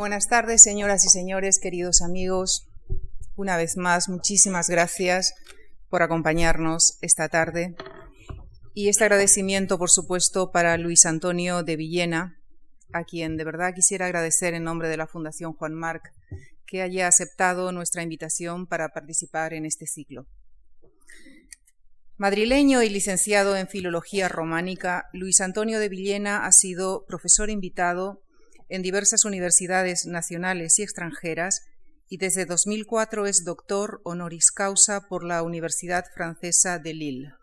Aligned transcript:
Buenas 0.00 0.28
tardes, 0.28 0.62
señoras 0.62 1.04
y 1.04 1.10
señores, 1.10 1.58
queridos 1.58 2.00
amigos. 2.00 2.66
Una 3.36 3.58
vez 3.58 3.76
más, 3.76 4.08
muchísimas 4.08 4.70
gracias 4.70 5.34
por 5.90 6.02
acompañarnos 6.02 6.96
esta 7.02 7.28
tarde. 7.28 7.76
Y 8.72 8.88
este 8.88 9.04
agradecimiento, 9.04 9.76
por 9.76 9.90
supuesto, 9.90 10.52
para 10.52 10.78
Luis 10.78 11.04
Antonio 11.04 11.62
de 11.64 11.76
Villena, 11.76 12.40
a 12.94 13.04
quien 13.04 13.36
de 13.36 13.44
verdad 13.44 13.74
quisiera 13.74 14.06
agradecer 14.06 14.54
en 14.54 14.64
nombre 14.64 14.88
de 14.88 14.96
la 14.96 15.06
Fundación 15.06 15.52
Juan 15.52 15.74
Marc 15.74 16.14
que 16.64 16.80
haya 16.80 17.06
aceptado 17.06 17.70
nuestra 17.70 18.02
invitación 18.02 18.66
para 18.66 18.94
participar 18.94 19.52
en 19.52 19.66
este 19.66 19.86
ciclo. 19.86 20.24
Madrileño 22.16 22.82
y 22.82 22.88
licenciado 22.88 23.54
en 23.54 23.68
Filología 23.68 24.30
Románica, 24.30 25.10
Luis 25.12 25.42
Antonio 25.42 25.78
de 25.78 25.90
Villena 25.90 26.46
ha 26.46 26.52
sido 26.52 27.04
profesor 27.04 27.50
invitado 27.50 28.22
en 28.70 28.82
diversas 28.82 29.24
universidades 29.24 30.06
nacionales 30.06 30.78
y 30.78 30.82
extranjeras 30.82 31.66
y 32.08 32.16
desde 32.16 32.46
2004 32.46 33.26
es 33.26 33.44
doctor 33.44 34.00
honoris 34.04 34.50
causa 34.50 35.08
por 35.08 35.24
la 35.24 35.42
Universidad 35.42 36.04
Francesa 36.14 36.78
de 36.78 36.94
Lille. 36.94 37.34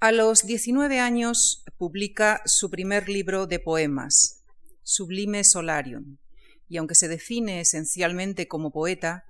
A 0.00 0.12
los 0.12 0.46
19 0.46 1.00
años 1.00 1.64
publica 1.78 2.42
su 2.44 2.70
primer 2.70 3.08
libro 3.08 3.46
de 3.46 3.58
poemas, 3.58 4.42
Sublime 4.82 5.44
Solarium, 5.44 6.18
y 6.68 6.76
aunque 6.76 6.94
se 6.94 7.08
define 7.08 7.60
esencialmente 7.60 8.48
como 8.48 8.70
poeta, 8.70 9.24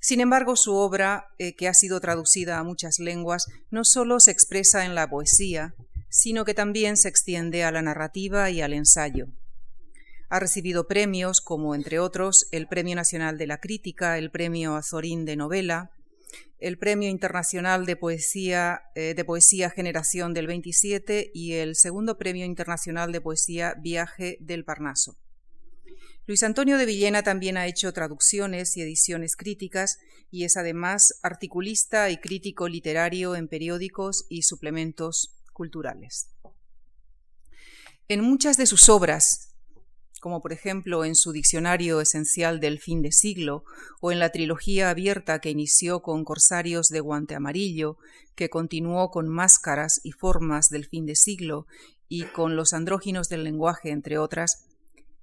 sin 0.00 0.20
embargo, 0.20 0.56
su 0.56 0.74
obra, 0.74 1.28
eh, 1.38 1.54
que 1.54 1.68
ha 1.68 1.74
sido 1.74 2.00
traducida 2.00 2.58
a 2.58 2.64
muchas 2.64 2.98
lenguas, 2.98 3.46
no 3.70 3.84
solo 3.84 4.18
se 4.18 4.32
expresa 4.32 4.84
en 4.84 4.96
la 4.96 5.08
poesía, 5.08 5.74
sino 6.08 6.44
que 6.44 6.54
también 6.54 6.96
se 6.96 7.08
extiende 7.08 7.64
a 7.64 7.70
la 7.70 7.82
narrativa 7.82 8.50
y 8.50 8.60
al 8.60 8.72
ensayo. 8.72 9.28
Ha 10.32 10.40
recibido 10.40 10.88
premios 10.88 11.42
como, 11.42 11.74
entre 11.74 11.98
otros, 11.98 12.48
el 12.52 12.66
Premio 12.66 12.96
Nacional 12.96 13.36
de 13.36 13.46
la 13.46 13.60
Crítica, 13.60 14.16
el 14.16 14.30
Premio 14.30 14.76
Azorín 14.76 15.26
de 15.26 15.36
Novela, 15.36 15.90
el 16.58 16.78
Premio 16.78 17.10
Internacional 17.10 17.84
de 17.84 17.96
Poesía, 17.96 18.80
eh, 18.94 19.12
de 19.12 19.24
Poesía 19.26 19.68
Generación 19.68 20.32
del 20.32 20.46
27 20.46 21.32
y 21.34 21.52
el 21.52 21.76
segundo 21.76 22.16
Premio 22.16 22.46
Internacional 22.46 23.12
de 23.12 23.20
Poesía 23.20 23.74
Viaje 23.78 24.38
del 24.40 24.64
Parnaso. 24.64 25.18
Luis 26.26 26.42
Antonio 26.44 26.78
de 26.78 26.86
Villena 26.86 27.22
también 27.22 27.58
ha 27.58 27.66
hecho 27.66 27.92
traducciones 27.92 28.78
y 28.78 28.80
ediciones 28.80 29.36
críticas 29.36 29.98
y 30.30 30.44
es 30.44 30.56
además 30.56 31.20
articulista 31.22 32.08
y 32.08 32.16
crítico 32.16 32.68
literario 32.68 33.36
en 33.36 33.48
periódicos 33.48 34.24
y 34.30 34.44
suplementos 34.44 35.36
culturales. 35.52 36.30
En 38.08 38.22
muchas 38.22 38.56
de 38.56 38.64
sus 38.64 38.88
obras, 38.88 39.51
como 40.22 40.40
por 40.40 40.52
ejemplo 40.52 41.04
en 41.04 41.16
su 41.16 41.32
diccionario 41.32 42.00
esencial 42.00 42.60
del 42.60 42.78
fin 42.78 43.02
de 43.02 43.10
siglo 43.10 43.64
o 44.00 44.12
en 44.12 44.20
la 44.20 44.30
trilogía 44.30 44.88
abierta 44.88 45.40
que 45.40 45.50
inició 45.50 46.00
con 46.00 46.24
Corsarios 46.24 46.90
de 46.90 47.00
Guante 47.00 47.34
Amarillo, 47.34 47.98
que 48.36 48.48
continuó 48.48 49.10
con 49.10 49.26
Máscaras 49.26 50.00
y 50.04 50.12
Formas 50.12 50.68
del 50.68 50.86
fin 50.86 51.06
de 51.06 51.16
siglo 51.16 51.66
y 52.08 52.22
con 52.26 52.54
Los 52.54 52.72
andróginos 52.72 53.28
del 53.28 53.42
lenguaje, 53.42 53.90
entre 53.90 54.16
otras, 54.18 54.68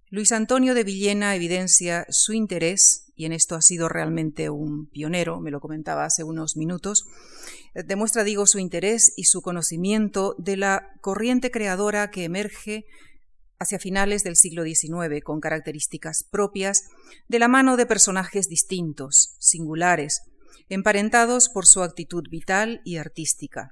Luis 0.09 0.33
Antonio 0.33 0.73
de 0.73 0.83
Villena 0.83 1.33
evidencia 1.33 2.05
su 2.09 2.33
interés, 2.33 3.14
y 3.16 3.23
en 3.23 3.31
esto 3.31 3.55
ha 3.55 3.61
sido 3.61 3.88
realmente 3.88 4.50
un 4.50 4.88
pionero, 4.88 5.39
me 5.39 5.52
lo 5.52 5.61
comentaba 5.61 6.03
hace 6.03 6.25
unos 6.25 6.58
minutos, 6.58 7.05
eh, 7.73 7.83
demuestra, 7.83 8.25
digo, 8.25 8.45
su 8.45 8.59
interés 8.59 9.14
y 9.16 9.25
su 9.25 9.42
conocimiento 9.42 10.36
de 10.38 10.58
la 10.58 10.92
corriente 11.00 11.52
creadora 11.52 12.11
que 12.11 12.25
emerge 12.25 12.86
hacia 13.60 13.80
finales 13.80 14.24
del 14.24 14.36
siglo 14.36 14.64
XIX, 14.64 15.24
con 15.24 15.42
características 15.42 16.24
propias, 16.24 16.84
de 17.28 17.40
la 17.40 17.48
mano 17.48 17.78
de 17.78 17.86
personajes 17.86 18.48
distintos, 18.48 19.36
singulares, 19.40 20.22
emparentados 20.70 21.50
por 21.50 21.66
su 21.66 21.84
actitud 21.84 22.24
vital 22.30 22.82
y 22.86 22.98
artística. 22.98 23.72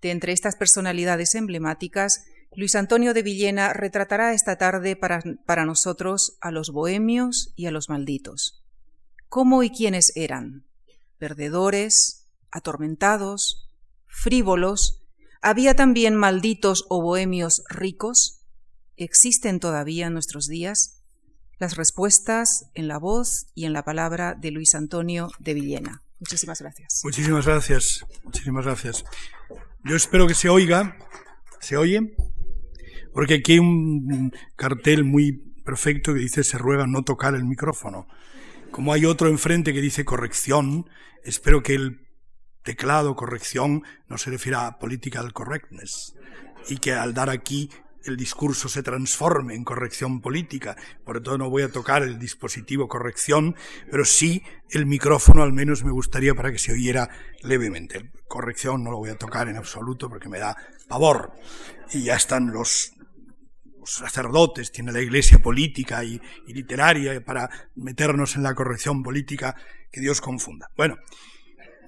De 0.00 0.10
entre 0.10 0.32
estas 0.32 0.56
personalidades 0.56 1.34
emblemáticas 1.34 2.24
Luis 2.56 2.74
Antonio 2.74 3.14
de 3.14 3.22
Villena 3.22 3.72
retratará 3.72 4.32
esta 4.32 4.56
tarde 4.56 4.96
para, 4.96 5.22
para, 5.46 5.64
nosotros 5.64 6.36
a 6.40 6.50
los 6.50 6.70
bohemios 6.70 7.52
y 7.54 7.66
a 7.66 7.70
los 7.70 7.88
malditos. 7.88 8.64
¿Cómo 9.28 9.62
y 9.62 9.70
quiénes 9.70 10.12
eran? 10.16 10.66
¿Perdedores? 11.18 12.28
¿Atormentados? 12.50 13.68
¿Frívolos? 14.06 15.04
¿Había 15.40 15.76
también 15.76 16.16
malditos 16.16 16.86
o 16.88 17.00
bohemios 17.00 17.62
ricos? 17.68 18.39
¿Existen 19.00 19.60
todavía 19.60 20.08
en 20.08 20.12
nuestros 20.12 20.46
días? 20.46 21.02
Las 21.58 21.76
respuestas 21.76 22.66
en 22.74 22.86
la 22.86 22.98
voz 22.98 23.46
y 23.54 23.64
en 23.64 23.72
la 23.72 23.82
palabra 23.82 24.34
de 24.34 24.50
Luis 24.50 24.74
Antonio 24.74 25.30
de 25.38 25.54
Villena. 25.54 26.02
Muchísimas 26.18 26.60
gracias. 26.60 27.00
Muchísimas 27.02 27.46
gracias. 27.46 28.04
Muchísimas 28.24 28.66
gracias. 28.66 29.04
Yo 29.84 29.96
espero 29.96 30.26
que 30.26 30.34
se 30.34 30.50
oiga. 30.50 30.98
¿Se 31.60 31.78
oye? 31.78 32.14
Porque 33.14 33.36
aquí 33.36 33.52
hay 33.52 33.58
un 33.60 34.34
cartel 34.56 35.04
muy 35.04 35.32
perfecto 35.64 36.12
que 36.12 36.20
dice 36.20 36.44
se 36.44 36.58
ruega 36.58 36.86
no 36.86 37.02
tocar 37.02 37.34
el 37.34 37.46
micrófono. 37.46 38.06
Como 38.70 38.92
hay 38.92 39.06
otro 39.06 39.28
enfrente 39.28 39.72
que 39.72 39.80
dice 39.80 40.04
corrección, 40.04 40.90
espero 41.24 41.62
que 41.62 41.74
el 41.74 42.06
teclado 42.62 43.16
corrección 43.16 43.82
no 44.08 44.18
se 44.18 44.28
refiera 44.28 44.66
a 44.66 44.78
political 44.78 45.32
correctness 45.32 46.14
y 46.68 46.76
que 46.76 46.92
al 46.92 47.14
dar 47.14 47.30
aquí 47.30 47.70
el 48.04 48.16
discurso 48.16 48.68
se 48.68 48.82
transforme 48.82 49.54
en 49.54 49.64
corrección 49.64 50.20
política. 50.20 50.76
Por 51.04 51.16
tanto, 51.16 51.38
no 51.38 51.50
voy 51.50 51.62
a 51.62 51.70
tocar 51.70 52.02
el 52.02 52.18
dispositivo 52.18 52.88
corrección, 52.88 53.54
pero 53.90 54.04
sí 54.04 54.42
el 54.70 54.86
micrófono 54.86 55.42
al 55.42 55.52
menos 55.52 55.84
me 55.84 55.90
gustaría 55.90 56.34
para 56.34 56.52
que 56.52 56.58
se 56.58 56.72
oyera 56.72 57.08
levemente. 57.42 58.10
Corrección 58.28 58.84
no 58.84 58.90
lo 58.90 58.98
voy 58.98 59.10
a 59.10 59.18
tocar 59.18 59.48
en 59.48 59.56
absoluto 59.56 60.08
porque 60.08 60.28
me 60.28 60.38
da 60.38 60.56
pavor. 60.88 61.32
Y 61.92 62.04
ya 62.04 62.16
están 62.16 62.52
los 62.52 62.92
sacerdotes, 63.84 64.72
tiene 64.72 64.92
la 64.92 65.00
iglesia 65.00 65.38
política 65.38 66.04
y, 66.04 66.20
literaria 66.46 67.20
para 67.24 67.48
meternos 67.74 68.36
en 68.36 68.42
la 68.42 68.54
corrección 68.54 69.02
política 69.02 69.56
que 69.90 70.00
Dios 70.00 70.20
confunda. 70.20 70.70
Bueno, 70.76 70.96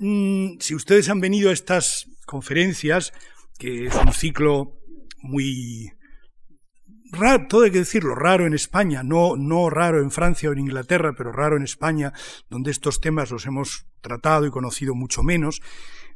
mm, 0.00 0.58
si 0.58 0.74
ustedes 0.74 1.08
han 1.08 1.20
venido 1.20 1.50
a 1.50 1.52
estas 1.52 2.06
conferencias, 2.26 3.12
que 3.58 3.86
es 3.86 3.94
un 3.94 4.12
ciclo 4.12 4.78
muy 5.22 5.92
raro, 7.12 7.46
todo 7.48 7.62
hay 7.62 7.70
que 7.70 7.78
decirlo, 7.78 8.14
raro 8.14 8.46
en 8.46 8.54
España, 8.54 9.02
no, 9.02 9.36
no 9.36 9.70
raro 9.70 10.00
en 10.00 10.10
Francia 10.10 10.48
o 10.48 10.52
en 10.52 10.58
Inglaterra, 10.58 11.14
pero 11.16 11.30
raro 11.30 11.56
en 11.56 11.62
España, 11.62 12.12
donde 12.48 12.70
estos 12.70 13.00
temas 13.00 13.30
los 13.30 13.46
hemos 13.46 13.86
tratado 14.00 14.46
y 14.46 14.50
conocido 14.50 14.94
mucho 14.94 15.22
menos, 15.22 15.62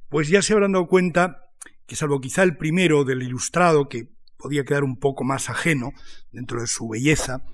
pues 0.09 0.29
ya 0.29 0.43
se 0.43 0.53
habrán 0.53 0.73
dado 0.73 0.89
cuenta 0.89 1.51
que 1.87 1.97
salvo 1.97 2.21
quizá 2.21 2.43
el 2.43 2.57
primero 2.57 3.05
del 3.05 3.23
ilustrado, 3.23 3.89
que 3.89 4.09
podía 4.37 4.65
quedar 4.65 4.85
un 4.85 4.99
poco 4.99 5.25
más 5.25 5.51
ajeno 5.51 5.93
dentro 6.33 6.61
de 6.61 6.67
su 6.67 6.89
belleza. 6.89 7.45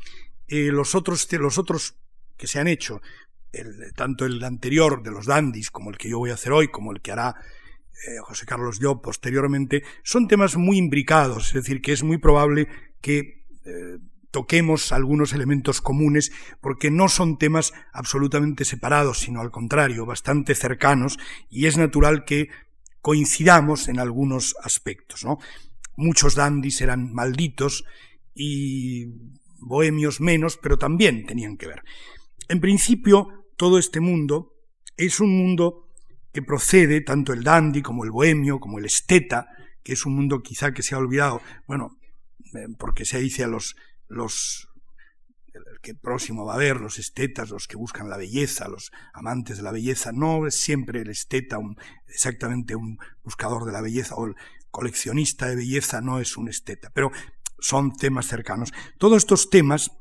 Eh, 0.48 0.70
los, 0.72 0.94
otros, 0.94 1.30
los 1.32 1.58
otros 1.58 1.96
que 2.36 2.46
se 2.46 2.58
han 2.58 2.68
hecho, 2.68 3.00
tanto 3.94 4.24
el 4.24 4.42
anterior 4.42 5.02
de 5.02 5.10
los 5.10 5.26
dandis 5.26 5.70
como 5.70 5.90
el 5.90 5.98
que 5.98 6.08
yo 6.08 6.18
voy 6.18 6.30
a 6.30 6.34
hacer 6.34 6.52
hoy, 6.52 6.68
como 6.68 6.92
el 6.92 7.00
que 7.00 7.12
hará 7.12 7.34
eh, 8.06 8.18
José 8.22 8.46
Carlos 8.46 8.80
yo 8.80 9.00
posteriormente, 9.00 9.84
son 10.02 10.26
temas 10.26 10.56
muy 10.56 10.78
imbricados, 10.78 11.48
es 11.48 11.54
decir, 11.54 11.80
que 11.80 11.92
es 11.92 12.02
muy 12.02 12.18
probable 12.18 12.68
que 13.02 13.44
eh, 13.66 13.98
toquemos 14.30 14.92
algunos 14.92 15.34
elementos 15.34 15.82
comunes, 15.82 16.32
porque 16.60 16.90
no 16.90 17.08
son 17.08 17.36
temas 17.36 17.74
absolutamente 17.92 18.64
separados, 18.64 19.20
sino 19.20 19.40
al 19.40 19.50
contrario, 19.50 20.06
bastante 20.06 20.54
cercanos, 20.54 21.18
y 21.50 21.66
es 21.66 21.76
natural 21.76 22.24
que 22.24 22.48
coincidamos 23.02 23.88
en 23.88 23.98
algunos 23.98 24.56
aspectos. 24.62 25.24
¿no? 25.24 25.38
Muchos 25.96 26.34
dandis 26.34 26.80
eran 26.80 27.12
malditos 27.12 27.84
y 28.34 29.08
bohemios 29.58 30.20
menos, 30.20 30.56
pero 30.56 30.78
también 30.78 31.26
tenían 31.26 31.58
que 31.58 31.66
ver. 31.66 31.82
En 32.48 32.60
principio, 32.60 33.46
todo 33.56 33.78
este 33.78 34.00
mundo 34.00 34.54
es 34.96 35.20
un 35.20 35.36
mundo 35.36 35.90
que 36.32 36.42
procede, 36.42 37.02
tanto 37.02 37.34
el 37.34 37.44
dandy 37.44 37.82
como 37.82 38.04
el 38.04 38.10
bohemio, 38.10 38.58
como 38.58 38.78
el 38.78 38.86
esteta, 38.86 39.48
que 39.82 39.92
es 39.92 40.06
un 40.06 40.14
mundo 40.14 40.42
quizá 40.42 40.72
que 40.72 40.82
se 40.82 40.94
ha 40.94 40.98
olvidado, 40.98 41.42
bueno, 41.66 41.98
porque 42.78 43.04
se 43.04 43.18
dice 43.18 43.44
a 43.44 43.48
los, 43.48 43.76
los 44.08 44.68
que 45.82 45.94
próximo 45.94 46.44
va 46.44 46.52
a 46.52 46.56
haber, 46.56 46.80
los 46.80 46.98
estetas, 46.98 47.50
los 47.50 47.66
que 47.66 47.76
buscan 47.76 48.08
la 48.08 48.16
belleza, 48.16 48.68
los 48.68 48.92
amantes 49.12 49.56
de 49.58 49.62
la 49.62 49.72
belleza, 49.72 50.12
no 50.12 50.46
es 50.46 50.54
siempre 50.54 51.02
el 51.02 51.10
esteta 51.10 51.58
un, 51.58 51.76
exactamente 52.08 52.76
un 52.76 52.98
buscador 53.24 53.64
de 53.64 53.72
la 53.72 53.80
belleza 53.80 54.14
o 54.14 54.26
el 54.26 54.36
coleccionista 54.70 55.46
de 55.48 55.56
belleza 55.56 56.00
no 56.00 56.20
es 56.20 56.36
un 56.36 56.48
esteta, 56.48 56.90
pero 56.94 57.10
son 57.58 57.92
temas 57.92 58.26
cercanos. 58.26 58.72
Todos 58.98 59.18
estos 59.18 59.50
temas 59.50 59.92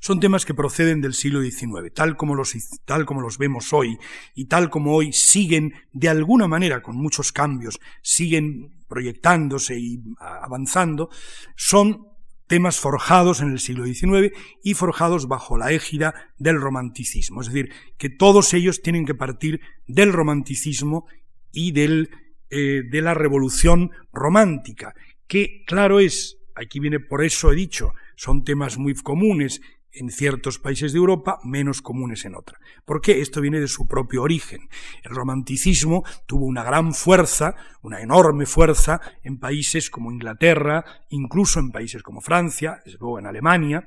son 0.00 0.20
temas 0.20 0.44
que 0.44 0.54
proceden 0.54 1.00
del 1.00 1.14
siglo 1.14 1.42
XIX, 1.42 1.92
tal 1.94 2.16
como, 2.16 2.34
los, 2.34 2.54
tal 2.84 3.04
como 3.06 3.20
los 3.20 3.38
vemos 3.38 3.72
hoy 3.72 3.98
y 4.34 4.46
tal 4.46 4.70
como 4.70 4.94
hoy 4.94 5.12
siguen 5.12 5.72
de 5.92 6.08
alguna 6.08 6.48
manera, 6.48 6.82
con 6.82 6.96
muchos 6.96 7.32
cambios, 7.32 7.80
siguen 8.02 8.84
proyectándose 8.88 9.78
y 9.78 10.00
avanzando, 10.18 11.10
son 11.56 12.08
temas 12.48 12.80
forjados 12.80 13.40
en 13.40 13.52
el 13.52 13.60
siglo 13.60 13.84
XIX 13.84 14.34
y 14.64 14.74
forjados 14.74 15.28
bajo 15.28 15.56
la 15.56 15.70
égida 15.70 16.14
del 16.38 16.60
romanticismo. 16.60 17.42
Es 17.42 17.48
decir, 17.48 17.70
que 17.98 18.08
todos 18.08 18.54
ellos 18.54 18.82
tienen 18.82 19.04
que 19.04 19.14
partir 19.14 19.60
del 19.86 20.12
romanticismo 20.12 21.06
y 21.52 21.72
del, 21.72 22.10
eh, 22.50 22.82
de 22.90 23.02
la 23.02 23.14
revolución 23.14 23.90
romántica, 24.12 24.94
que 25.26 25.62
claro 25.66 26.00
es, 26.00 26.38
aquí 26.54 26.80
viene 26.80 26.98
por 26.98 27.22
eso 27.22 27.52
he 27.52 27.54
dicho, 27.54 27.92
son 28.18 28.42
temas 28.42 28.78
muy 28.78 28.94
comunes 28.94 29.60
en 29.92 30.10
ciertos 30.10 30.58
países 30.58 30.92
de 30.92 30.98
Europa, 30.98 31.38
menos 31.44 31.80
comunes 31.82 32.24
en 32.24 32.34
otras. 32.34 32.60
¿Por 32.84 33.00
qué? 33.00 33.20
Esto 33.20 33.40
viene 33.40 33.60
de 33.60 33.68
su 33.68 33.86
propio 33.86 34.22
origen. 34.22 34.68
El 35.04 35.14
romanticismo 35.14 36.04
tuvo 36.26 36.44
una 36.44 36.64
gran 36.64 36.94
fuerza, 36.94 37.54
una 37.80 38.02
enorme 38.02 38.44
fuerza 38.44 39.00
en 39.22 39.38
países 39.38 39.88
como 39.88 40.10
Inglaterra, 40.10 40.84
incluso 41.10 41.60
en 41.60 41.70
países 41.70 42.02
como 42.02 42.20
Francia, 42.20 42.82
luego 42.98 43.20
en 43.20 43.26
Alemania, 43.26 43.86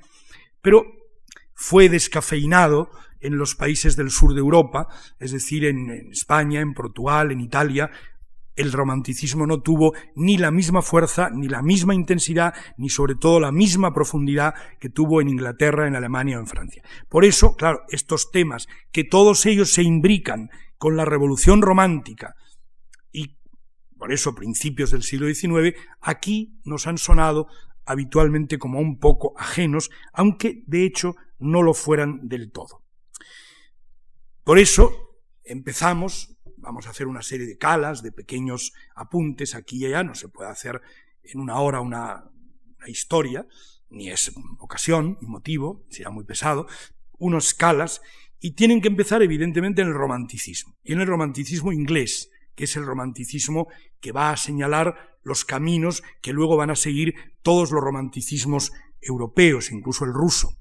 pero 0.61 0.85
fue 1.53 1.89
descafeinado 1.89 2.89
en 3.19 3.37
los 3.37 3.55
países 3.55 3.97
del 3.97 4.11
sur 4.11 4.33
de 4.33 4.39
Europa, 4.39 4.87
es 5.19 5.31
decir, 5.31 5.65
en 5.65 6.09
España, 6.09 6.61
en 6.61 6.73
Portugal, 6.73 7.31
en 7.31 7.41
Italia, 7.41 7.91
el 8.55 8.71
romanticismo 8.71 9.47
no 9.47 9.61
tuvo 9.61 9.93
ni 10.15 10.37
la 10.37 10.51
misma 10.51 10.81
fuerza, 10.81 11.29
ni 11.29 11.47
la 11.47 11.61
misma 11.61 11.95
intensidad, 11.95 12.53
ni 12.77 12.89
sobre 12.89 13.15
todo 13.15 13.39
la 13.39 13.51
misma 13.51 13.93
profundidad 13.93 14.53
que 14.79 14.89
tuvo 14.89 15.21
en 15.21 15.29
Inglaterra, 15.29 15.87
en 15.87 15.95
Alemania 15.95 16.37
o 16.37 16.41
en 16.41 16.47
Francia. 16.47 16.83
Por 17.09 17.25
eso, 17.25 17.55
claro, 17.55 17.81
estos 17.89 18.31
temas, 18.31 18.67
que 18.91 19.03
todos 19.03 19.45
ellos 19.45 19.73
se 19.73 19.83
imbrican 19.83 20.49
con 20.77 20.97
la 20.97 21.05
revolución 21.05 21.61
romántica 21.61 22.35
y 23.11 23.37
por 23.97 24.11
eso 24.11 24.35
principios 24.35 24.91
del 24.91 25.03
siglo 25.03 25.27
XIX, 25.27 25.77
aquí 26.01 26.59
nos 26.65 26.87
han 26.87 26.97
sonado 26.97 27.47
habitualmente 27.85 28.57
como 28.57 28.79
un 28.79 28.99
poco 28.99 29.33
ajenos, 29.37 29.89
aunque 30.13 30.63
de 30.67 30.85
hecho 30.85 31.15
no 31.39 31.61
lo 31.61 31.73
fueran 31.73 32.27
del 32.27 32.51
todo. 32.51 32.83
Por 34.43 34.59
eso 34.59 34.91
empezamos 35.43 36.35
vamos 36.61 36.87
a 36.87 36.91
hacer 36.91 37.07
una 37.07 37.21
serie 37.21 37.45
de 37.45 37.57
calas, 37.57 38.01
de 38.01 38.11
pequeños 38.11 38.73
apuntes 38.95 39.55
aquí 39.55 39.77
y 39.77 39.85
allá, 39.85 40.03
no 40.03 40.15
se 40.15 40.29
puede 40.29 40.49
hacer 40.49 40.81
en 41.23 41.39
una 41.39 41.59
hora 41.59 41.81
una, 41.81 42.25
historia, 42.87 43.45
ni 43.89 44.09
es 44.09 44.31
ocasión, 44.57 45.19
ni 45.21 45.27
motivo, 45.27 45.85
será 45.89 46.09
muy 46.09 46.23
pesado, 46.23 46.65
unos 47.19 47.53
calas, 47.53 48.01
y 48.39 48.53
tienen 48.53 48.81
que 48.81 48.87
empezar 48.87 49.21
evidentemente 49.21 49.83
en 49.83 49.89
el 49.89 49.93
romanticismo, 49.93 50.75
y 50.83 50.93
en 50.93 51.01
el 51.01 51.07
romanticismo 51.07 51.71
inglés, 51.71 52.31
que 52.55 52.63
es 52.63 52.75
el 52.75 52.85
romanticismo 52.85 53.67
que 53.99 54.11
va 54.11 54.31
a 54.31 54.37
señalar 54.37 55.19
los 55.23 55.45
caminos 55.45 56.01
que 56.21 56.33
luego 56.33 56.57
van 56.57 56.71
a 56.71 56.75
seguir 56.75 57.13
todos 57.43 57.71
los 57.71 57.83
romanticismos 57.83 58.71
europeos, 58.99 59.71
incluso 59.71 60.05
el 60.05 60.13
ruso. 60.13 60.57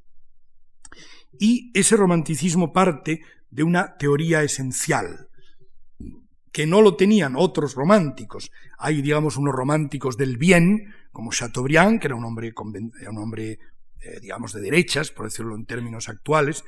Y 1.39 1.71
ese 1.73 1.97
romanticismo 1.97 2.73
parte 2.73 3.23
de 3.51 3.63
una 3.63 3.97
teoría 3.97 4.43
esencial, 4.43 5.30
que 6.53 6.67
no 6.67 6.83
lo 6.83 6.97
tenían 6.97 7.35
otros 7.37 7.75
románticos. 7.75 8.51
Hay, 8.79 9.03
digamos, 9.03 9.37
unos 9.37 9.55
románticos 9.55 10.17
del 10.17 10.37
bien, 10.37 10.95
como 11.13 11.33
Chateaubriand, 11.33 12.01
que 12.01 12.09
era 12.09 12.17
un 12.17 12.25
hombre, 12.25 12.53
un 12.57 13.19
hombre 13.19 13.59
eh, 14.03 14.19
digamos, 14.21 14.55
de 14.55 14.63
derechas, 14.63 15.11
por 15.11 15.27
decirlo 15.27 15.55
en 15.55 15.67
términos 15.67 16.09
actuales, 16.09 16.65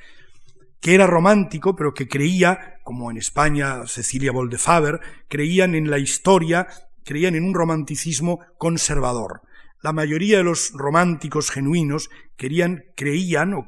que 0.79 0.93
era 0.93 1.07
romántico, 1.07 1.75
pero 1.75 1.93
que 1.93 2.07
creía, 2.07 2.75
como 2.83 3.09
en 3.09 3.17
España 3.17 3.87
Cecilia 3.87 4.31
Boldefaber, 4.31 4.99
creían 5.29 5.73
en 5.73 5.89
la 5.89 5.97
historia, 5.97 6.67
creían 7.03 7.35
en 7.35 7.45
un 7.45 7.55
romanticismo 7.55 8.39
conservador. 8.59 9.41
La 9.81 9.93
mayoría 9.93 10.37
de 10.37 10.43
los 10.43 10.71
románticos 10.73 11.49
genuinos 11.49 12.09
querían, 12.37 12.83
creían 12.95 13.55
o 13.55 13.65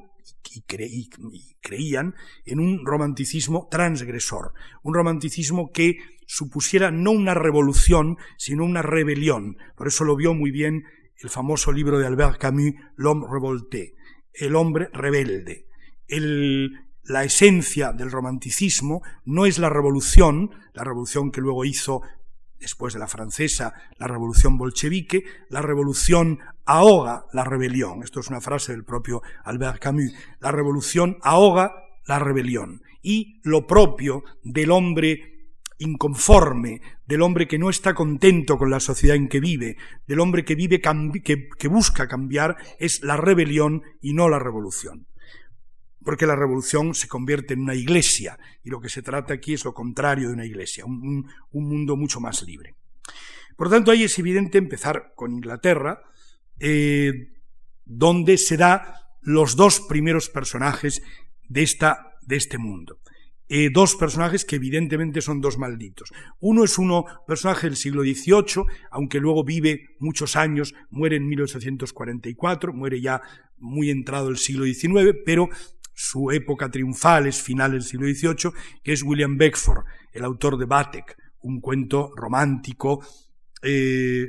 y, 1.31 1.54
creían 1.65 2.15
en 2.45 2.59
un 2.59 2.85
romanticismo 2.85 3.67
transgresor, 3.69 4.53
un 4.83 4.93
romanticismo 4.93 5.71
que 5.71 5.97
supusiera 6.27 6.91
no 6.91 7.11
una 7.11 7.33
revolución, 7.33 8.17
sino 8.37 8.63
una 8.63 8.83
rebelión. 8.83 9.57
Por 9.75 9.87
eso 9.87 10.03
lo 10.03 10.15
vio 10.15 10.33
muy 10.33 10.51
bien 10.51 10.85
el 11.17 11.29
famoso 11.29 11.71
libro 11.71 11.97
de 11.97 12.05
Albert 12.05 12.37
Camus, 12.37 12.75
L'homme 12.95 13.25
revolté, 13.29 13.95
el 14.33 14.55
hombre 14.55 14.89
rebelde. 14.93 15.65
la 17.03 17.23
esencia 17.23 17.93
del 17.93 18.11
romanticismo 18.11 19.01
no 19.25 19.45
es 19.45 19.57
la 19.59 19.69
revolución, 19.69 20.51
la 20.73 20.83
revolución 20.83 21.31
que 21.31 21.41
luego 21.41 21.65
hizo 21.65 22.01
después 22.59 22.93
de 22.93 22.99
la 22.99 23.07
francesa, 23.07 23.73
la 23.97 24.07
revolución 24.07 24.57
bolchevique, 24.57 25.23
la 25.49 25.61
revolución 25.61 26.39
ahoga 26.65 27.25
la 27.33 27.43
rebelión. 27.43 28.03
Esto 28.03 28.19
es 28.19 28.29
una 28.29 28.41
frase 28.41 28.71
del 28.71 28.83
propio 28.83 29.21
Albert 29.43 29.79
Camus. 29.79 30.13
La 30.39 30.51
revolución 30.51 31.17
ahoga 31.21 31.73
la 32.05 32.19
rebelión. 32.19 32.81
Y 33.01 33.39
lo 33.43 33.67
propio 33.67 34.23
del 34.43 34.71
hombre 34.71 35.31
inconforme, 35.77 36.81
del 37.05 37.21
hombre 37.21 37.47
que 37.47 37.59
no 37.59 37.69
está 37.69 37.93
contento 37.93 38.57
con 38.57 38.69
la 38.69 38.79
sociedad 38.79 39.15
en 39.15 39.27
que 39.27 39.41
vive, 39.41 39.77
del 40.07 40.21
hombre 40.21 40.45
que 40.45 40.55
vive 40.55 40.81
que 40.81 41.67
busca 41.67 42.07
cambiar, 42.07 42.57
es 42.79 43.03
la 43.03 43.17
rebelión 43.17 43.83
y 44.01 44.13
no 44.13 44.29
la 44.29 44.39
revolución 44.39 45.05
porque 46.05 46.27
la 46.27 46.35
revolución 46.35 46.93
se 46.93 47.07
convierte 47.07 47.55
en 47.55 47.61
una 47.61 47.75
iglesia 47.75 48.37
y 48.63 48.69
lo 48.69 48.79
que 48.79 48.89
se 48.89 49.01
trata 49.01 49.33
aquí 49.33 49.53
es 49.53 49.65
lo 49.65 49.73
contrario 49.73 50.27
de 50.27 50.35
una 50.35 50.45
iglesia, 50.45 50.85
un, 50.85 51.27
mundo 51.51 51.97
mucho 51.97 52.21
más 52.21 52.43
libre. 52.43 52.75
Por 53.57 53.69
tanto, 53.69 53.91
ahí 53.91 54.03
es 54.03 54.17
evidente 54.19 54.57
empezar 54.57 55.13
con 55.15 55.33
Inglaterra, 55.33 56.03
eh, 56.59 57.33
donde 57.85 58.37
se 58.37 58.55
da 58.55 59.17
los 59.21 59.55
dos 59.55 59.81
primeros 59.81 60.29
personajes 60.29 61.01
de, 61.49 61.63
esta, 61.63 62.17
de 62.21 62.35
este 62.35 62.57
mundo. 62.57 62.99
Eh, 63.47 63.69
dos 63.71 63.95
personajes 63.95 64.43
que 64.43 64.55
evidentemente 64.55 65.21
son 65.21 65.39
dos 65.39 65.57
malditos. 65.57 66.11
Uno 66.39 66.63
es 66.63 66.77
uno 66.77 67.05
personaje 67.27 67.67
del 67.67 67.75
siglo 67.75 68.01
XVIII, 68.01 68.65
aunque 68.91 69.19
luego 69.19 69.43
vive 69.43 69.95
muchos 69.99 70.35
años, 70.35 70.73
muere 70.89 71.17
en 71.17 71.27
1844, 71.27 72.73
muere 72.73 73.01
ya 73.01 73.21
muy 73.57 73.89
entrado 73.91 74.29
el 74.29 74.37
siglo 74.37 74.65
XIX, 74.65 75.15
pero 75.25 75.49
su 75.95 76.29
época 76.29 76.69
triunfal 76.69 77.25
es 77.25 77.41
final 77.41 77.71
del 77.71 77.81
siglo 77.81 78.05
XVIII, 78.05 78.51
que 78.83 78.93
es 78.93 79.01
William 79.01 79.37
Beckford, 79.37 79.85
el 80.11 80.25
autor 80.25 80.57
de 80.57 80.65
Batek, 80.65 81.17
un 81.39 81.61
cuento 81.61 82.11
romántico 82.15 83.01
eh, 83.61 84.27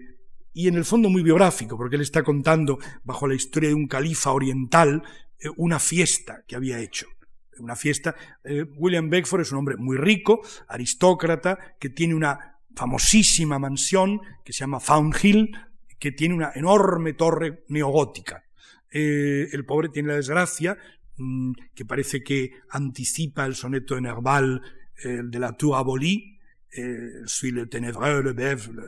y 0.52 0.68
en 0.68 0.76
el 0.76 0.84
fondo 0.84 1.10
muy 1.10 1.22
biográfico, 1.22 1.76
porque 1.76 1.96
él 1.96 2.02
está 2.02 2.22
contando, 2.22 2.78
bajo 3.04 3.26
la 3.26 3.34
historia 3.34 3.68
de 3.68 3.74
un 3.74 3.88
califa 3.88 4.30
oriental, 4.30 5.02
eh, 5.38 5.48
una 5.56 5.78
fiesta 5.78 6.44
que 6.46 6.56
había 6.56 6.78
hecho. 6.78 7.08
Una 7.58 7.74
fiesta. 7.74 8.14
Eh, 8.44 8.64
William 8.76 9.10
Beckford 9.10 9.42
es 9.42 9.52
un 9.52 9.58
hombre 9.58 9.76
muy 9.76 9.96
rico, 9.96 10.40
aristócrata, 10.68 11.76
que 11.80 11.90
tiene 11.90 12.14
una 12.14 12.58
famosísima 12.74 13.58
mansión 13.58 14.20
que 14.44 14.52
se 14.52 14.60
llama 14.60 14.80
Hill, 15.22 15.50
que 15.98 16.12
tiene 16.12 16.34
una 16.34 16.52
enorme 16.54 17.14
torre 17.14 17.64
neogótica. 17.68 18.44
el 18.90 19.64
pobre 19.66 19.90
tiene 19.90 20.08
la 20.08 20.16
desgracia 20.16 20.78
Mm, 21.18 21.52
que 21.74 21.84
parece 21.84 22.22
que 22.22 22.52
anticipa 22.70 23.46
el 23.46 23.54
soneto 23.54 23.94
de 23.94 24.02
Nerval 24.02 24.60
eh, 25.02 25.20
de 25.24 25.38
la 25.38 25.52
Tour 25.52 25.76
abolie, 25.76 26.38
eh, 26.72 27.22
Suis 27.24 27.52
le 27.52 27.66
ténébreux, 27.66 28.22
le 28.22 28.32
bève, 28.32 28.70
le, 28.72 28.82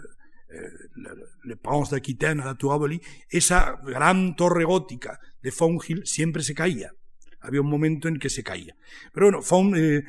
eh, 0.50 0.70
le, 0.97 1.11
le 1.44 1.56
prince 1.56 1.90
d'Aquitaine, 1.90 2.38
la 2.38 2.54
Tour 2.54 2.75
abolie, 2.75 3.00
esa 3.30 3.80
gran 3.82 4.37
torre 4.37 4.64
gótica 4.64 5.18
de 5.42 5.50
Founhill 5.50 6.06
siempre 6.06 6.42
se 6.42 6.54
caía. 6.54 6.92
Había 7.40 7.61
un 7.61 7.70
momento 7.70 8.08
en 8.08 8.18
que 8.18 8.28
se 8.28 8.42
caía. 8.42 8.76
Pero 9.12 9.26
bueno, 9.26 9.42
Faun, 9.42 9.75
eh, 9.76 10.04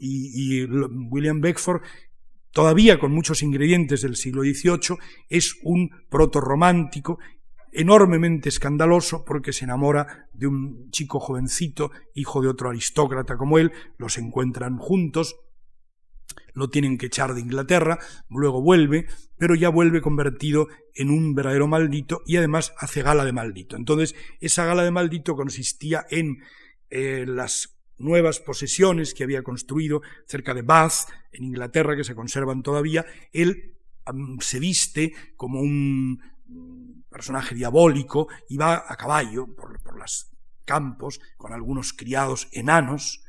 y, 0.00 0.62
y 0.62 0.64
William 0.64 1.40
Beckford 1.40 1.82
todavía 2.54 2.98
con 2.98 3.12
muchos 3.12 3.42
ingredientes 3.42 4.02
del 4.02 4.16
siglo 4.16 4.42
XVIII, 4.42 4.96
es 5.28 5.56
un 5.62 5.90
proto-romántico 6.08 7.18
enormemente 7.74 8.48
escandaloso 8.48 9.24
porque 9.24 9.52
se 9.52 9.64
enamora 9.64 10.28
de 10.32 10.46
un 10.46 10.90
chico 10.90 11.20
jovencito, 11.20 11.90
hijo 12.14 12.40
de 12.40 12.48
otro 12.48 12.70
aristócrata 12.70 13.36
como 13.36 13.58
él, 13.58 13.72
los 13.98 14.16
encuentran 14.16 14.78
juntos, 14.78 15.36
lo 16.54 16.70
tienen 16.70 16.98
que 16.98 17.06
echar 17.06 17.34
de 17.34 17.40
Inglaterra, 17.40 17.98
luego 18.30 18.62
vuelve, 18.62 19.06
pero 19.36 19.54
ya 19.54 19.68
vuelve 19.68 20.00
convertido 20.00 20.68
en 20.94 21.10
un 21.10 21.34
verdadero 21.34 21.66
maldito 21.66 22.22
y 22.26 22.36
además 22.36 22.72
hace 22.78 23.02
gala 23.02 23.24
de 23.24 23.32
maldito. 23.32 23.76
Entonces, 23.76 24.14
esa 24.40 24.64
gala 24.64 24.84
de 24.84 24.92
maldito 24.92 25.34
consistía 25.34 26.06
en 26.10 26.38
eh, 26.90 27.24
las 27.26 27.76
nuevas 27.98 28.38
posesiones 28.38 29.14
que 29.14 29.24
había 29.24 29.42
construido 29.42 30.00
cerca 30.26 30.54
de 30.54 30.62
Bath, 30.62 31.08
en 31.32 31.44
Inglaterra, 31.44 31.96
que 31.96 32.04
se 32.04 32.14
conservan 32.14 32.62
todavía. 32.62 33.04
Él 33.32 33.74
se 34.40 34.60
viste 34.60 35.12
como 35.36 35.60
un 35.60 36.20
personaje 37.14 37.54
diabólico, 37.54 38.26
va 38.60 38.84
a 38.88 38.96
caballo 38.96 39.46
por, 39.54 39.96
los 39.96 40.32
campos 40.64 41.20
con 41.36 41.52
algunos 41.52 41.92
criados 41.92 42.48
enanos, 42.50 43.22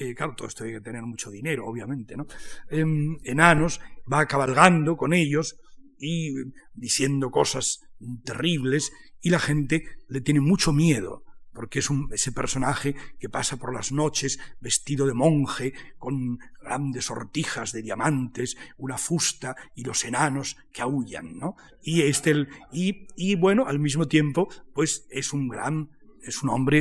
eh, 0.00 0.14
claro, 0.14 0.34
todo 0.34 0.48
esto 0.48 0.64
hay 0.64 0.72
que 0.72 0.80
tener 0.80 1.02
mucho 1.02 1.30
dinero, 1.30 1.64
obviamente, 1.64 2.16
¿no? 2.16 2.26
Em, 2.68 3.16
enanos, 3.22 3.80
va 4.12 4.26
cabalgando 4.26 4.96
con 4.96 5.12
ellos 5.12 5.56
y 5.98 6.34
diciendo 6.74 7.30
cosas 7.30 7.80
terribles 8.24 8.90
y 9.20 9.30
la 9.30 9.38
gente 9.38 9.84
le 10.08 10.20
tiene 10.20 10.40
mucho 10.40 10.72
miedo 10.72 11.22
porque 11.58 11.80
es 11.80 11.88
ese 12.12 12.30
personaje 12.30 12.94
que 13.18 13.28
pasa 13.28 13.56
por 13.56 13.74
las 13.74 13.90
noches 13.90 14.38
vestido 14.60 15.08
de 15.08 15.12
monje, 15.12 15.74
con 15.98 16.38
grandes 16.62 17.06
sortijas 17.06 17.72
de 17.72 17.82
diamantes, 17.82 18.56
una 18.76 18.96
fusta 18.96 19.56
y 19.74 19.82
los 19.82 20.04
enanos 20.04 20.56
que 20.72 20.82
aullan, 20.82 21.36
¿no? 21.36 21.56
Y 21.82 22.02
este, 22.02 22.46
y 22.70 23.34
bueno, 23.34 23.66
al 23.66 23.80
mismo 23.80 24.06
tiempo, 24.06 24.48
pues 24.72 25.08
es 25.10 25.32
un 25.32 25.48
gran, 25.48 25.90
es 26.22 26.44
un 26.44 26.50
hombre 26.50 26.78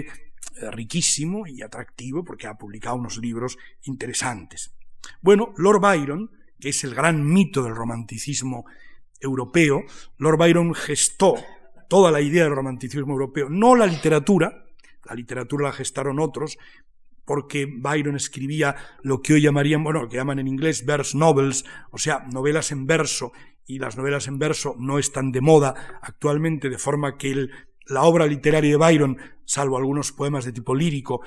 eh, 0.61 0.69
riquísimo 0.69 1.47
y 1.47 1.63
atractivo 1.63 2.23
porque 2.23 2.45
ha 2.45 2.59
publicado 2.59 2.97
unos 2.97 3.17
libros 3.17 3.57
interesantes. 3.81 4.75
Bueno, 5.23 5.55
Lord 5.57 5.81
Byron, 5.81 6.29
que 6.59 6.69
es 6.69 6.83
el 6.83 6.93
gran 6.93 7.25
mito 7.25 7.63
del 7.63 7.73
romanticismo 7.73 8.67
europeo, 9.19 9.85
Lord 10.19 10.37
Byron 10.37 10.75
gestó 10.75 11.33
toda 11.87 12.11
la 12.11 12.21
idea 12.21 12.43
del 12.43 12.55
romanticismo 12.55 13.13
europeo, 13.13 13.49
no 13.49 13.75
la 13.75 13.87
literatura, 13.87 14.66
la 15.07 15.15
literatura 15.15 15.67
la 15.67 15.73
gestaron 15.73 16.19
otros, 16.19 16.57
porque 17.25 17.67
Byron 17.69 18.15
escribía 18.15 18.75
lo 19.03 19.21
que 19.21 19.33
hoy 19.33 19.41
llamarían, 19.41 19.83
bueno, 19.83 20.01
lo 20.01 20.09
que 20.09 20.17
llaman 20.17 20.39
en 20.39 20.47
inglés 20.47 20.85
verse 20.85 21.17
novels, 21.17 21.65
o 21.91 21.97
sea, 21.97 22.25
novelas 22.31 22.71
en 22.71 22.87
verso, 22.87 23.31
y 23.65 23.79
las 23.79 23.97
novelas 23.97 24.27
en 24.27 24.39
verso 24.39 24.75
no 24.79 24.97
están 24.97 25.31
de 25.31 25.41
moda 25.41 25.99
actualmente, 26.01 26.69
de 26.69 26.77
forma 26.77 27.17
que 27.17 27.47
la 27.85 28.03
obra 28.03 28.25
literaria 28.25 28.71
de 28.71 28.77
Byron, 28.77 29.17
salvo 29.43 29.77
algunos 29.77 30.13
poemas 30.13 30.45
de 30.45 30.53
tipo 30.53 30.73
lírico, 30.73 31.21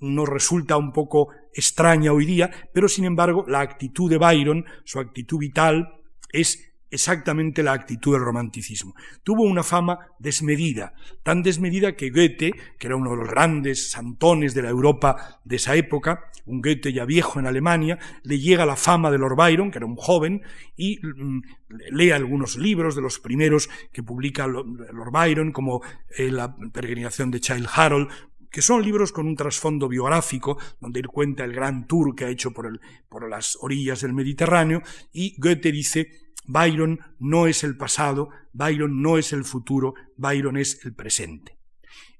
nos 0.00 0.28
resulta 0.28 0.76
un 0.76 0.92
poco 0.92 1.28
extraña 1.54 2.12
hoy 2.12 2.26
día, 2.26 2.50
pero 2.72 2.88
sin 2.88 3.04
embargo 3.04 3.44
la 3.46 3.60
actitud 3.60 4.10
de 4.10 4.18
Byron, 4.18 4.64
su 4.84 4.98
actitud 4.98 5.38
vital, 5.38 6.00
es 6.32 6.71
exactamente 6.92 7.62
la 7.62 7.72
actitud 7.72 8.12
del 8.12 8.22
romanticismo. 8.22 8.94
Tuvo 9.24 9.42
una 9.42 9.62
fama 9.62 9.98
desmedida, 10.18 10.94
tan 11.22 11.42
desmedida 11.42 11.96
que 11.96 12.10
Goethe, 12.10 12.52
que 12.78 12.86
era 12.86 12.96
uno 12.96 13.10
de 13.10 13.16
los 13.16 13.28
grandes 13.28 13.90
santones 13.90 14.54
de 14.54 14.62
la 14.62 14.68
Europa 14.68 15.40
de 15.44 15.56
esa 15.56 15.74
época, 15.74 16.30
un 16.44 16.60
Goethe 16.60 16.92
ya 16.92 17.04
viejo 17.04 17.40
en 17.40 17.46
Alemania, 17.46 17.98
le 18.22 18.38
llega 18.38 18.66
la 18.66 18.76
fama 18.76 19.10
de 19.10 19.18
Lord 19.18 19.36
Byron, 19.36 19.70
que 19.70 19.78
era 19.78 19.86
un 19.86 19.96
joven, 19.96 20.42
y 20.76 20.98
mm, 21.02 21.42
lee 21.90 22.10
algunos 22.10 22.56
libros 22.56 22.94
de 22.94 23.02
los 23.02 23.18
primeros 23.18 23.70
que 23.90 24.02
publica 24.02 24.46
Lord 24.46 25.12
Byron, 25.12 25.52
como 25.52 25.82
eh, 26.16 26.30
La 26.30 26.54
peregrinación 26.72 27.30
de 27.30 27.40
Child 27.40 27.68
Harold, 27.74 28.08
que 28.50 28.60
son 28.60 28.82
libros 28.82 29.12
con 29.12 29.26
un 29.26 29.34
trasfondo 29.34 29.88
biográfico, 29.88 30.58
donde 30.78 31.00
él 31.00 31.08
cuenta 31.08 31.42
el 31.42 31.54
gran 31.54 31.86
tour 31.86 32.14
que 32.14 32.26
ha 32.26 32.28
hecho 32.28 32.52
por, 32.52 32.78
por 33.08 33.28
las 33.28 33.56
orillas 33.62 34.02
del 34.02 34.12
Mediterráneo, 34.12 34.82
y 35.10 35.34
Goethe 35.38 35.72
dice 35.72 36.21
Byron 36.44 37.00
no 37.18 37.46
es 37.46 37.64
el 37.64 37.76
pasado, 37.76 38.30
Byron 38.52 39.00
no 39.00 39.18
es 39.18 39.32
el 39.32 39.44
futuro, 39.44 39.94
Byron 40.16 40.56
es 40.56 40.84
el 40.84 40.94
presente. 40.94 41.58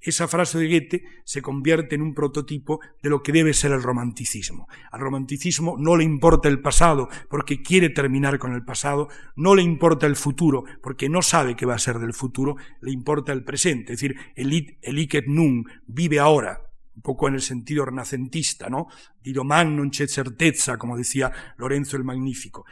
Esa 0.03 0.27
frase 0.27 0.59
de 0.59 0.67
Goethe 0.67 1.03
se 1.23 1.41
convierte 1.41 1.95
en 1.95 2.01
un 2.01 2.13
prototipo 2.13 2.81
de 3.01 3.09
lo 3.09 3.23
que 3.23 3.31
debe 3.31 3.53
ser 3.53 3.71
el 3.71 3.81
romanticismo. 3.81 4.67
Al 4.91 4.99
romanticismo 4.99 5.77
no 5.79 5.95
le 5.95 6.03
importa 6.03 6.49
el 6.49 6.59
pasado 6.59 7.07
porque 7.29 7.61
quiere 7.61 7.89
terminar 7.89 8.37
con 8.37 8.53
el 8.53 8.65
pasado, 8.65 9.07
no 9.37 9.55
le 9.55 9.61
importa 9.61 10.05
el 10.05 10.17
futuro 10.17 10.65
porque 10.81 11.07
no 11.07 11.21
sabe 11.21 11.55
qué 11.55 11.65
va 11.65 11.75
a 11.75 11.79
ser 11.79 11.99
del 11.99 12.13
futuro, 12.13 12.57
le 12.81 12.91
importa 12.91 13.31
el 13.31 13.45
presente, 13.45 13.93
es 13.93 14.01
decir, 14.01 14.17
el, 14.35 14.77
el 14.81 14.99
iket 14.99 15.25
nun, 15.25 15.63
vive 15.87 16.19
ahora, 16.19 16.59
un 16.95 17.01
poco 17.01 17.29
en 17.29 17.35
el 17.35 17.41
sentido 17.41 17.85
renacentista, 17.85 18.69
¿no? 18.69 18.87
Dido 19.21 19.43
non 19.43 19.89
c'è 19.89 20.05
certezza, 20.05 20.77
como 20.77 20.97
decía 20.97 21.31
Lorenzo 21.57 21.95
el 21.95 22.03
Magnífico 22.03 22.65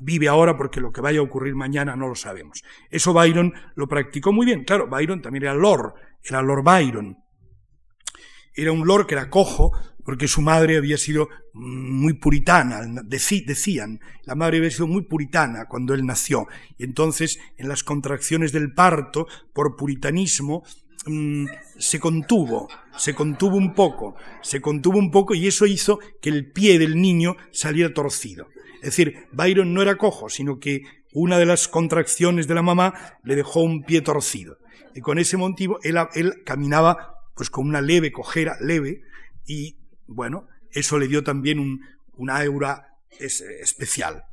vive 0.00 0.28
ahora 0.28 0.56
porque 0.56 0.80
lo 0.80 0.92
que 0.92 1.00
vaya 1.00 1.20
a 1.20 1.22
ocurrir 1.22 1.54
mañana 1.54 1.96
no 1.96 2.08
lo 2.08 2.14
sabemos. 2.14 2.62
Eso 2.90 3.12
Byron 3.12 3.52
lo 3.74 3.88
practicó 3.88 4.32
muy 4.32 4.46
bien. 4.46 4.64
Claro, 4.64 4.88
Byron 4.88 5.22
también 5.22 5.44
era 5.44 5.54
Lord, 5.54 5.94
era 6.22 6.42
Lord 6.42 6.64
Byron. 6.64 7.16
Era 8.54 8.72
un 8.72 8.86
Lord 8.86 9.06
que 9.06 9.14
era 9.14 9.28
cojo 9.28 9.72
porque 10.06 10.28
su 10.28 10.40
madre 10.40 10.76
había 10.76 10.96
sido 10.98 11.28
muy 11.52 12.12
puritana, 12.12 12.80
decían, 13.04 13.98
la 14.22 14.36
madre 14.36 14.58
había 14.58 14.70
sido 14.70 14.86
muy 14.86 15.02
puritana 15.02 15.66
cuando 15.68 15.94
él 15.94 16.06
nació. 16.06 16.46
Y 16.78 16.84
entonces, 16.84 17.40
en 17.56 17.68
las 17.68 17.82
contracciones 17.82 18.52
del 18.52 18.72
parto, 18.72 19.26
por 19.52 19.74
puritanismo, 19.74 20.62
mm, 21.04 21.46
se 21.78 22.00
contuvo, 22.00 22.68
se 22.96 23.14
contuvo 23.14 23.56
un 23.56 23.74
poco, 23.74 24.16
se 24.42 24.60
contuvo 24.60 24.98
un 24.98 25.10
poco 25.10 25.34
y 25.34 25.46
eso 25.46 25.66
hizo 25.66 25.98
que 26.20 26.30
el 26.30 26.50
pie 26.50 26.78
del 26.78 27.00
niño 27.00 27.36
saliera 27.50 27.92
torcido. 27.92 28.48
Es 28.76 28.96
decir, 28.96 29.26
Byron 29.32 29.74
no 29.74 29.82
era 29.82 29.96
cojo, 29.96 30.28
sino 30.28 30.58
que 30.58 30.82
una 31.12 31.38
de 31.38 31.46
las 31.46 31.68
contracciones 31.68 32.46
de 32.46 32.54
la 32.54 32.62
mamá 32.62 32.94
le 33.24 33.36
dejó 33.36 33.62
un 33.62 33.82
pie 33.82 34.00
torcido. 34.00 34.58
Y 34.94 35.00
con 35.00 35.18
ese 35.18 35.36
motivo 35.36 35.78
él, 35.82 35.96
caminaba 36.44 37.14
pues 37.34 37.50
con 37.50 37.66
una 37.66 37.80
leve 37.80 38.12
cojera, 38.12 38.56
leve, 38.60 39.02
y 39.46 39.76
bueno, 40.06 40.46
eso 40.70 40.98
le 40.98 41.08
dio 41.08 41.22
también 41.22 41.58
un, 41.58 41.80
una 42.14 42.38
aura 42.38 42.94
especial. 43.18 44.24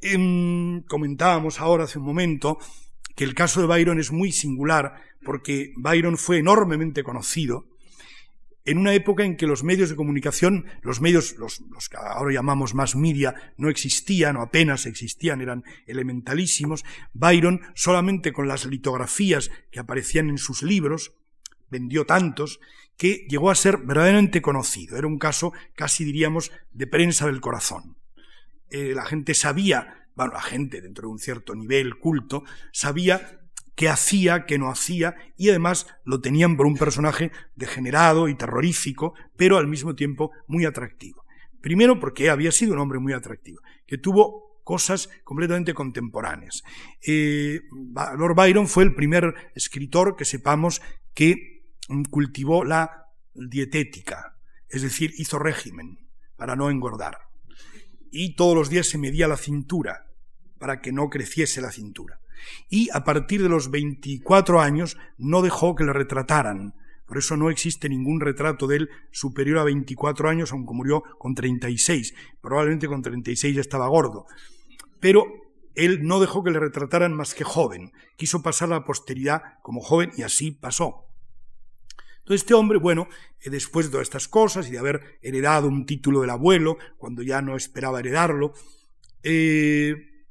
Em, 0.00 0.82
comentábamos 0.82 1.60
ahora 1.60 1.84
hace 1.84 1.98
un 1.98 2.04
momento 2.04 2.58
que 3.16 3.24
el 3.24 3.34
caso 3.34 3.60
de 3.60 3.66
Byron 3.66 3.98
es 3.98 4.12
muy 4.12 4.30
singular 4.30 5.02
porque 5.24 5.72
Byron 5.76 6.16
fue 6.16 6.38
enormemente 6.38 7.02
conocido 7.02 7.66
en 8.66 8.78
una 8.78 8.94
época 8.94 9.24
en 9.24 9.36
que 9.36 9.46
los 9.46 9.62
medios 9.62 9.88
de 9.88 9.96
comunicación, 9.96 10.66
los 10.82 11.00
medios, 11.00 11.36
los, 11.38 11.60
que 11.88 11.96
ahora 11.96 12.34
llamamos 12.34 12.74
más 12.74 12.96
media, 12.96 13.52
no 13.56 13.70
existían 13.70 14.36
o 14.36 14.42
apenas 14.42 14.86
existían, 14.86 15.40
eran 15.40 15.62
elementalísimos, 15.86 16.84
Byron 17.12 17.60
solamente 17.74 18.32
con 18.32 18.48
las 18.48 18.66
litografías 18.66 19.50
que 19.70 19.78
aparecían 19.78 20.28
en 20.28 20.38
sus 20.38 20.62
libros, 20.64 21.12
vendió 21.70 22.06
tantos, 22.06 22.60
que 22.96 23.26
llegó 23.28 23.50
a 23.50 23.54
ser 23.54 23.78
verdaderamente 23.78 24.42
conocido. 24.42 24.96
Era 24.96 25.06
un 25.06 25.18
caso, 25.18 25.52
casi 25.74 26.04
diríamos, 26.04 26.50
de 26.72 26.88
prensa 26.88 27.26
del 27.26 27.40
corazón. 27.40 27.96
Eh, 28.70 28.92
la 28.94 29.04
gente 29.04 29.34
sabía, 29.34 30.05
bueno, 30.16 30.32
la 30.32 30.42
gente 30.42 30.80
dentro 30.80 31.08
de 31.08 31.12
un 31.12 31.18
cierto 31.18 31.54
nivel 31.54 31.98
culto, 31.98 32.42
sabía 32.72 33.40
qué 33.76 33.88
hacía, 33.90 34.46
qué 34.46 34.58
no 34.58 34.70
hacía, 34.70 35.14
y 35.36 35.50
además 35.50 35.86
lo 36.04 36.20
tenían 36.20 36.56
por 36.56 36.66
un 36.66 36.76
personaje 36.76 37.30
degenerado 37.54 38.26
y 38.26 38.34
terrorífico, 38.34 39.14
pero 39.36 39.58
al 39.58 39.68
mismo 39.68 39.94
tiempo 39.94 40.32
muy 40.48 40.64
atractivo. 40.64 41.24
Primero 41.60 42.00
porque 42.00 42.30
había 42.30 42.50
sido 42.50 42.72
un 42.72 42.80
hombre 42.80 42.98
muy 42.98 43.12
atractivo, 43.12 43.60
que 43.86 43.98
tuvo 43.98 44.62
cosas 44.64 45.10
completamente 45.22 45.74
contemporáneas. 45.74 46.64
Eh, 47.06 47.60
Lord 48.16 48.34
Byron 48.34 48.66
fue 48.66 48.82
el 48.84 48.94
primer 48.94 49.34
escritor 49.54 50.16
que 50.16 50.24
sepamos 50.24 50.80
que 51.14 51.62
cultivó 52.10 52.64
la 52.64 53.06
dietética, 53.34 54.36
es 54.68 54.82
decir, 54.82 55.12
hizo 55.18 55.38
régimen 55.38 55.98
para 56.36 56.56
no 56.56 56.70
engordar. 56.70 57.25
Y 58.10 58.34
todos 58.34 58.54
los 58.54 58.70
días 58.70 58.86
se 58.88 58.98
medía 58.98 59.28
la 59.28 59.36
cintura 59.36 60.06
para 60.58 60.80
que 60.80 60.92
no 60.92 61.10
creciese 61.10 61.60
la 61.60 61.70
cintura 61.70 62.20
y 62.68 62.88
a 62.92 63.04
partir 63.04 63.42
de 63.42 63.48
los 63.48 63.70
24 63.70 64.60
años 64.60 64.96
no 65.18 65.42
dejó 65.42 65.74
que 65.74 65.84
le 65.84 65.92
retrataran. 65.92 66.74
Por 67.06 67.18
eso 67.18 67.36
no 67.36 67.50
existe 67.50 67.88
ningún 67.88 68.20
retrato 68.20 68.66
de 68.66 68.76
él 68.76 68.90
superior 69.12 69.58
a 69.58 69.64
24 69.64 70.28
años, 70.28 70.52
aunque 70.52 70.74
murió 70.74 71.04
con 71.18 71.34
36. 71.34 72.14
Probablemente 72.40 72.88
con 72.88 73.02
36 73.02 73.54
ya 73.54 73.60
estaba 73.60 73.86
gordo. 73.86 74.26
Pero 74.98 75.24
él 75.76 76.02
no 76.02 76.18
dejó 76.18 76.42
que 76.42 76.50
le 76.50 76.58
retrataran 76.58 77.14
más 77.14 77.34
que 77.34 77.44
joven. 77.44 77.92
Quiso 78.16 78.42
pasar 78.42 78.72
a 78.72 78.76
la 78.76 78.84
posteridad 78.84 79.42
como 79.62 79.80
joven 79.80 80.10
y 80.16 80.22
así 80.22 80.50
pasó. 80.50 81.05
Entonces 82.26 82.42
este 82.42 82.54
hombre, 82.54 82.78
bueno, 82.78 83.06
eh, 83.40 83.50
después 83.50 83.86
de 83.86 83.92
todas 83.92 84.08
estas 84.08 84.26
cosas 84.26 84.66
y 84.66 84.72
de 84.72 84.80
haber 84.80 85.20
heredado 85.22 85.68
un 85.68 85.86
título 85.86 86.22
del 86.22 86.30
abuelo, 86.30 86.76
cuando 86.98 87.22
ya 87.22 87.40
no 87.40 87.54
esperaba 87.54 88.00
heredarlo, 88.00 88.52
eh, 89.22 90.24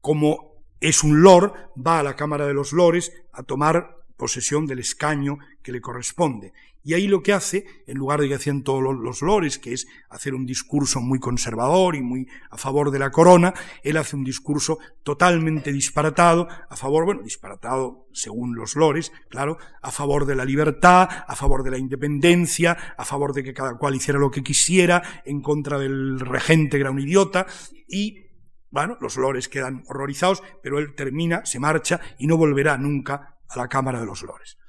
como 0.00 0.64
es 0.78 1.02
un 1.02 1.22
lord, 1.22 1.52
va 1.76 1.98
a 1.98 2.02
la 2.04 2.14
Cámara 2.14 2.46
de 2.46 2.54
los 2.54 2.72
Lores 2.72 3.12
a 3.32 3.42
tomar 3.42 3.96
posesión 4.16 4.64
del 4.64 4.78
escaño 4.78 5.38
que 5.60 5.72
le 5.72 5.80
corresponde. 5.80 6.52
Y 6.82 6.94
ahí 6.94 7.08
lo 7.08 7.22
que 7.22 7.32
hace, 7.32 7.66
en 7.86 7.98
lugar 7.98 8.20
de 8.20 8.28
que 8.28 8.34
hacían 8.34 8.62
todos 8.62 8.82
los 8.82 9.20
lores, 9.20 9.58
que 9.58 9.72
es 9.74 9.86
hacer 10.08 10.34
un 10.34 10.46
discurso 10.46 11.00
muy 11.00 11.18
conservador 11.18 11.94
y 11.94 12.00
muy 12.00 12.26
a 12.50 12.56
favor 12.56 12.90
de 12.90 12.98
la 12.98 13.10
corona, 13.10 13.52
él 13.82 13.98
hace 13.98 14.16
un 14.16 14.24
discurso 14.24 14.78
totalmente 15.02 15.72
disparatado, 15.72 16.48
a 16.68 16.76
favor, 16.76 17.04
bueno, 17.04 17.22
disparatado 17.22 18.06
según 18.12 18.56
los 18.56 18.76
lores, 18.76 19.12
claro, 19.28 19.58
a 19.82 19.90
favor 19.90 20.24
de 20.24 20.36
la 20.36 20.44
libertad, 20.44 21.08
a 21.26 21.36
favor 21.36 21.62
de 21.62 21.70
la 21.70 21.78
independencia, 21.78 22.76
a 22.96 23.04
favor 23.04 23.34
de 23.34 23.44
que 23.44 23.52
cada 23.52 23.76
cual 23.76 23.94
hiciera 23.94 24.18
lo 24.18 24.30
que 24.30 24.42
quisiera, 24.42 25.22
en 25.26 25.42
contra 25.42 25.78
del 25.78 26.18
regente 26.20 26.78
que 26.78 26.82
era 26.82 26.90
un 26.90 27.00
idiota, 27.00 27.46
y 27.86 28.30
bueno, 28.70 28.96
los 29.00 29.16
lores 29.16 29.48
quedan 29.48 29.82
horrorizados, 29.88 30.42
pero 30.62 30.78
él 30.78 30.94
termina, 30.94 31.44
se 31.44 31.58
marcha 31.58 32.00
y 32.18 32.26
no 32.26 32.36
volverá 32.36 32.78
nunca 32.78 33.36
a 33.48 33.58
la 33.58 33.68
Cámara 33.68 34.00
de 34.00 34.06
los 34.06 34.22
Lores. 34.22 34.59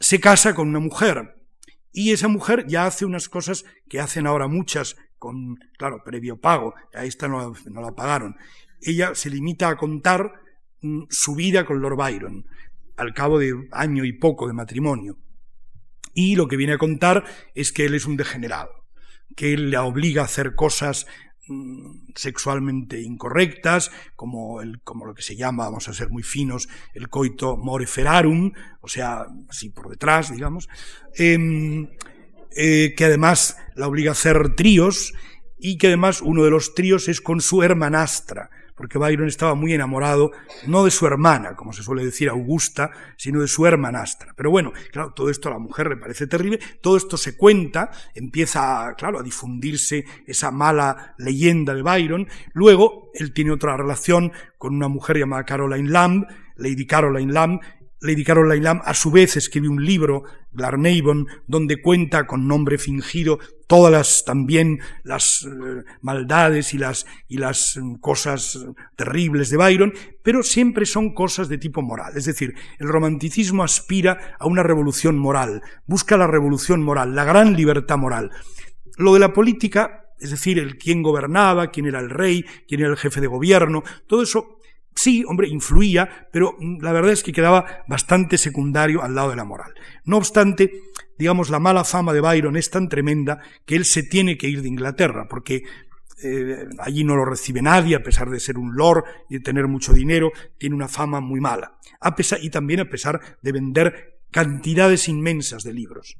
Se 0.00 0.18
casa 0.18 0.54
con 0.54 0.68
una 0.68 0.80
mujer 0.80 1.36
y 1.92 2.12
esa 2.12 2.26
mujer 2.26 2.66
ya 2.66 2.86
hace 2.86 3.04
unas 3.04 3.28
cosas 3.28 3.66
que 3.88 4.00
hacen 4.00 4.26
ahora 4.26 4.48
muchas 4.48 4.96
con, 5.18 5.58
claro, 5.76 6.02
previo 6.02 6.40
pago, 6.40 6.74
a 6.94 7.04
esta 7.04 7.28
no, 7.28 7.52
la 7.66 7.94
pagaron. 7.94 8.34
Ella 8.80 9.14
se 9.14 9.28
limita 9.28 9.68
a 9.68 9.76
contar 9.76 10.40
mm, 10.80 11.02
su 11.10 11.34
vida 11.34 11.66
con 11.66 11.82
Lord 11.82 11.96
Byron. 11.96 12.46
al 12.96 13.12
cabo 13.12 13.38
de 13.38 13.68
año 13.72 14.04
y 14.04 14.12
poco 14.12 14.46
de 14.46 14.54
matrimonio. 14.54 15.18
Y 16.14 16.36
lo 16.36 16.48
que 16.48 16.56
viene 16.56 16.72
a 16.72 16.78
contar 16.78 17.24
es 17.54 17.70
que 17.70 17.84
él 17.84 17.94
es 17.94 18.06
un 18.06 18.16
degenerado, 18.16 18.70
que 19.36 19.52
él 19.52 19.70
le 19.70 19.78
obliga 19.78 20.22
a 20.22 20.26
hacer 20.26 20.54
cosas 20.54 21.06
sexualmente 22.14 23.00
incorrectas, 23.00 23.90
como, 24.16 24.60
el, 24.60 24.80
como 24.82 25.06
lo 25.06 25.14
que 25.14 25.22
se 25.22 25.36
llama, 25.36 25.64
vamos 25.64 25.88
a 25.88 25.94
ser 25.94 26.10
muy 26.10 26.22
finos, 26.22 26.68
el 26.94 27.08
coito 27.08 27.56
more 27.56 27.86
ferarum, 27.86 28.52
o 28.80 28.88
sea, 28.88 29.26
así 29.48 29.70
por 29.70 29.88
detrás, 29.88 30.32
digamos, 30.32 30.68
em, 31.14 31.88
eh, 32.56 32.94
que 32.96 33.04
además 33.04 33.56
la 33.74 33.86
obliga 33.86 34.10
a 34.10 34.12
hacer 34.12 34.54
tríos 34.56 35.12
y 35.58 35.78
que 35.78 35.88
además 35.88 36.22
uno 36.22 36.44
de 36.44 36.50
los 36.50 36.74
tríos 36.74 37.08
es 37.08 37.20
con 37.20 37.40
su 37.40 37.62
hermanastra, 37.62 38.50
porque 38.80 38.98
Byron 38.98 39.28
estaba 39.28 39.54
muy 39.54 39.74
enamorado, 39.74 40.32
no 40.66 40.86
de 40.86 40.90
su 40.90 41.06
hermana, 41.06 41.54
como 41.54 41.74
se 41.74 41.82
suele 41.82 42.02
decir 42.02 42.30
Augusta, 42.30 42.90
sino 43.18 43.42
de 43.42 43.46
su 43.46 43.66
hermanastra. 43.66 44.32
Pero 44.34 44.50
bueno, 44.50 44.72
claro, 44.90 45.12
todo 45.12 45.28
esto 45.28 45.50
a 45.50 45.52
la 45.52 45.58
mujer 45.58 45.90
le 45.90 45.98
parece 45.98 46.26
terrible, 46.26 46.58
todo 46.80 46.96
esto 46.96 47.18
se 47.18 47.36
cuenta, 47.36 47.90
empieza, 48.14 48.94
claro, 48.96 49.20
a 49.20 49.22
difundirse 49.22 50.06
esa 50.26 50.50
mala 50.50 51.14
leyenda 51.18 51.74
de 51.74 51.82
Byron, 51.82 52.26
luego 52.54 53.10
él 53.12 53.34
tiene 53.34 53.52
otra 53.52 53.76
relación 53.76 54.32
con 54.56 54.74
una 54.74 54.88
mujer 54.88 55.18
llamada 55.18 55.44
Caroline 55.44 55.90
Lamb, 55.90 56.26
Lady 56.56 56.86
Caroline 56.86 57.34
Lamb, 57.34 57.60
Lady 58.00 58.24
Caroline 58.24 58.62
Lamb 58.64 58.82
a 58.84 58.94
su 58.94 59.10
vez 59.10 59.36
escribe 59.36 59.68
un 59.68 59.84
libro, 59.84 60.24
Glarnavon, 60.52 61.26
donde 61.46 61.82
cuenta 61.82 62.26
con 62.26 62.48
nombre 62.48 62.78
fingido 62.78 63.38
todas 63.66 63.92
las 63.92 64.24
también 64.24 64.80
las 65.04 65.46
eh, 65.46 65.84
maldades 66.00 66.74
y 66.74 66.78
las, 66.78 67.06
y 67.28 67.36
las 67.36 67.76
mm, 67.76 67.96
cosas 67.96 68.66
terribles 68.96 69.50
de 69.50 69.58
Byron, 69.58 69.92
pero 70.22 70.42
siempre 70.42 70.86
son 70.86 71.14
cosas 71.14 71.48
de 71.48 71.58
tipo 71.58 71.82
moral. 71.82 72.16
Es 72.16 72.24
decir, 72.24 72.54
el 72.78 72.88
romanticismo 72.88 73.62
aspira 73.62 74.36
a 74.38 74.46
una 74.46 74.62
revolución 74.62 75.18
moral, 75.18 75.62
busca 75.86 76.16
la 76.16 76.26
revolución 76.26 76.82
moral, 76.82 77.14
la 77.14 77.24
gran 77.24 77.54
libertad 77.54 77.98
moral. 77.98 78.30
Lo 78.96 79.14
de 79.14 79.20
la 79.20 79.32
política, 79.32 80.06
es 80.18 80.30
decir, 80.30 80.58
el 80.58 80.76
quién 80.76 81.02
gobernaba, 81.02 81.70
quién 81.70 81.86
era 81.86 82.00
el 82.00 82.10
rey, 82.10 82.44
quién 82.66 82.80
era 82.80 82.90
el 82.90 82.96
jefe 82.96 83.20
de 83.20 83.26
gobierno, 83.26 83.84
todo 84.06 84.22
eso 84.22 84.59
Sí, 85.02 85.24
hombre, 85.26 85.48
influía, 85.48 86.28
pero 86.30 86.56
mm, 86.58 86.82
la 86.82 86.92
verdad 86.92 87.12
es 87.12 87.22
que 87.22 87.32
quedaba 87.32 87.84
bastante 87.88 88.36
secundario 88.36 89.02
al 89.02 89.14
lado 89.14 89.30
de 89.30 89.36
la 89.36 89.46
moral. 89.46 89.72
No 90.04 90.18
obstante, 90.18 90.74
digamos, 91.18 91.48
la 91.48 91.58
mala 91.58 91.84
fama 91.84 92.12
de 92.12 92.20
Byron 92.20 92.54
es 92.58 92.68
tan 92.68 92.90
tremenda 92.90 93.40
que 93.64 93.76
él 93.76 93.86
se 93.86 94.02
tiene 94.02 94.36
que 94.36 94.50
ir 94.50 94.60
de 94.60 94.68
Inglaterra, 94.68 95.26
porque 95.26 95.62
eh, 96.22 96.66
allí 96.80 97.02
no 97.02 97.16
lo 97.16 97.24
recibe 97.24 97.62
nadie, 97.62 97.96
a 97.96 98.02
pesar 98.02 98.28
de 98.28 98.40
ser 98.40 98.58
un 98.58 98.76
lord 98.76 99.04
y 99.30 99.38
de 99.38 99.40
tener 99.40 99.68
mucho 99.68 99.94
dinero, 99.94 100.32
tiene 100.58 100.76
una 100.76 100.86
fama 100.86 101.20
muy 101.20 101.40
mala. 101.40 101.78
A 101.98 102.14
pesar, 102.14 102.40
y 102.42 102.50
también 102.50 102.80
a 102.80 102.90
pesar 102.90 103.38
de 103.40 103.52
vender 103.52 104.20
cantidades 104.30 105.08
inmensas 105.08 105.64
de 105.64 105.72
libros. 105.72 106.18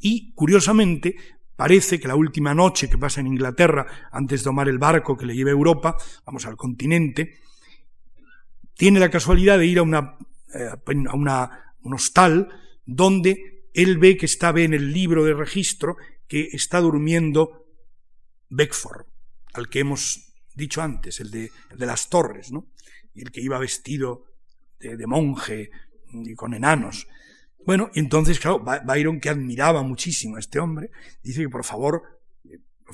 Y, 0.00 0.32
curiosamente, 0.34 1.14
Parece 1.56 2.00
que 2.00 2.08
la 2.08 2.16
última 2.16 2.52
noche 2.52 2.88
que 2.90 2.98
pasa 2.98 3.20
en 3.20 3.28
Inglaterra, 3.28 3.86
antes 4.10 4.40
de 4.40 4.44
tomar 4.44 4.68
el 4.68 4.78
barco 4.78 5.16
que 5.16 5.24
le 5.24 5.36
lleva 5.36 5.50
a 5.50 5.52
Europa, 5.52 5.96
vamos 6.26 6.46
al 6.46 6.56
continente, 6.56 7.38
tiene 8.84 9.00
la 9.00 9.10
casualidad 9.10 9.58
de 9.58 9.64
ir 9.64 9.78
a, 9.78 9.82
una, 9.82 10.18
eh, 10.52 10.68
a 10.68 11.16
una, 11.16 11.74
un 11.80 11.94
hostal 11.94 12.50
donde 12.84 13.70
él 13.72 13.96
ve 13.96 14.18
que 14.18 14.26
está 14.26 14.50
en 14.50 14.74
el 14.74 14.92
libro 14.92 15.24
de 15.24 15.32
registro 15.32 15.96
que 16.28 16.50
está 16.52 16.82
durmiendo 16.82 17.64
Beckford, 18.50 19.06
al 19.54 19.70
que 19.70 19.78
hemos 19.78 20.34
dicho 20.54 20.82
antes, 20.82 21.18
el 21.20 21.30
de, 21.30 21.50
de 21.74 21.86
las 21.86 22.10
torres, 22.10 22.52
¿no? 22.52 22.66
Y 23.14 23.22
el 23.22 23.32
que 23.32 23.40
iba 23.40 23.58
vestido 23.58 24.26
de, 24.78 24.98
de 24.98 25.06
monje 25.06 25.70
y 26.12 26.34
con 26.34 26.52
enanos. 26.52 27.08
Bueno, 27.64 27.90
entonces, 27.94 28.38
claro, 28.38 28.62
Byron, 28.84 29.18
que 29.18 29.30
admiraba 29.30 29.82
muchísimo 29.82 30.36
a 30.36 30.40
este 30.40 30.58
hombre, 30.58 30.90
dice 31.22 31.40
que 31.40 31.48
por 31.48 31.64
favor, 31.64 32.13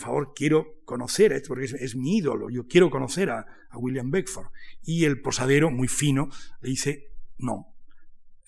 favor, 0.00 0.32
quiero 0.34 0.80
conocer 0.84 1.32
a 1.32 1.36
este, 1.36 1.48
porque 1.48 1.64
es, 1.64 1.96
mi 1.96 2.16
ídolo, 2.18 2.50
yo 2.50 2.66
quiero 2.66 2.90
conocer 2.90 3.30
a, 3.30 3.46
William 3.74 4.10
Beckford. 4.10 4.48
Y 4.82 5.04
el 5.04 5.20
posadero, 5.20 5.70
muy 5.70 5.86
fino, 5.86 6.28
le 6.60 6.70
dice, 6.70 7.12
no, 7.38 7.72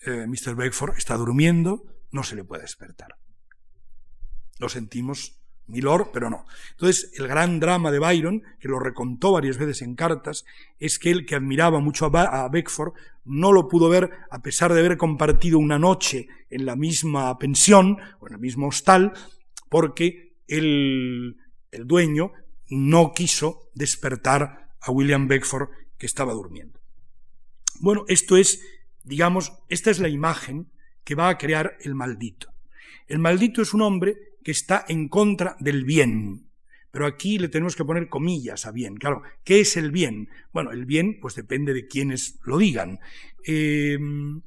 eh, 0.05 0.27
Mr. 0.27 0.55
Beckford 0.55 0.97
está 0.97 1.15
durmiendo, 1.15 1.85
no 2.11 2.23
se 2.23 2.35
le 2.35 2.43
puede 2.43 2.63
despertar. 2.63 3.15
Lo 4.59 4.67
sentimos 4.67 5.39
Milord, 5.67 6.09
pero 6.11 6.29
no. 6.29 6.45
Entonces, 6.71 7.11
el 7.17 7.27
gran 7.27 7.59
drama 7.59 7.91
de 7.91 7.99
Byron, 7.99 8.43
que 8.59 8.67
lo 8.67 8.79
recontó 8.79 9.31
varias 9.31 9.57
veces 9.57 9.81
en 9.81 9.95
cartas, 9.95 10.45
es 10.79 10.99
que 10.99 11.11
él, 11.11 11.25
que 11.25 11.35
admiraba 11.35 11.79
mucho 11.79 12.05
a 12.13 12.49
Beckford, 12.49 12.93
no 13.25 13.51
lo 13.51 13.67
pudo 13.67 13.89
ver 13.89 14.11
a 14.29 14.41
pesar 14.41 14.73
de 14.73 14.79
haber 14.79 14.97
compartido 14.97 15.59
una 15.59 15.79
noche 15.79 16.27
en 16.49 16.65
la 16.65 16.75
misma 16.75 17.37
pensión 17.37 17.97
o 18.19 18.27
en 18.27 18.33
el 18.33 18.39
mismo 18.39 18.67
hostal, 18.67 19.13
porque 19.69 20.35
el, 20.47 21.37
el 21.73 21.87
dueño 21.87 22.31
no 22.69 23.13
quiso 23.13 23.69
despertar 23.73 24.69
a 24.79 24.91
William 24.91 25.27
Beckford 25.27 25.69
que 25.97 26.05
estaba 26.05 26.33
durmiendo. 26.33 26.79
Bueno, 27.79 28.05
esto 28.07 28.37
es, 28.37 28.61
digamos, 29.03 29.53
esta 29.69 29.91
es 29.91 29.99
la 29.99 30.09
imagen 30.09 30.71
que 31.03 31.15
va 31.15 31.29
a 31.29 31.37
crear 31.37 31.77
el 31.81 31.95
maldito. 31.95 32.53
El 33.07 33.19
maldito 33.19 33.61
es 33.61 33.73
un 33.73 33.81
hombre 33.81 34.15
que 34.43 34.51
está 34.51 34.85
en 34.87 35.09
contra 35.09 35.55
del 35.59 35.83
bien. 35.83 36.49
Pero 36.91 37.07
aquí 37.07 37.39
le 37.39 37.49
tenemos 37.49 37.75
que 37.75 37.85
poner 37.85 38.07
comillas 38.07 38.65
a 38.65 38.71
bien. 38.71 38.95
Claro, 38.97 39.23
¿qué 39.43 39.61
es 39.61 39.77
el 39.77 39.91
bien? 39.91 40.29
Bueno, 40.51 40.71
el 40.71 40.85
bien 40.85 41.19
pues 41.19 41.35
depende 41.35 41.73
de 41.73 41.87
quienes 41.87 42.39
lo 42.43 42.57
digan. 42.57 42.99
Em, 43.43 44.41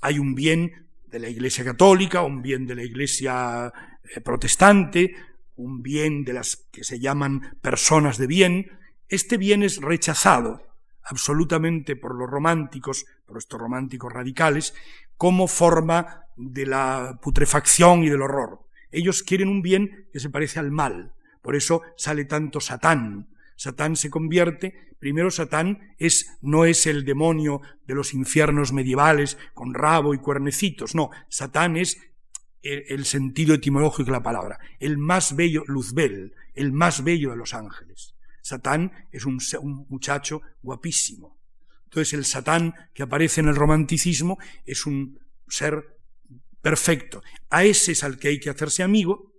hay 0.00 0.18
un 0.18 0.34
bien 0.34 0.88
de 1.06 1.20
la 1.20 1.28
Iglesia 1.28 1.64
católica, 1.64 2.22
un 2.22 2.42
bien 2.42 2.66
de 2.66 2.74
la 2.74 2.82
Iglesia 2.82 3.72
eh, 4.02 4.20
protestante, 4.20 5.14
un 5.56 5.82
bien 5.82 6.24
de 6.24 6.32
las 6.32 6.56
que 6.72 6.84
se 6.84 6.98
llaman 6.98 7.56
personas 7.60 8.18
de 8.18 8.26
bien. 8.26 8.78
Este 9.08 9.36
bien 9.36 9.62
es 9.62 9.80
rechazado 9.80 10.62
absolutamente 11.04 11.96
por 11.96 12.14
los 12.14 12.28
románticos, 12.28 13.04
por 13.26 13.38
estos 13.38 13.60
románticos 13.60 14.12
radicales, 14.12 14.74
como 15.16 15.48
forma 15.48 16.26
de 16.36 16.66
la 16.66 17.18
putrefacción 17.22 18.02
y 18.02 18.08
del 18.08 18.22
horror. 18.22 18.60
Ellos 18.90 19.22
quieren 19.22 19.48
un 19.48 19.62
bien 19.62 20.08
que 20.12 20.20
se 20.20 20.30
parece 20.30 20.58
al 20.60 20.70
mal. 20.70 21.12
Por 21.42 21.56
eso 21.56 21.82
sale 21.96 22.24
tanto 22.24 22.60
Satán. 22.60 23.28
Satán 23.56 23.96
se 23.96 24.10
convierte, 24.10 24.94
primero 24.98 25.30
Satán 25.30 25.94
es, 25.98 26.38
no 26.40 26.64
es 26.64 26.86
el 26.86 27.04
demonio 27.04 27.60
de 27.86 27.94
los 27.94 28.14
infiernos 28.14 28.72
medievales 28.72 29.36
con 29.52 29.74
rabo 29.74 30.14
y 30.14 30.18
cuernecitos, 30.18 30.94
no, 30.94 31.10
Satán 31.28 31.76
es 31.76 32.00
el, 32.64 33.04
sentido 33.04 33.54
etimológico 33.54 34.06
de 34.06 34.12
la 34.12 34.22
palabra, 34.22 34.58
el 34.80 34.98
más 34.98 35.36
bello, 35.36 35.64
Luzbel, 35.66 36.34
el 36.54 36.72
más 36.72 37.04
bello 37.04 37.30
de 37.30 37.36
los 37.36 37.54
ángeles. 37.54 38.14
Satán 38.40 38.92
es 39.12 39.26
un, 39.26 39.38
un 39.60 39.86
muchacho 39.88 40.42
guapísimo. 40.62 41.38
Entonces 41.84 42.14
el 42.14 42.24
Satán 42.24 42.74
que 42.92 43.02
aparece 43.02 43.40
en 43.40 43.48
el 43.48 43.56
romanticismo 43.56 44.38
es 44.64 44.86
un 44.86 45.20
ser 45.46 45.98
perfecto. 46.60 47.22
A 47.50 47.64
ese 47.64 47.92
es 47.92 48.02
al 48.02 48.18
que 48.18 48.28
hay 48.28 48.40
que 48.40 48.50
hacerse 48.50 48.82
amigo 48.82 49.32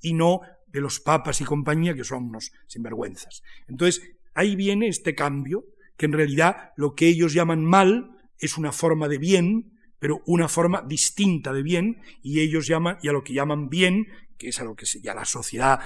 y 0.00 0.12
no 0.12 0.40
de 0.66 0.80
los 0.80 1.00
papas 1.00 1.40
y 1.40 1.44
compañía 1.44 1.94
que 1.94 2.04
son 2.04 2.24
unos 2.24 2.52
sinvergüenzas. 2.66 3.42
Entonces, 3.68 4.02
ahí 4.34 4.56
viene 4.56 4.88
este 4.88 5.14
cambio, 5.14 5.64
que 5.96 6.06
en 6.06 6.12
realidad 6.12 6.72
lo 6.76 6.94
que 6.94 7.06
ellos 7.08 7.32
llaman 7.32 7.64
mal 7.64 8.10
es 8.38 8.58
una 8.58 8.72
forma 8.72 9.08
de 9.08 9.18
bien, 9.18 9.75
pero 9.98 10.22
una 10.26 10.48
forma 10.48 10.82
distinta 10.82 11.52
de 11.52 11.62
bien, 11.62 12.00
y 12.22 12.40
ellos 12.40 12.66
llaman, 12.66 12.98
y 13.02 13.08
a 13.08 13.12
lo 13.12 13.24
que 13.24 13.34
llaman 13.34 13.68
bien, 13.68 14.06
que 14.38 14.48
es 14.48 14.60
a 14.60 14.64
lo 14.64 14.74
que 14.74 14.86
ya 15.02 15.14
la 15.14 15.24
sociedad 15.24 15.80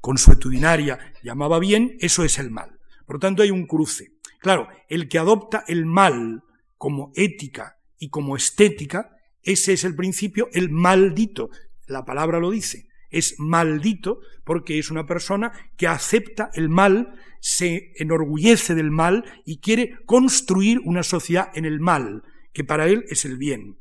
consuetudinaria 0.00 1.14
llamaba 1.22 1.58
bien, 1.58 1.96
eso 2.00 2.24
es 2.24 2.38
el 2.38 2.50
mal. 2.50 2.78
Por 3.06 3.16
lo 3.16 3.20
tanto, 3.20 3.42
hay 3.42 3.50
un 3.50 3.66
cruce. 3.66 4.12
Claro, 4.38 4.68
el 4.88 5.08
que 5.08 5.18
adopta 5.18 5.64
el 5.66 5.84
mal 5.84 6.42
como 6.78 7.12
ética 7.14 7.78
y 7.98 8.08
como 8.08 8.36
estética 8.36 9.16
ese 9.42 9.72
es 9.72 9.84
el 9.84 9.94
principio, 9.94 10.48
el 10.52 10.70
maldito. 10.70 11.50
La 11.86 12.04
palabra 12.04 12.38
lo 12.38 12.50
dice. 12.50 12.88
Es 13.10 13.36
maldito 13.38 14.20
porque 14.44 14.78
es 14.78 14.90
una 14.90 15.06
persona 15.06 15.52
que 15.76 15.88
acepta 15.88 16.50
el 16.54 16.68
mal, 16.68 17.14
se 17.40 17.92
enorgullece 17.96 18.74
del 18.74 18.90
mal 18.90 19.24
y 19.44 19.58
quiere 19.58 19.96
construir 20.06 20.80
una 20.84 21.02
sociedad 21.02 21.50
en 21.54 21.64
el 21.64 21.80
mal, 21.80 22.22
que 22.52 22.64
para 22.64 22.86
él 22.86 23.04
es 23.08 23.24
el 23.24 23.36
bien. 23.36 23.78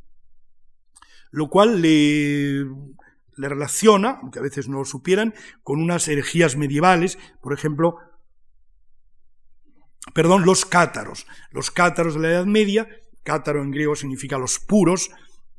Lo 1.32 1.50
cual 1.50 1.82
le, 1.82 2.66
relaciona, 3.38 4.20
aunque 4.22 4.40
a 4.40 4.44
veces 4.44 4.68
no 4.68 4.80
lo 4.80 4.86
supieran, 4.86 5.34
con 5.64 5.82
unas 5.82 6.08
herejías 6.08 6.56
medievales, 6.58 7.18
por 7.42 7.54
ejemplo, 7.54 7.98
perdón, 10.14 10.46
los 10.46 10.66
cátaros. 10.66 11.28
Los 11.52 11.72
cátaros 11.72 12.16
de 12.16 12.22
la 12.22 12.30
Edad 12.30 12.46
Media, 12.46 12.88
cátaro 13.24 13.62
en 13.62 13.72
griego 13.72 13.96
significa 13.96 14.38
los 14.38 14.60
puros, 14.60 15.12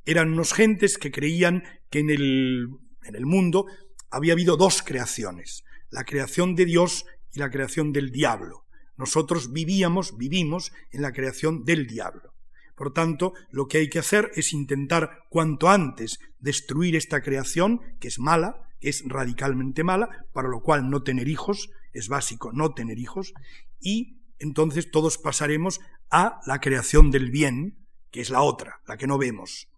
eran 0.05 0.33
unos 0.33 0.53
gentes 0.53 0.99
que 0.99 1.13
creían 1.13 1.65
que 1.91 2.01
en 2.01 2.11
el, 2.11 2.69
en 3.05 3.15
el 3.15 3.27
mundo 3.27 3.67
había 4.11 4.33
habido 4.33 4.57
dos 4.57 4.83
creaciones, 4.83 5.65
la 5.91 6.05
creación 6.05 6.57
de 6.57 6.65
Dios 6.65 7.07
y 7.33 7.39
la 7.39 7.51
creación 7.51 7.93
del 7.93 8.11
diablo. 8.11 8.65
Nosotros 8.97 9.53
vivíamos, 9.53 10.17
vivimos 10.19 10.73
en 10.91 11.03
la 11.03 11.13
creación 11.13 11.65
del 11.65 11.87
diablo. 11.87 12.35
Por 12.81 12.95
tanto, 12.95 13.35
lo 13.51 13.69
que 13.69 13.77
hay 13.77 13.91
que 13.91 13.99
hacer 13.99 14.31
es 14.37 14.55
intentar 14.55 15.27
cuanto 15.29 15.69
antes 15.69 16.19
destruir 16.39 16.97
esta 16.97 17.21
creación, 17.21 17.83
que 18.01 18.09
es 18.09 18.19
mala, 18.19 18.69
es 18.81 19.03
radicalmente 19.07 19.85
mala, 19.85 20.25
para 20.33 20.49
lo 20.49 20.63
cual 20.63 20.89
no 20.89 21.03
tener 21.03 21.29
hijos, 21.29 21.69
es 21.93 22.09
básico 22.09 22.53
no 22.55 22.73
tener 22.73 22.99
hijos, 22.99 23.35
y 23.81 24.23
entonces 24.39 24.91
todos 24.91 25.19
pasaremos 25.19 25.81
a 26.11 26.41
la 26.47 26.59
creación 26.61 27.11
del 27.11 27.31
bien, 27.31 27.87
que 28.11 28.23
es 28.23 28.31
la 28.31 28.41
otra, 28.41 28.81
la 28.89 28.97
que 28.97 29.07
no 29.07 29.19
vemos. 29.19 29.69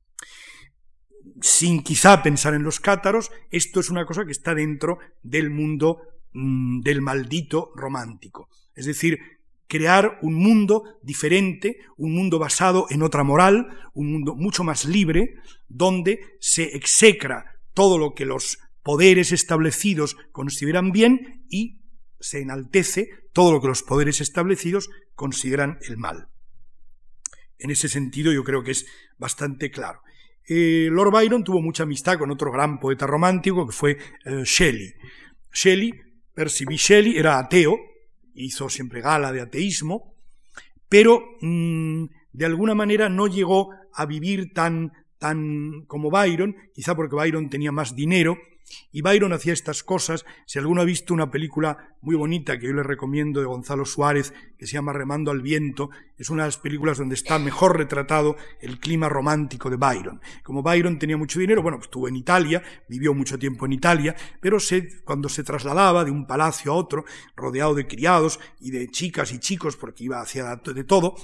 Sin 1.41 1.83
quizá 1.83 2.23
pensar 2.23 2.55
en 2.55 2.63
los 2.63 2.79
cátaros, 2.79 3.33
esto 3.51 3.81
es 3.81 3.91
una 3.91 4.07
cosa 4.07 4.25
que 4.25 4.31
está 4.31 4.55
dentro 4.55 4.99
del 5.25 5.51
mundo 5.51 6.03
mm, 6.35 6.83
del 6.83 7.03
maldito 7.03 7.73
romántico. 7.75 8.49
Es 8.77 8.87
decir, 8.87 9.19
crear 9.73 10.19
un 10.21 10.35
mundo 10.35 10.83
diferente, 11.03 11.79
un 11.97 12.13
mundo 12.13 12.39
basado 12.39 12.85
en 12.91 13.03
otra 13.03 13.25
moral, 13.25 13.69
un 13.95 14.13
mundo 14.13 14.35
mucho 14.35 14.65
más 14.65 14.85
libre, 14.85 15.37
donde 15.67 16.21
se 16.41 16.77
execra 16.77 17.59
todo 17.73 17.97
lo 17.97 18.13
que 18.13 18.27
los 18.27 18.59
poderes 18.83 19.33
establecidos 19.33 20.19
consideran 20.31 20.93
bien 20.93 21.47
y 21.49 21.81
se 22.21 22.43
enaltece 22.43 23.09
todo 23.33 23.51
lo 23.51 23.63
que 23.63 23.69
los 23.69 23.83
poderes 23.83 24.21
establecidos 24.21 24.91
consideran 25.15 25.79
el 25.89 25.97
mal. 25.97 26.29
En 27.59 27.71
ese 27.71 27.89
sentido 27.89 28.31
yo 28.31 28.45
creo 28.45 28.63
que 28.63 28.73
es 28.73 28.85
bastante 29.17 29.71
claro. 29.71 30.03
Eh, 30.47 30.89
Lord 30.91 31.13
Byron 31.13 31.45
tuvo 31.45 31.63
mucha 31.63 31.85
amistad 31.85 32.19
con 32.19 32.31
otro 32.31 32.53
gran 32.53 32.79
poeta 32.79 33.07
romántico 33.07 33.67
que 33.67 33.73
fue 33.73 33.93
eh, 34.27 34.43
Shelley. 34.45 34.93
Shelley, 35.51 35.95
Percy. 36.35 36.67
Shelley, 36.67 37.17
era 37.17 37.39
ateo, 37.39 37.79
hizo 38.35 38.69
siempre 38.69 39.01
gala 39.01 39.33
de 39.33 39.41
ateísmo, 39.41 40.15
pero 40.89 41.23
mm, 41.41 42.05
de 42.33 42.47
alguna 42.47 42.75
manera 42.75 43.09
no 43.09 43.27
llegó 43.27 43.71
a 43.95 44.07
vivir 44.07 44.53
tan, 44.53 44.93
tan 45.19 45.85
como 45.87 46.11
Byron, 46.11 46.57
quizá 46.75 46.95
porque 46.95 47.17
Byron 47.17 47.51
tenía 47.51 47.73
más 47.73 47.95
dinero 47.95 48.37
y 48.91 49.03
Byron 49.03 49.33
hacía 49.33 49.53
estas 49.53 49.83
cosas. 49.83 50.25
Si 50.47 50.59
alguno 50.59 50.83
ha 50.83 50.85
visto 50.85 51.15
una 51.15 51.31
película 51.31 51.97
muy 52.01 52.17
bonita 52.17 52.59
que 52.59 52.67
yo 52.67 52.73
le 52.73 52.83
recomiendo 52.83 53.41
de 53.41 53.47
Gonzalo 53.47 53.85
Suárez, 53.85 54.35
que 54.59 54.67
se 54.67 54.75
llama 54.75 54.93
Remando 54.93 55.31
al 55.31 55.41
Viento, 55.41 55.91
es 56.17 56.31
una 56.31 56.43
de 56.45 56.49
las 56.49 56.59
películas 56.59 56.99
donde 56.99 57.15
está 57.15 57.39
mejor 57.39 57.77
retratado 57.77 58.37
el 58.61 58.79
clima 58.79 59.09
romántico 59.09 59.71
de 59.71 59.77
Byron. 59.77 60.21
Como 60.43 60.63
Byron 60.63 60.99
tenía 60.99 61.17
mucho 61.17 61.39
dinero, 61.39 61.63
bueno, 61.63 61.79
pues 61.79 61.87
estuvo 61.87 62.09
en 62.09 62.17
Italia, 62.17 62.63
vivió 62.89 63.15
mucho 63.15 63.39
tiempo 63.39 63.67
en 63.67 63.73
Italia, 63.73 64.15
pero 64.41 64.59
cuando 65.05 65.29
se 65.29 65.45
trasladaba 65.45 66.05
de 66.05 66.11
un 66.11 66.27
palacio 66.27 66.73
a 66.73 66.77
otro, 66.77 67.05
rodeado 67.37 67.75
de 67.75 67.87
criados 67.87 68.41
y 68.61 68.71
de 68.71 68.89
chicas 68.89 69.33
y 69.33 69.39
chicos, 69.39 69.77
porque 69.77 70.05
iba 70.05 70.21
hacia 70.21 70.57
de 70.57 70.85
todo, 70.85 71.15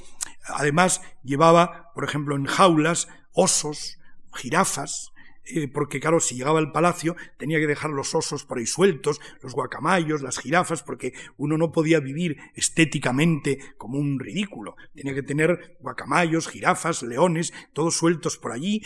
además 0.47 1.03
llevaba, 1.23 1.93
por 1.95 2.05
ejemplo, 2.05 2.37
en 2.37 2.47
jaulas 2.47 3.09
osos, 3.33 3.99
jirafas, 4.35 5.13
eh, 5.51 5.69
porque 5.69 6.01
claro, 6.01 6.21
si 6.21 6.37
llegaba 6.37 6.59
al 6.59 6.73
palacio 6.73 7.17
tenía 7.37 7.59
que 7.59 7.67
dejar 7.67 7.91
los 7.91 8.15
osos 8.15 8.45
por 8.45 8.59
ahí 8.59 8.67
sueltos, 8.67 9.21
los 9.43 9.55
guacamayos, 9.55 10.23
las 10.23 10.39
jirafas, 10.39 10.83
porque 10.83 11.13
uno 11.37 11.57
no 11.57 11.73
podía 11.73 12.01
vivir 12.01 12.39
estéticamente 12.55 13.59
como 13.77 13.99
un 13.99 14.19
ridículo. 14.19 14.77
Tenía 14.95 15.15
que 15.15 15.23
tener 15.23 15.77
guacamayos, 15.81 16.49
jirafas, 16.49 17.03
leones, 17.03 17.53
todos 17.73 17.97
sueltos 17.97 18.37
por 18.37 18.53
allí, 18.53 18.83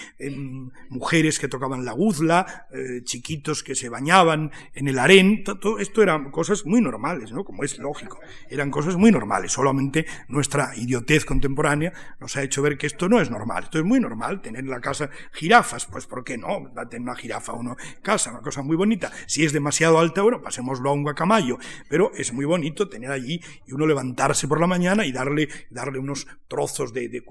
mujeres 0.89 1.39
que 1.39 1.49
tocaban 1.49 1.85
la 1.85 1.93
guzla, 1.93 2.67
eh, 2.73 3.03
chiquitos 3.05 3.63
que 3.63 3.75
se 3.75 3.89
bañaban 3.89 4.53
en 4.75 4.89
el 4.89 4.99
harén, 4.99 5.45
todo 5.45 5.79
esto 5.79 6.03
eran 6.03 6.31
cosas 6.31 6.65
muy 6.67 6.81
normales, 6.81 7.33
¿no? 7.33 7.45
Como 7.45 7.65
es 7.65 7.79
lógico, 7.79 8.21
eran 8.49 8.71
cosas 8.71 8.97
muy 8.97 9.11
normales. 9.11 9.53
Solamente 9.53 10.07
nuestra 10.29 10.73
idiotez 10.77 11.25
contemporánea 11.25 11.93
nos 12.21 12.37
ha 12.37 12.43
hecho 12.43 12.63
ver 12.63 12.79
que 12.79 12.87
esto 12.87 13.09
no 13.09 13.21
es 13.21 13.31
normal. 13.31 13.65
Esto 13.65 13.79
es 13.79 13.85
muy 13.85 14.01
normal, 14.01 14.41
tener 14.43 14.61
en 14.61 14.71
la 14.71 14.81
casa 14.81 15.11
jirafas, 15.33 15.87
pues 15.87 16.07
¿por 16.07 16.25
qué 16.25 16.39
no? 16.39 16.52
Va 16.61 16.83
a 16.83 16.89
tener 16.89 17.03
una 17.03 17.17
jirafa 17.17 17.53
uno 17.53 17.77
casa, 18.03 18.31
una 18.31 18.41
cosa 18.41 18.63
muy 18.63 18.77
bonita. 18.77 19.11
Si 19.27 19.45
es 19.45 19.53
demasiado 19.53 19.99
alta, 19.99 20.23
bueno, 20.23 20.43
pasémoslo 20.43 20.91
a 20.91 20.93
un 20.93 21.03
guacamayo, 21.03 21.59
pero 21.89 22.13
es 22.15 22.33
muy 22.33 22.45
bonito 22.45 22.89
tener 22.89 23.11
allí 23.11 23.41
y 23.67 23.73
uno 23.73 23.87
levantarse 23.87 24.49
por 24.49 24.61
la 24.61 24.67
mañana 24.67 25.05
y 25.05 25.13
darle, 25.13 25.49
darle 25.71 25.99
unos 25.99 26.27
trozos 26.49 26.93
de, 26.93 27.23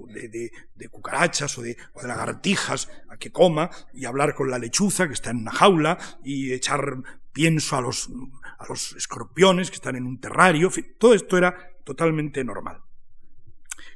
cucarachas 0.89 1.57
o 1.57 1.61
de, 1.61 1.77
lagartijas 2.03 2.89
a 3.09 3.17
que 3.17 3.31
coma 3.31 3.69
y 3.93 4.05
hablar 4.05 4.35
con 4.35 4.49
la 4.49 4.57
lechuza 4.57 5.07
que 5.07 5.13
está 5.13 5.31
en 5.31 5.37
una 5.37 5.51
jaula 5.51 5.97
y 6.23 6.51
echar 6.53 6.97
pienso 7.31 7.77
a 7.77 7.81
los, 7.81 8.09
a 8.57 8.65
los 8.67 8.93
escorpiones 8.93 9.69
que 9.69 9.75
están 9.75 9.95
en 9.95 10.05
un 10.05 10.19
terrario, 10.19 10.69
todo 10.97 11.13
esto 11.13 11.37
era 11.37 11.55
totalmente 11.83 12.43
normal. 12.43 12.81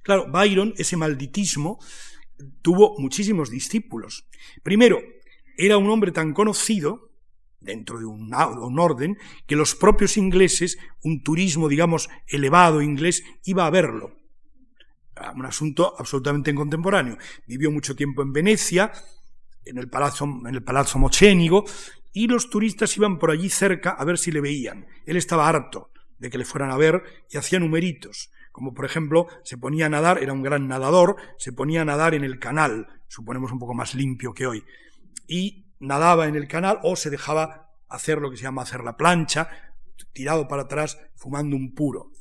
Claro, 0.03 0.27
Byron, 0.31 0.73
ese 0.77 0.97
malditismo, 0.97 1.79
tuvo 2.61 2.95
muchísimos 2.99 3.49
discípulos. 3.49 4.27
Primero, 4.63 4.99
era 5.57 5.77
un 5.77 5.89
hombre 5.89 6.11
tan 6.11 6.33
conocido 6.33 7.11
dentro 7.59 7.99
de 7.99 8.05
un, 8.05 8.31
orden 8.79 9.17
que 9.47 9.55
los 9.55 9.75
propios 9.75 10.17
ingleses, 10.17 10.77
un 11.03 11.23
turismo, 11.23 11.67
digamos, 11.67 12.09
elevado 12.27 12.81
inglés, 12.81 13.23
iba 13.43 13.65
a 13.65 13.71
verlo. 13.71 14.15
Un 15.33 15.45
asunto 15.45 15.95
absolutamente 15.97 16.53
contemporáneo. 16.53 17.17
Vivió 17.47 17.71
mucho 17.71 17.95
tiempo 17.95 18.21
en 18.21 18.33
Venecia, 18.33 18.91
en 19.63 19.77
el 19.77 19.89
Palazzo, 19.89 20.25
en 20.25 20.53
el 20.53 20.63
palazzo 20.63 20.99
Mocénigo, 20.99 21.65
y 22.13 22.27
los 22.27 22.49
turistas 22.49 22.95
iban 22.97 23.17
por 23.17 23.31
allí 23.31 23.49
cerca 23.49 23.91
a 23.91 24.05
ver 24.05 24.17
si 24.17 24.31
le 24.31 24.41
veían. 24.41 24.85
Él 25.05 25.17
estaba 25.17 25.47
harto 25.47 25.91
de 26.19 26.29
que 26.29 26.37
le 26.37 26.45
fueran 26.45 26.71
a 26.71 26.77
ver 26.77 27.03
y 27.31 27.37
hacía 27.37 27.59
numeritos 27.59 28.29
como 28.55 28.73
por 28.73 28.85
ejemplo 28.85 29.27
se 29.43 29.57
ponía 29.57 29.87
a 29.87 29.89
nadar, 29.89 30.23
era 30.23 30.31
un 30.31 30.41
gran 30.41 30.69
nadador, 30.69 31.17
se 31.37 31.51
ponía 31.51 31.81
a 31.81 31.85
nadar 31.85 32.13
en 32.13 32.23
el 32.23 32.39
canal, 32.39 32.87
suponemos 33.09 33.51
un 33.51 33.59
poco 33.59 33.73
más 33.73 33.95
limpio 33.95 34.33
que 34.33 34.47
hoy, 34.47 34.63
y 35.27 35.65
nadaba 35.81 36.29
en 36.29 36.37
el 36.37 36.47
canal 36.47 36.79
o 36.81 36.95
se 36.95 37.09
dejaba 37.09 37.73
hacer 37.89 38.19
lo 38.19 38.31
que 38.31 38.37
se 38.37 38.43
llama 38.43 38.61
hacer 38.61 38.81
la 38.81 38.95
plancha, 38.95 39.49
tirado 40.13 40.47
para 40.47 40.61
atrás, 40.61 40.97
fumando 41.15 41.57
un 41.57 41.75
puro. 41.75 42.13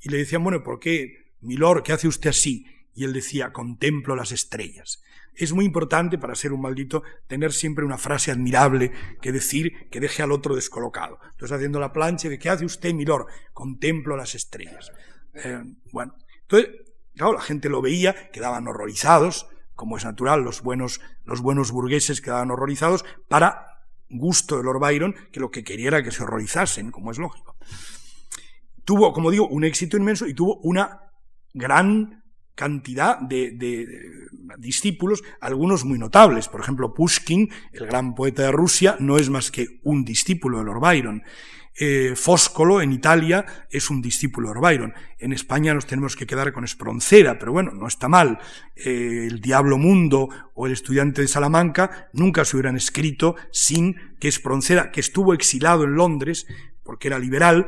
Y 0.00 0.08
le 0.08 0.16
decían, 0.16 0.42
bueno, 0.42 0.64
¿por 0.64 0.80
qué, 0.80 1.36
milord, 1.40 1.84
qué 1.84 1.92
hace 1.92 2.08
usted 2.08 2.30
así? 2.30 2.66
Y 2.92 3.04
él 3.04 3.12
decía, 3.12 3.52
contemplo 3.52 4.16
las 4.16 4.32
estrellas. 4.32 5.04
Es 5.36 5.52
muy 5.52 5.66
importante 5.66 6.18
para 6.18 6.34
ser 6.34 6.52
un 6.52 6.62
maldito 6.62 7.04
tener 7.28 7.52
siempre 7.52 7.84
una 7.84 7.96
frase 7.96 8.32
admirable 8.32 8.90
que 9.22 9.30
decir 9.30 9.88
que 9.88 10.00
deje 10.00 10.24
al 10.24 10.32
otro 10.32 10.56
descolocado. 10.56 11.20
Entonces, 11.30 11.52
haciendo 11.52 11.78
la 11.78 11.92
plancha, 11.92 12.28
¿qué 12.38 12.50
hace 12.50 12.64
usted, 12.64 12.92
milord? 12.92 13.28
Contemplo 13.52 14.16
las 14.16 14.34
estrellas. 14.34 14.90
Eh, 15.44 15.62
bueno, 15.92 16.14
entonces, 16.42 16.70
claro, 17.14 17.34
la 17.34 17.40
gente 17.40 17.68
lo 17.68 17.82
veía, 17.82 18.30
quedaban 18.30 18.66
horrorizados, 18.68 19.46
como 19.74 19.96
es 19.96 20.04
natural, 20.04 20.42
los 20.42 20.62
buenos, 20.62 21.00
los 21.24 21.40
buenos 21.40 21.70
burgueses 21.70 22.20
quedaban 22.20 22.50
horrorizados 22.50 23.04
para 23.28 23.66
gusto 24.08 24.56
de 24.56 24.62
Lord 24.62 24.80
Byron, 24.80 25.14
que 25.32 25.40
lo 25.40 25.50
que 25.50 25.64
quería 25.64 25.88
era 25.88 26.02
que 26.02 26.10
se 26.10 26.22
horrorizasen, 26.22 26.90
como 26.90 27.10
es 27.10 27.18
lógico. 27.18 27.56
Tuvo, 28.84 29.12
como 29.12 29.30
digo, 29.30 29.48
un 29.48 29.64
éxito 29.64 29.96
inmenso 29.96 30.26
y 30.26 30.34
tuvo 30.34 30.60
una 30.62 31.00
gran 31.52 32.22
cantidad 32.54 33.18
de, 33.20 33.50
de, 33.52 33.86
discípulos, 34.58 35.22
algunos 35.40 35.84
muy 35.84 35.98
notables. 35.98 36.48
Por 36.48 36.60
ejemplo, 36.60 36.94
Pushkin, 36.94 37.50
el 37.72 37.86
gran 37.86 38.14
poeta 38.14 38.42
de 38.42 38.52
Rusia, 38.52 38.96
no 38.98 39.18
es 39.18 39.28
más 39.28 39.50
que 39.50 39.80
un 39.82 40.04
discípulo 40.04 40.58
de 40.58 40.64
Lord 40.64 40.80
Byron. 40.80 41.22
Eh, 41.78 42.14
Fóscolo 42.16 42.80
en 42.80 42.92
Italia 42.92 43.44
es 43.70 43.90
un 43.90 44.00
discípulo 44.00 44.52
de 44.52 44.60
Byron. 44.60 44.94
En 45.18 45.32
España 45.32 45.74
nos 45.74 45.86
tenemos 45.86 46.16
que 46.16 46.26
quedar 46.26 46.52
con 46.52 46.64
Espronceda, 46.64 47.38
pero 47.38 47.52
bueno, 47.52 47.72
no 47.72 47.86
está 47.86 48.08
mal. 48.08 48.38
Eh, 48.74 49.26
el 49.30 49.40
Diablo 49.40 49.76
Mundo 49.76 50.28
o 50.54 50.66
el 50.66 50.72
Estudiante 50.72 51.20
de 51.20 51.28
Salamanca 51.28 52.08
nunca 52.14 52.44
se 52.44 52.56
hubieran 52.56 52.76
escrito 52.76 53.36
sin 53.50 53.96
que 54.18 54.28
Espronceda, 54.28 54.90
que 54.90 55.00
estuvo 55.00 55.34
exilado 55.34 55.84
en 55.84 55.94
Londres 55.94 56.46
porque 56.82 57.08
era 57.08 57.18
liberal, 57.18 57.66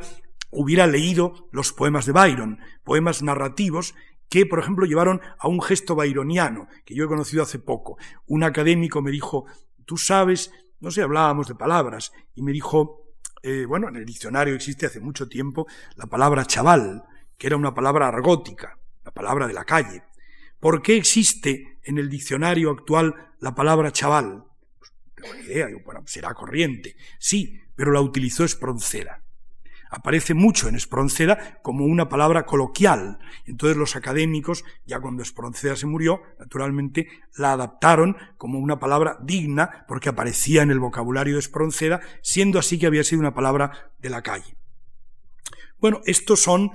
hubiera 0.49 0.87
leído 0.87 1.47
los 1.51 1.71
poemas 1.73 2.05
de 2.05 2.13
Byron, 2.13 2.59
poemas 2.83 3.21
narrativos 3.21 3.93
que, 4.29 4.45
por 4.45 4.59
ejemplo, 4.59 4.85
llevaron 4.85 5.21
a 5.37 5.47
un 5.47 5.61
gesto 5.61 5.95
byroniano, 5.95 6.67
que 6.85 6.95
yo 6.95 7.05
he 7.05 7.07
conocido 7.07 7.43
hace 7.43 7.59
poco. 7.59 7.97
Un 8.25 8.43
académico 8.43 9.01
me 9.01 9.11
dijo, 9.11 9.45
tú 9.85 9.97
sabes, 9.97 10.51
no 10.79 10.91
sé, 10.91 11.01
hablábamos 11.01 11.47
de 11.47 11.55
palabras, 11.55 12.13
y 12.35 12.43
me 12.43 12.51
dijo, 12.51 13.08
eh, 13.43 13.65
bueno, 13.65 13.89
en 13.89 13.95
el 13.95 14.05
diccionario 14.05 14.55
existe 14.55 14.85
hace 14.85 14.99
mucho 14.99 15.27
tiempo 15.27 15.67
la 15.95 16.07
palabra 16.07 16.45
chaval, 16.45 17.03
que 17.37 17.47
era 17.47 17.57
una 17.57 17.73
palabra 17.73 18.07
argótica, 18.07 18.77
la 19.03 19.11
palabra 19.11 19.47
de 19.47 19.53
la 19.53 19.65
calle. 19.65 20.03
¿Por 20.59 20.81
qué 20.81 20.97
existe 20.97 21.79
en 21.83 21.97
el 21.97 22.09
diccionario 22.09 22.71
actual 22.71 23.33
la 23.39 23.55
palabra 23.55 23.91
chaval? 23.91 24.43
Pues, 24.77 24.93
tengo 25.15 25.35
idea, 25.35 25.67
bueno, 25.85 26.03
será 26.05 26.33
corriente. 26.33 26.95
Sí, 27.17 27.61
pero 27.75 27.91
la 27.91 28.01
utilizó 28.01 28.43
Espronceda 28.43 29.23
aparece 29.89 30.33
mucho 30.33 30.67
en 30.67 30.75
Espronceda 30.75 31.59
como 31.61 31.85
una 31.85 32.09
palabra 32.09 32.45
coloquial. 32.45 33.19
Entonces 33.45 33.77
los 33.77 33.95
académicos, 33.95 34.63
ya 34.85 34.99
cuando 34.99 35.23
Espronceda 35.23 35.75
se 35.75 35.87
murió, 35.87 36.21
naturalmente 36.39 37.07
la 37.37 37.53
adaptaron 37.53 38.15
como 38.37 38.59
una 38.59 38.79
palabra 38.79 39.17
digna 39.21 39.85
porque 39.87 40.09
aparecía 40.09 40.61
en 40.61 40.71
el 40.71 40.79
vocabulario 40.79 41.33
de 41.33 41.39
Espronceda, 41.39 42.01
siendo 42.21 42.59
así 42.59 42.77
que 42.79 42.87
había 42.87 43.03
sido 43.03 43.19
una 43.19 43.33
palabra 43.33 43.91
de 43.97 44.09
la 44.09 44.21
calle. 44.21 44.55
Bueno, 45.79 46.01
estos 46.05 46.41
son 46.41 46.71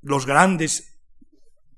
los 0.00 0.26
grandes 0.26 0.97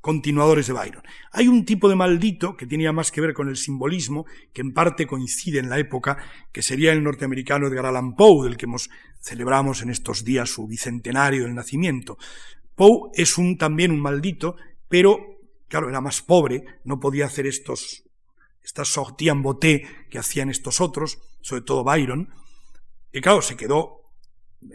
continuadores 0.00 0.66
de 0.66 0.72
Byron. 0.72 1.02
Hay 1.32 1.48
un 1.48 1.64
tipo 1.64 1.88
de 1.88 1.96
maldito 1.96 2.56
que 2.56 2.66
tenía 2.66 2.92
más 2.92 3.10
que 3.10 3.20
ver 3.20 3.34
con 3.34 3.48
el 3.48 3.56
simbolismo, 3.56 4.26
que 4.52 4.62
en 4.62 4.72
parte 4.72 5.06
coincide 5.06 5.58
en 5.58 5.68
la 5.68 5.78
época, 5.78 6.18
que 6.52 6.62
sería 6.62 6.92
el 6.92 7.04
norteamericano 7.04 7.66
Edgar 7.66 7.86
Allan 7.86 8.14
Poe, 8.16 8.44
del 8.44 8.56
que 8.56 8.66
hemos, 8.66 8.90
celebramos 9.20 9.82
en 9.82 9.90
estos 9.90 10.24
días 10.24 10.50
su 10.50 10.66
bicentenario 10.66 11.44
del 11.44 11.54
nacimiento. 11.54 12.18
Poe 12.74 13.10
es 13.14 13.36
también 13.58 13.90
un 13.90 14.00
maldito, 14.00 14.56
pero, 14.88 15.38
claro, 15.68 15.88
era 15.88 16.00
más 16.00 16.22
pobre, 16.22 16.64
no 16.84 16.98
podía 16.98 17.26
hacer 17.26 17.46
estos, 17.46 18.04
estas 18.62 18.88
sorties 18.88 19.32
en 19.32 19.42
boté 19.42 19.86
que 20.08 20.18
hacían 20.18 20.48
estos 20.48 20.80
otros, 20.80 21.18
sobre 21.42 21.62
todo 21.62 21.84
Byron, 21.84 22.32
y 23.12 23.20
claro, 23.20 23.42
se 23.42 23.56
quedó 23.56 23.99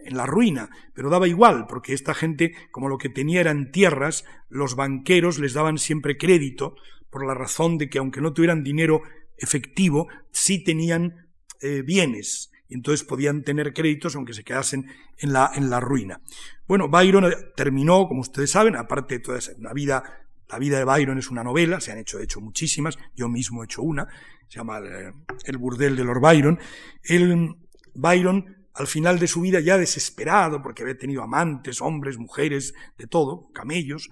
en 0.06 0.18
la 0.18 0.26
ruina, 0.26 0.70
pero 0.94 1.10
daba 1.10 1.28
igual, 1.28 1.66
porque 1.68 1.94
esta 1.94 2.14
gente, 2.14 2.54
como 2.72 2.90
lo 2.90 2.98
que 2.98 3.10
tenía 3.10 3.42
eran 3.42 3.72
tierras, 3.72 4.26
los 4.50 4.76
banqueros 4.76 5.40
les 5.40 5.54
daban 5.54 5.78
siempre 5.78 6.18
crédito, 6.18 6.76
por 7.10 7.26
la 7.26 7.34
razón 7.34 7.78
de 7.78 7.90
que 7.90 8.00
aunque 8.00 8.22
no 8.22 8.34
tuvieran 8.34 8.64
dinero 8.64 9.02
efectivo, 9.38 10.08
sí 10.32 10.64
tenían 10.64 11.30
eh, 11.62 11.82
bienes, 11.82 12.52
y 12.68 12.74
entonces 12.74 13.06
podían 13.06 13.44
tener 13.44 13.74
créditos 13.74 14.16
aunque 14.16 14.34
se 14.34 14.44
quedasen 14.44 14.88
en 15.18 15.34
la, 15.34 15.52
en 15.56 15.70
la 15.70 15.80
ruina. 15.80 16.22
Bueno, 16.68 16.90
Byron 16.90 17.32
terminó, 17.56 18.08
como 18.08 18.22
ustedes 18.22 18.52
saben, 18.52 18.76
aparte 18.76 19.16
de 19.16 19.20
toda 19.20 19.38
esa, 19.38 19.54
vida, 19.74 20.26
la 20.50 20.60
vida 20.60 20.80
de 20.80 20.84
Byron 20.84 21.20
es 21.20 21.30
una 21.30 21.44
novela, 21.44 21.80
se 21.80 21.92
han 21.92 22.00
hecho, 22.00 22.18
de 22.18 22.24
hecho, 22.24 22.42
muchísimas, 22.42 22.98
yo 23.16 23.30
mismo 23.30 23.62
he 23.62 23.66
hecho 23.66 23.84
una, 23.84 24.08
se 24.48 24.58
llama 24.58 24.80
El, 24.80 24.86
eh, 24.86 25.14
el 25.46 25.58
burdel 25.58 25.96
de 25.96 26.04
Lord 26.04 26.22
Byron. 26.22 26.60
El, 27.04 27.56
Byron 27.94 28.65
al 28.76 28.88
final 28.88 29.20
de 29.20 29.28
su 29.28 29.42
vida 29.42 29.62
ya 29.62 29.78
desesperado, 29.78 30.62
porque 30.62 30.84
había 30.84 30.98
tenido 30.98 31.24
amantes, 31.24 31.82
hombres, 31.82 32.18
mujeres, 32.18 32.74
de 32.98 33.08
todo, 33.08 33.50
camellos, 33.54 34.10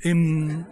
em, 0.00 0.64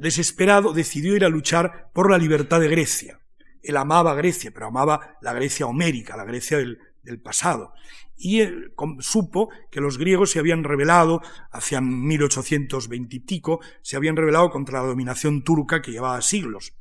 desesperado 0.00 0.72
decidió 0.72 1.14
ir 1.14 1.24
a 1.24 1.28
luchar 1.28 1.90
por 1.92 2.10
la 2.10 2.18
libertad 2.18 2.58
de 2.58 2.68
Grecia. 2.68 3.20
Él 3.62 3.76
amaba 3.76 4.14
Grecia, 4.14 4.50
pero 4.50 4.66
amaba 4.66 5.18
la 5.20 5.34
Grecia 5.34 5.66
homérica, 5.66 6.16
la 6.16 6.24
Grecia 6.24 6.58
del, 6.58 6.78
pasado. 7.22 7.74
Y 8.16 8.42
supo 9.00 9.50
que 9.70 9.80
los 9.80 9.98
griegos 9.98 10.30
se 10.30 10.38
habían 10.38 10.62
rebelado 10.62 11.20
hacia 11.50 11.80
1820 11.80 13.16
y 13.16 13.20
pico, 13.20 13.60
se 13.82 13.96
habían 13.96 14.16
rebelado 14.16 14.50
contra 14.50 14.80
la 14.80 14.86
dominación 14.86 15.42
turca 15.42 15.82
que 15.82 15.90
llevaba 15.90 16.22
siglos. 16.22 16.74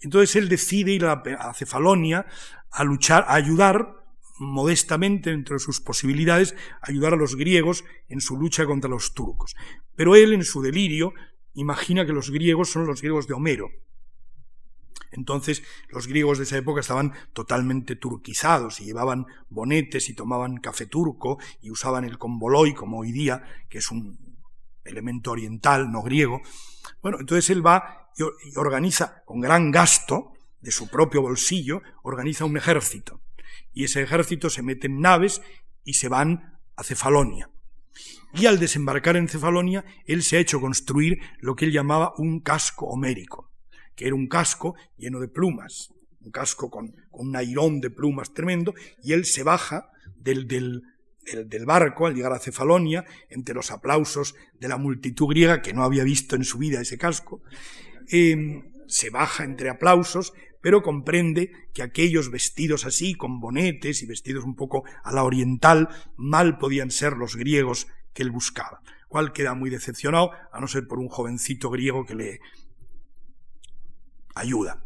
Entonces 0.00 0.36
él 0.36 0.48
decide 0.48 0.92
ir 0.92 1.04
a 1.04 1.52
Cefalonia 1.54 2.24
a 2.70 2.82
luchar, 2.82 3.26
a 3.28 3.34
ayudar 3.34 3.98
modestamente, 4.38 5.30
entre 5.30 5.58
sus 5.58 5.80
posibilidades, 5.80 6.54
ayudar 6.80 7.14
a 7.14 7.16
los 7.16 7.36
griegos 7.36 7.84
en 8.08 8.20
su 8.20 8.36
lucha 8.36 8.66
contra 8.66 8.90
los 8.90 9.14
turcos. 9.14 9.56
Pero 9.96 10.16
él, 10.16 10.32
en 10.32 10.44
su 10.44 10.62
delirio, 10.62 11.12
imagina 11.54 12.06
que 12.06 12.12
los 12.12 12.30
griegos 12.30 12.70
son 12.70 12.86
los 12.86 13.00
griegos 13.00 13.26
de 13.26 13.34
Homero. 13.34 13.70
Entonces, 15.10 15.62
los 15.88 16.06
griegos 16.06 16.38
de 16.38 16.44
esa 16.44 16.58
época 16.58 16.80
estaban 16.80 17.14
totalmente 17.32 17.96
turquizados 17.96 18.80
y 18.80 18.84
llevaban 18.84 19.26
bonetes 19.48 20.08
y 20.10 20.14
tomaban 20.14 20.58
café 20.58 20.86
turco 20.86 21.38
y 21.62 21.70
usaban 21.70 22.04
el 22.04 22.18
convoloi 22.18 22.74
como 22.74 22.98
hoy 22.98 23.12
día, 23.12 23.42
que 23.68 23.78
es 23.78 23.90
un 23.90 24.18
elemento 24.84 25.30
oriental, 25.30 25.90
no 25.90 26.02
griego. 26.02 26.42
Bueno, 27.02 27.18
entonces 27.20 27.48
él 27.50 27.66
va 27.66 28.10
y 28.16 28.56
organiza 28.56 29.22
con 29.24 29.40
gran 29.40 29.70
gasto 29.70 30.32
de 30.60 30.72
su 30.72 30.88
propio 30.88 31.22
bolsillo, 31.22 31.82
organiza 32.02 32.44
un 32.44 32.56
ejército 32.56 33.20
y 33.72 33.84
ese 33.84 34.02
ejército 34.02 34.50
se 34.50 34.62
mete 34.62 34.86
en 34.86 35.00
naves 35.00 35.42
y 35.84 35.94
se 35.94 36.08
van 36.08 36.58
a 36.76 36.84
Cefalonia. 36.84 37.50
Y 38.34 38.46
al 38.46 38.58
desembarcar 38.58 39.16
en 39.16 39.28
Cefalonia, 39.28 39.84
él 40.04 40.22
se 40.22 40.36
ha 40.36 40.40
hecho 40.40 40.60
construir 40.60 41.18
lo 41.40 41.56
que 41.56 41.64
él 41.64 41.72
llamaba 41.72 42.12
un 42.18 42.40
casco 42.40 42.86
homérico, 42.86 43.50
que 43.96 44.06
era 44.06 44.14
un 44.14 44.28
casco 44.28 44.74
lleno 44.96 45.18
de 45.20 45.28
plumas, 45.28 45.94
un 46.20 46.30
casco 46.30 46.70
con, 46.70 46.94
un 47.10 47.36
airón 47.36 47.80
de 47.80 47.90
plumas 47.90 48.34
tremendo, 48.34 48.74
y 49.02 49.12
él 49.12 49.24
se 49.24 49.42
baja 49.42 49.90
del, 50.16 50.46
del, 50.46 50.82
del, 51.46 51.66
barco 51.66 52.06
al 52.06 52.14
llegar 52.14 52.32
a 52.32 52.38
Cefalonia, 52.38 53.04
entre 53.30 53.54
los 53.54 53.70
aplausos 53.70 54.34
de 54.60 54.68
la 54.68 54.76
multitud 54.76 55.28
griega 55.28 55.62
que 55.62 55.72
no 55.72 55.82
había 55.82 56.04
visto 56.04 56.36
en 56.36 56.44
su 56.44 56.58
vida 56.58 56.80
ese 56.80 56.98
casco, 56.98 57.42
eh, 58.10 58.62
se 58.86 59.10
baja 59.10 59.44
entre 59.44 59.70
aplausos, 59.70 60.32
pero 60.60 60.82
comprende 60.82 61.52
que 61.72 61.82
aquellos 61.82 62.30
vestidos 62.30 62.84
así, 62.84 63.14
con 63.14 63.40
bonetes 63.40 64.02
y 64.02 64.06
vestidos 64.06 64.44
un 64.44 64.56
poco 64.56 64.84
a 65.04 65.12
la 65.12 65.24
oriental, 65.24 65.88
mal 66.16 66.58
podían 66.58 66.90
ser 66.90 67.14
los 67.14 67.36
griegos 67.36 67.86
que 68.12 68.22
él 68.22 68.30
buscaba. 68.30 68.82
Cual 69.08 69.32
queda 69.32 69.54
muy 69.54 69.70
decepcionado, 69.70 70.32
a 70.52 70.60
no 70.60 70.68
ser 70.68 70.86
por 70.86 70.98
un 70.98 71.08
jovencito 71.08 71.70
griego 71.70 72.04
que 72.04 72.14
le 72.14 72.40
ayuda. 74.34 74.84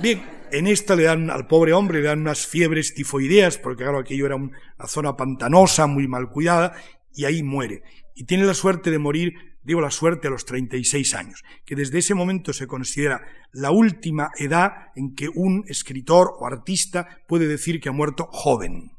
Bien, 0.00 0.22
en 0.52 0.66
esta 0.66 0.94
le 0.96 1.04
dan 1.04 1.30
al 1.30 1.46
pobre 1.46 1.72
hombre, 1.72 2.00
le 2.00 2.06
dan 2.06 2.20
unas 2.20 2.46
fiebres 2.46 2.94
tifoideas, 2.94 3.58
porque 3.58 3.82
claro, 3.82 3.98
aquello 3.98 4.26
era 4.26 4.36
una 4.36 4.52
zona 4.86 5.16
pantanosa, 5.16 5.86
muy 5.86 6.08
mal 6.08 6.30
cuidada, 6.30 6.74
y 7.12 7.24
ahí 7.24 7.42
muere. 7.42 7.82
Y 8.14 8.24
tiene 8.24 8.44
la 8.44 8.54
suerte 8.54 8.90
de 8.90 8.98
morir 8.98 9.34
digo 9.68 9.82
la 9.82 9.90
suerte 9.90 10.28
a 10.28 10.30
los 10.30 10.46
36 10.46 11.14
años, 11.14 11.44
que 11.66 11.76
desde 11.76 11.98
ese 11.98 12.14
momento 12.14 12.54
se 12.54 12.66
considera 12.66 13.20
la 13.52 13.70
última 13.70 14.30
edad 14.38 14.86
en 14.96 15.14
que 15.14 15.28
un 15.28 15.62
escritor 15.68 16.32
o 16.38 16.46
artista 16.46 17.20
puede 17.28 17.46
decir 17.46 17.78
que 17.78 17.90
ha 17.90 17.92
muerto 17.92 18.30
joven. 18.32 18.92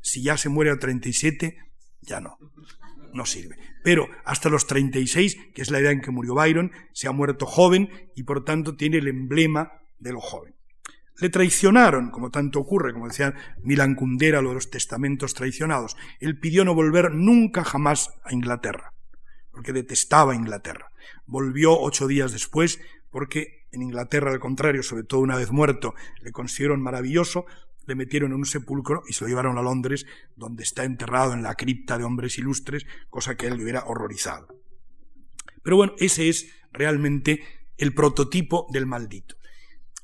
Si 0.00 0.22
ya 0.22 0.36
se 0.36 0.48
muere 0.48 0.70
a 0.70 0.78
37, 0.78 1.58
ya 2.02 2.20
no, 2.20 2.38
no 3.12 3.26
sirve. 3.26 3.56
Pero 3.82 4.06
hasta 4.24 4.48
los 4.48 4.68
36, 4.68 5.36
que 5.52 5.62
es 5.62 5.72
la 5.72 5.80
edad 5.80 5.90
en 5.90 6.02
que 6.02 6.12
murió 6.12 6.34
Byron, 6.36 6.70
se 6.92 7.08
ha 7.08 7.12
muerto 7.12 7.44
joven 7.44 7.90
y 8.14 8.22
por 8.22 8.44
tanto 8.44 8.76
tiene 8.76 8.98
el 8.98 9.08
emblema 9.08 9.72
de 9.98 10.12
lo 10.12 10.20
joven. 10.20 10.54
Le 11.18 11.30
traicionaron, 11.30 12.12
como 12.12 12.30
tanto 12.30 12.60
ocurre, 12.60 12.92
como 12.92 13.08
decía 13.08 13.34
Milan 13.64 13.96
Kundera, 13.96 14.40
lo 14.40 14.50
de 14.50 14.54
los 14.54 14.70
testamentos 14.70 15.34
traicionados. 15.34 15.96
Él 16.20 16.38
pidió 16.38 16.64
no 16.64 16.76
volver 16.76 17.10
nunca 17.10 17.64
jamás 17.64 18.10
a 18.22 18.32
Inglaterra 18.32 18.93
porque 19.54 19.72
detestaba 19.72 20.34
Inglaterra. 20.34 20.90
Volvió 21.26 21.78
ocho 21.78 22.06
días 22.06 22.32
después 22.32 22.80
porque 23.10 23.64
en 23.70 23.82
Inglaterra, 23.82 24.32
al 24.32 24.40
contrario, 24.40 24.82
sobre 24.82 25.04
todo 25.04 25.20
una 25.20 25.36
vez 25.36 25.50
muerto, 25.50 25.94
le 26.20 26.32
consiguieron 26.32 26.82
maravilloso, 26.82 27.46
le 27.86 27.94
metieron 27.94 28.32
en 28.32 28.38
un 28.38 28.44
sepulcro 28.44 29.02
y 29.08 29.12
se 29.12 29.24
lo 29.24 29.28
llevaron 29.28 29.56
a 29.58 29.62
Londres, 29.62 30.06
donde 30.36 30.62
está 30.62 30.84
enterrado 30.84 31.32
en 31.32 31.42
la 31.42 31.54
cripta 31.54 31.96
de 31.96 32.04
hombres 32.04 32.38
ilustres, 32.38 32.86
cosa 33.10 33.36
que 33.36 33.46
él 33.46 33.56
le 33.56 33.62
hubiera 33.62 33.84
horrorizado. 33.84 34.48
Pero 35.62 35.76
bueno, 35.76 35.94
ese 35.98 36.28
es 36.28 36.50
realmente 36.72 37.42
el 37.78 37.94
prototipo 37.94 38.66
del 38.70 38.86
maldito. 38.86 39.36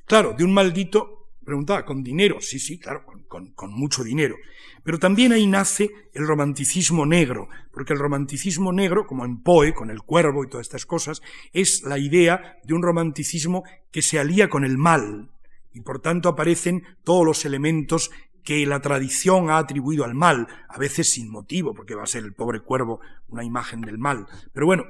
Claro, 0.05 0.33
de 0.37 0.43
un 0.43 0.53
maldito 0.53 1.20
Preguntaba, 1.43 1.85
¿con 1.85 2.03
dinero? 2.03 2.39
Sí, 2.39 2.59
sí, 2.59 2.77
claro, 2.77 3.03
con, 3.05 3.51
con, 3.51 3.71
mucho 3.71 4.03
dinero. 4.03 4.35
Pero 4.83 4.99
también 4.99 5.31
ahí 5.31 5.47
nace 5.47 5.89
el 6.13 6.27
romanticismo 6.27 7.05
negro, 7.05 7.49
porque 7.71 7.93
el 7.93 7.99
romanticismo 7.99 8.71
negro, 8.71 9.07
como 9.07 9.25
en 9.25 9.41
Poe, 9.41 9.73
con 9.73 9.89
el 9.89 10.03
cuervo 10.03 10.43
y 10.43 10.49
todas 10.49 10.67
estas 10.67 10.85
cosas, 10.85 11.21
es 11.51 11.81
la 11.83 11.97
idea 11.97 12.57
de 12.63 12.73
un 12.75 12.83
romanticismo 12.83 13.63
que 13.91 14.03
se 14.03 14.19
alía 14.19 14.49
con 14.49 14.63
el 14.63 14.77
mal, 14.77 15.31
y 15.73 15.81
por 15.81 15.99
tanto 15.99 16.29
aparecen 16.29 16.83
todos 17.03 17.25
los 17.25 17.45
elementos 17.45 18.11
que 18.43 18.65
la 18.65 18.81
tradición 18.81 19.49
ha 19.49 19.57
atribuido 19.57 20.03
al 20.03 20.13
mal, 20.13 20.47
a 20.67 20.77
veces 20.77 21.09
sin 21.09 21.29
motivo, 21.29 21.73
porque 21.73 21.95
va 21.95 22.03
a 22.03 22.07
ser 22.07 22.23
el 22.23 22.33
pobre 22.33 22.59
cuervo 22.59 22.99
una 23.29 23.43
imagen 23.43 23.81
del 23.81 23.97
mal. 23.97 24.27
Pero 24.53 24.65
bueno, 24.65 24.85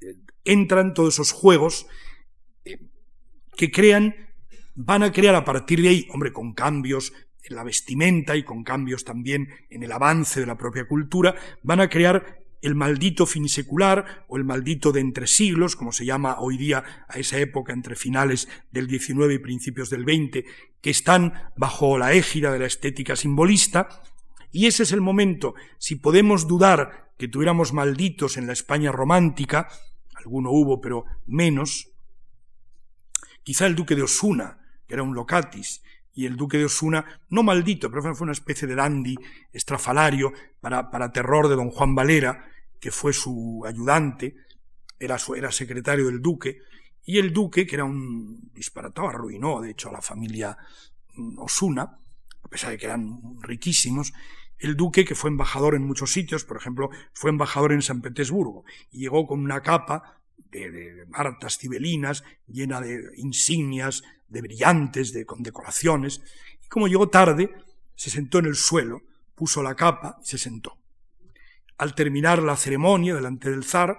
eh, 0.00 0.16
entran 0.44 0.94
todos 0.94 1.14
esos 1.14 1.32
juegos 1.32 1.86
eh, 2.64 2.78
que 3.56 3.70
crean 3.70 4.27
van 4.80 5.02
a 5.02 5.10
crear 5.10 5.34
a 5.34 5.44
partir 5.44 5.82
de 5.82 5.88
ahí, 5.88 6.08
hombre, 6.12 6.32
con 6.32 6.52
cambios 6.52 7.12
en 7.42 7.56
la 7.56 7.64
vestimenta 7.64 8.36
y 8.36 8.44
con 8.44 8.62
cambios 8.62 9.04
también 9.04 9.48
en 9.70 9.82
el 9.82 9.90
avance 9.90 10.38
de 10.38 10.46
la 10.46 10.56
propia 10.56 10.86
cultura, 10.86 11.34
van 11.64 11.80
a 11.80 11.88
crear 11.88 12.44
el 12.62 12.76
maldito 12.76 13.26
finisecular 13.26 14.24
o 14.28 14.36
el 14.36 14.44
maldito 14.44 14.92
de 14.92 15.00
entre 15.00 15.26
siglos, 15.26 15.74
como 15.74 15.90
se 15.90 16.04
llama 16.04 16.36
hoy 16.38 16.56
día 16.56 16.84
a 17.08 17.18
esa 17.18 17.38
época 17.38 17.72
entre 17.72 17.96
finales 17.96 18.48
del 18.70 18.88
XIX 18.88 19.32
y 19.34 19.38
principios 19.38 19.90
del 19.90 20.04
XX, 20.04 20.44
que 20.80 20.90
están 20.90 21.50
bajo 21.56 21.98
la 21.98 22.12
égida 22.12 22.52
de 22.52 22.60
la 22.60 22.66
estética 22.66 23.16
simbolista, 23.16 23.88
y 24.52 24.66
ese 24.66 24.84
es 24.84 24.92
el 24.92 25.00
momento, 25.00 25.54
si 25.78 25.96
podemos 25.96 26.46
dudar 26.46 27.10
que 27.18 27.26
tuviéramos 27.26 27.72
malditos 27.72 28.36
en 28.36 28.46
la 28.46 28.52
España 28.52 28.92
romántica, 28.92 29.68
alguno 30.14 30.52
hubo, 30.52 30.80
pero 30.80 31.04
menos, 31.26 31.90
quizá 33.42 33.66
el 33.66 33.74
duque 33.74 33.96
de 33.96 34.02
Osuna, 34.02 34.58
que 34.88 34.94
era 34.94 35.02
un 35.02 35.14
locatis, 35.14 35.82
y 36.18 36.26
el 36.26 36.36
duque 36.36 36.58
de 36.58 36.64
Osuna, 36.64 37.04
no 37.28 37.44
maldito, 37.44 37.88
pero 37.90 38.02
fue 38.02 38.24
una 38.24 38.32
especie 38.32 38.66
de 38.66 38.74
dandy 38.74 39.14
estrafalario 39.52 40.32
para, 40.60 40.90
para 40.90 41.12
terror 41.12 41.46
de 41.46 41.54
don 41.54 41.70
Juan 41.70 41.94
Valera, 41.94 42.44
que 42.80 42.90
fue 42.90 43.12
su 43.12 43.62
ayudante, 43.64 44.34
era, 44.98 45.16
su, 45.18 45.36
era 45.36 45.52
secretario 45.52 46.06
del 46.06 46.20
duque, 46.20 46.58
y 47.04 47.18
el 47.18 47.32
duque, 47.32 47.66
que 47.66 47.76
era 47.76 47.84
un 47.84 48.50
disparatado, 48.52 49.08
arruinó 49.08 49.60
de 49.60 49.70
hecho 49.70 49.90
a 49.90 49.92
la 49.92 50.02
familia 50.02 50.58
mm, 51.14 51.38
Osuna, 51.38 51.82
a 52.42 52.48
pesar 52.48 52.70
de 52.70 52.78
que 52.78 52.86
eran 52.86 53.40
riquísimos, 53.40 54.12
el 54.58 54.76
duque 54.76 55.04
que 55.04 55.14
fue 55.14 55.30
embajador 55.30 55.76
en 55.76 55.86
muchos 55.86 56.12
sitios, 56.12 56.44
por 56.44 56.56
ejemplo, 56.56 56.90
fue 57.12 57.30
embajador 57.30 57.72
en 57.72 57.82
San 57.82 58.00
Petersburgo, 58.00 58.64
y 58.90 58.98
llegó 58.98 59.24
con 59.26 59.38
una 59.38 59.60
capa 59.60 60.20
de, 60.50 60.70
de 60.70 61.06
martas 61.06 61.58
cibelinas 61.58 62.24
llena 62.48 62.80
de 62.80 63.12
insignias, 63.18 64.02
de 64.28 64.42
brillantes, 64.42 65.12
de 65.12 65.24
condecoraciones, 65.24 66.20
y 66.64 66.68
como 66.68 66.88
llegó 66.88 67.08
tarde, 67.08 67.50
se 67.94 68.10
sentó 68.10 68.38
en 68.38 68.46
el 68.46 68.56
suelo, 68.56 69.02
puso 69.34 69.62
la 69.62 69.74
capa 69.74 70.18
y 70.22 70.26
se 70.26 70.38
sentó. 70.38 70.78
Al 71.76 71.94
terminar 71.94 72.42
la 72.42 72.56
ceremonia 72.56 73.14
delante 73.14 73.50
del 73.50 73.64
zar, 73.64 73.98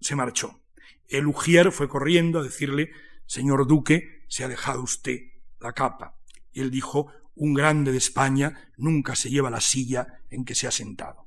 se 0.00 0.16
marchó. 0.16 0.60
El 1.08 1.26
ujier 1.26 1.72
fue 1.72 1.88
corriendo 1.88 2.38
a 2.38 2.42
decirle, 2.42 2.90
señor 3.26 3.66
duque, 3.66 4.24
se 4.28 4.44
ha 4.44 4.48
dejado 4.48 4.82
usted 4.82 5.18
la 5.60 5.72
capa. 5.72 6.16
Y 6.52 6.60
él 6.60 6.70
dijo, 6.70 7.12
un 7.34 7.54
grande 7.54 7.90
de 7.92 7.98
España 7.98 8.70
nunca 8.76 9.16
se 9.16 9.30
lleva 9.30 9.50
la 9.50 9.60
silla 9.60 10.20
en 10.30 10.44
que 10.44 10.54
se 10.54 10.66
ha 10.66 10.70
sentado. 10.70 11.26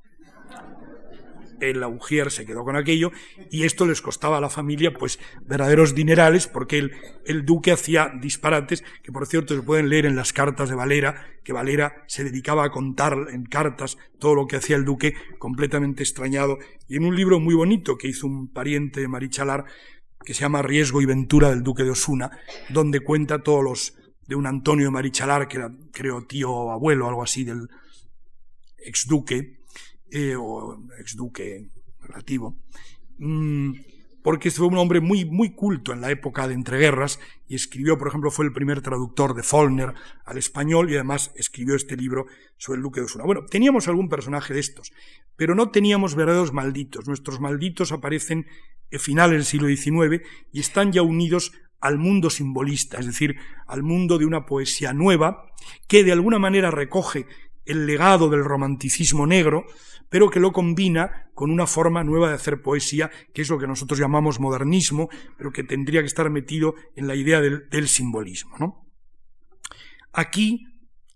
El 1.60 1.82
Augier 1.82 2.30
se 2.30 2.46
quedó 2.46 2.64
con 2.64 2.76
aquello 2.76 3.12
y 3.50 3.64
esto 3.64 3.86
les 3.86 4.02
costaba 4.02 4.38
a 4.38 4.40
la 4.40 4.50
familia 4.50 4.94
pues 4.94 5.18
verdaderos 5.46 5.94
dinerales 5.94 6.46
porque 6.46 6.78
el, 6.78 6.92
el, 7.24 7.44
duque 7.44 7.72
hacía 7.72 8.12
disparates 8.20 8.84
que 9.02 9.12
por 9.12 9.26
cierto 9.26 9.54
se 9.54 9.62
pueden 9.62 9.88
leer 9.88 10.06
en 10.06 10.16
las 10.16 10.32
cartas 10.32 10.68
de 10.68 10.74
Valera, 10.74 11.26
que 11.42 11.52
Valera 11.52 12.04
se 12.06 12.24
dedicaba 12.24 12.64
a 12.64 12.70
contar 12.70 13.16
en 13.32 13.44
cartas 13.44 13.98
todo 14.18 14.34
lo 14.34 14.46
que 14.46 14.56
hacía 14.56 14.76
el 14.76 14.84
duque 14.84 15.14
completamente 15.38 16.02
extrañado 16.02 16.58
y 16.88 16.96
en 16.96 17.04
un 17.04 17.16
libro 17.16 17.40
muy 17.40 17.54
bonito 17.54 17.96
que 17.96 18.08
hizo 18.08 18.26
un 18.26 18.52
pariente 18.52 19.00
de 19.00 19.08
Marichalar 19.08 19.64
que 20.24 20.34
se 20.34 20.40
llama 20.40 20.62
Riesgo 20.62 21.02
y 21.02 21.06
Ventura 21.06 21.50
del 21.50 21.62
duque 21.62 21.84
de 21.84 21.90
Osuna, 21.90 22.30
donde 22.70 23.00
cuenta 23.00 23.42
todos 23.42 23.62
los 23.62 23.94
de 24.26 24.34
un 24.34 24.46
Antonio 24.46 24.90
Marichalar, 24.90 25.48
que 25.48 25.58
era, 25.58 25.70
creo, 25.92 26.24
tío 26.24 26.50
o 26.50 26.70
abuelo, 26.70 27.08
algo 27.08 27.22
así, 27.22 27.44
del 27.44 27.68
exduque, 28.78 29.60
eh, 30.14 30.36
o 30.36 30.78
exduque 31.00 31.66
relativo, 32.00 32.56
mm, 33.18 33.72
porque 34.22 34.52
fue 34.52 34.68
un 34.68 34.78
hombre 34.78 35.00
muy, 35.00 35.24
muy 35.24 35.50
culto 35.54 35.92
en 35.92 36.00
la 36.00 36.12
época 36.12 36.46
de 36.46 36.54
entreguerras 36.54 37.18
y 37.48 37.56
escribió, 37.56 37.98
por 37.98 38.06
ejemplo, 38.06 38.30
fue 38.30 38.44
el 38.44 38.52
primer 38.52 38.80
traductor 38.80 39.34
de 39.34 39.42
Follner 39.42 39.92
al 40.24 40.38
español 40.38 40.88
y 40.88 40.94
además 40.94 41.32
escribió 41.34 41.74
este 41.74 41.96
libro 41.96 42.26
sobre 42.56 42.76
el 42.76 42.84
duque 42.84 43.00
de 43.00 43.06
Osuna. 43.06 43.24
Bueno, 43.24 43.44
teníamos 43.44 43.88
algún 43.88 44.08
personaje 44.08 44.54
de 44.54 44.60
estos, 44.60 44.92
pero 45.34 45.56
no 45.56 45.72
teníamos 45.72 46.14
verdaderos 46.14 46.52
malditos. 46.52 47.08
Nuestros 47.08 47.40
malditos 47.40 47.90
aparecen 47.90 48.46
a 48.94 48.98
finales 49.00 49.32
del 49.32 49.44
siglo 49.44 49.66
XIX 49.66 50.24
y 50.52 50.60
están 50.60 50.92
ya 50.92 51.02
unidos 51.02 51.50
al 51.80 51.98
mundo 51.98 52.30
simbolista, 52.30 53.00
es 53.00 53.06
decir, 53.06 53.34
al 53.66 53.82
mundo 53.82 54.18
de 54.18 54.26
una 54.26 54.46
poesía 54.46 54.92
nueva, 54.92 55.44
que 55.88 56.04
de 56.04 56.12
alguna 56.12 56.38
manera 56.38 56.70
recoge 56.70 57.26
el 57.66 57.86
legado 57.86 58.28
del 58.28 58.44
romanticismo 58.44 59.26
negro, 59.26 59.66
pero 60.14 60.30
que 60.30 60.38
lo 60.38 60.52
combina 60.52 61.28
con 61.34 61.50
una 61.50 61.66
forma 61.66 62.04
nueva 62.04 62.28
de 62.28 62.36
hacer 62.36 62.62
poesía, 62.62 63.10
que 63.32 63.42
es 63.42 63.48
lo 63.48 63.58
que 63.58 63.66
nosotros 63.66 63.98
llamamos 63.98 64.38
modernismo, 64.38 65.08
pero 65.36 65.50
que 65.50 65.64
tendría 65.64 66.02
que 66.02 66.06
estar 66.06 66.30
metido 66.30 66.76
en 66.94 67.08
la 67.08 67.16
idea 67.16 67.40
del, 67.40 67.88
simbolismo. 67.88 68.56
¿no? 68.60 68.86
Aquí 70.12 70.68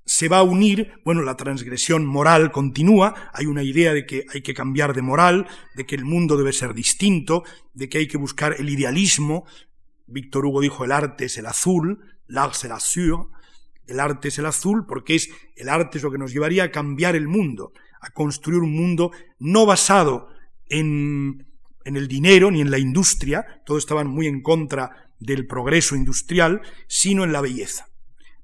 se 0.05 0.29
va 0.29 0.39
a 0.39 0.43
unir, 0.43 0.95
bueno, 1.05 1.23
la 1.23 1.37
transgresión 1.37 2.07
moral 2.07 2.51
continúa, 2.51 3.31
hay 3.33 3.47
una 3.47 3.63
idea 3.63 3.95
de 3.95 4.05
que 4.05 4.27
hay 4.35 4.43
que 4.43 4.53
cambiar 4.53 4.95
de 4.95 5.03
moral, 5.03 5.47
de 5.77 5.87
que 5.87 5.95
el 5.95 6.05
mundo 6.05 6.37
debe 6.37 6.53
ser 6.53 6.75
distinto, 6.75 7.45
de 7.75 7.89
que 7.89 7.99
hay 7.99 8.09
que 8.09 8.19
buscar 8.19 8.57
el 8.59 8.69
idealismo, 8.69 9.47
Víctor 10.09 10.45
Hugo 10.45 10.61
dijo 10.61 10.85
el 10.85 10.91
arte 10.91 11.27
es 11.27 11.39
el 11.39 11.47
azul, 11.47 12.01
l'art 12.27 12.55
c'est 12.55 12.69
l'azur, 12.69 13.29
el 13.87 14.01
arte 14.01 14.27
es 14.27 14.41
el 14.41 14.47
azul 14.47 14.87
porque 14.89 15.15
es 15.15 15.31
el 15.55 15.69
arte 15.69 15.99
es 15.99 16.03
lo 16.03 16.11
que 16.11 16.19
nos 16.19 16.33
llevaría 16.33 16.65
a 16.65 16.71
cambiar 16.73 17.15
el 17.15 17.29
mundo, 17.29 17.73
a 18.01 18.11
construir 18.11 18.61
un 18.61 18.75
mundo 18.75 19.11
no 19.39 19.67
basado 19.67 20.29
en, 20.67 21.47
en 21.85 21.97
el 21.97 22.09
dinero 22.09 22.51
ni 22.51 22.61
en 22.61 22.71
la 22.71 22.79
industria, 22.79 23.63
todos 23.65 23.83
estaban 23.83 24.07
muy 24.09 24.27
en 24.27 24.43
contra 24.43 25.11
del 25.19 25.47
progreso 25.47 25.97
industrial, 25.97 26.63
sino 26.87 27.25
en 27.25 27.33
la 27.33 27.41
belleza. 27.41 27.89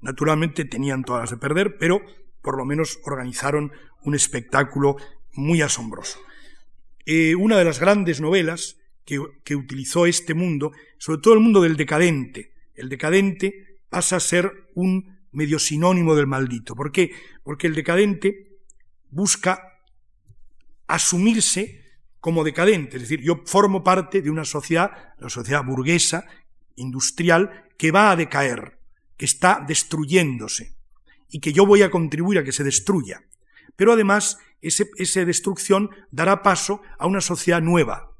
Naturalmente 0.01 0.65
tenían 0.65 1.03
todas 1.03 1.23
las 1.23 1.29
de 1.31 1.37
perder, 1.37 1.77
pero 1.77 2.01
por 2.41 2.57
lo 2.57 2.65
menos 2.65 2.99
organizaron 3.03 3.71
un 4.03 4.15
espectáculo 4.15 4.97
muy 5.33 5.61
asombroso. 5.61 6.19
Eh, 7.05 7.35
una 7.35 7.57
de 7.57 7.65
las 7.65 7.79
grandes 7.79 8.21
novelas 8.21 8.77
que, 9.05 9.55
utilizó 9.55 10.05
este 10.05 10.33
mundo, 10.33 10.71
sobre 10.97 11.21
todo 11.21 11.35
el 11.35 11.39
mundo 11.39 11.61
del 11.61 11.77
decadente. 11.77 12.51
El 12.73 12.89
decadente 12.89 13.79
pasa 13.89 14.15
a 14.15 14.19
ser 14.19 14.69
un 14.73 15.19
medio 15.31 15.59
sinónimo 15.59 16.15
del 16.15 16.27
maldito. 16.27 16.75
¿Por 16.75 16.91
qué? 16.91 17.11
Porque 17.43 17.67
el 17.67 17.75
decadente 17.75 18.44
busca 19.15 19.79
asumirse 20.87 21.81
como 22.19 22.43
decadente, 22.43 22.97
es 22.97 23.03
decir, 23.03 23.21
yo 23.21 23.43
formo 23.45 23.81
parte 23.81 24.21
de 24.21 24.29
una 24.29 24.43
sociedad, 24.43 25.13
la 25.19 25.29
sociedad 25.29 25.63
burguesa, 25.63 26.25
industrial, 26.75 27.69
que 27.77 27.91
va 27.91 28.11
a 28.11 28.15
decaer, 28.17 28.79
que 29.15 29.25
está 29.25 29.63
destruyéndose 29.65 30.75
y 31.29 31.39
que 31.39 31.53
yo 31.53 31.65
voy 31.65 31.81
a 31.81 31.89
contribuir 31.89 32.39
a 32.39 32.43
que 32.43 32.51
se 32.51 32.65
destruya. 32.65 33.23
Pero 33.77 33.93
además, 33.93 34.37
esa 34.61 35.25
destrucción 35.25 35.91
dará 36.11 36.41
paso 36.43 36.81
a 36.99 37.07
una 37.07 37.21
sociedad 37.21 37.61
nueva, 37.61 38.11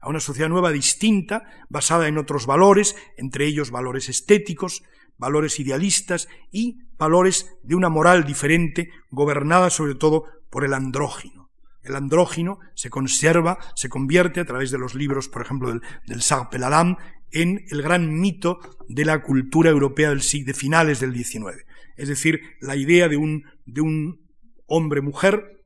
a 0.00 0.08
una 0.08 0.20
sociedad 0.20 0.48
nueva 0.48 0.70
distinta, 0.70 1.42
basada 1.68 2.06
en 2.06 2.18
otros 2.18 2.46
valores, 2.46 2.94
entre 3.16 3.46
ellos 3.46 3.70
valores 3.72 4.08
estéticos, 4.08 4.84
valores 5.18 5.58
idealistas 5.58 6.28
y 6.52 6.78
valores 6.98 7.56
de 7.62 7.74
una 7.74 7.88
moral 7.88 8.24
diferente, 8.24 8.90
gobernada 9.10 9.70
sobre 9.70 9.94
todo 9.94 10.35
por 10.50 10.64
el 10.64 10.74
andrógino. 10.74 11.50
El 11.82 11.94
andrógino 11.94 12.58
se 12.74 12.90
conserva, 12.90 13.58
se 13.74 13.88
convierte 13.88 14.40
a 14.40 14.44
través 14.44 14.70
de 14.70 14.78
los 14.78 14.94
libros, 14.94 15.28
por 15.28 15.42
ejemplo, 15.42 15.68
del, 15.68 15.82
del 16.06 16.22
Pelalam, 16.50 16.96
en 17.30 17.64
el 17.70 17.82
gran 17.82 18.18
mito 18.18 18.58
de 18.88 19.04
la 19.04 19.22
cultura 19.22 19.70
europea 19.70 20.10
del, 20.10 20.20
de 20.20 20.54
finales 20.54 21.00
del 21.00 21.14
XIX. 21.14 21.64
Es 21.96 22.08
decir, 22.08 22.40
la 22.60 22.76
idea 22.76 23.08
de 23.08 23.16
un, 23.16 23.44
de 23.64 23.80
un 23.80 24.20
hombre-mujer, 24.66 25.62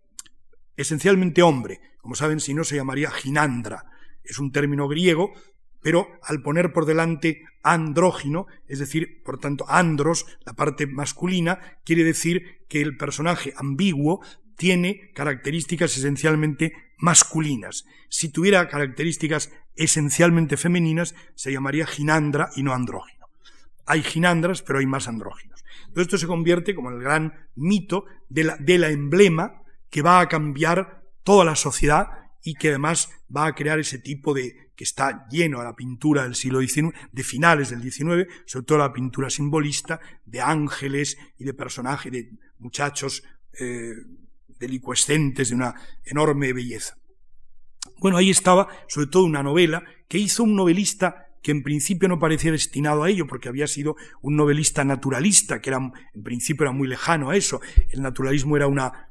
esencialmente 0.76 1.42
hombre, 1.42 1.80
como 1.98 2.14
saben, 2.14 2.40
si 2.40 2.54
no 2.54 2.64
se 2.64 2.76
llamaría 2.76 3.10
ginandra, 3.10 3.84
es 4.24 4.38
un 4.38 4.52
término 4.52 4.88
griego, 4.88 5.32
pero 5.82 6.08
al 6.22 6.42
poner 6.42 6.72
por 6.72 6.86
delante 6.86 7.42
andrógino, 7.62 8.46
es 8.66 8.78
decir, 8.78 9.22
por 9.24 9.38
tanto, 9.38 9.64
andros, 9.68 10.26
la 10.44 10.54
parte 10.54 10.86
masculina, 10.86 11.58
quiere 11.84 12.04
decir 12.04 12.64
que 12.68 12.80
el 12.80 12.96
personaje 12.96 13.52
ambiguo 13.56 14.22
tiene 14.60 15.10
características 15.14 15.96
esencialmente 15.96 16.74
masculinas. 16.98 17.86
Si 18.10 18.28
tuviera 18.28 18.68
características 18.68 19.50
esencialmente 19.74 20.58
femeninas, 20.58 21.14
se 21.34 21.50
llamaría 21.50 21.86
ginandra 21.86 22.50
y 22.56 22.62
no 22.62 22.74
andrógino. 22.74 23.26
Hay 23.86 24.02
ginandras, 24.02 24.60
pero 24.60 24.78
hay 24.78 24.84
más 24.84 25.08
andróginos. 25.08 25.64
Entonces 25.86 26.02
esto 26.02 26.18
se 26.18 26.26
convierte 26.26 26.74
como 26.74 26.90
el 26.90 27.00
gran 27.00 27.48
mito 27.54 28.04
de 28.28 28.44
la, 28.44 28.56
de 28.58 28.76
la 28.76 28.90
emblema 28.90 29.62
que 29.88 30.02
va 30.02 30.20
a 30.20 30.28
cambiar 30.28 31.04
toda 31.22 31.46
la 31.46 31.56
sociedad 31.56 32.08
y 32.44 32.52
que 32.52 32.68
además 32.68 33.10
va 33.34 33.46
a 33.46 33.54
crear 33.54 33.78
ese 33.78 33.98
tipo 33.98 34.34
de 34.34 34.72
que 34.76 34.84
está 34.84 35.26
lleno 35.30 35.58
a 35.60 35.64
la 35.64 35.74
pintura 35.74 36.24
del 36.24 36.34
siglo 36.34 36.60
XIX, 36.60 36.94
de 37.10 37.24
finales 37.24 37.70
del 37.70 37.80
XIX, 37.80 38.30
sobre 38.44 38.66
todo 38.66 38.76
la 38.76 38.92
pintura 38.92 39.30
simbolista, 39.30 40.00
de 40.26 40.42
ángeles 40.42 41.16
y 41.38 41.44
de 41.44 41.54
personajes, 41.54 42.12
de 42.12 42.30
muchachos 42.58 43.22
eh, 43.58 43.94
delicuescentes 44.60 45.48
de 45.48 45.56
una 45.56 45.74
enorme 46.04 46.52
belleza. 46.52 46.96
Bueno, 47.98 48.16
ahí 48.16 48.30
estaba 48.30 48.68
sobre 48.88 49.08
todo 49.08 49.24
una 49.24 49.42
novela 49.42 49.82
que 50.08 50.18
hizo 50.18 50.44
un 50.44 50.54
novelista 50.54 51.26
que 51.42 51.50
en 51.50 51.62
principio 51.62 52.08
no 52.08 52.18
parecía 52.18 52.52
destinado 52.52 53.02
a 53.02 53.10
ello, 53.10 53.26
porque 53.26 53.48
había 53.48 53.66
sido 53.66 53.96
un 54.20 54.36
novelista 54.36 54.84
naturalista, 54.84 55.60
que 55.60 55.70
era, 55.70 55.78
en 55.78 56.22
principio 56.22 56.64
era 56.64 56.72
muy 56.72 56.86
lejano 56.86 57.30
a 57.30 57.36
eso. 57.36 57.60
El 57.88 58.02
naturalismo 58.02 58.56
era 58.56 58.66
una 58.66 59.08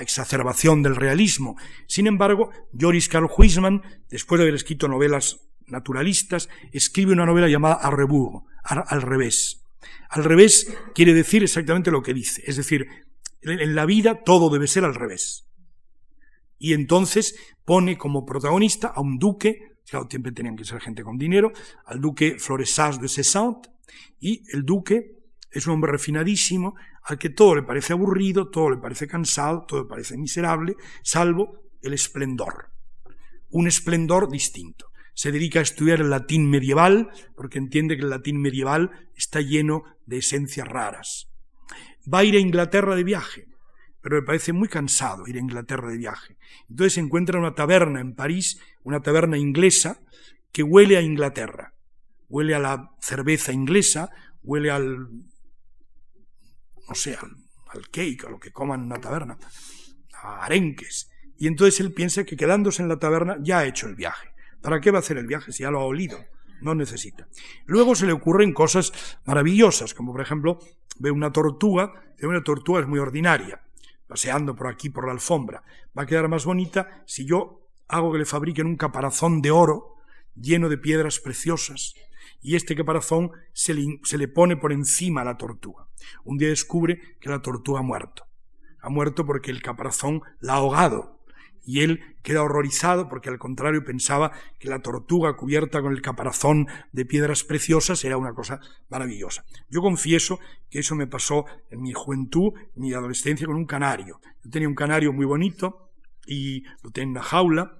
exacerbación 0.00 0.82
del 0.82 0.94
realismo. 0.94 1.56
Sin 1.88 2.06
embargo, 2.06 2.50
Joris 2.78 3.08
Karl 3.08 3.28
Huysman, 3.36 3.82
después 4.08 4.38
de 4.38 4.44
haber 4.44 4.54
escrito 4.54 4.86
novelas 4.86 5.40
naturalistas, 5.66 6.48
escribe 6.70 7.12
una 7.12 7.26
novela 7.26 7.48
llamada 7.48 7.74
Al 7.74 8.84
al 8.86 9.02
revés. 9.02 9.64
Al 10.08 10.24
revés 10.24 10.72
quiere 10.94 11.14
decir 11.14 11.42
exactamente 11.42 11.90
lo 11.90 12.02
que 12.02 12.14
dice, 12.14 12.42
es 12.46 12.56
decir, 12.56 12.86
en 13.42 13.74
la 13.74 13.86
vida 13.86 14.22
todo 14.24 14.50
debe 14.50 14.66
ser 14.66 14.84
al 14.84 14.94
revés. 14.94 15.48
Y 16.58 16.74
entonces 16.74 17.36
pone 17.64 17.98
como 17.98 18.24
protagonista 18.24 18.88
a 18.88 19.00
un 19.00 19.18
duque, 19.18 19.72
claro, 19.88 20.06
siempre 20.08 20.30
tenían 20.30 20.56
que 20.56 20.64
ser 20.64 20.80
gente 20.80 21.02
con 21.02 21.18
dinero, 21.18 21.50
al 21.86 22.00
duque 22.00 22.38
Floresage 22.38 23.00
de 23.00 23.08
Cessant, 23.08 23.66
y 24.20 24.42
el 24.54 24.62
duque 24.62 25.22
es 25.50 25.66
un 25.66 25.74
hombre 25.74 25.90
refinadísimo, 25.90 26.74
al 27.02 27.18
que 27.18 27.30
todo 27.30 27.56
le 27.56 27.64
parece 27.64 27.92
aburrido, 27.92 28.48
todo 28.48 28.70
le 28.70 28.76
parece 28.76 29.08
cansado, 29.08 29.64
todo 29.66 29.82
le 29.82 29.88
parece 29.88 30.16
miserable, 30.16 30.76
salvo 31.02 31.68
el 31.82 31.94
esplendor. 31.94 32.70
Un 33.50 33.66
esplendor 33.66 34.30
distinto. 34.30 34.86
Se 35.14 35.32
dedica 35.32 35.58
a 35.58 35.62
estudiar 35.62 36.00
el 36.00 36.10
latín 36.10 36.48
medieval, 36.48 37.10
porque 37.36 37.58
entiende 37.58 37.96
que 37.96 38.04
el 38.04 38.10
latín 38.10 38.40
medieval 38.40 39.10
está 39.16 39.40
lleno 39.40 39.82
de 40.06 40.18
esencias 40.18 40.68
raras. 40.68 41.31
Va 42.12 42.18
a 42.20 42.24
ir 42.24 42.36
a 42.36 42.40
Inglaterra 42.40 42.96
de 42.96 43.04
viaje, 43.04 43.48
pero 44.00 44.16
le 44.16 44.22
parece 44.22 44.52
muy 44.52 44.68
cansado 44.68 45.26
ir 45.26 45.36
a 45.36 45.40
Inglaterra 45.40 45.90
de 45.90 45.98
viaje. 45.98 46.36
Entonces 46.68 46.98
encuentra 46.98 47.38
una 47.38 47.54
taberna 47.54 48.00
en 48.00 48.14
París, 48.14 48.60
una 48.82 49.00
taberna 49.00 49.38
inglesa, 49.38 50.00
que 50.52 50.62
huele 50.62 50.96
a 50.96 51.02
Inglaterra. 51.02 51.74
Huele 52.28 52.54
a 52.54 52.58
la 52.58 52.90
cerveza 53.00 53.52
inglesa, 53.52 54.10
huele 54.42 54.70
al, 54.70 55.08
no 56.88 56.94
sé, 56.94 57.14
al, 57.14 57.30
al 57.68 57.88
cake, 57.90 58.24
a 58.26 58.30
lo 58.30 58.38
que 58.38 58.52
coman 58.52 58.80
en 58.80 58.86
una 58.86 59.00
taberna, 59.00 59.38
a 60.22 60.44
arenques. 60.44 61.10
Y 61.38 61.46
entonces 61.46 61.80
él 61.80 61.92
piensa 61.92 62.24
que 62.24 62.36
quedándose 62.36 62.82
en 62.82 62.88
la 62.88 62.98
taberna 62.98 63.36
ya 63.42 63.60
ha 63.60 63.66
hecho 63.66 63.86
el 63.86 63.94
viaje. 63.94 64.28
¿Para 64.60 64.80
qué 64.80 64.90
va 64.90 64.98
a 64.98 65.00
hacer 65.00 65.18
el 65.18 65.26
viaje 65.26 65.52
si 65.52 65.62
ya 65.62 65.70
lo 65.70 65.80
ha 65.80 65.84
olido? 65.84 66.18
No 66.62 66.74
necesita. 66.74 67.26
Luego 67.66 67.94
se 67.94 68.06
le 68.06 68.12
ocurren 68.12 68.52
cosas 68.52 68.92
maravillosas, 69.24 69.94
como 69.94 70.12
por 70.12 70.20
ejemplo 70.20 70.58
ve 70.98 71.10
una 71.10 71.32
tortuga, 71.32 71.92
una 72.22 72.44
tortuga 72.44 72.80
es 72.80 72.86
muy 72.86 73.00
ordinaria, 73.00 73.60
paseando 74.06 74.54
por 74.54 74.68
aquí 74.68 74.88
por 74.88 75.06
la 75.06 75.12
alfombra. 75.12 75.64
Va 75.96 76.04
a 76.04 76.06
quedar 76.06 76.28
más 76.28 76.44
bonita 76.44 77.02
si 77.06 77.24
yo 77.24 77.66
hago 77.88 78.12
que 78.12 78.18
le 78.18 78.24
fabriquen 78.24 78.66
un 78.66 78.76
caparazón 78.76 79.42
de 79.42 79.50
oro 79.50 79.96
lleno 80.34 80.68
de 80.68 80.78
piedras 80.78 81.18
preciosas 81.18 81.94
y 82.40 82.54
este 82.56 82.76
caparazón 82.76 83.32
se 83.52 83.74
le, 83.74 84.00
se 84.04 84.18
le 84.18 84.28
pone 84.28 84.56
por 84.56 84.72
encima 84.72 85.22
a 85.22 85.24
la 85.24 85.36
tortuga. 85.36 85.88
Un 86.24 86.38
día 86.38 86.48
descubre 86.48 87.00
que 87.20 87.28
la 87.28 87.42
tortuga 87.42 87.80
ha 87.80 87.82
muerto. 87.82 88.24
Ha 88.80 88.88
muerto 88.88 89.26
porque 89.26 89.50
el 89.50 89.62
caparazón 89.62 90.22
la 90.40 90.54
ha 90.54 90.56
ahogado 90.56 91.21
y 91.64 91.80
él 91.80 92.16
queda 92.22 92.42
horrorizado 92.42 93.08
porque 93.08 93.28
al 93.28 93.38
contrario 93.38 93.84
pensaba 93.84 94.32
que 94.58 94.68
la 94.68 94.80
tortuga 94.80 95.36
cubierta 95.36 95.80
con 95.80 95.92
el 95.92 96.02
caparazón 96.02 96.66
de 96.92 97.04
piedras 97.04 97.44
preciosas 97.44 98.04
era 98.04 98.16
una 98.16 98.34
cosa 98.34 98.60
maravillosa. 98.88 99.44
Yo 99.70 99.80
confieso 99.80 100.40
que 100.70 100.80
eso 100.80 100.94
me 100.94 101.06
pasó 101.06 101.46
en 101.70 101.82
mi 101.82 101.92
juventud, 101.92 102.52
en 102.76 102.82
mi 102.82 102.92
adolescencia 102.92 103.46
con 103.46 103.56
un 103.56 103.66
canario. 103.66 104.20
Yo 104.44 104.50
tenía 104.50 104.68
un 104.68 104.74
canario 104.74 105.12
muy 105.12 105.26
bonito 105.26 105.90
y 106.26 106.64
lo 106.82 106.90
tenía 106.90 107.04
en 107.04 107.10
una 107.10 107.22
jaula 107.22 107.78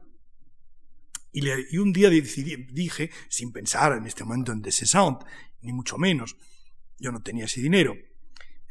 y, 1.33 1.79
un 1.79 1.93
día 1.93 2.11
dije, 2.11 3.11
sin 3.29 3.53
pensar 3.53 3.97
en 3.97 4.07
este 4.07 4.23
momento 4.23 4.53
en 4.53 4.61
Descesant, 4.61 5.23
ni 5.63 5.73
mucho 5.73 5.97
menos, 5.97 6.37
yo 6.99 7.11
no 7.11 7.23
tenía 7.23 7.47
ese 7.47 7.63
dinero, 7.63 7.97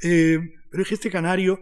eh, 0.03 0.39
pero 0.69 0.83
dije, 0.83 0.95
este 0.95 1.09
canario 1.09 1.59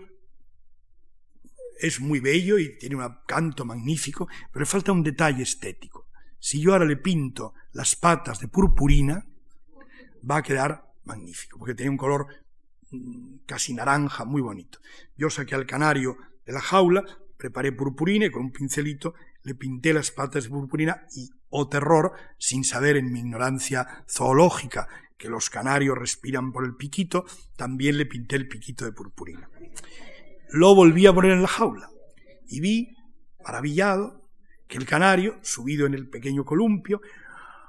es 1.80 2.00
muy 2.00 2.20
bello 2.20 2.60
y 2.60 2.78
tiene 2.78 2.96
un 2.96 3.16
canto 3.26 3.66
magnífico, 3.66 4.28
pero 4.52 4.64
le 4.64 4.66
falta 4.66 4.92
un 4.92 5.04
detalle 5.04 5.44
estético. 5.44 6.08
Si 6.38 6.62
yo 6.62 6.74
ahora 6.74 6.86
le 6.86 6.98
pinto 6.98 7.54
las 7.74 7.96
patas 7.96 8.40
de 8.40 8.48
purpurina, 8.48 9.26
va 10.30 10.38
a 10.38 10.44
quedar 10.44 10.94
magnífico, 11.06 11.58
porque 11.58 11.76
tiene 11.76 11.92
un 11.92 11.98
color 11.98 12.28
mm, 12.92 13.40
casi 13.46 13.74
naranja, 13.74 14.26
muy 14.26 14.42
bonito. 14.42 14.80
Yo 15.16 15.30
saqué 15.30 15.56
al 15.56 15.66
canario 15.66 16.18
de 16.46 16.54
la 16.54 16.62
jaula, 16.62 17.04
preparé 17.38 17.72
purpurina 17.72 18.26
y 18.26 18.32
con 18.32 18.44
un 18.44 18.52
pincelito 18.52 19.14
le 19.44 19.56
pinté 19.56 19.94
las 19.94 20.12
patas 20.12 20.44
de 20.44 20.50
purpurina 20.50 21.06
y, 21.16 21.30
oh 21.50 21.70
terror, 21.70 22.14
sin 22.38 22.64
saber 22.64 22.98
en 22.98 23.12
mi 23.12 23.20
ignorancia 23.20 24.04
zoológica 24.10 24.88
que 25.18 25.30
los 25.30 25.50
canarios 25.50 25.98
respiran 25.98 26.52
por 26.52 26.66
el 26.66 26.76
piquito, 26.76 27.26
también 27.58 27.98
le 27.98 28.06
pinté 28.06 28.36
el 28.36 28.48
piquito 28.48 28.86
de 28.86 28.92
purpurina 28.92 29.50
lo 30.52 30.76
volví 30.76 31.06
a 31.06 31.14
poner 31.14 31.32
en 31.32 31.42
la 31.42 31.48
jaula 31.48 31.90
y 32.48 32.60
vi, 32.60 32.96
maravillado, 33.44 34.28
que 34.68 34.78
el 34.78 34.86
canario, 34.86 35.40
subido 35.42 35.86
en 35.86 35.94
el 35.94 36.10
pequeño 36.10 36.46
columpio, 36.46 37.02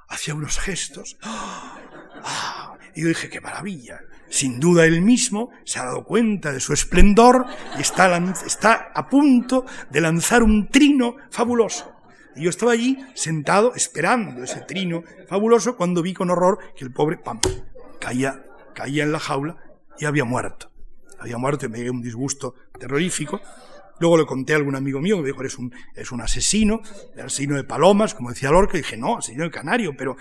hacía 0.07 0.33
unos 0.33 0.59
gestos. 0.59 1.17
¡Ah! 1.21 2.77
Y 2.95 3.01
yo 3.01 3.07
dije, 3.07 3.29
qué 3.29 3.39
maravilla. 3.39 4.01
Sin 4.29 4.59
duda 4.59 4.85
él 4.85 5.01
mismo 5.01 5.51
se 5.65 5.79
ha 5.79 5.85
dado 5.85 6.03
cuenta 6.03 6.51
de 6.51 6.59
su 6.59 6.73
esplendor 6.73 7.45
y 7.77 7.81
está, 7.81 8.17
está 8.45 8.91
a 8.93 9.09
punto 9.09 9.65
de 9.89 10.01
lanzar 10.01 10.43
un 10.43 10.67
trino 10.67 11.15
fabuloso. 11.29 11.93
Y 12.35 12.43
yo 12.43 12.49
estaba 12.49 12.71
allí 12.71 12.97
sentado 13.13 13.73
esperando 13.75 14.43
ese 14.43 14.61
trino 14.61 15.03
fabuloso 15.27 15.75
cuando 15.75 16.01
vi 16.01 16.13
con 16.13 16.29
horror 16.29 16.59
que 16.75 16.85
el 16.85 16.93
pobre 16.93 17.17
pam, 17.17 17.39
caía, 17.99 18.43
caía 18.73 19.03
en 19.03 19.11
la 19.11 19.19
jaula 19.19 19.57
y 19.99 20.05
había 20.05 20.23
muerto 20.23 20.70
había 21.21 21.37
muerto 21.37 21.65
y 21.65 21.69
me 21.69 21.79
dio 21.79 21.91
un 21.91 22.01
disgusto 22.01 22.55
terrorífico. 22.77 23.39
Luego 23.99 24.17
le 24.17 24.25
conté 24.25 24.53
a 24.53 24.55
algún 24.57 24.75
amigo 24.75 24.99
mío 24.99 25.17
que 25.17 25.21
me 25.21 25.27
dijo, 25.27 25.41
eres 25.41 25.57
un, 25.57 25.73
es 25.95 26.11
un 26.11 26.21
asesino, 26.21 26.81
asesino 27.23 27.55
de 27.55 27.63
palomas, 27.63 28.15
como 28.15 28.29
decía 28.29 28.49
Lorca, 28.49 28.77
dije, 28.77 28.97
no, 28.97 29.17
asesino 29.17 29.43
de 29.43 29.51
canario, 29.51 29.95
pero 29.95 30.17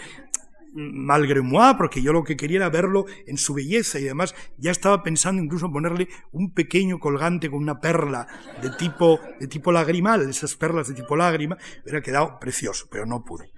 malgré 0.73 1.41
moi, 1.41 1.75
porque 1.77 2.03
yo 2.03 2.13
lo 2.13 2.23
que 2.23 2.37
quería 2.37 2.59
era 2.59 2.69
verlo 2.69 3.07
en 3.27 3.37
su 3.39 3.55
belleza 3.55 3.99
y 3.99 4.05
además 4.05 4.35
ya 4.59 4.71
estaba 4.71 5.03
pensando 5.03 5.43
incluso 5.43 5.71
ponerle 5.73 6.09
un 6.33 6.53
pequeño 6.53 6.99
colgante 6.99 7.51
con 7.51 7.61
una 7.61 7.81
perla 7.81 8.29
de 8.63 8.71
tipo, 8.71 9.19
de 9.41 9.49
tipo 9.49 9.73
lagrimal, 9.73 10.29
esas 10.29 10.55
perlas 10.55 10.89
de 10.89 10.95
tipo 10.95 11.17
lágrima, 11.17 11.57
hubiera 11.83 12.03
quedado 12.03 12.39
precioso, 12.39 12.87
pero 12.91 13.07
no 13.07 13.25
pude. 13.25 13.51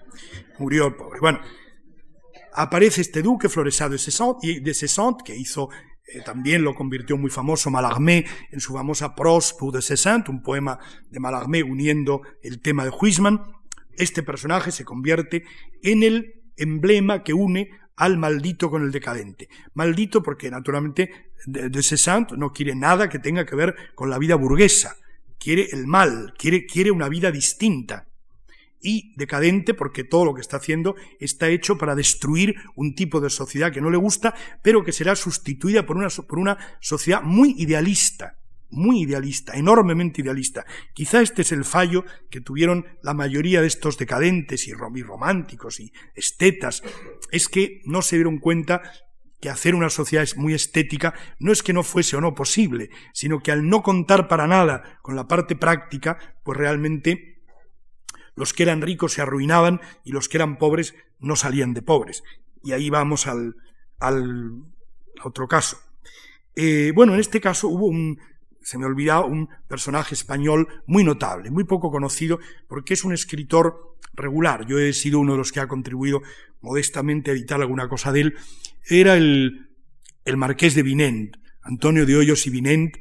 Murió 0.59 0.87
el 0.87 0.95
pobre. 0.95 1.21
Bueno, 1.21 1.41
aparece 2.55 3.01
este 3.01 3.23
duque 3.23 3.49
Floresado 3.49 3.91
de 3.91 3.99
Cessant, 3.99 5.23
que 5.23 5.37
hizo 5.37 5.69
eh, 6.07 6.21
también 6.25 6.63
lo 6.63 6.75
convirtió 6.75 7.17
muy 7.17 7.31
famoso 7.31 7.71
Mallarmé 7.71 8.27
en 8.51 8.61
su 8.61 8.73
famosa 8.73 9.15
Prose 9.15 9.55
pour 9.59 9.73
de 9.73 9.83
Cessant, 9.83 10.29
un 10.29 10.43
poema 10.43 10.79
de 11.11 11.21
Mallarmé 11.21 11.63
uniendo 11.63 12.23
el 12.43 12.61
tema 12.61 12.85
de 12.85 12.91
Huisman. 12.91 13.41
Este 13.97 14.23
personaje 14.23 14.73
se 14.73 14.85
convierte 14.85 15.45
en 15.83 16.03
el 16.03 16.43
emblema 16.57 17.23
que 17.23 17.33
une 17.33 17.71
al 17.97 18.19
maldito 18.19 18.71
con 18.71 18.83
el 18.83 18.91
decadente. 18.91 19.49
Maldito 19.75 20.23
porque 20.23 20.51
naturalmente 20.51 21.33
de, 21.47 21.69
de 21.69 22.27
no 22.37 22.53
quiere 22.53 22.75
nada 22.75 23.09
que 23.09 23.19
tenga 23.19 23.47
que 23.47 23.57
ver 23.57 23.77
con 23.95 24.11
la 24.11 24.19
vida 24.19 24.35
burguesa, 24.35 24.97
quiere 25.39 25.69
el 25.73 25.87
mal, 25.87 26.35
quiere, 26.37 26.67
quiere 26.67 26.91
una 26.91 27.09
vida 27.09 27.31
distinta 27.31 28.12
y 28.83 29.15
decadente 29.17 29.75
porque 29.75 30.05
todo 30.05 30.25
lo 30.25 30.35
que 30.35 30.41
está 30.41 30.57
haciendo 30.57 30.97
está 31.21 31.49
hecho 31.49 31.79
para 31.79 31.95
destruir 31.95 32.57
un 32.75 32.95
tipo 32.95 33.21
de 33.21 33.31
sociedad 33.31 33.73
que 33.73 33.81
no 33.81 33.91
le 33.91 33.97
gusta, 33.97 34.35
pero 34.63 34.85
que 34.85 34.93
será 34.93 35.15
sustituida 35.17 35.87
por 35.87 35.97
una, 35.97 36.09
por 36.09 36.39
una 36.39 36.59
sociedad 36.81 37.23
muy 37.23 37.55
idealista, 37.59 38.39
muy 38.71 39.03
idealista, 39.03 39.55
enormemente 39.55 40.23
idealista. 40.23 40.65
Quizá 40.95 41.21
este 41.21 41.43
es 41.43 41.53
el 41.53 41.65
fallo 41.65 42.05
que 42.31 42.41
tuvieron 42.41 42.87
la 43.03 43.15
mayoría 43.15 43.61
de 43.61 43.69
estos 43.69 43.99
decadentes 43.99 44.67
y 44.67 44.73
románticos 44.73 45.79
y 45.79 45.93
estetas, 46.15 46.83
es 47.31 47.49
que 47.49 47.83
no 47.85 48.03
se 48.03 48.17
dieron 48.17 48.39
cuenta 48.39 48.83
que 49.41 49.51
hacer 49.51 49.75
una 49.75 49.91
sociedad 49.91 50.27
muy 50.37 50.55
estética 50.55 51.15
no 51.41 51.51
es 51.51 51.65
que 51.65 51.73
no 51.73 51.83
fuese 51.83 52.17
o 52.17 52.21
no 52.21 52.33
posible, 52.33 52.91
sino 53.13 53.41
que 53.41 53.51
al 53.51 53.69
no 53.69 53.83
contar 53.83 54.29
para 54.29 54.47
nada 54.47 55.01
con 55.03 55.17
la 55.17 55.27
parte 55.27 55.57
práctica, 55.57 56.37
pues 56.45 56.57
realmente 56.57 57.32
los 58.35 58.53
que 58.53 58.63
eran 58.63 58.83
ricos 58.83 59.13
se 59.15 59.23
arruinaban 59.23 59.81
y 60.05 60.13
los 60.13 60.29
que 60.29 60.39
eran 60.39 60.59
pobres 60.59 60.95
no 61.19 61.37
salían 61.37 61.75
de 61.75 61.83
pobres. 61.83 62.23
Y 62.63 62.73
ahí 62.73 62.91
vamos 62.91 63.27
al, 63.27 63.57
al 63.99 64.63
otro 65.23 65.49
caso. 65.49 65.79
Eh, 66.55 66.93
bueno, 66.95 67.15
en 67.15 67.21
este 67.21 67.41
caso 67.41 67.69
hubo 67.69 67.87
un, 67.87 68.19
se 68.61 68.79
me 68.79 68.87
olvidaba, 68.87 69.25
un 69.25 69.49
personaje 69.69 70.15
español 70.15 70.83
muy 70.87 71.05
notable, 71.05 71.51
muy 71.51 71.65
poco 71.65 71.91
conocido, 71.91 72.39
porque 72.69 72.95
es 72.95 73.05
un 73.05 73.13
escritor 73.13 73.97
regular. 74.15 74.67
Yo 74.67 74.79
he 74.79 74.93
sido 74.93 75.19
uno 75.19 75.33
de 75.33 75.39
los 75.39 75.53
que 75.53 75.61
ha 75.61 75.69
contribuido 75.69 76.23
modestamente 76.61 77.31
a 77.31 77.35
editar 77.35 77.61
alguna 77.61 77.89
cosa 77.89 78.13
de 78.13 78.21
él. 78.21 78.35
Era 78.89 79.17
el, 79.17 79.71
el 80.25 80.37
marqués 80.37 80.75
de 80.75 80.83
Vinent, 80.83 81.37
Antonio 81.63 82.07
de 82.07 82.17
Hoyos 82.17 82.47
y 82.47 82.51
Vinent, 82.51 82.97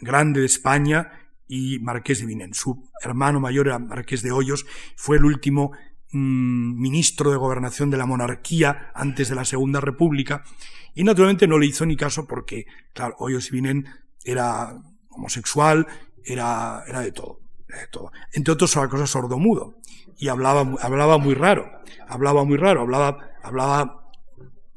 grande 0.00 0.40
de 0.40 0.46
España, 0.46 1.15
y 1.48 1.78
Marqués 1.80 2.20
de 2.20 2.26
Vinent. 2.26 2.54
Su 2.54 2.88
hermano 3.02 3.40
mayor 3.40 3.68
era 3.68 3.78
Marqués 3.78 4.22
de 4.22 4.32
Hoyos, 4.32 4.66
fue 4.96 5.16
el 5.16 5.24
último 5.24 5.72
mm, 6.12 6.80
ministro 6.80 7.30
de 7.30 7.36
gobernación 7.36 7.90
de 7.90 7.96
la 7.96 8.06
monarquía 8.06 8.90
antes 8.94 9.28
de 9.28 9.34
la 9.34 9.44
Segunda 9.44 9.80
República, 9.80 10.44
y 10.94 11.04
naturalmente 11.04 11.46
no 11.46 11.58
le 11.58 11.66
hizo 11.66 11.84
ni 11.86 11.96
caso 11.96 12.26
porque, 12.26 12.66
claro, 12.94 13.14
Hoyos 13.18 13.48
y 13.48 13.52
Vinent 13.52 13.86
era 14.24 14.80
homosexual, 15.10 15.86
era, 16.24 16.82
era 16.86 17.00
de 17.00 17.12
todo, 17.12 17.40
de 17.68 17.86
todo. 17.90 18.10
Entre 18.32 18.52
otros, 18.52 18.74
una 18.76 18.88
cosa 18.88 19.06
sordomudo, 19.06 19.78
y 20.18 20.28
hablaba, 20.28 20.74
hablaba 20.80 21.18
muy 21.18 21.34
raro, 21.34 21.70
hablaba 22.08 22.44
muy 22.44 22.56
raro, 22.56 22.80
hablaba, 22.80 23.18
hablaba, 23.42 24.10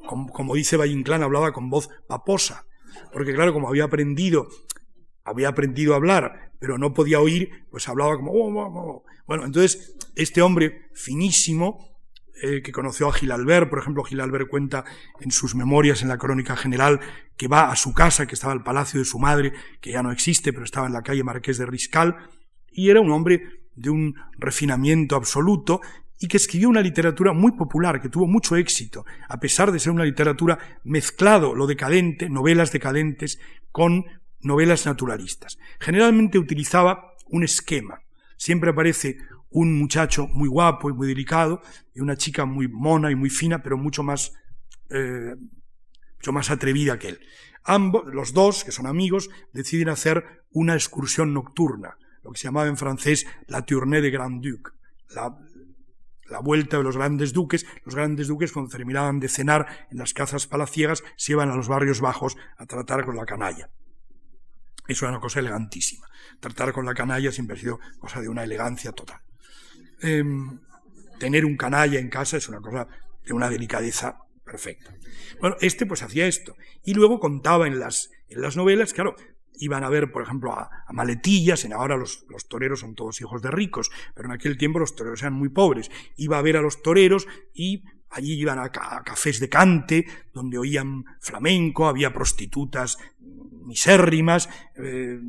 como, 0.05 0.31
como 0.31 0.55
dice 0.55 0.77
Valle 0.77 0.93
Inclán, 0.93 1.23
hablaba 1.23 1.51
con 1.53 1.69
voz 1.69 1.89
paposa, 2.07 2.65
porque 3.13 3.33
claro, 3.33 3.53
como 3.53 3.69
había 3.69 3.85
aprendido 3.85 4.49
había 5.29 5.49
aprendido 5.49 5.93
a 5.93 5.97
hablar, 5.97 6.48
pero 6.59 6.77
no 6.77 6.93
podía 6.93 7.19
oír, 7.19 7.65
pues 7.71 7.87
hablaba 7.87 8.15
como... 8.17 8.31
Oh, 8.31 8.53
oh, 8.53 8.71
oh, 8.75 9.03
bueno, 9.25 9.45
entonces, 9.45 9.95
este 10.15 10.41
hombre 10.41 10.89
finísimo, 10.93 11.89
eh, 12.41 12.61
que 12.61 12.71
conoció 12.71 13.07
a 13.07 13.13
Gil 13.13 13.31
Albert, 13.31 13.69
por 13.69 13.79
ejemplo, 13.79 14.03
Gil 14.03 14.21
Albert 14.21 14.49
cuenta 14.49 14.85
en 15.19 15.31
sus 15.31 15.55
memorias 15.55 16.01
en 16.01 16.07
la 16.07 16.17
crónica 16.17 16.55
general 16.55 16.99
que 17.35 17.47
va 17.47 17.71
a 17.71 17.75
su 17.75 17.93
casa, 17.93 18.27
que 18.27 18.35
estaba 18.35 18.53
el 18.53 18.63
palacio 18.63 18.99
de 18.99 19.05
su 19.05 19.19
madre, 19.19 19.53
que 19.81 19.91
ya 19.91 20.03
no 20.03 20.11
existe, 20.11 20.53
pero 20.53 20.65
estaba 20.65 20.87
en 20.87 20.93
la 20.93 21.01
calle 21.01 21.23
Marqués 21.23 21.57
de 21.57 21.65
Riscal, 21.65 22.15
y 22.71 22.89
era 22.89 23.01
un 23.01 23.11
hombre 23.11 23.65
de 23.75 23.89
un 23.89 24.15
refinamiento 24.37 25.15
absoluto 25.15 25.81
y 26.19 26.27
que 26.27 26.37
escribió 26.37 26.69
una 26.69 26.81
literatura 26.81 27.33
muy 27.33 27.53
popular, 27.53 28.01
que 28.01 28.09
tuvo 28.09 28.27
mucho 28.27 28.57
éxito, 28.57 29.05
a 29.27 29.39
pesar 29.39 29.71
de 29.71 29.79
ser 29.79 29.91
una 29.91 30.03
literatura 30.03 30.59
mezclado 30.83 31.55
lo 31.55 31.65
decadente, 31.65 32.29
novelas 32.29 32.71
decadentes, 32.71 33.39
con 33.71 34.05
novelas 34.41 34.85
naturalistas. 34.85 35.57
Generalmente 35.79 36.39
utilizaba 36.39 37.13
un 37.27 37.43
esquema. 37.43 38.01
Siempre 38.37 38.71
aparece 38.71 39.17
un 39.49 39.77
muchacho 39.77 40.27
muy 40.27 40.47
guapo 40.47 40.89
y 40.89 40.93
muy 40.93 41.07
delicado 41.07 41.61
y 41.93 42.01
una 42.01 42.15
chica 42.15 42.45
muy 42.45 42.67
mona 42.67 43.11
y 43.11 43.15
muy 43.15 43.29
fina, 43.29 43.61
pero 43.61 43.77
mucho 43.77 44.03
más, 44.03 44.33
eh, 44.89 45.35
más 46.31 46.49
atrevida 46.51 46.99
que 46.99 47.09
él. 47.09 47.19
Ambos, 47.63 48.05
los 48.13 48.33
dos, 48.33 48.63
que 48.63 48.71
son 48.71 48.87
amigos, 48.87 49.29
deciden 49.53 49.89
hacer 49.89 50.45
una 50.51 50.73
excursión 50.73 51.33
nocturna, 51.33 51.97
lo 52.23 52.31
que 52.31 52.39
se 52.39 52.45
llamaba 52.45 52.67
en 52.67 52.77
francés 52.77 53.25
la 53.47 53.65
tournée 53.65 54.01
de 54.01 54.11
Grand 54.11 54.43
Duc, 54.43 54.73
la, 55.09 55.35
la 56.29 56.39
vuelta 56.39 56.77
de 56.77 56.83
los 56.83 56.95
grandes 56.95 57.33
duques. 57.33 57.65
Los 57.85 57.95
grandes 57.95 58.27
duques, 58.27 58.51
cuando 58.51 58.71
terminaban 58.71 59.19
de 59.19 59.27
cenar 59.27 59.87
en 59.91 59.97
las 59.97 60.13
cazas 60.13 60.47
palaciegas, 60.47 61.03
se 61.15 61.33
iban 61.33 61.49
a 61.49 61.55
los 61.55 61.67
barrios 61.67 62.01
bajos 62.01 62.37
a 62.57 62.65
tratar 62.65 63.05
con 63.05 63.15
la 63.15 63.25
canalla. 63.25 63.69
Era 64.89 65.09
una 65.09 65.19
cosa 65.19 65.39
elegantísima. 65.39 66.07
Tratar 66.39 66.73
con 66.73 66.85
la 66.85 66.93
canalla 66.93 67.31
siempre 67.31 67.55
ha 67.55 67.59
sido 67.59 67.79
cosa 67.99 68.21
de 68.21 68.29
una 68.29 68.43
elegancia 68.43 68.91
total. 68.91 69.19
Em, 70.01 70.59
tener 71.19 71.45
un 71.45 71.57
canalla 71.57 71.99
en 71.99 72.09
casa 72.09 72.37
es 72.37 72.49
una 72.49 72.59
cosa 72.59 72.87
de 73.25 73.33
una 73.33 73.49
delicadeza 73.49 74.17
perfecta. 74.43 74.95
Bueno, 75.39 75.57
este 75.61 75.85
pues 75.85 76.01
hacía 76.01 76.25
esto. 76.25 76.55
Y 76.83 76.93
luego 76.95 77.19
contaba 77.19 77.67
en 77.67 77.79
las, 77.79 78.09
en 78.29 78.41
las 78.41 78.57
novelas, 78.57 78.93
claro, 78.93 79.15
iban 79.59 79.83
a 79.83 79.89
ver, 79.89 80.11
por 80.11 80.23
ejemplo, 80.23 80.53
a, 80.53 80.69
maletillas, 80.91 81.65
en 81.65 81.73
ahora 81.73 81.95
los, 81.95 82.25
los, 82.29 82.47
toreros 82.47 82.79
son 82.79 82.95
todos 82.95 83.21
hijos 83.21 83.41
de 83.41 83.51
ricos, 83.51 83.91
pero 84.15 84.27
en 84.27 84.33
aquel 84.33 84.57
tiempo 84.57 84.79
los 84.79 84.95
toreros 84.95 85.21
eran 85.21 85.33
muy 85.33 85.49
pobres. 85.49 85.91
Iba 86.15 86.39
a 86.39 86.41
ver 86.41 86.57
a 86.57 86.61
los 86.61 86.81
toreros 86.81 87.27
y 87.53 87.83
allí 88.09 88.33
iban 88.33 88.59
a, 88.59 88.71
cafés 88.71 89.39
de 89.39 89.49
cante, 89.49 90.05
donde 90.33 90.57
oían 90.57 91.05
flamenco, 91.19 91.87
había 91.87 92.13
prostitutas 92.13 92.97
misérrimas, 93.69 94.49
eh, 94.75 95.19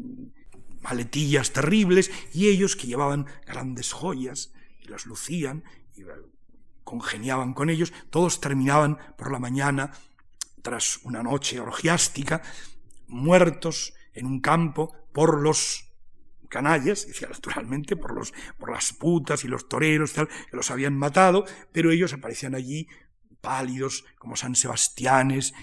maletillas 0.80 1.52
terribles, 1.52 2.10
y 2.32 2.48
ellos 2.48 2.74
que 2.74 2.86
llevaban 2.86 3.26
grandes 3.46 3.92
joyas 3.92 4.52
y 4.80 4.88
las 4.88 5.06
lucían 5.06 5.62
y 5.94 6.02
congeniaban 6.82 7.52
con 7.52 7.70
ellos, 7.70 7.92
todos 8.10 8.40
terminaban 8.40 8.98
por 9.16 9.30
la 9.30 9.38
mañana, 9.38 9.92
tras 10.62 11.00
una 11.04 11.22
noche 11.22 11.60
orgiástica, 11.60 12.42
muertos 13.06 13.94
en 14.14 14.26
un 14.26 14.40
campo 14.40 14.94
por 15.12 15.40
los 15.40 15.86
canallas, 16.48 17.06
decía 17.06 17.28
naturalmente, 17.28 17.94
por, 17.96 18.14
los, 18.14 18.32
por 18.58 18.72
las 18.72 18.92
putas 18.92 19.44
y 19.44 19.48
los 19.48 19.68
toreros 19.68 20.12
que 20.12 20.26
los 20.56 20.70
habían 20.70 20.96
matado, 20.96 21.44
pero 21.72 21.90
ellos 21.90 22.12
aparecían 22.12 22.54
allí 22.54 22.88
pálidos 23.40 24.04
como 24.18 24.36
San 24.36 24.54
Sebastianes, 24.54 25.54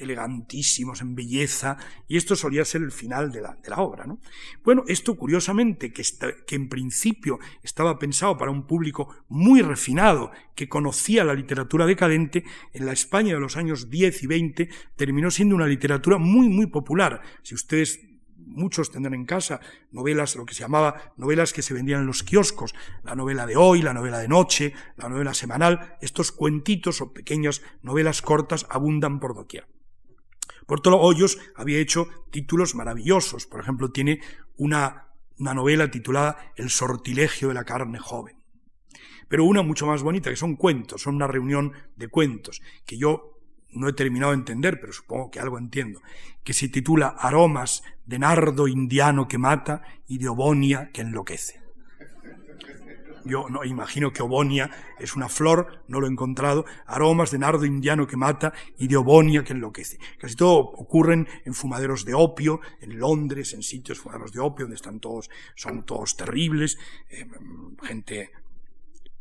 elegantísimos 0.00 1.00
en 1.00 1.14
belleza, 1.14 1.76
y 2.08 2.16
esto 2.16 2.36
solía 2.36 2.64
ser 2.64 2.82
el 2.82 2.92
final 2.92 3.32
de 3.32 3.42
la, 3.42 3.56
obra. 3.76 4.06
¿no? 4.06 4.20
Bueno, 4.64 4.84
esto 4.86 5.16
curiosamente, 5.16 5.92
que, 5.92 6.02
que 6.46 6.54
en 6.54 6.68
principio 6.68 7.38
estaba 7.62 7.98
pensado 7.98 8.36
para 8.36 8.50
un 8.50 8.66
público 8.66 9.14
muy 9.28 9.62
refinado, 9.62 10.30
que 10.54 10.68
conocía 10.68 11.24
la 11.24 11.34
literatura 11.34 11.86
decadente, 11.86 12.44
en 12.72 12.86
la 12.86 12.92
España 12.92 13.34
de 13.34 13.40
los 13.40 13.56
años 13.56 13.90
10 13.90 14.22
y 14.22 14.26
20 14.26 14.68
terminó 14.96 15.30
siendo 15.30 15.54
una 15.54 15.66
literatura 15.66 16.18
muy, 16.18 16.48
muy 16.48 16.66
popular. 16.66 17.22
Si 17.42 17.54
ustedes 17.54 18.00
muchos 18.46 18.90
tendrán 18.90 19.14
en 19.14 19.26
casa 19.26 19.60
novelas, 19.92 20.36
lo 20.36 20.46
que 20.46 20.54
se 20.54 20.60
llamaba 20.60 21.12
novelas 21.16 21.52
que 21.52 21.62
se 21.62 21.74
vendían 21.74 22.00
en 22.00 22.06
los 22.06 22.22
kioscos, 22.22 22.74
la 23.04 23.14
novela 23.14 23.46
de 23.46 23.56
hoy, 23.56 23.82
la 23.82 23.92
novela 23.92 24.18
de 24.18 24.28
noche, 24.28 24.72
la 24.96 25.08
novela 25.08 25.34
semanal, 25.34 25.96
estos 26.00 26.32
cuentitos 26.32 27.00
o 27.00 27.12
pequeñas 27.12 27.62
novelas 27.82 28.22
cortas 28.22 28.66
abundan 28.70 29.20
por 29.20 29.34
doquier. 29.34 29.66
Portolo 30.66 31.00
Hoyos 31.00 31.38
había 31.54 31.78
hecho 31.78 32.08
títulos 32.30 32.74
maravillosos. 32.74 33.46
Por 33.46 33.60
ejemplo, 33.60 33.90
tiene 33.90 34.20
una, 34.56 35.06
una 35.38 35.54
novela 35.54 35.90
titulada 35.90 36.52
El 36.56 36.70
sortilegio 36.70 37.48
de 37.48 37.54
la 37.54 37.64
carne 37.64 37.98
joven. 37.98 38.36
Pero 39.28 39.44
una 39.44 39.62
mucho 39.62 39.86
más 39.86 40.02
bonita, 40.02 40.30
que 40.30 40.36
son 40.36 40.56
cuentos, 40.56 41.02
son 41.02 41.16
una 41.16 41.26
reunión 41.26 41.72
de 41.96 42.08
cuentos, 42.08 42.62
que 42.84 42.98
yo 42.98 43.38
no 43.72 43.88
he 43.88 43.92
terminado 43.92 44.32
de 44.32 44.38
entender, 44.38 44.80
pero 44.80 44.92
supongo 44.92 45.30
que 45.30 45.40
algo 45.40 45.58
entiendo, 45.58 46.00
que 46.44 46.52
se 46.52 46.68
titula 46.68 47.08
Aromas 47.08 47.82
de 48.04 48.18
nardo 48.18 48.68
indiano 48.68 49.26
que 49.28 49.38
mata 49.38 49.82
y 50.06 50.18
de 50.18 50.28
obonia 50.28 50.90
que 50.92 51.02
enloquece. 51.02 51.65
Yo 53.26 53.48
no 53.48 53.64
imagino 53.64 54.12
que 54.12 54.22
obonia 54.22 54.70
es 54.98 55.16
una 55.16 55.28
flor, 55.28 55.82
no 55.88 56.00
lo 56.00 56.06
he 56.06 56.10
encontrado, 56.10 56.64
aromas 56.86 57.30
de 57.30 57.38
nardo 57.38 57.64
indiano 57.64 58.06
que 58.06 58.16
mata 58.16 58.52
y 58.78 58.88
de 58.88 58.96
obonia 58.96 59.42
que 59.44 59.52
enloquece. 59.52 59.98
Casi 60.18 60.36
todo 60.36 60.58
ocurren 60.58 61.26
en 61.44 61.54
fumaderos 61.54 62.04
de 62.04 62.14
opio, 62.14 62.60
en 62.80 62.98
Londres, 62.98 63.52
en 63.54 63.62
sitios 63.62 63.98
fumaderos 63.98 64.32
de 64.32 64.40
opio 64.40 64.64
donde 64.64 64.76
están 64.76 65.00
todos, 65.00 65.28
son 65.54 65.84
todos 65.84 66.16
terribles, 66.16 66.78
eh, 67.10 67.26
gente 67.82 68.30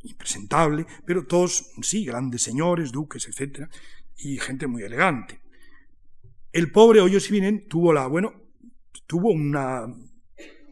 impresentable, 0.03 0.85
pero 1.05 1.25
todos, 1.25 1.71
sí, 1.81 2.05
grandes 2.05 2.43
señores, 2.43 2.91
duques, 2.91 3.27
etcétera, 3.27 3.69
y 4.17 4.37
gente 4.37 4.67
muy 4.67 4.83
elegante. 4.83 5.41
El 6.51 6.71
pobre 6.71 7.01
Hoyo 7.01 7.19
Sibinen 7.19 7.67
tuvo 7.67 7.91
la, 7.91 8.07
bueno, 8.07 8.33
tuvo 9.07 9.31
una 9.31 9.85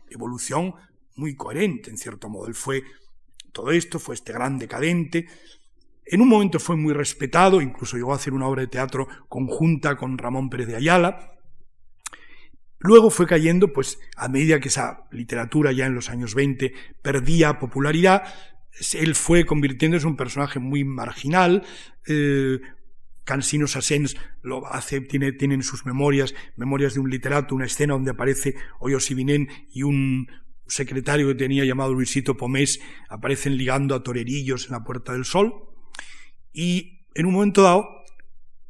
evolución 0.10 0.74
muy 1.16 1.36
coherente, 1.36 1.90
en 1.90 1.98
cierto 1.98 2.30
modo. 2.30 2.48
Él 2.48 2.56
fue 2.56 2.84
todo 3.54 3.72
esto, 3.72 4.00
fue 4.00 4.16
este 4.16 4.34
gran 4.34 4.58
decadente. 4.58 5.28
En 6.06 6.22
un 6.22 6.28
momento 6.28 6.60
fue 6.60 6.76
muy 6.76 6.94
respetado, 6.94 7.62
incluso 7.62 7.96
llegó 7.96 8.12
a 8.12 8.18
hacer 8.18 8.34
una 8.34 8.48
obra 8.48 8.62
de 8.62 8.68
teatro 8.68 9.08
conjunta 9.30 9.96
con 9.96 10.18
Ramón 10.18 10.50
Pérez 10.50 10.68
de 10.68 10.76
Ayala. 10.76 11.38
Luego 12.80 13.10
fue 13.10 13.26
cayendo, 13.26 13.72
pues 13.72 13.98
a 14.18 14.28
medida 14.28 14.60
que 14.60 14.68
esa 14.68 15.08
literatura 15.12 15.72
ya 15.72 15.86
en 15.86 15.96
los 15.96 16.10
años 16.10 16.36
20 16.36 16.74
perdía 17.02 17.58
popularidad, 17.58 18.24
él 18.94 19.16
fue 19.16 19.46
convirtiéndose 19.46 20.04
en 20.04 20.12
un 20.12 20.18
personaje 20.18 20.60
muy 20.60 20.84
marginal. 20.84 21.64
Eh, 22.06 22.60
Cansino 23.24 23.68
Sassens 23.68 24.18
lo 24.42 24.68
hace, 24.68 25.00
tiene, 25.00 25.34
en 25.40 25.64
sus 25.64 25.86
memorias, 25.86 26.36
memorias 26.58 26.96
de 26.96 27.00
un 27.00 27.10
literato, 27.10 27.56
una 27.56 27.66
escena 27.66 27.94
donde 27.94 28.12
aparece 28.12 28.56
Hoyo 28.80 29.00
Sibinen 29.00 29.48
y 29.72 29.84
un, 29.84 30.28
secretario 30.68 31.28
que 31.28 31.36
tenía 31.36 31.66
llamado 31.66 31.94
Luisito 31.94 32.38
Pomés 32.38 32.80
aparecen 33.10 33.58
ligando 33.58 33.96
a 33.96 34.04
torerillos 34.04 34.66
en 34.66 34.72
la 34.72 34.84
Puerta 34.84 35.14
del 35.14 35.26
Sol 35.26 35.54
y 36.52 37.06
en 37.16 37.26
un 37.26 37.34
momento 37.34 37.64
dado 37.64 37.88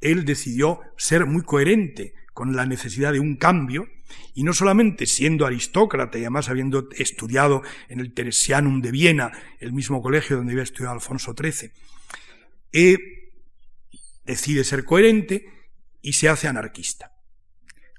él 0.01 0.25
decidió 0.25 0.81
ser 0.97 1.25
muy 1.25 1.43
coherente 1.43 2.13
con 2.33 2.55
la 2.55 2.65
necesidad 2.65 3.13
de 3.13 3.19
un 3.19 3.37
cambio 3.37 3.87
y 4.33 4.43
no 4.43 4.53
solamente 4.53 5.05
siendo 5.05 5.45
aristócrata 5.45 6.17
y 6.17 6.21
además 6.21 6.49
habiendo 6.49 6.89
estudiado 6.97 7.61
en 7.87 7.99
el 7.99 8.13
Teresianum 8.13 8.81
de 8.81 8.91
Viena, 8.91 9.31
el 9.59 9.73
mismo 9.73 10.01
colegio 10.01 10.37
donde 10.37 10.53
había 10.53 10.63
estudiado 10.63 10.95
Alfonso 10.95 11.33
XIII, 11.39 11.71
eh, 12.73 12.97
decide 14.25 14.63
ser 14.63 14.83
coherente 14.83 15.45
y 16.01 16.13
se 16.13 16.27
hace 16.27 16.47
anarquista 16.47 17.12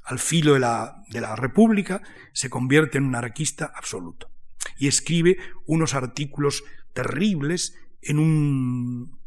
al 0.05 0.19
filo 0.19 0.55
de 0.55 0.61
la, 0.61 1.03
de 1.09 1.21
la 1.21 1.35
República, 1.37 2.03
se 2.33 2.51
convierte 2.51 2.99
en 2.99 3.05
un 3.05 3.17
anarquista 3.17 3.73
absoluto. 3.75 4.31
Y 4.79 4.89
escribe 4.89 5.39
unos 5.67 5.95
artículos 5.95 6.65
terribles 6.93 7.77
en 8.03 8.19
un 8.19 9.19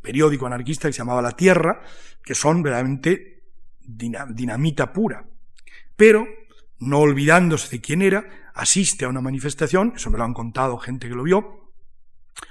periódico 0.00 0.46
anarquista 0.46 0.88
que 0.88 0.92
se 0.92 0.98
llamaba 0.98 1.22
La 1.22 1.32
Tierra, 1.32 1.82
que 2.22 2.34
son 2.34 2.62
verdaderamente 2.62 3.42
dinamita 3.80 4.92
pura. 4.92 5.26
Pero, 5.96 6.26
no 6.78 7.00
olvidándose 7.00 7.70
de 7.70 7.80
quién 7.80 8.02
era, 8.02 8.50
asiste 8.54 9.04
a 9.04 9.08
una 9.08 9.20
manifestación, 9.20 9.94
eso 9.96 10.10
me 10.10 10.18
lo 10.18 10.24
han 10.24 10.34
contado 10.34 10.78
gente 10.78 11.08
que 11.08 11.14
lo 11.14 11.22
vio, 11.22 11.72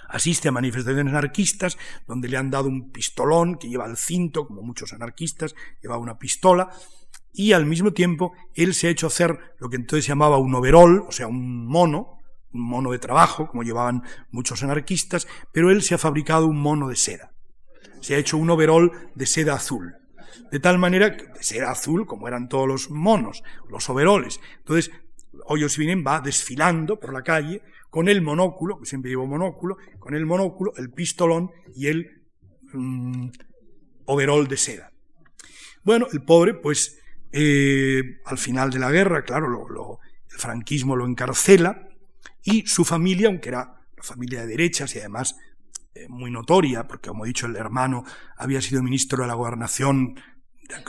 asiste 0.09 0.47
a 0.47 0.51
manifestaciones 0.51 1.13
anarquistas 1.13 1.77
donde 2.07 2.27
le 2.27 2.37
han 2.37 2.49
dado 2.49 2.67
un 2.67 2.91
pistolón 2.91 3.57
que 3.57 3.69
lleva 3.69 3.85
el 3.85 3.97
cinto, 3.97 4.47
como 4.47 4.61
muchos 4.61 4.93
anarquistas, 4.93 5.55
lleva 5.81 5.97
una 5.97 6.17
pistola, 6.17 6.69
y 7.35 7.51
al 7.51 7.65
mismo 7.65 7.91
tiempo 7.91 8.33
él 8.53 8.73
se 8.73 8.87
ha 8.87 8.89
hecho 8.89 9.07
hacer 9.07 9.37
lo 9.59 9.69
que 9.69 9.75
entonces 9.75 10.05
se 10.05 10.09
llamaba 10.09 10.37
un 10.37 10.55
overol, 10.55 11.05
o 11.07 11.11
sea, 11.11 11.27
un 11.27 11.67
mono, 11.67 12.19
un 12.53 12.61
mono 12.61 12.91
de 12.91 12.99
trabajo, 12.99 13.47
como 13.47 13.63
llevaban 13.63 14.03
muchos 14.31 14.63
anarquistas, 14.63 15.27
pero 15.51 15.69
él 15.69 15.81
se 15.81 15.95
ha 15.95 15.97
fabricado 15.97 16.47
un 16.47 16.59
mono 16.59 16.87
de 16.87 16.95
seda. 16.95 17.31
Se 17.99 18.15
ha 18.15 18.17
hecho 18.17 18.37
un 18.37 18.49
overol 18.49 18.91
de 19.15 19.25
seda 19.25 19.55
azul. 19.55 19.95
De 20.51 20.59
tal 20.59 20.77
manera 20.77 21.17
que 21.17 21.25
de 21.25 21.43
seda 21.43 21.71
azul, 21.71 22.05
como 22.05 22.27
eran 22.27 22.47
todos 22.47 22.67
los 22.67 22.89
monos, 22.89 23.43
los 23.69 23.89
overoles. 23.89 24.39
Entonces, 24.59 24.91
Hoyos 25.45 25.77
Vinen 25.77 26.03
va 26.05 26.21
desfilando 26.21 26.99
por 26.99 27.11
la 27.11 27.23
calle 27.23 27.61
con 27.89 28.07
el 28.07 28.21
monóculo, 28.21 28.79
que 28.79 28.85
siempre 28.85 29.11
llevo 29.11 29.25
monóculo, 29.25 29.77
con 29.99 30.15
el 30.15 30.25
monóculo, 30.25 30.73
el 30.77 30.91
pistolón 30.91 31.51
y 31.75 31.87
el 31.87 32.23
mm, 32.71 33.27
overol 34.05 34.47
de 34.47 34.57
seda. 34.57 34.91
Bueno, 35.83 36.07
el 36.13 36.23
pobre, 36.23 36.53
pues, 36.53 36.99
eh, 37.37 38.21
al 38.23 38.37
final 38.37 38.71
de 38.71 38.79
la 38.79 38.89
guerra, 38.89 39.25
claro, 39.25 39.99
el 40.31 40.39
franquismo 40.39 40.95
lo 40.95 41.05
encarcela 41.05 41.89
y 42.41 42.65
su 42.65 42.85
familia, 42.85 43.27
aunque 43.27 43.49
era 43.49 43.81
una 43.93 44.03
familia 44.03 44.39
de 44.39 44.47
derechas 44.47 44.95
y 44.95 44.99
además 44.99 45.35
eh, 45.93 46.07
muy 46.07 46.31
notoria, 46.31 46.87
porque 46.87 47.09
como 47.09 47.25
he 47.25 47.27
dicho, 47.27 47.45
el 47.47 47.57
hermano 47.57 48.05
había 48.37 48.61
sido 48.61 48.81
ministro 48.81 49.23
de 49.23 49.27
la 49.27 49.33
gobernación 49.33 50.15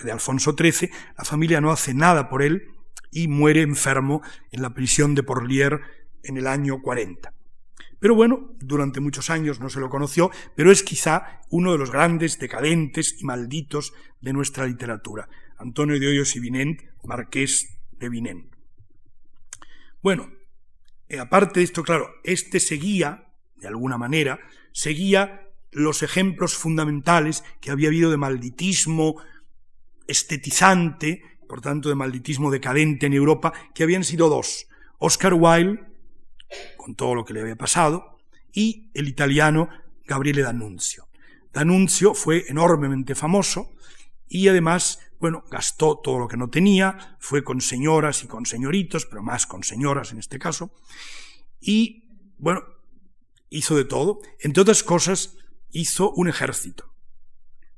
de, 0.04 0.12
Alfonso 0.12 0.54
XIII, 0.56 0.88
la 1.18 1.24
familia 1.24 1.60
no 1.60 1.72
hace 1.72 1.94
nada 1.94 2.28
por 2.28 2.44
él, 2.44 2.68
y 3.10 3.26
muere 3.26 3.62
enfermo 3.62 4.22
en 4.52 4.62
la 4.62 4.72
prisión 4.72 5.16
de 5.16 5.24
Porlier 5.24 5.80
en 6.22 6.36
el 6.36 6.46
año 6.46 6.80
40. 6.80 7.32
Pero 7.98 8.14
bueno, 8.14 8.54
durante 8.60 9.00
muchos 9.00 9.30
años 9.30 9.58
no 9.58 9.68
se 9.68 9.80
lo 9.80 9.90
conoció, 9.90 10.30
pero 10.54 10.70
es 10.70 10.84
quizá 10.84 11.40
uno 11.50 11.72
de 11.72 11.78
los 11.78 11.90
grandes 11.90 12.38
decadentes 12.38 13.16
y 13.18 13.24
malditos 13.24 13.94
de 14.20 14.32
nuestra 14.32 14.66
literatura. 14.66 15.28
Antonio 15.58 15.98
de 15.98 16.08
Hoyos 16.08 16.36
y 16.36 16.40
Vinent, 16.40 16.82
marqués 17.04 17.78
de 17.92 18.08
Vinent. 18.08 18.52
Bueno, 20.02 20.30
eh, 21.08 21.18
aparte 21.18 21.60
de 21.60 21.64
esto, 21.64 21.82
claro, 21.82 22.08
este 22.24 22.60
seguía, 22.60 23.32
de 23.56 23.68
alguna 23.68 23.98
manera, 23.98 24.38
seguía 24.72 25.48
los 25.70 26.02
ejemplos 26.02 26.54
fundamentales 26.54 27.44
que 27.60 27.70
había 27.70 27.88
habido 27.88 28.10
de 28.10 28.16
malditismo 28.16 29.16
estetizante, 30.06 31.22
por 31.48 31.60
tanto 31.60 31.88
de 31.88 31.94
malditismo 31.94 32.50
decadente 32.50 33.06
en 33.06 33.14
Europa, 33.14 33.52
que 33.74 33.82
habían 33.82 34.04
sido 34.04 34.28
dos. 34.28 34.66
Oscar 34.98 35.34
Wilde, 35.34 35.84
con 36.76 36.94
todo 36.94 37.14
lo 37.14 37.24
que 37.24 37.34
le 37.34 37.40
había 37.40 37.56
pasado, 37.56 38.18
y 38.52 38.90
el 38.94 39.08
italiano 39.08 39.68
Gabriele 40.06 40.42
D'Annunzio. 40.42 41.08
D'Annunzio 41.52 42.14
fue 42.14 42.44
enormemente 42.48 43.14
famoso 43.14 43.72
y 44.28 44.48
además, 44.48 45.00
bueno, 45.20 45.44
gastó 45.50 45.98
todo 45.98 46.18
lo 46.18 46.28
que 46.28 46.36
no 46.36 46.50
tenía, 46.50 47.16
fue 47.20 47.44
con 47.44 47.60
señoras 47.60 48.22
y 48.24 48.26
con 48.26 48.46
señoritos, 48.46 49.06
pero 49.06 49.22
más 49.22 49.46
con 49.46 49.62
señoras 49.62 50.12
en 50.12 50.18
este 50.18 50.38
caso, 50.38 50.72
y, 51.60 52.04
bueno, 52.38 52.62
hizo 53.50 53.76
de 53.76 53.84
todo. 53.84 54.20
Entre 54.40 54.60
otras 54.60 54.82
cosas, 54.82 55.36
hizo 55.70 56.10
un 56.12 56.28
ejército. 56.28 56.92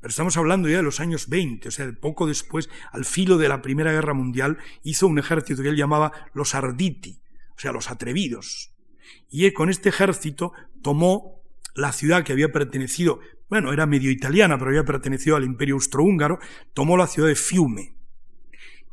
Pero 0.00 0.10
estamos 0.10 0.36
hablando 0.36 0.68
ya 0.68 0.76
de 0.76 0.82
los 0.82 1.00
años 1.00 1.28
20, 1.28 1.68
o 1.68 1.70
sea, 1.70 1.92
poco 2.00 2.26
después, 2.26 2.70
al 2.92 3.04
filo 3.04 3.36
de 3.36 3.48
la 3.48 3.62
Primera 3.62 3.92
Guerra 3.92 4.14
Mundial, 4.14 4.58
hizo 4.84 5.08
un 5.08 5.18
ejército 5.18 5.62
que 5.62 5.70
él 5.70 5.76
llamaba 5.76 6.12
los 6.34 6.54
Arditi, 6.54 7.20
o 7.56 7.60
sea, 7.60 7.72
los 7.72 7.90
atrevidos. 7.90 8.74
Y 9.28 9.50
con 9.52 9.70
este 9.70 9.88
ejército 9.88 10.52
tomó 10.82 11.42
la 11.74 11.92
ciudad 11.92 12.22
que 12.22 12.32
había 12.32 12.52
pertenecido, 12.52 13.20
bueno, 13.48 13.72
era 13.72 13.86
medio 13.86 14.10
italiana, 14.10 14.58
pero 14.58 14.70
había 14.70 14.84
pertenecido 14.84 15.36
al 15.36 15.44
Imperio 15.44 15.74
Austrohúngaro, 15.76 16.38
tomó 16.74 16.96
la 16.96 17.06
ciudad 17.06 17.28
de 17.28 17.34
Fiume 17.34 17.94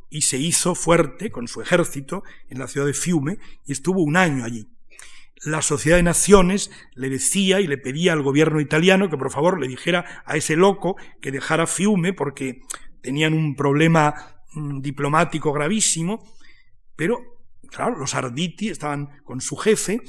y 0.10 0.22
se 0.22 0.38
hizo 0.38 0.76
fuerte 0.76 1.30
con 1.30 1.47
su 1.47 1.62
ejército 1.62 2.24
en 2.49 2.60
la 2.60 2.68
ciudad 2.68 2.88
de 2.88 2.93
Fiume 2.93 3.38
y 3.66 3.74
estuvo 3.74 4.01
un 4.01 4.16
año 4.16 4.45
allí. 4.45 4.70
La 5.43 5.62
Sociedad 5.62 5.97
de 5.97 6.03
Naciones 6.03 6.72
le 6.93 7.10
decía 7.10 7.60
y 7.60 7.68
le 7.68 7.78
pedía 7.78 8.14
al 8.14 8.24
gobierno 8.24 8.62
italiano 8.62 9.10
que 9.10 9.18
por 9.18 9.30
favor 9.30 9.60
le 9.60 9.68
dijera 9.68 10.24
a 10.26 10.38
ese 10.38 10.56
loco 10.56 10.95
que 11.22 11.32
dejara 11.32 11.68
Fiume 11.68 12.14
porque 12.14 12.62
tenían 13.01 13.34
un 13.34 13.56
problema 13.56 14.41
mm, 14.53 14.80
diplomático 14.80 15.51
gravísimo, 15.51 16.24
pero 16.95 17.20
claro, 17.70 17.97
los 17.97 18.16
Arditi 18.16 18.70
estaban 18.70 19.22
con 19.24 19.41
su 19.41 19.58
jefe, 19.58 20.01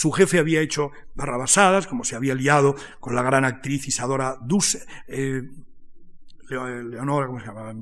su 0.00 0.12
jefe 0.12 0.38
había 0.38 0.62
hecho 0.62 0.92
barrabasadas, 1.14 1.86
como 1.86 2.04
se 2.04 2.16
había 2.16 2.34
liado 2.34 2.74
con 3.00 3.14
la 3.14 3.20
gran 3.20 3.44
actriz 3.44 3.86
Isadora 3.86 4.38
Duce, 4.40 4.86
eh, 5.06 5.42
Leonora, 6.48 7.26
¿cómo 7.26 7.38
se 7.38 7.44
llama? 7.44 7.74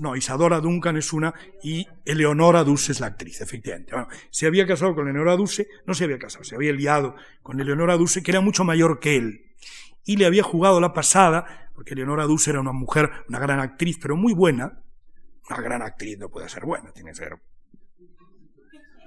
no, 0.00 0.14
Isadora 0.14 0.60
Duncan 0.60 0.98
es 0.98 1.14
una 1.14 1.32
y 1.62 1.86
Eleonora 2.04 2.64
Duce 2.64 2.92
es 2.92 3.00
la 3.00 3.06
actriz, 3.06 3.40
efectivamente. 3.40 3.94
se 4.28 4.46
había 4.46 4.66
casado 4.66 4.94
con 4.94 5.08
Eleonora 5.08 5.36
Duce, 5.36 5.66
no 5.86 5.94
se 5.94 6.04
había 6.04 6.18
casado, 6.18 6.44
se 6.44 6.54
había 6.54 6.74
liado 6.74 7.14
con 7.42 7.58
Eleonora 7.60 7.96
Duce, 7.96 8.22
que 8.22 8.32
era 8.32 8.42
mucho 8.42 8.64
mayor 8.64 9.00
que 9.00 9.16
él. 9.16 9.54
Y 10.04 10.18
le 10.18 10.26
había 10.26 10.42
jugado 10.42 10.82
la 10.82 10.92
pasada, 10.92 11.70
porque 11.74 11.94
Eleonora 11.94 12.24
Duce 12.24 12.50
era 12.50 12.60
una 12.60 12.72
mujer, 12.72 13.10
una 13.26 13.38
gran 13.38 13.60
actriz, 13.60 13.98
pero 14.02 14.16
muy 14.16 14.34
buena. 14.34 14.82
Una 15.48 15.62
gran 15.62 15.80
actriz 15.80 16.18
no 16.18 16.28
puede 16.28 16.50
ser 16.50 16.66
buena, 16.66 16.92
tiene 16.92 17.12
que 17.12 17.16
ser 17.16 17.38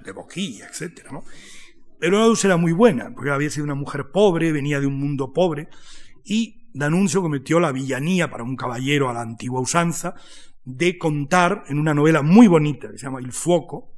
de 0.02 0.10
boquilla, 0.10 0.66
etc. 0.66 1.06
¿no? 1.12 1.22
Duce 2.00 2.46
era 2.46 2.56
muy 2.56 2.72
buena, 2.72 3.12
porque 3.14 3.30
había 3.30 3.50
sido 3.50 3.64
una 3.64 3.74
mujer 3.74 4.10
pobre, 4.10 4.52
venía 4.52 4.80
de 4.80 4.86
un 4.86 4.98
mundo 4.98 5.32
pobre, 5.32 5.68
y 6.24 6.68
D'Annunzio 6.72 7.22
cometió 7.22 7.60
la 7.60 7.72
villanía 7.72 8.30
para 8.30 8.44
un 8.44 8.56
caballero 8.56 9.10
a 9.10 9.12
la 9.12 9.22
antigua 9.22 9.60
usanza 9.60 10.14
de 10.64 10.98
contar 10.98 11.64
en 11.68 11.78
una 11.78 11.94
novela 11.94 12.22
muy 12.22 12.46
bonita 12.46 12.90
que 12.90 12.98
se 12.98 13.06
llama 13.06 13.18
El 13.18 13.32
Fuoco 13.32 13.90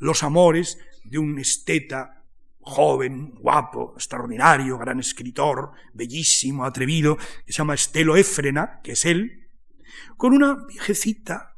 los 0.00 0.22
amores 0.22 0.78
de 1.04 1.18
un 1.18 1.38
esteta 1.38 2.24
joven, 2.60 3.34
guapo, 3.38 3.92
extraordinario, 3.94 4.78
gran 4.78 5.00
escritor, 5.00 5.72
bellísimo, 5.94 6.64
atrevido, 6.64 7.16
que 7.16 7.52
se 7.52 7.58
llama 7.58 7.74
Estelo 7.74 8.16
Éfrena, 8.16 8.80
que 8.82 8.92
es 8.92 9.04
él, 9.04 9.48
con 10.16 10.32
una 10.34 10.66
viejecita 10.66 11.56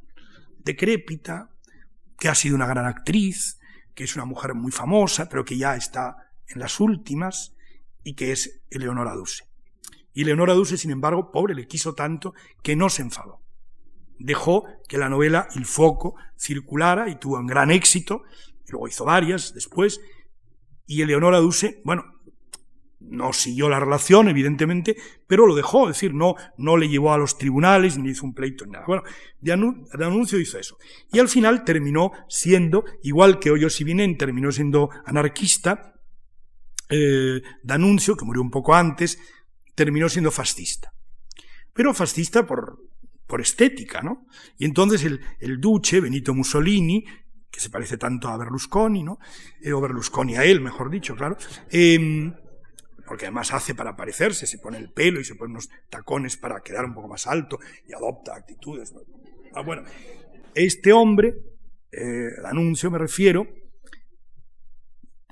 decrépita, 0.58 1.50
que 2.18 2.28
ha 2.28 2.34
sido 2.34 2.54
una 2.54 2.66
gran 2.66 2.86
actriz, 2.86 3.58
que 3.94 4.04
es 4.04 4.16
una 4.16 4.24
mujer 4.24 4.54
muy 4.54 4.72
famosa, 4.72 5.28
pero 5.28 5.44
que 5.44 5.56
ya 5.56 5.76
está 5.76 6.16
en 6.48 6.60
las 6.60 6.80
últimas, 6.80 7.54
y 8.04 8.14
que 8.14 8.32
es 8.32 8.62
Eleonora 8.70 9.14
Duse. 9.14 9.44
Y 10.12 10.24
Leonora 10.24 10.54
Duse, 10.54 10.76
sin 10.76 10.90
embargo, 10.90 11.30
pobre, 11.30 11.54
le 11.54 11.66
quiso 11.66 11.94
tanto 11.94 12.34
que 12.62 12.76
no 12.76 12.88
se 12.88 13.02
enfadó. 13.02 13.40
Dejó 14.18 14.64
que 14.88 14.98
la 14.98 15.08
novela 15.08 15.48
Il 15.54 15.64
Foco 15.64 16.14
circulara 16.38 17.08
y 17.08 17.16
tuvo 17.16 17.38
un 17.38 17.46
gran 17.46 17.70
éxito, 17.70 18.22
luego 18.68 18.88
hizo 18.88 19.04
varias 19.04 19.54
después, 19.54 20.00
y 20.86 21.02
Eleonora 21.02 21.38
Duse, 21.38 21.80
bueno, 21.84 22.04
no 23.08 23.32
siguió 23.32 23.68
la 23.68 23.80
relación, 23.80 24.28
evidentemente, 24.28 24.96
pero 25.26 25.46
lo 25.46 25.54
dejó, 25.54 25.88
es 25.88 25.96
decir, 25.96 26.14
no, 26.14 26.34
no 26.56 26.76
le 26.76 26.88
llevó 26.88 27.12
a 27.12 27.18
los 27.18 27.38
tribunales, 27.38 27.98
ni 27.98 28.10
hizo 28.10 28.24
un 28.24 28.34
pleito, 28.34 28.64
ni 28.64 28.72
nada. 28.72 28.84
Bueno, 28.86 29.02
de, 29.40 29.52
anuncio 29.52 30.38
hizo 30.38 30.58
eso. 30.58 30.78
Y 31.12 31.18
al 31.18 31.28
final 31.28 31.64
terminó 31.64 32.12
siendo, 32.28 32.84
igual 33.02 33.38
que 33.38 33.50
Hoyos 33.50 33.80
y 33.80 34.14
terminó 34.16 34.50
siendo 34.52 34.90
anarquista, 35.04 35.94
eh, 36.88 37.40
D'Annunzio, 37.62 38.16
que 38.16 38.24
murió 38.24 38.42
un 38.42 38.50
poco 38.50 38.74
antes, 38.74 39.18
terminó 39.74 40.08
siendo 40.08 40.30
fascista. 40.30 40.92
Pero 41.72 41.94
fascista 41.94 42.46
por, 42.46 42.78
por 43.26 43.40
estética, 43.40 44.02
¿no? 44.02 44.26
Y 44.58 44.66
entonces 44.66 45.04
el, 45.04 45.20
el 45.40 45.58
duce, 45.58 46.00
Benito 46.00 46.34
Mussolini, 46.34 47.04
que 47.52 47.60
se 47.60 47.70
parece 47.70 47.98
tanto 47.98 48.28
a 48.28 48.36
Berlusconi, 48.38 49.02
¿no? 49.02 49.18
Eh, 49.60 49.72
o 49.72 49.80
Berlusconi 49.80 50.36
a 50.36 50.44
él, 50.44 50.60
mejor 50.60 50.90
dicho, 50.90 51.14
claro. 51.14 51.36
Em, 51.70 52.34
porque 53.12 53.26
además 53.26 53.52
hace 53.52 53.74
para 53.74 53.94
parecerse, 53.94 54.46
se 54.46 54.56
pone 54.56 54.78
el 54.78 54.90
pelo 54.90 55.20
y 55.20 55.24
se 55.26 55.34
pone 55.34 55.50
unos 55.50 55.68
tacones 55.90 56.38
para 56.38 56.62
quedar 56.62 56.86
un 56.86 56.94
poco 56.94 57.08
más 57.08 57.26
alto 57.26 57.60
y 57.86 57.92
adopta 57.92 58.34
actitudes. 58.34 58.94
Ah, 59.52 59.60
bueno, 59.60 59.82
este 60.54 60.94
hombre, 60.94 61.36
eh, 61.90 62.30
el 62.38 62.46
anuncio 62.46 62.90
me 62.90 62.96
refiero, 62.96 63.46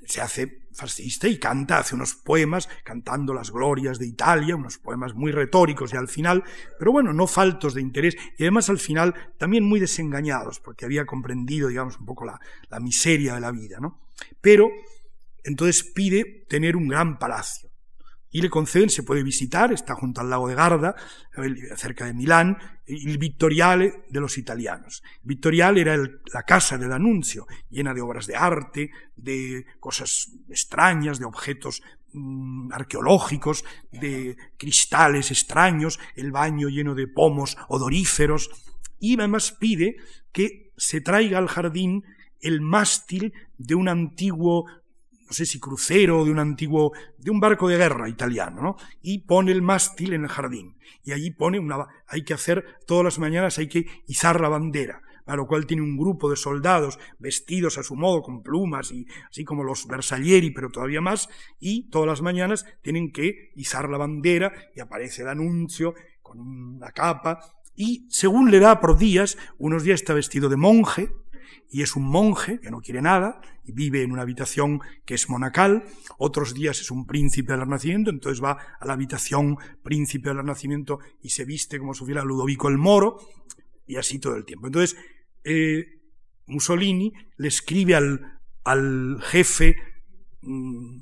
se 0.05 0.21
hace 0.21 0.67
fascista 0.73 1.27
y 1.27 1.39
canta, 1.39 1.79
hace 1.79 1.95
unos 1.95 2.13
poemas 2.13 2.69
cantando 2.83 3.33
las 3.33 3.49
glorias 3.49 3.97
de 3.97 4.05
Italia, 4.05 4.55
unos 4.55 4.77
poemas 4.77 5.15
muy 5.15 5.31
retóricos 5.31 5.91
y 5.91 5.97
al 5.97 6.07
final, 6.07 6.43
pero 6.77 6.91
bueno, 6.91 7.13
no 7.13 7.25
faltos 7.25 7.73
de 7.73 7.81
interés 7.81 8.15
y 8.37 8.43
además 8.43 8.69
al 8.69 8.77
final 8.77 9.15
también 9.39 9.63
muy 9.63 9.79
desengañados 9.79 10.59
porque 10.59 10.85
había 10.85 11.07
comprendido, 11.07 11.69
digamos, 11.69 11.97
un 11.97 12.05
poco 12.05 12.25
la, 12.25 12.39
la 12.69 12.79
miseria 12.79 13.33
de 13.33 13.41
la 13.41 13.51
vida, 13.51 13.79
¿no? 13.79 14.01
Pero 14.39 14.69
entonces 15.43 15.83
pide 15.83 16.45
tener 16.47 16.75
un 16.75 16.87
gran 16.87 17.17
palacio 17.17 17.70
y 18.31 18.41
le 18.41 18.49
conceden, 18.49 18.89
se 18.89 19.03
puede 19.03 19.23
visitar, 19.23 19.73
está 19.73 19.93
junto 19.93 20.21
al 20.21 20.29
lago 20.29 20.47
de 20.47 20.55
Garda, 20.55 20.95
cerca 21.75 22.05
de 22.05 22.13
Milán, 22.13 22.57
el 22.87 23.17
Vittoriale 23.17 24.05
de 24.09 24.19
los 24.19 24.37
italianos. 24.37 25.03
Vittoriale 25.23 25.81
era 25.81 25.97
la 25.97 26.43
casa 26.43 26.77
del 26.77 26.93
anuncio, 26.93 27.45
llena 27.69 27.93
de 27.93 28.01
obras 28.01 28.27
de 28.27 28.35
arte, 28.35 28.91
de 29.17 29.65
cosas 29.79 30.31
extrañas, 30.49 31.19
de 31.19 31.25
objetos 31.25 31.83
mm, 32.13 32.71
arqueológicos, 32.71 33.65
de 33.91 34.37
cristales 34.57 35.29
extraños, 35.31 35.99
el 36.15 36.31
baño 36.31 36.69
lleno 36.69 36.95
de 36.95 37.07
pomos 37.07 37.57
odoríferos, 37.67 38.49
y 38.99 39.17
además 39.17 39.51
pide 39.51 39.97
que 40.31 40.71
se 40.77 41.01
traiga 41.01 41.37
al 41.37 41.47
jardín 41.47 42.05
el 42.39 42.61
mástil 42.61 43.33
de 43.57 43.75
un 43.75 43.89
antiguo 43.89 44.65
no 45.31 45.35
sé 45.35 45.45
si 45.45 45.61
crucero 45.61 46.25
de 46.25 46.31
un 46.31 46.39
antiguo, 46.39 46.91
de 47.17 47.31
un 47.31 47.39
barco 47.39 47.69
de 47.69 47.77
guerra 47.77 48.09
italiano, 48.09 48.61
¿no? 48.61 48.75
Y 49.01 49.19
pone 49.19 49.53
el 49.53 49.61
mástil 49.61 50.11
en 50.11 50.23
el 50.23 50.27
jardín. 50.27 50.75
Y 51.05 51.13
allí 51.13 51.31
pone 51.31 51.57
una, 51.57 51.87
hay 52.05 52.25
que 52.25 52.33
hacer, 52.33 52.79
todas 52.85 53.05
las 53.05 53.17
mañanas 53.17 53.57
hay 53.57 53.69
que 53.69 53.85
izar 54.07 54.41
la 54.41 54.49
bandera, 54.49 55.01
a 55.25 55.37
lo 55.37 55.47
cual 55.47 55.65
tiene 55.65 55.83
un 55.83 55.95
grupo 55.95 56.29
de 56.29 56.35
soldados 56.35 56.99
vestidos 57.17 57.77
a 57.77 57.83
su 57.83 57.95
modo 57.95 58.21
con 58.21 58.43
plumas 58.43 58.91
y 58.91 59.07
así 59.29 59.45
como 59.45 59.63
los 59.63 59.87
Bersaglieri, 59.87 60.51
pero 60.51 60.69
todavía 60.69 60.99
más, 60.99 61.29
y 61.61 61.89
todas 61.89 62.09
las 62.09 62.21
mañanas 62.21 62.65
tienen 62.81 63.13
que 63.13 63.53
izar 63.55 63.87
la 63.87 63.99
bandera 63.99 64.51
y 64.75 64.81
aparece 64.81 65.21
el 65.21 65.29
anuncio 65.29 65.95
con 66.21 66.41
una 66.41 66.91
capa 66.91 67.39
y 67.73 68.05
según 68.09 68.51
le 68.51 68.59
da 68.59 68.81
por 68.81 68.97
días, 68.97 69.37
unos 69.57 69.83
días 69.83 70.01
está 70.01 70.13
vestido 70.13 70.49
de 70.49 70.57
monje, 70.57 71.09
y 71.69 71.81
es 71.81 71.95
un 71.95 72.03
monje 72.03 72.59
que 72.59 72.71
no 72.71 72.81
quiere 72.81 73.01
nada 73.01 73.41
y 73.63 73.71
vive 73.71 74.03
en 74.03 74.11
una 74.11 74.23
habitación 74.23 74.81
que 75.05 75.13
es 75.13 75.29
monacal, 75.29 75.83
otros 76.17 76.53
días 76.53 76.79
es 76.81 76.91
un 76.91 77.05
príncipe 77.05 77.53
del 77.53 77.61
Renacimiento, 77.61 78.09
entonces 78.09 78.43
va 78.43 78.57
a 78.79 78.85
la 78.85 78.93
habitación 78.93 79.57
príncipe 79.83 80.29
del 80.29 80.37
Renacimiento 80.37 80.99
y 81.21 81.29
se 81.29 81.45
viste 81.45 81.79
como 81.79 81.93
si 81.93 82.05
fuera 82.05 82.23
Ludovico 82.23 82.67
el 82.67 82.77
Moro, 82.77 83.19
y 83.85 83.97
así 83.97 84.19
todo 84.19 84.35
el 84.35 84.45
tiempo. 84.45 84.67
Entonces, 84.67 84.97
eh, 85.43 85.85
Mussolini 86.47 87.11
le 87.37 87.47
escribe 87.47 87.95
al, 87.95 88.39
al 88.63 89.21
jefe, 89.21 89.75
mm, 90.41 91.01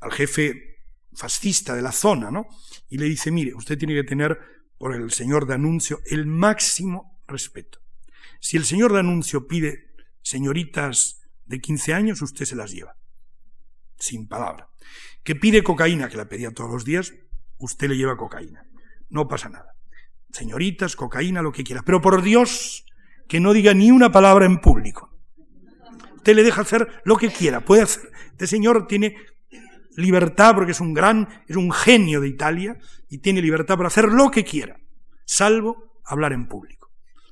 al 0.00 0.12
jefe 0.12 0.74
fascista 1.14 1.74
de 1.74 1.82
la 1.82 1.92
zona, 1.92 2.30
¿no? 2.30 2.46
Y 2.88 2.98
le 2.98 3.06
dice, 3.06 3.30
mire, 3.30 3.54
usted 3.54 3.78
tiene 3.78 3.94
que 3.94 4.04
tener 4.04 4.38
por 4.78 4.94
el 4.94 5.10
señor 5.12 5.46
de 5.46 5.54
Anuncio 5.54 6.00
el 6.06 6.26
máximo 6.26 7.22
respeto. 7.26 7.83
Si 8.44 8.58
el 8.58 8.66
señor 8.66 8.92
de 8.92 8.98
Anuncio 8.98 9.46
pide 9.48 9.86
señoritas 10.20 11.22
de 11.46 11.62
15 11.62 11.94
años, 11.94 12.20
usted 12.20 12.44
se 12.44 12.54
las 12.54 12.72
lleva, 12.72 12.94
sin 13.98 14.28
palabra. 14.28 14.68
Que 15.22 15.34
pide 15.34 15.62
cocaína, 15.62 16.10
que 16.10 16.18
la 16.18 16.28
pedía 16.28 16.52
todos 16.52 16.70
los 16.70 16.84
días, 16.84 17.14
usted 17.56 17.88
le 17.88 17.96
lleva 17.96 18.18
cocaína. 18.18 18.66
No 19.08 19.28
pasa 19.28 19.48
nada. 19.48 19.76
Señoritas, 20.30 20.94
cocaína, 20.94 21.40
lo 21.40 21.52
que 21.52 21.64
quiera. 21.64 21.80
Pero 21.86 22.02
por 22.02 22.20
Dios, 22.20 22.84
que 23.28 23.40
no 23.40 23.54
diga 23.54 23.72
ni 23.72 23.90
una 23.90 24.12
palabra 24.12 24.44
en 24.44 24.60
público. 24.60 25.08
Usted 26.16 26.34
le 26.34 26.42
deja 26.42 26.60
hacer 26.60 27.00
lo 27.06 27.16
que 27.16 27.30
quiera, 27.30 27.64
puede 27.64 27.80
hacer. 27.80 28.10
Este 28.32 28.46
señor 28.46 28.86
tiene 28.86 29.16
libertad 29.96 30.54
porque 30.54 30.72
es 30.72 30.80
un 30.80 30.92
gran, 30.92 31.44
es 31.48 31.56
un 31.56 31.72
genio 31.72 32.20
de 32.20 32.28
Italia 32.28 32.76
y 33.08 33.20
tiene 33.20 33.40
libertad 33.40 33.78
para 33.78 33.86
hacer 33.86 34.12
lo 34.12 34.30
que 34.30 34.44
quiera, 34.44 34.78
salvo 35.24 36.02
hablar 36.04 36.34
en 36.34 36.46
público. 36.46 36.83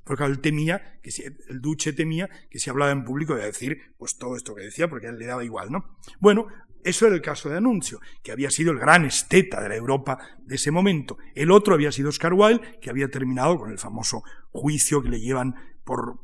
Porque 0.04 0.24
él 0.24 0.40
temía, 0.40 0.98
que 1.02 1.10
si, 1.10 1.22
el 1.22 1.60
duce 1.60 1.92
temía 1.92 2.28
que 2.50 2.58
si 2.58 2.70
hablaba 2.70 2.90
en 2.90 3.04
público 3.04 3.34
iba 3.34 3.42
a 3.42 3.46
decir 3.46 3.94
pues 3.96 4.16
todo 4.16 4.36
esto 4.36 4.54
que 4.54 4.62
decía 4.62 4.88
porque 4.88 5.06
a 5.06 5.10
él 5.10 5.18
le 5.18 5.26
daba 5.26 5.44
igual, 5.44 5.70
¿no? 5.70 5.96
Bueno, 6.18 6.48
eso 6.84 7.06
era 7.06 7.14
el 7.14 7.22
caso 7.22 7.48
de 7.48 7.56
Anuncio, 7.58 8.00
que 8.22 8.32
había 8.32 8.50
sido 8.50 8.72
el 8.72 8.78
gran 8.78 9.04
esteta 9.04 9.60
de 9.60 9.68
la 9.68 9.76
Europa 9.76 10.18
de 10.40 10.56
ese 10.56 10.70
momento. 10.70 11.16
El 11.34 11.50
otro 11.52 11.74
había 11.74 11.92
sido 11.92 12.08
Oscar 12.08 12.34
Wilde, 12.34 12.80
que 12.80 12.90
había 12.90 13.08
terminado 13.08 13.56
con 13.56 13.70
el 13.70 13.78
famoso 13.78 14.22
juicio 14.50 15.02
que 15.02 15.08
le 15.08 15.20
llevan 15.20 15.54
por 15.84 16.18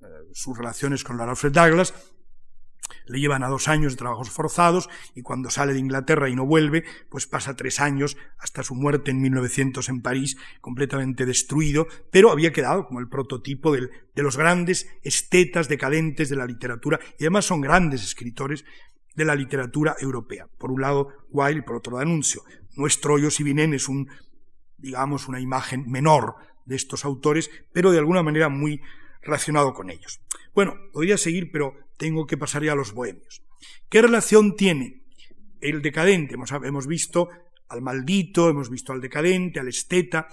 eh, 0.00 0.06
sus 0.32 0.56
relaciones 0.56 1.04
con 1.04 1.20
Alfred 1.20 1.52
Douglas, 1.52 1.92
le 3.08 3.20
llevan 3.20 3.42
a 3.42 3.48
dos 3.48 3.68
años 3.68 3.92
de 3.92 3.98
trabajos 3.98 4.30
forzados 4.30 4.88
y 5.14 5.22
cuando 5.22 5.50
sale 5.50 5.72
de 5.72 5.78
Inglaterra 5.78 6.28
y 6.28 6.36
no 6.36 6.46
vuelve, 6.46 6.84
pues 7.10 7.26
pasa 7.26 7.56
tres 7.56 7.80
años 7.80 8.16
hasta 8.38 8.62
su 8.62 8.74
muerte 8.74 9.10
en 9.10 9.20
1900 9.20 9.88
en 9.88 10.02
París, 10.02 10.36
completamente 10.60 11.26
destruido, 11.26 11.86
pero 12.10 12.30
había 12.30 12.52
quedado 12.52 12.86
como 12.86 13.00
el 13.00 13.08
prototipo 13.08 13.72
de 13.72 13.90
los 14.22 14.36
grandes 14.36 14.88
estetas 15.02 15.68
decadentes 15.68 16.28
de 16.28 16.36
la 16.36 16.46
literatura 16.46 17.00
y 17.18 17.24
además 17.24 17.46
son 17.46 17.60
grandes 17.60 18.04
escritores 18.04 18.64
de 19.14 19.24
la 19.24 19.34
literatura 19.34 19.96
europea. 20.00 20.46
Por 20.58 20.70
un 20.70 20.80
lado, 20.80 21.08
Wilde 21.30 21.62
por 21.62 21.76
otro 21.76 21.92
lado, 21.92 22.02
Anuncio. 22.02 22.42
Nuestro 22.76 23.14
Hoyo 23.14 23.30
Sibinen 23.30 23.74
es 23.74 23.88
un, 23.88 24.08
digamos, 24.76 25.26
una 25.26 25.40
imagen 25.40 25.90
menor 25.90 26.36
de 26.64 26.76
estos 26.76 27.04
autores, 27.04 27.50
pero 27.72 27.90
de 27.90 27.98
alguna 27.98 28.22
manera 28.22 28.48
muy 28.48 28.80
relacionado 29.22 29.74
con 29.74 29.90
ellos. 29.90 30.20
Bueno, 30.58 30.76
podría 30.92 31.16
seguir, 31.16 31.52
pero 31.52 31.76
tengo 31.96 32.26
que 32.26 32.36
pasar 32.36 32.64
ya 32.64 32.72
a 32.72 32.74
los 32.74 32.92
bohemios. 32.92 33.42
¿Qué 33.88 34.02
relación 34.02 34.56
tiene 34.56 35.04
el 35.60 35.82
decadente? 35.82 36.34
Hemos, 36.34 36.88
visto 36.88 37.28
al 37.68 37.80
maldito, 37.80 38.50
hemos 38.50 38.68
visto 38.68 38.92
al 38.92 39.00
decadente, 39.00 39.60
al 39.60 39.68
esteta, 39.68 40.26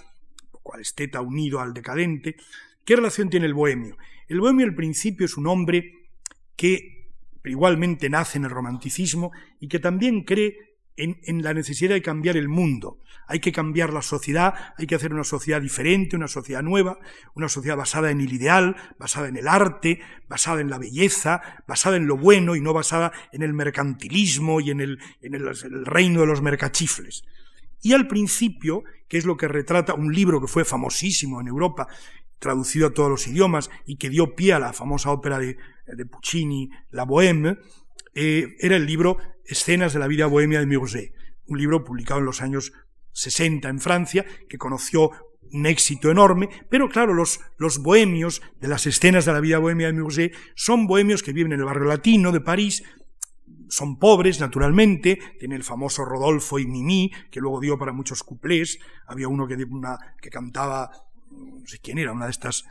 al 0.73 0.82
esteta 0.82 1.21
unido 1.21 1.59
al 1.59 1.76
decadente. 1.76 2.38
¿Qué 2.84 2.95
relación 2.95 3.30
tiene 3.30 3.45
el 3.45 3.53
bohemio? 3.53 3.97
El 4.28 4.39
bohemio 4.39 4.65
al 4.65 4.73
principio 4.73 5.28
es 5.28 5.38
un 5.38 5.45
hombre 5.45 5.93
que 6.55 7.11
igualmente 7.43 8.09
nace 8.09 8.39
en 8.39 8.45
el 8.45 8.49
romanticismo 8.49 9.32
y 9.59 9.67
que 9.67 9.78
también 9.78 10.23
cree 10.23 10.74
en, 10.97 11.43
la 11.43 11.53
necesidad 11.53 11.93
de 11.93 12.01
cambiar 12.01 12.37
el 12.37 12.47
mundo. 12.47 12.99
Hay 13.27 13.39
que 13.39 13.51
cambiar 13.51 13.91
la 13.91 14.01
sociedad, 14.01 14.53
hay 14.77 14.87
que 14.87 14.95
hacer 14.95 15.13
una 15.13 15.23
sociedad 15.23 15.61
diferente, 15.61 16.15
una 16.15 16.27
sociedad 16.27 16.61
nueva, 16.61 16.99
una 17.33 17.49
sociedad 17.49 17.75
basada 17.75 18.11
en 18.11 18.21
el 18.21 18.31
ideal, 18.31 18.75
basada 18.99 19.27
en 19.27 19.35
el 19.35 19.47
arte, 19.47 19.99
basada 20.29 20.61
en 20.61 20.69
la 20.69 20.77
belleza, 20.77 21.41
basada 21.67 21.97
en 21.97 22.07
lo 22.07 22.17
bueno 22.17 22.55
y 22.55 22.61
no 22.61 22.73
basada 22.73 23.11
en 23.31 23.41
el 23.41 23.53
mercantilismo 23.53 24.61
y 24.61 24.71
en 24.71 24.81
el, 24.81 24.99
reino 25.85 26.21
de 26.21 26.27
los 26.27 26.41
mercachifles. 26.41 27.23
Y 27.81 27.93
al 27.93 28.07
principio, 28.07 28.83
que 29.07 29.17
es 29.17 29.25
lo 29.25 29.37
que 29.37 29.47
retrata 29.47 29.93
un 29.93 30.13
libro 30.13 30.39
que 30.39 30.47
fue 30.47 30.65
famosísimo 30.65 31.41
en 31.41 31.47
Europa, 31.47 31.87
traducido 32.39 32.87
a 32.87 32.93
todos 32.93 33.09
los 33.09 33.27
idiomas 33.27 33.69
y 33.85 33.97
que 33.97 34.09
dio 34.09 34.35
pie 34.35 34.53
a 34.53 34.59
la 34.59 34.73
famosa 34.73 35.09
ópera 35.09 35.39
de, 35.39 35.57
de 35.87 36.05
Puccini, 36.05 36.69
La 36.91 37.05
Bohème, 37.05 37.57
eh, 38.16 38.55
era 38.59 38.78
el 38.78 38.86
libro 38.86 39.18
Escenas 39.45 39.93
de 39.93 39.99
la 39.99 40.07
vida 40.07 40.26
bohemia 40.26 40.59
de 40.59 40.66
Murger, 40.66 41.11
un 41.45 41.59
libro 41.59 41.84
publicado 41.84 42.20
en 42.20 42.26
los 42.26 42.41
años 42.41 42.74
60 43.11 43.70
en 43.70 43.80
Francia, 43.80 44.26
que 44.49 44.57
conoció 44.57 45.11
un 45.51 45.66
éxito 45.66 46.09
enorme, 46.09 46.49
pero 46.70 46.89
claro, 46.89 47.13
los, 47.13 47.39
los 47.57 47.80
bohemios 47.80 48.41
de 48.59 48.68
las 48.68 48.88
escenas 48.88 49.26
de 49.26 49.34
la 49.34 49.39
vida 49.39 49.59
bohemia 49.59 49.88
de 49.88 49.93
Murger 49.93 50.32
son 50.55 50.88
bohemios 50.88 51.24
que 51.24 51.34
viven 51.34 51.53
en 51.53 51.59
el 51.59 51.66
barrio 51.66 51.86
latino 51.86 52.32
de 52.32 52.41
París, 52.41 52.84
son 53.70 53.97
pobres, 53.97 54.39
naturalmente, 54.39 55.20
tiene 55.39 55.55
el 55.55 55.63
famoso 55.63 56.05
Rodolfo 56.05 56.59
y 56.59 56.68
Mimi, 56.68 57.11
que 57.32 57.39
luego 57.39 57.59
dio 57.59 57.78
para 57.78 57.93
muchos 57.93 58.24
cuplés, 58.24 58.80
había 59.07 59.28
uno 59.28 59.47
que, 59.47 59.55
una, 59.55 59.97
que 60.22 60.30
cantaba, 60.30 60.89
no 61.32 61.66
sé 61.66 61.80
quién 61.80 61.97
era, 61.97 62.11
una 62.11 62.26
de 62.26 62.32
estas 62.32 62.66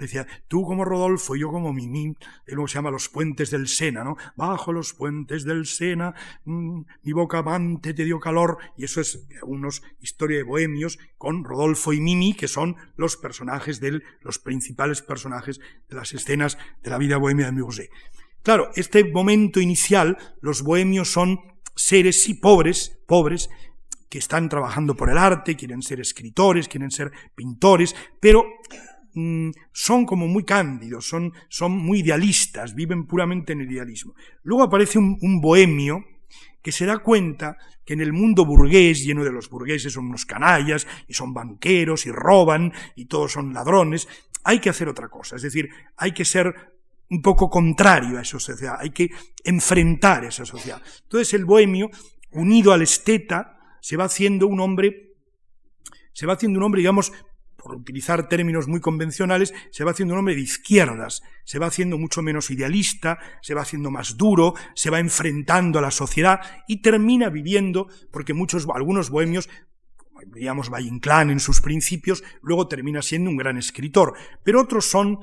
Decía, 0.00 0.26
tú 0.48 0.64
como 0.64 0.84
Rodolfo 0.84 1.36
y 1.36 1.40
yo 1.40 1.50
como 1.50 1.74
Mimí, 1.74 2.16
y 2.46 2.52
luego 2.52 2.66
se 2.66 2.76
llama 2.76 2.90
Los 2.90 3.10
Puentes 3.10 3.50
del 3.50 3.68
Sena, 3.68 4.02
¿no? 4.02 4.16
Bajo 4.34 4.72
los 4.72 4.94
puentes 4.94 5.44
del 5.44 5.66
Sena, 5.66 6.14
mm, 6.46 6.80
mi 7.02 7.12
boca 7.12 7.38
amante 7.38 7.92
te 7.92 8.04
dio 8.04 8.18
calor, 8.18 8.56
y 8.78 8.84
eso 8.84 9.02
es 9.02 9.26
unos 9.42 9.82
historia 10.00 10.38
de 10.38 10.42
bohemios 10.44 10.98
con 11.18 11.44
Rodolfo 11.44 11.92
y 11.92 12.00
Mimi, 12.00 12.32
que 12.32 12.48
son 12.48 12.76
los 12.96 13.18
personajes 13.18 13.78
del, 13.78 14.02
los 14.22 14.38
principales 14.38 15.02
personajes 15.02 15.60
de 15.88 15.96
las 15.96 16.14
escenas 16.14 16.56
de 16.82 16.90
la 16.90 16.96
vida 16.96 17.18
bohemia 17.18 17.46
de 17.46 17.52
Murger. 17.52 17.90
Claro, 18.42 18.70
este 18.76 19.04
momento 19.04 19.60
inicial, 19.60 20.16
los 20.40 20.62
bohemios 20.62 21.12
son 21.12 21.40
seres 21.76 22.22
sí 22.22 22.32
pobres, 22.32 22.98
pobres, 23.06 23.50
que 24.10 24.18
están 24.18 24.48
trabajando 24.48 24.96
por 24.96 25.08
el 25.08 25.18
arte, 25.18 25.56
quieren 25.56 25.82
ser 25.82 26.00
escritores, 26.00 26.68
quieren 26.68 26.90
ser 26.90 27.12
pintores, 27.34 27.94
pero 28.18 28.44
Mm, 29.14 29.50
son 29.72 30.06
como 30.06 30.28
muy 30.28 30.44
cándidos, 30.44 31.08
son, 31.08 31.32
son 31.48 31.72
muy 31.72 32.00
idealistas, 32.00 32.74
viven 32.74 33.06
puramente 33.06 33.52
en 33.52 33.62
el 33.62 33.70
idealismo. 33.70 34.14
Luego 34.42 34.62
aparece 34.62 34.98
un, 34.98 35.40
bohemio 35.40 36.04
que 36.62 36.70
se 36.70 36.86
da 36.86 36.98
cuenta 36.98 37.56
que 37.84 37.94
en 37.94 38.02
el 38.02 38.12
mundo 38.12 38.44
burgués, 38.44 39.04
lleno 39.04 39.24
de 39.24 39.32
los 39.32 39.50
burgueses 39.50 39.92
son 39.92 40.06
unos 40.06 40.26
canallas, 40.26 40.86
y 41.08 41.14
son 41.14 41.34
banqueros, 41.34 42.06
y 42.06 42.12
roban, 42.12 42.72
y 42.94 43.06
todos 43.06 43.32
son 43.32 43.52
ladrones, 43.52 44.06
hay 44.44 44.60
que 44.60 44.70
hacer 44.70 44.88
otra 44.88 45.08
cosa, 45.08 45.36
es 45.36 45.42
decir, 45.42 45.68
hay 45.96 46.12
que 46.12 46.24
ser 46.24 46.54
un 47.10 47.20
poco 47.20 47.50
contrario 47.50 48.18
a 48.18 48.22
esa 48.22 48.38
sociedad, 48.38 48.76
hay 48.78 48.90
que 48.90 49.10
enfrentar 49.42 50.24
esa 50.24 50.44
sociedad. 50.44 50.80
Entonces 51.02 51.34
el 51.34 51.44
bohemio, 51.44 51.90
unido 52.30 52.72
al 52.72 52.82
esteta, 52.82 53.58
se 53.80 53.96
va 53.96 54.04
haciendo 54.04 54.46
un 54.46 54.60
hombre, 54.60 55.14
se 56.12 56.26
va 56.26 56.34
haciendo 56.34 56.60
un 56.60 56.64
hombre, 56.64 56.80
digamos, 56.80 57.12
por 57.62 57.74
utilizar 57.74 58.28
términos 58.28 58.68
muy 58.68 58.80
convencionales, 58.80 59.52
se 59.70 59.84
va 59.84 59.90
haciendo 59.90 60.14
un 60.14 60.20
hombre 60.20 60.34
de 60.34 60.40
izquierdas, 60.40 61.22
se 61.44 61.58
va 61.58 61.66
haciendo 61.66 61.98
mucho 61.98 62.22
menos 62.22 62.50
idealista, 62.50 63.18
se 63.42 63.54
va 63.54 63.62
haciendo 63.62 63.90
más 63.90 64.16
duro, 64.16 64.54
se 64.74 64.90
va 64.90 64.98
enfrentando 64.98 65.78
a 65.78 65.82
la 65.82 65.90
sociedad 65.90 66.40
y 66.66 66.80
termina 66.80 67.28
viviendo, 67.28 67.88
porque 68.10 68.34
muchos, 68.34 68.66
algunos 68.74 69.10
bohemios, 69.10 69.48
digamos 70.26 70.70
Valle 70.70 70.88
Inclán 70.88 71.30
en 71.30 71.40
sus 71.40 71.60
principios, 71.60 72.24
luego 72.42 72.66
termina 72.66 73.02
siendo 73.02 73.30
un 73.30 73.36
gran 73.36 73.58
escritor, 73.58 74.14
pero 74.42 74.62
otros 74.62 74.86
son 74.86 75.20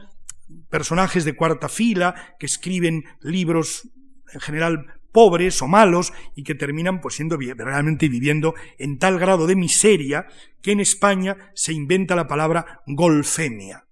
personajes 0.69 1.25
de 1.25 1.35
cuarta 1.35 1.69
fila 1.69 2.35
que 2.39 2.45
escriben 2.45 3.03
libros 3.21 3.89
en 4.33 4.39
general 4.39 4.96
pobres 5.17 5.63
o 5.63 5.67
malos 5.67 6.13
y 6.35 6.43
que 6.43 6.53
terminan 6.53 7.01
pues 7.01 7.15
siendo 7.15 7.39
realmente 7.39 8.07
viviendo 8.07 8.53
en 8.77 8.99
tal 8.99 9.17
grado 9.17 9.47
de 9.47 9.55
miseria 9.55 10.27
que 10.61 10.73
en 10.73 10.79
España 10.79 11.37
se 11.55 11.73
inventa 11.73 12.15
la 12.15 12.27
palabra 12.27 12.83
golfemia. 12.85 13.87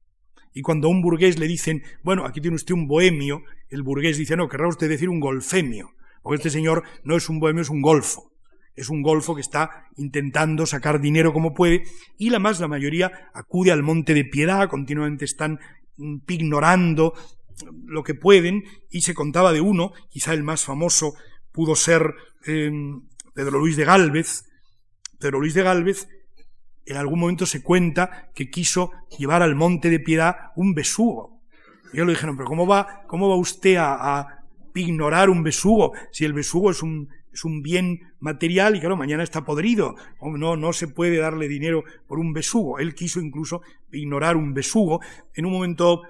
Y 0.53 0.61
cuando 0.61 0.87
a 0.87 0.91
un 0.91 1.01
burgués 1.01 1.39
le 1.39 1.47
dicen, 1.47 1.81
bueno, 2.03 2.27
aquí 2.27 2.41
tiene 2.41 2.53
usted 2.53 2.75
un 2.75 2.87
bohemio, 2.87 3.41
el 3.69 3.81
burgués 3.81 4.19
dice, 4.19 4.37
no, 4.37 4.47
querrá 4.47 4.67
usted 4.67 4.87
decir 4.87 5.09
un 5.09 5.19
golfemio, 5.19 5.95
porque 6.21 6.35
este 6.35 6.51
señor 6.51 6.83
no 7.03 7.15
es 7.15 7.27
un 7.27 7.39
bohemio, 7.39 7.63
es 7.63 7.71
un 7.71 7.81
golfo. 7.81 8.31
Es 8.75 8.89
un 8.89 9.01
golfo 9.01 9.33
que 9.33 9.41
está 9.41 9.87
intentando 9.97 10.67
sacar 10.67 11.01
dinero 11.01 11.33
como 11.33 11.55
puede 11.55 11.85
y 12.19 12.29
la 12.29 12.37
más, 12.37 12.59
la 12.59 12.67
mayoría, 12.67 13.31
acude 13.33 13.71
al 13.71 13.81
monte 13.81 14.13
de 14.13 14.25
piedad, 14.25 14.69
continuamente 14.69 15.25
están 15.25 15.59
ignorando 16.27 17.15
lo 17.85 18.03
que 18.03 18.15
pueden, 18.15 18.63
y 18.89 19.01
se 19.01 19.13
contaba 19.13 19.53
de 19.53 19.61
uno, 19.61 19.93
quizá 20.09 20.33
el 20.33 20.43
más 20.43 20.65
famoso 20.65 21.13
pudo 21.51 21.75
ser 21.75 22.13
em, 22.45 23.01
Pedro 23.33 23.59
Luis 23.59 23.77
de 23.77 23.85
Gálvez. 23.85 24.45
Pedro 25.19 25.39
Luis 25.39 25.53
de 25.53 25.63
Gálvez 25.63 26.07
en 26.85 26.97
algún 26.97 27.19
momento 27.19 27.45
se 27.45 27.63
cuenta 27.63 28.29
que 28.35 28.49
quiso 28.49 28.91
llevar 29.17 29.41
al 29.41 29.55
monte 29.55 29.89
de 29.89 29.99
piedad 29.99 30.51
un 30.55 30.73
besugo. 30.73 31.41
Y 31.91 31.97
ellos 31.97 32.07
le 32.07 32.13
dijeron, 32.13 32.37
pero 32.37 32.47
¿cómo 32.47 32.67
va, 32.67 33.03
cómo 33.07 33.29
va 33.29 33.35
usted 33.35 33.77
a, 33.79 34.31
ignorar 34.77 35.29
un 35.29 35.41
besugo 35.41 35.93
si 36.11 36.25
el 36.25 36.33
besugo 36.33 36.69
es 36.69 36.83
un, 36.83 37.07
es 37.31 37.45
un 37.45 37.61
bien 37.61 38.13
material 38.19 38.75
y 38.75 38.81
claro, 38.81 38.97
mañana 38.97 39.23
está 39.23 39.45
podrido. 39.45 39.95
No, 40.21 40.57
no 40.57 40.73
se 40.73 40.89
puede 40.89 41.15
darle 41.15 41.47
dinero 41.47 41.85
por 42.07 42.19
un 42.19 42.33
besugo. 42.33 42.79
Él 42.79 42.93
quiso 42.93 43.21
incluso 43.21 43.61
ignorar 43.93 44.35
un 44.35 44.53
besugo. 44.53 44.99
En 45.33 45.45
un 45.45 45.53
momento 45.53 46.01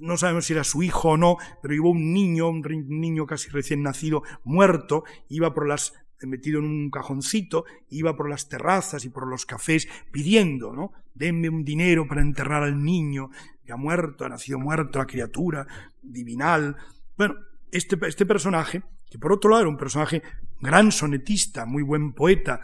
no 0.00 0.16
sabemos 0.16 0.46
si 0.46 0.52
era 0.52 0.64
su 0.64 0.82
hijo 0.82 1.10
o 1.10 1.16
no, 1.16 1.36
pero 1.62 1.74
llevó 1.74 1.90
un 1.90 2.12
niño, 2.12 2.48
un 2.48 2.62
niño 2.88 3.26
casi 3.26 3.48
recién 3.50 3.82
nacido, 3.82 4.22
muerto, 4.44 5.04
iba 5.28 5.54
por 5.54 5.66
las 5.66 5.92
metido 6.26 6.58
en 6.58 6.64
un 6.64 6.90
cajoncito, 6.90 7.64
iba 7.90 8.16
por 8.16 8.28
las 8.28 8.48
terrazas 8.48 9.04
y 9.04 9.08
por 9.08 9.28
los 9.28 9.46
cafés 9.46 9.88
pidiendo, 10.10 10.72
¿no? 10.72 10.92
Denme 11.14 11.48
un 11.48 11.64
dinero 11.64 12.06
para 12.08 12.22
enterrar 12.22 12.62
al 12.62 12.82
niño, 12.82 13.30
que 13.64 13.72
ha 13.72 13.76
muerto, 13.76 14.24
ha 14.24 14.28
nacido 14.28 14.58
muerto 14.58 14.98
la 14.98 15.06
criatura 15.06 15.66
divinal. 16.02 16.76
Bueno, 17.16 17.36
este, 17.70 17.98
este 18.06 18.26
personaje, 18.26 18.82
que 19.10 19.18
por 19.18 19.32
otro 19.32 19.50
lado 19.50 19.62
era 19.62 19.70
un 19.70 19.76
personaje 19.76 20.22
gran 20.60 20.90
sonetista, 20.90 21.66
muy 21.66 21.82
buen 21.82 22.12
poeta 22.12 22.60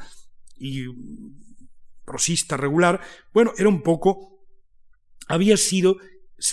y 0.57 0.87
prosista 2.05 2.57
regular, 2.57 3.01
bueno, 3.32 3.53
era 3.57 3.68
un 3.68 3.82
poco, 3.82 4.45
había 5.28 5.57
sido, 5.57 5.97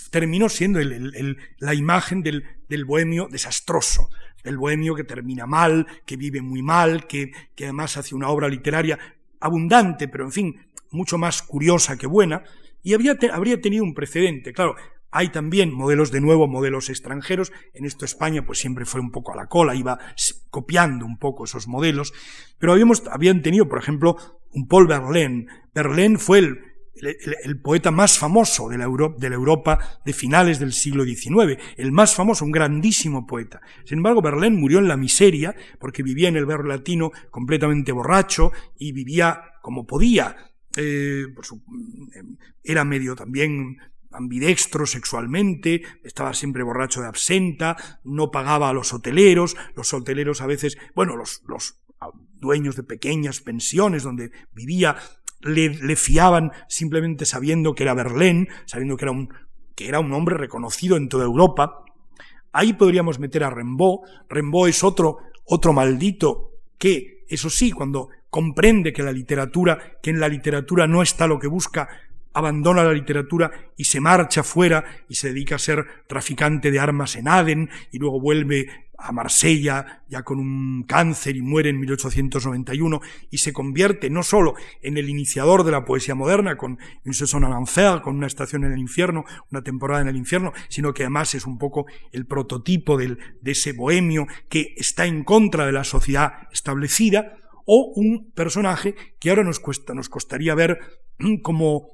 terminó 0.09 0.49
siendo 0.49 0.79
la 0.79 1.73
imagen 1.73 2.21
del, 2.21 2.45
del 2.69 2.85
bohemio 2.85 3.27
desastroso, 3.29 4.09
el 4.43 4.57
bohemio 4.57 4.95
que 4.95 5.03
termina 5.03 5.45
mal, 5.45 5.87
que 6.05 6.17
vive 6.17 6.41
muy 6.41 6.61
mal, 6.61 7.07
que, 7.07 7.31
que 7.55 7.65
además 7.65 7.97
hace 7.97 8.15
una 8.15 8.29
obra 8.29 8.47
literaria 8.47 8.97
abundante, 9.39 10.07
pero 10.07 10.25
en 10.25 10.31
fin, 10.31 10.67
mucho 10.91 11.17
más 11.17 11.41
curiosa 11.41 11.97
que 11.97 12.07
buena, 12.07 12.43
y 12.83 12.93
habría 12.93 13.61
tenido 13.61 13.83
un 13.83 13.93
precedente. 13.93 14.53
Claro, 14.53 14.75
hay 15.11 15.27
también 15.27 15.73
modelos, 15.73 16.11
de 16.11 16.21
nuevo, 16.21 16.47
modelos 16.47 16.89
extranjeros. 16.89 17.51
En 17.73 17.85
esto 17.85 18.05
España 18.05 18.45
pues 18.45 18.59
siempre 18.59 18.85
fue 18.85 19.01
un 19.01 19.11
poco 19.11 19.33
a 19.33 19.35
la 19.35 19.47
cola, 19.47 19.75
iba 19.75 19.99
copiando 20.49 21.05
un 21.05 21.17
poco 21.17 21.43
esos 21.43 21.67
modelos. 21.67 22.13
Pero 22.57 22.71
habíamos, 22.71 23.03
habían 23.11 23.41
tenido, 23.41 23.67
por 23.67 23.77
ejemplo, 23.77 24.15
un 24.51 24.67
Paul 24.67 24.87
Verlaine. 24.87 25.47
Verlaine 25.73 26.17
fue 26.17 26.39
el, 26.39 26.59
el, 26.95 27.59
poeta 27.59 27.91
más 27.91 28.17
famoso 28.17 28.69
de 28.69 28.77
la, 28.77 28.87
de 29.17 29.29
la, 29.29 29.35
Europa 29.35 29.79
de 30.05 30.13
finales 30.13 30.59
del 30.59 30.73
siglo 30.73 31.03
XIX, 31.03 31.57
el 31.77 31.91
más 31.91 32.13
famoso, 32.13 32.45
un 32.45 32.51
grandísimo 32.51 33.25
poeta. 33.25 33.61
Sin 33.85 33.99
embargo, 33.99 34.21
Verlaine 34.21 34.57
murió 34.57 34.79
en 34.79 34.87
la 34.87 34.97
miseria 34.97 35.55
porque 35.79 36.03
vivía 36.03 36.29
en 36.29 36.35
el 36.35 36.45
barrio 36.45 36.67
latino 36.67 37.11
completamente 37.29 37.91
borracho 37.91 38.51
y 38.77 38.91
vivía 38.91 39.41
como 39.61 39.85
podía. 39.85 40.35
Eh, 40.75 41.25
era 42.63 42.85
medio 42.85 43.15
también 43.15 43.77
ambidextro 44.11 44.85
sexualmente, 44.85 45.83
estaba 46.03 46.33
siempre 46.33 46.63
borracho 46.63 47.01
de 47.01 47.07
absenta, 47.07 47.77
no 48.03 48.29
pagaba 48.29 48.69
a 48.69 48.73
los 48.73 48.93
hoteleros, 48.93 49.55
los 49.75 49.93
hoteleros 49.93 50.41
a 50.41 50.47
veces, 50.47 50.77
bueno, 50.95 51.15
los, 51.15 51.43
los 51.47 51.77
dueños 52.41 52.75
de 52.75 52.83
pequeñas 52.83 53.39
pensiones 53.39 54.03
donde 54.03 54.31
vivía 54.53 54.97
le, 55.43 55.95
fiaban 55.95 56.51
simplemente 56.67 57.25
sabiendo 57.25 57.73
que 57.73 57.83
era 57.83 57.93
Berlín, 57.93 58.49
sabiendo 58.65 58.97
que 58.97 59.05
era, 59.05 59.11
un, 59.11 59.33
que 59.75 59.87
era 59.87 59.99
un 59.99 60.13
hombre 60.13 60.37
reconocido 60.37 60.97
en 60.97 61.09
toda 61.09 61.25
Europa. 61.25 61.83
Ahí 62.51 62.73
podríamos 62.73 63.19
meter 63.19 63.43
a 63.43 63.49
Rimbaud. 63.49 64.01
Rimbaud 64.29 64.69
es 64.69 64.83
otro, 64.83 65.17
otro 65.45 65.73
maldito 65.73 66.51
que, 66.77 67.25
eso 67.27 67.49
sí, 67.49 67.71
cuando 67.71 68.09
comprende 68.29 68.93
que 68.93 69.03
la 69.03 69.11
literatura, 69.11 69.97
que 70.01 70.09
en 70.09 70.19
la 70.19 70.27
literatura 70.27 70.87
no 70.87 71.01
está 71.01 71.27
lo 71.27 71.39
que 71.39 71.47
busca, 71.47 71.87
abandona 72.33 72.83
la 72.83 72.93
literatura 72.93 73.51
y 73.77 73.85
se 73.85 73.99
marcha 73.99 74.43
fuera 74.43 74.85
y 75.09 75.15
se 75.15 75.29
dedica 75.29 75.55
a 75.55 75.59
ser 75.59 75.85
traficante 76.07 76.71
de 76.71 76.79
armas 76.79 77.15
en 77.15 77.27
Aden 77.27 77.69
y 77.91 77.99
luego 77.99 78.21
vuelve 78.21 78.67
a 79.01 79.11
Marsella 79.11 80.03
ya 80.07 80.23
con 80.23 80.39
un 80.39 80.83
cáncer 80.83 81.35
y 81.35 81.41
muere 81.41 81.69
en 81.69 81.79
1891 81.79 83.01
y 83.29 83.37
se 83.37 83.53
convierte 83.53 84.09
no 84.09 84.23
solo 84.23 84.55
en 84.81 84.97
el 84.97 85.09
iniciador 85.09 85.63
de 85.63 85.71
la 85.71 85.85
poesía 85.85 86.15
moderna 86.15 86.57
con 86.57 86.79
Une 87.05 87.13
saison 87.13 87.43
en 87.43 87.53
enfer, 87.53 88.01
con 88.01 88.15
una 88.15 88.27
estación 88.27 88.63
en 88.63 88.73
el 88.73 88.79
infierno, 88.79 89.25
una 89.51 89.63
temporada 89.63 90.01
en 90.01 90.07
el 90.07 90.17
infierno, 90.17 90.53
sino 90.69 90.93
que 90.93 91.03
además 91.03 91.35
es 91.35 91.45
un 91.45 91.57
poco 91.57 91.85
el 92.11 92.25
prototipo 92.25 92.97
del, 92.97 93.17
de 93.41 93.51
ese 93.51 93.73
bohemio 93.73 94.27
que 94.49 94.73
está 94.77 95.05
en 95.05 95.23
contra 95.23 95.65
de 95.65 95.71
la 95.71 95.83
sociedad 95.83 96.47
establecida 96.51 97.37
o 97.65 97.93
un 97.95 98.31
personaje 98.31 98.95
que 99.19 99.29
ahora 99.29 99.43
nos, 99.43 99.59
cuesta, 99.59 99.93
nos 99.93 100.09
costaría 100.09 100.55
ver 100.55 100.79
como 101.41 101.87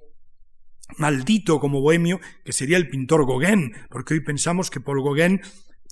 maldito 0.97 1.59
como 1.59 1.81
bohemio, 1.81 2.19
que 2.43 2.53
sería 2.53 2.77
el 2.77 2.89
pintor 2.89 3.27
Gauguin, 3.27 3.73
porque 3.89 4.13
hoy 4.13 4.21
pensamos 4.21 4.71
que 4.71 4.79
por 4.79 5.03
Gauguin 5.03 5.41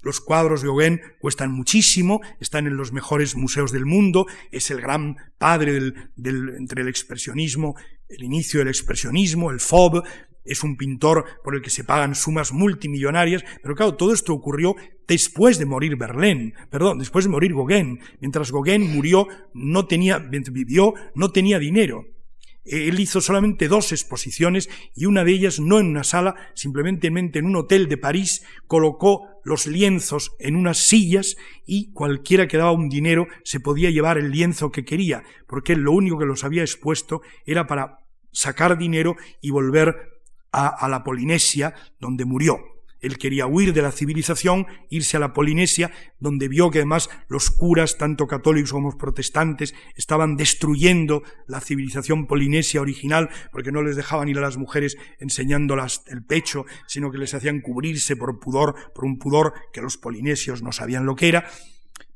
los 0.06 0.22
cuadros 0.22 0.62
de 0.62 0.68
Gauguin 0.68 1.02
cuestan 1.20 1.52
muchísimo, 1.52 2.22
están 2.40 2.68
en 2.68 2.78
los 2.78 2.94
mejores 2.94 3.36
museos 3.36 3.72
del 3.72 3.88
mundo, 3.88 4.28
es 4.52 4.70
el 4.70 4.80
gran 4.80 5.18
padre 5.40 5.74
del, 5.74 6.56
entre 6.58 6.84
el 6.84 6.88
expresionismo, 6.88 7.76
el 8.08 8.24
inicio 8.24 8.60
del 8.60 8.68
expresionismo, 8.68 9.50
el 9.50 9.60
Fauve, 9.60 10.04
es 10.46 10.64
un 10.64 10.78
pintor 10.78 11.26
por 11.44 11.56
el 11.56 11.64
que 11.64 11.72
se 11.72 11.84
pagan 11.84 12.14
sumas 12.14 12.52
multimillonarias, 12.52 13.44
pero 13.64 13.74
claro, 13.74 13.96
todo 13.96 14.14
esto 14.14 14.32
ocurrió 14.32 14.76
después 15.08 15.58
de 15.58 15.66
morir 15.66 15.96
Verlaine, 15.96 16.54
perdón, 16.70 17.00
después 17.00 17.26
de 17.26 17.32
morir 17.32 17.56
Gauguin. 17.56 18.00
Mientras 18.20 18.52
Gauguin 18.52 18.94
murió, 18.94 19.28
no 19.56 19.88
tenía, 19.88 20.20
vivió, 20.20 20.94
no 21.16 21.32
tenía 21.32 21.58
dinero. 21.58 22.06
Él 22.66 23.00
hizo 23.00 23.22
solamente 23.22 23.68
dos 23.68 23.92
exposiciones 23.92 24.70
y 24.96 25.06
una 25.06 25.24
de 25.24 25.32
ellas 25.32 25.60
no 25.60 25.80
en 25.80 25.88
una 25.88 26.04
sala, 26.04 26.36
simplemente 26.56 27.08
en 27.08 27.46
un 27.46 27.56
hotel 27.56 27.88
de 27.88 27.98
París, 27.98 28.44
colocó 28.68 29.28
los 29.44 29.68
lienzos 29.68 30.36
en 30.40 30.56
unas 30.56 30.80
sillas 30.80 31.38
y 31.66 31.92
cualquiera 31.94 32.48
que 32.48 32.58
daba 32.58 32.72
un 32.72 32.90
dinero 32.90 33.28
se 33.44 33.60
podía 33.60 33.92
llevar 33.92 34.18
el 34.18 34.32
lienzo 34.32 34.72
que 34.72 34.84
quería, 34.84 35.24
porque 35.48 35.74
él 35.74 35.82
lo 35.82 35.92
único 35.92 36.18
que 36.18 36.26
los 36.26 36.44
había 36.44 36.64
expuesto 36.64 37.22
era 37.46 37.68
para 37.68 38.00
sacar 38.32 38.78
dinero 38.78 39.16
y 39.42 39.52
volver 39.52 40.22
a, 40.52 40.68
a 40.68 40.90
la 40.90 41.04
Polinesia, 41.04 41.76
donde 42.00 42.26
murió. 42.26 42.75
Él 43.02 43.18
quería 43.18 43.46
huir 43.46 43.74
de 43.74 43.82
la 43.82 43.92
civilización, 43.92 44.68
irse 44.90 45.18
a 45.18 45.20
la 45.20 45.34
Polinesia, 45.34 45.92
donde 46.20 46.48
vio 46.48 46.72
que 46.72 46.80
además 46.80 47.10
los 47.28 47.52
curas, 47.52 47.98
tanto 47.98 48.28
católicos 48.28 48.72
como 48.72 48.98
protestantes, 48.98 49.76
estaban 49.96 50.38
destruyendo 50.38 51.24
la 51.48 51.62
civilización 51.62 52.28
polinesia 52.28 52.82
original, 52.82 53.30
porque 53.52 53.72
no 53.72 53.82
les 53.82 53.96
dejaban 53.96 54.30
ir 54.30 54.38
a 54.38 54.42
las 54.42 54.58
mujeres 54.58 54.98
enseñándolas 55.20 56.04
el 56.08 56.24
pecho, 56.24 56.66
sino 56.88 57.12
que 57.12 57.18
les 57.18 57.34
hacían 57.34 57.62
cubrirse 57.62 58.16
por 58.16 58.40
pudor, 58.40 58.76
por 58.94 59.06
un 59.06 59.20
pudor 59.20 59.54
que 59.74 59.82
los 59.82 59.98
polinesios 59.98 60.62
no 60.62 60.72
sabían 60.72 61.06
lo 61.06 61.16
que 61.16 61.28
era. 61.28 61.50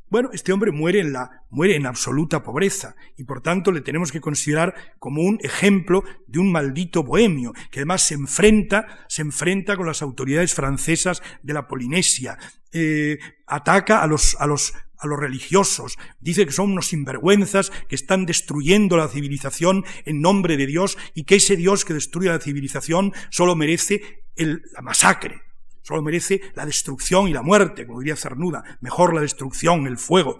Bueno, 0.10 0.30
este 0.34 0.52
hombre 0.52 0.72
muere 0.72 1.00
en 1.00 1.14
la 1.14 1.44
muere 1.52 1.76
en 1.76 1.86
absoluta 1.86 2.42
pobreza 2.42 2.96
y 3.18 3.24
por 3.24 3.42
tanto 3.42 3.72
le 3.72 3.82
tenemos 3.82 4.12
que 4.12 4.22
considerar 4.22 4.74
como 4.98 5.22
un 5.22 5.40
ejemplo 5.42 6.04
de 6.28 6.40
un 6.40 6.52
maldito 6.52 7.04
bohemio 7.04 7.54
que 7.70 7.80
además 7.80 8.02
se 8.02 8.16
enfrenta 8.16 9.06
se 9.08 9.22
enfrenta 9.22 9.78
con 9.78 9.86
las 9.86 10.02
autoridades 10.02 10.54
francesas 10.54 11.22
de 11.44 11.54
la 11.54 11.68
Polinesia, 11.68 12.38
eh, 12.72 13.20
ataca 13.46 14.02
a 14.02 14.08
los 14.08 14.36
a 14.40 14.48
los 14.48 14.74
a 15.00 15.08
los 15.08 15.18
religiosos, 15.18 15.98
dice 16.20 16.46
que 16.46 16.52
son 16.52 16.72
unos 16.72 16.88
sinvergüenzas 16.88 17.72
que 17.88 17.96
están 17.96 18.26
destruyendo 18.26 18.98
la 18.98 19.08
civilización 19.08 19.86
en 20.06 20.22
nombre 20.22 20.58
de 20.58 20.68
Dios 20.68 20.98
y 21.14 21.24
que 21.24 21.36
ese 21.36 21.56
Dios 21.56 21.86
que 21.86 21.94
destruye 21.94 22.30
la 22.30 22.40
civilización 22.40 23.14
solo 23.30 23.56
merece 23.56 24.26
el, 24.36 24.62
la 24.74 24.82
masacre. 24.82 25.49
Solo 25.90 26.04
merece 26.04 26.40
la 26.54 26.68
destrucción 26.68 27.28
y 27.28 27.34
la 27.34 27.42
muerte, 27.42 27.88
como 27.88 28.02
diría 28.02 28.16
Cernuda. 28.16 28.78
Mejor 28.80 29.16
la 29.16 29.22
destrucción, 29.22 29.88
el 29.88 29.98
fuego. 29.98 30.38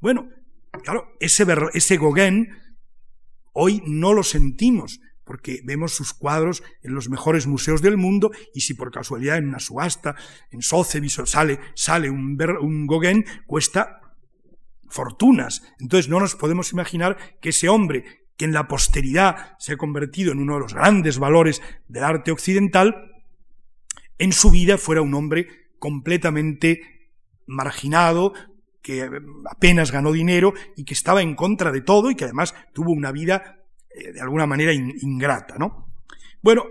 Bueno, 0.00 0.28
claro, 0.82 1.12
ese, 1.20 1.46
ese 1.72 1.98
Gauguin 1.98 2.48
hoy 3.52 3.80
no 3.86 4.12
lo 4.12 4.24
sentimos, 4.24 4.98
porque 5.22 5.60
vemos 5.62 5.94
sus 5.94 6.12
cuadros 6.12 6.64
en 6.82 6.96
los 6.96 7.08
mejores 7.08 7.46
museos 7.46 7.80
del 7.80 7.96
mundo 7.96 8.32
y 8.54 8.62
si 8.62 8.74
por 8.74 8.90
casualidad 8.90 9.38
en 9.38 9.50
una 9.50 9.60
subasta, 9.60 10.16
en 10.50 10.62
Sotheby's 10.62 11.20
sale, 11.26 11.60
sale 11.76 12.10
un, 12.10 12.36
un 12.60 12.86
Gauguin, 12.88 13.24
cuesta 13.46 14.00
fortunas. 14.90 15.62
Entonces 15.78 16.10
no 16.10 16.18
nos 16.18 16.34
podemos 16.34 16.72
imaginar 16.72 17.38
que 17.40 17.50
ese 17.50 17.68
hombre 17.68 18.24
que 18.36 18.46
en 18.46 18.52
la 18.52 18.66
posteridad 18.66 19.54
se 19.60 19.74
ha 19.74 19.76
convertido 19.76 20.32
en 20.32 20.40
uno 20.40 20.54
de 20.54 20.60
los 20.60 20.74
grandes 20.74 21.20
valores 21.20 21.62
del 21.86 22.02
arte 22.02 22.32
occidental, 22.32 23.11
en 24.18 24.32
su 24.32 24.50
vida 24.50 24.78
fuera 24.78 25.02
un 25.02 25.14
hombre 25.14 25.48
completamente 25.78 27.10
marginado, 27.46 28.32
que 28.82 29.08
apenas 29.48 29.92
ganó 29.92 30.12
dinero 30.12 30.54
y 30.76 30.84
que 30.84 30.94
estaba 30.94 31.22
en 31.22 31.34
contra 31.34 31.70
de 31.70 31.80
todo 31.80 32.10
y 32.10 32.16
que 32.16 32.24
además 32.24 32.54
tuvo 32.72 32.92
una 32.92 33.12
vida 33.12 33.62
eh, 33.90 34.12
de 34.12 34.20
alguna 34.20 34.46
manera 34.46 34.72
ingrata, 34.72 35.56
¿no? 35.58 35.92
Bueno, 36.42 36.64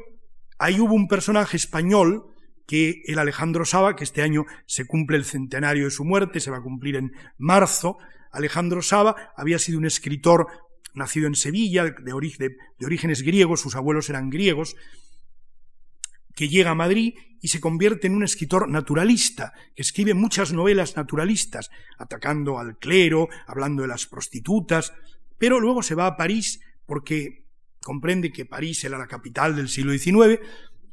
ahí 0.59 0.79
hubo 0.79 0.93
un 0.93 1.07
personaje 1.07 1.55
español 1.55 2.25
que 2.67 3.01
el 3.05 3.19
Alejandro 3.19 3.65
Saba, 3.65 3.95
que 3.95 4.03
este 4.03 4.21
año 4.21 4.45
se 4.65 4.85
cumple 4.85 5.17
el 5.17 5.25
centenario 5.25 5.85
de 5.85 5.91
su 5.91 6.03
muerte, 6.05 6.39
se 6.39 6.51
va 6.51 6.57
a 6.57 6.63
cumplir 6.63 6.95
en 6.95 7.11
marzo. 7.37 7.97
Alejandro 8.31 8.81
Saba 8.81 9.33
había 9.35 9.59
sido 9.59 9.77
un 9.77 9.85
escritor 9.85 10.47
nacido 10.93 11.27
en 11.27 11.35
Sevilla, 11.35 11.85
de, 11.85 11.93
de 12.03 12.85
orígenes 12.85 13.21
griegos, 13.23 13.61
sus 13.61 13.75
abuelos 13.75 14.09
eran 14.09 14.29
griegos, 14.29 14.75
que 16.35 16.49
llega 16.49 16.71
a 16.71 16.75
Madrid 16.75 17.15
y 17.41 17.47
se 17.47 17.59
convierte 17.59 18.07
en 18.07 18.15
un 18.15 18.23
escritor 18.23 18.69
naturalista, 18.69 19.53
que 19.75 19.81
escribe 19.81 20.13
muchas 20.13 20.53
novelas 20.53 20.95
naturalistas, 20.95 21.71
atacando 21.97 22.59
al 22.59 22.77
clero, 22.77 23.29
hablando 23.47 23.81
de 23.81 23.87
las 23.87 24.05
prostitutas, 24.05 24.93
pero 25.37 25.59
luego 25.59 25.81
se 25.81 25.95
va 25.95 26.05
a 26.05 26.17
París 26.17 26.61
porque 26.85 27.47
comprende 27.81 28.31
que 28.31 28.45
París 28.45 28.83
era 28.83 28.99
la 28.99 29.07
capital 29.07 29.55
del 29.55 29.69
siglo 29.69 29.91
XIX 29.91 30.39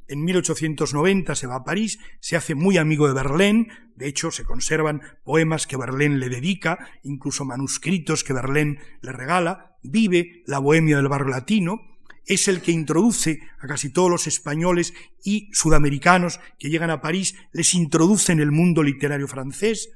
en 0.09 0.25
1890 0.25 1.35
se 1.35 1.47
va 1.47 1.57
a 1.57 1.65
París, 1.65 1.99
se 2.21 2.37
hace 2.37 2.55
muy 2.55 2.79
amigo 2.79 3.07
de 3.07 3.15
Verlaine, 3.15 3.69
de 3.95 4.09
hecho 4.09 4.31
se 4.31 4.45
conservan 4.45 5.03
poemas 5.23 5.67
que 5.67 5.77
Verlaine 5.77 6.17
le 6.17 6.31
dedica, 6.31 6.79
incluso 7.03 7.45
manuscritos 7.45 8.25
que 8.25 8.33
Verlaine 8.33 8.79
le 9.03 9.13
regala, 9.13 9.77
vive 9.83 10.43
la 10.47 10.59
bohemia 10.59 10.97
del 10.97 11.09
barrio 11.09 11.29
latino, 11.29 11.81
es 12.29 12.47
el 12.47 12.61
que 12.61 12.73
introduce 12.73 13.41
a 13.59 13.67
casi 13.67 13.91
todos 13.91 14.11
los 14.11 14.27
españoles 14.27 14.93
y 15.25 15.49
sudamericanos 15.53 16.41
que 16.59 16.69
llegan 16.69 16.91
a 16.91 17.01
París, 17.01 17.35
les 17.53 17.75
introduce 17.75 18.31
en 18.33 18.41
el 18.41 18.53
mundo 18.53 18.83
literario 18.83 19.27
francés, 19.27 19.91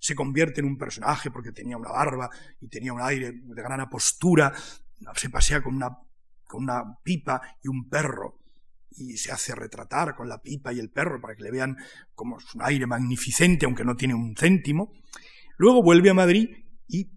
se 0.00 0.14
convierte 0.14 0.60
en 0.60 0.66
un 0.66 0.78
personaje 0.78 1.30
porque 1.30 1.52
tenía 1.52 1.76
una 1.76 1.90
barba 1.90 2.30
y 2.60 2.68
tenía 2.68 2.92
un 2.92 3.02
aire 3.02 3.32
de 3.32 3.62
gran 3.62 3.80
apostura, 3.80 4.52
se 5.14 5.28
pasea 5.28 5.62
con 5.62 5.74
una, 5.76 5.98
pipa 7.02 7.42
y 7.62 7.68
un 7.68 7.88
perro 7.88 8.38
y 8.96 9.16
se 9.16 9.32
hace 9.32 9.54
retratar 9.54 10.14
con 10.14 10.28
la 10.28 10.40
pipa 10.40 10.72
y 10.72 10.78
el 10.78 10.88
perro 10.90 11.20
para 11.20 11.34
que 11.34 11.42
le 11.42 11.50
vean 11.50 11.76
como 12.14 12.36
un 12.36 12.62
aire 12.62 12.86
magnificente, 12.86 13.66
aunque 13.66 13.84
no 13.84 13.96
tiene 13.96 14.14
un 14.14 14.36
céntimo. 14.36 14.92
Luego 15.56 15.82
vuelve 15.82 16.10
a 16.10 16.14
Madrid 16.14 16.48
y 16.86 17.10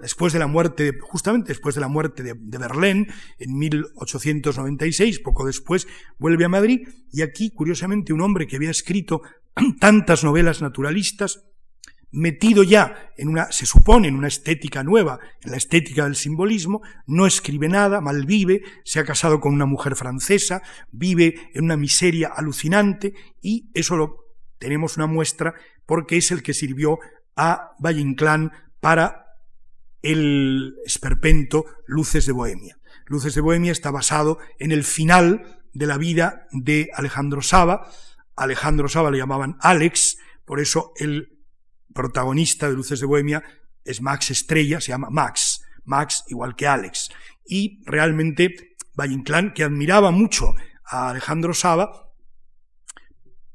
después 0.00 0.32
de 0.32 0.38
la 0.38 0.46
muerte, 0.46 0.92
justamente 1.00 1.48
después 1.48 1.74
de 1.74 1.80
la 1.80 1.88
muerte 1.88 2.22
de, 2.22 2.58
Verlaine, 2.58 3.06
en 3.38 3.58
1896, 3.58 5.20
poco 5.20 5.46
después, 5.46 5.86
vuelve 6.18 6.44
a 6.44 6.48
Madrid 6.48 6.88
y 7.10 7.22
aquí, 7.22 7.50
curiosamente, 7.50 8.12
un 8.12 8.20
hombre 8.20 8.46
que 8.46 8.56
había 8.56 8.70
escrito 8.70 9.22
tantas 9.80 10.24
novelas 10.24 10.62
naturalistas, 10.62 11.44
metido 12.12 12.62
ya 12.62 13.10
en 13.16 13.28
una, 13.28 13.50
se 13.50 13.66
supone, 13.66 14.08
en 14.08 14.16
una 14.16 14.28
estética 14.28 14.84
nueva, 14.84 15.18
en 15.42 15.50
la 15.50 15.56
estética 15.56 16.04
del 16.04 16.14
simbolismo, 16.14 16.82
no 17.06 17.26
escribe 17.26 17.68
nada, 17.68 18.00
malvive, 18.00 18.62
se 18.84 19.00
ha 19.00 19.04
casado 19.04 19.40
con 19.40 19.54
una 19.54 19.66
mujer 19.66 19.96
francesa, 19.96 20.62
vive 20.90 21.50
en 21.54 21.64
una 21.64 21.76
miseria 21.76 22.28
alucinante 22.28 23.14
y 23.40 23.70
eso 23.72 23.96
lo 23.96 24.16
tenemos 24.58 24.96
una 24.96 25.06
muestra 25.06 25.54
porque 25.86 26.18
es 26.18 26.30
el 26.30 26.42
que 26.42 26.54
sirvió 26.54 26.98
a 27.34 27.72
Valle 27.78 28.00
Inclán 28.00 28.52
para 28.80 29.21
el 30.02 30.76
esperpento 30.84 31.64
Luces 31.86 32.26
de 32.26 32.32
Bohemia. 32.32 32.78
Luces 33.06 33.34
de 33.34 33.40
Bohemia 33.40 33.72
está 33.72 33.90
basado 33.90 34.38
en 34.58 34.72
el 34.72 34.84
final 34.84 35.62
de 35.72 35.86
la 35.86 35.98
vida 35.98 36.46
de 36.52 36.90
Alejandro 36.94 37.42
Saba. 37.42 37.90
Alejandro 38.36 38.88
Saba 38.88 39.10
le 39.10 39.18
llamaban 39.18 39.56
Alex, 39.60 40.18
por 40.44 40.60
eso 40.60 40.92
el 40.96 41.38
protagonista 41.94 42.68
de 42.68 42.74
Luces 42.74 43.00
de 43.00 43.06
Bohemia 43.06 43.42
es 43.84 44.00
Max 44.00 44.30
Estrella, 44.30 44.80
se 44.80 44.92
llama 44.92 45.08
Max, 45.10 45.62
Max 45.84 46.24
igual 46.28 46.56
que 46.56 46.66
Alex. 46.66 47.10
Y 47.46 47.82
realmente 47.84 48.76
Valle 48.94 49.14
Inclán, 49.14 49.54
que 49.54 49.64
admiraba 49.64 50.10
mucho 50.10 50.54
a 50.84 51.10
Alejandro 51.10 51.54
Saba, 51.54 52.12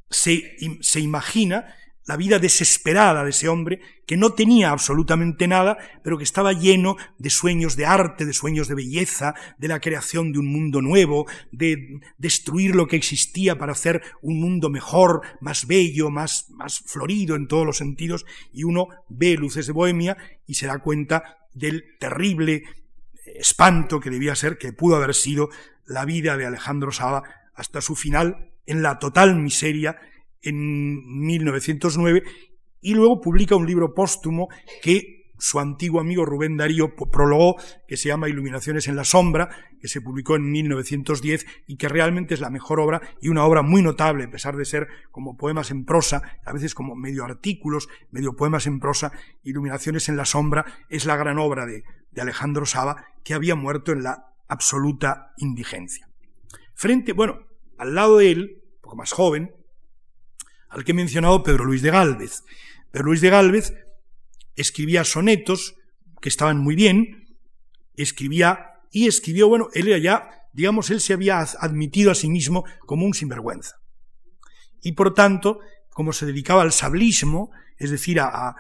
se, 0.09 0.57
se 0.81 0.99
imagina 0.99 1.75
la 2.07 2.15
vida 2.15 2.39
desesperada 2.39 3.23
de 3.23 3.31
ese 3.31 3.49
hombre, 3.49 3.81
que 4.05 4.15
no 4.15 4.31
tenía 4.31 4.71
absolutamente 4.71 5.47
nada, 5.47 5.77
pero 6.03 6.17
que 6.17 6.23
estaba 6.23 6.53
lleno 6.53 6.95
de 7.17 7.29
sueños 7.29 7.75
de 7.75 7.85
arte, 7.85 8.25
de 8.25 8.31
sueños 8.31 8.69
de 8.69 8.75
belleza, 8.75 9.35
de 9.57 9.67
la 9.67 9.81
creación 9.81 10.31
de 10.31 10.39
un 10.39 10.47
mundo 10.47 10.81
nuevo, 10.81 11.27
de 11.51 11.99
destruir 12.17 12.75
lo 12.75 12.87
que 12.87 12.95
existía 12.95 13.57
para 13.57 13.73
hacer 13.73 14.01
un 14.21 14.39
mundo 14.39 14.69
mejor, 14.69 15.21
más 15.41 15.67
bello, 15.67 16.09
más, 16.09 16.49
más 16.51 16.79
florido 16.79 17.35
en 17.35 17.47
todos 17.47 17.65
los 17.65 17.77
sentidos, 17.77 18.25
y 18.53 18.63
uno 18.63 18.87
ve 19.09 19.35
luces 19.35 19.67
de 19.67 19.73
Bohemia 19.73 20.17
y 20.47 20.53
se 20.53 20.67
da 20.67 20.79
cuenta 20.79 21.39
del 21.53 21.97
terrible 21.99 22.63
espanto 23.25 23.99
que 23.99 24.09
debía 24.09 24.35
ser, 24.35 24.57
que 24.57 24.71
pudo 24.71 24.95
haber 24.95 25.13
sido 25.13 25.49
la 25.85 26.05
vida 26.05 26.37
de 26.37 26.45
Alejandro 26.45 26.93
Saba 26.93 27.23
hasta 27.53 27.81
su 27.81 27.95
final 27.95 28.51
en 28.65 28.81
la 28.81 28.99
total 28.99 29.35
miseria 29.35 29.99
en 30.41 31.25
1909 31.25 32.23
y 32.81 32.93
luego 32.93 33.21
publica 33.21 33.55
un 33.55 33.65
libro 33.65 33.93
póstumo 33.93 34.47
que 34.81 35.17
su 35.39 35.59
antiguo 35.59 35.99
amigo 35.99 36.25
Rubén 36.25 36.57
Darío 36.57 36.95
prologó, 36.95 37.57
que 37.87 37.97
se 37.97 38.09
llama 38.09 38.27
Iluminaciones 38.27 38.87
en 38.87 38.95
la 38.95 39.03
Sombra, 39.03 39.49
que 39.79 39.87
se 39.87 40.01
publicó 40.01 40.35
en 40.35 40.51
1910 40.51 41.45
y 41.67 41.77
que 41.77 41.89
realmente 41.89 42.33
es 42.33 42.39
la 42.39 42.49
mejor 42.49 42.79
obra 42.79 43.01
y 43.21 43.29
una 43.29 43.45
obra 43.45 43.61
muy 43.61 43.81
notable, 43.83 44.25
a 44.25 44.31
pesar 44.31 44.55
de 44.55 44.65
ser 44.65 44.87
como 45.11 45.37
poemas 45.37 45.69
en 45.69 45.85
prosa, 45.85 46.39
a 46.43 46.53
veces 46.53 46.73
como 46.73 46.95
medio 46.95 47.23
artículos, 47.23 47.87
medio 48.11 48.35
poemas 48.35 48.65
en 48.65 48.79
prosa. 48.79 49.11
Iluminaciones 49.43 50.09
en 50.09 50.17
la 50.17 50.25
Sombra 50.25 50.65
es 50.89 51.05
la 51.05 51.15
gran 51.15 51.37
obra 51.37 51.65
de, 51.65 51.83
de 52.11 52.21
Alejandro 52.21 52.65
Saba, 52.65 53.05
que 53.23 53.35
había 53.35 53.55
muerto 53.55 53.91
en 53.91 54.03
la 54.03 54.33
absoluta 54.47 55.33
indigencia. 55.37 56.09
Frente, 56.73 57.13
bueno, 57.13 57.41
al 57.77 57.93
lado 57.93 58.17
de 58.17 58.31
él, 58.31 58.63
un 58.75 58.81
poco 58.81 58.95
más 58.95 59.11
joven, 59.11 59.51
al 60.69 60.83
que 60.83 60.91
he 60.91 60.95
mencionado 60.95 61.43
Pedro 61.43 61.65
Luis 61.65 61.81
de 61.81 61.91
Gálvez. 61.91 62.43
Pedro 62.91 63.07
Luis 63.07 63.21
de 63.21 63.29
Gálvez 63.29 63.73
escribía 64.55 65.03
sonetos 65.03 65.75
que 66.21 66.29
estaban 66.29 66.57
muy 66.57 66.75
bien, 66.75 67.37
escribía 67.95 68.71
y 68.91 69.07
escribió, 69.07 69.47
bueno, 69.47 69.69
él 69.73 70.01
ya, 70.01 70.29
digamos, 70.53 70.89
él 70.89 71.01
se 71.01 71.13
había 71.13 71.39
admitido 71.39 72.11
a 72.11 72.15
sí 72.15 72.29
mismo 72.29 72.65
como 72.79 73.05
un 73.05 73.13
sinvergüenza. 73.13 73.75
Y 74.81 74.93
por 74.93 75.13
tanto, 75.13 75.59
como 75.89 76.13
se 76.13 76.25
dedicaba 76.25 76.61
al 76.61 76.71
sablismo, 76.71 77.51
es 77.77 77.91
decir, 77.91 78.19
a 78.19 78.55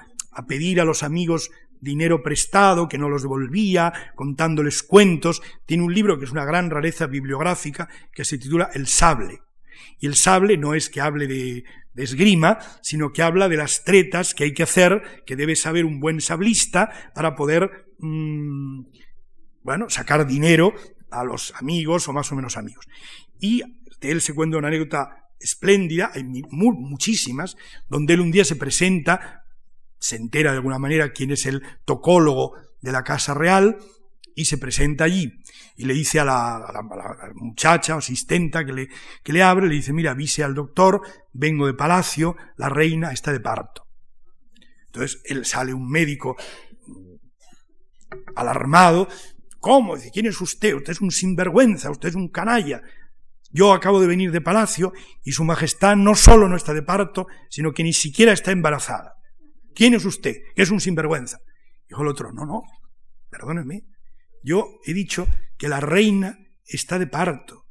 pedir 0.47 0.79
a 0.79 0.85
los 0.85 1.03
amigos 1.03 1.49
dinero 1.79 2.23
prestado 2.23 2.87
que 2.87 2.97
no 2.97 3.09
los 3.09 3.21
devolvía, 3.21 3.93
contándoles 4.15 4.83
cuentos, 4.83 5.41
tiene 5.65 5.83
un 5.83 5.93
libro 5.93 6.17
que 6.17 6.25
es 6.25 6.31
una 6.31 6.45
gran 6.45 6.69
rareza 6.69 7.07
bibliográfica 7.07 7.87
que 8.13 8.25
se 8.25 8.37
titula 8.37 8.69
El 8.73 8.87
sable. 8.87 9.41
Y 9.99 10.07
el 10.07 10.15
sable 10.15 10.57
no 10.57 10.73
es 10.73 10.89
que 10.89 11.01
hable 11.01 11.27
de, 11.27 11.63
esgrima, 11.95 12.59
sino 12.81 13.11
que 13.11 13.23
habla 13.23 13.49
de 13.49 13.57
las 13.57 13.83
tretas 13.83 14.35
que 14.35 14.43
hay 14.43 14.53
que 14.53 14.63
hacer, 14.63 15.23
que 15.25 15.35
debe 15.35 15.55
saber 15.55 15.83
un 15.83 15.99
buen 15.99 16.21
sablista 16.21 17.11
para 17.15 17.35
poder, 17.35 17.87
mm, 17.97 18.83
bueno, 19.63 19.89
sacar 19.89 20.27
dinero 20.27 20.73
a 21.09 21.23
los 21.23 21.53
amigos 21.55 22.07
o 22.07 22.13
más 22.13 22.31
o 22.31 22.35
menos 22.35 22.55
amigos. 22.55 22.85
Y 23.39 23.63
de 23.99 24.11
él 24.11 24.21
se 24.21 24.35
cuenta 24.35 24.57
una 24.57 24.67
anécdota 24.67 25.23
espléndida, 25.39 26.11
hay 26.13 26.23
muchísimas, 26.23 27.57
donde 27.89 28.13
él 28.13 28.21
un 28.21 28.31
día 28.31 28.45
se 28.45 28.55
presenta, 28.55 29.43
se 29.99 30.17
entera 30.17 30.51
de 30.51 30.57
alguna 30.57 30.77
manera 30.77 31.11
quién 31.13 31.31
es 31.31 31.47
el 31.47 31.63
tocólogo 31.85 32.53
de 32.81 32.91
la 32.91 33.03
Casa 33.03 33.33
Real, 33.33 33.77
y 34.35 34.45
se 34.45 34.59
presenta 34.59 35.05
allí 35.05 35.33
y 35.77 35.85
le 35.85 35.93
dice 35.93 36.19
a 36.19 36.25
la, 36.25 36.83
muchacha 37.35 37.95
o 37.95 37.99
asistenta 37.99 38.65
que 38.65 38.73
le, 38.73 38.89
que 39.23 39.31
le 39.31 39.43
abre, 39.43 39.67
le 39.67 39.75
dice, 39.75 39.93
mira, 39.93 40.11
avise 40.11 40.43
al 40.43 40.55
doctor, 40.55 41.01
vengo 41.31 41.67
de 41.67 41.75
palacio, 41.75 42.35
la 42.57 42.67
reina 42.67 43.11
está 43.11 43.31
de 43.31 43.39
parto. 43.39 43.87
Entonces 44.87 45.21
él 45.25 45.45
sale 45.45 45.73
un 45.73 45.87
médico 45.87 46.35
alarmado, 48.35 49.07
¿cómo? 49.59 49.95
Dice, 49.95 50.09
¿quién 50.11 50.25
es 50.25 50.41
usted? 50.41 50.73
Usted 50.73 50.93
es 50.93 51.01
un 51.01 51.11
sinvergüenza, 51.11 51.91
usted 51.91 52.09
es 52.09 52.15
un 52.15 52.29
canalla. 52.29 52.81
Yo 53.51 53.71
acabo 53.71 54.01
de 54.01 54.07
venir 54.07 54.31
de 54.31 54.41
palacio 54.41 54.93
y 55.23 55.31
su 55.33 55.43
majestad 55.43 55.95
no 55.95 56.15
solo 56.15 56.49
no 56.49 56.55
está 56.55 56.73
de 56.73 56.81
parto, 56.81 57.27
sino 57.49 57.71
que 57.71 57.83
ni 57.83 57.93
siquiera 57.93 58.33
está 58.33 58.51
embarazada. 58.51 59.13
¿Quién 59.75 59.93
es 59.93 60.05
usted? 60.05 60.37
Es 60.55 60.71
un 60.71 60.81
sinvergüenza. 60.81 61.37
Dijo 61.87 62.01
el 62.01 62.07
otro, 62.07 62.31
no, 62.33 62.45
no, 62.45 62.63
perdóneme, 63.29 63.83
yo 64.43 64.79
he 64.85 64.93
dicho 64.93 65.27
que 65.57 65.67
la 65.67 65.79
reina 65.79 66.39
está 66.65 66.99
de 66.99 67.07
parto. 67.07 67.65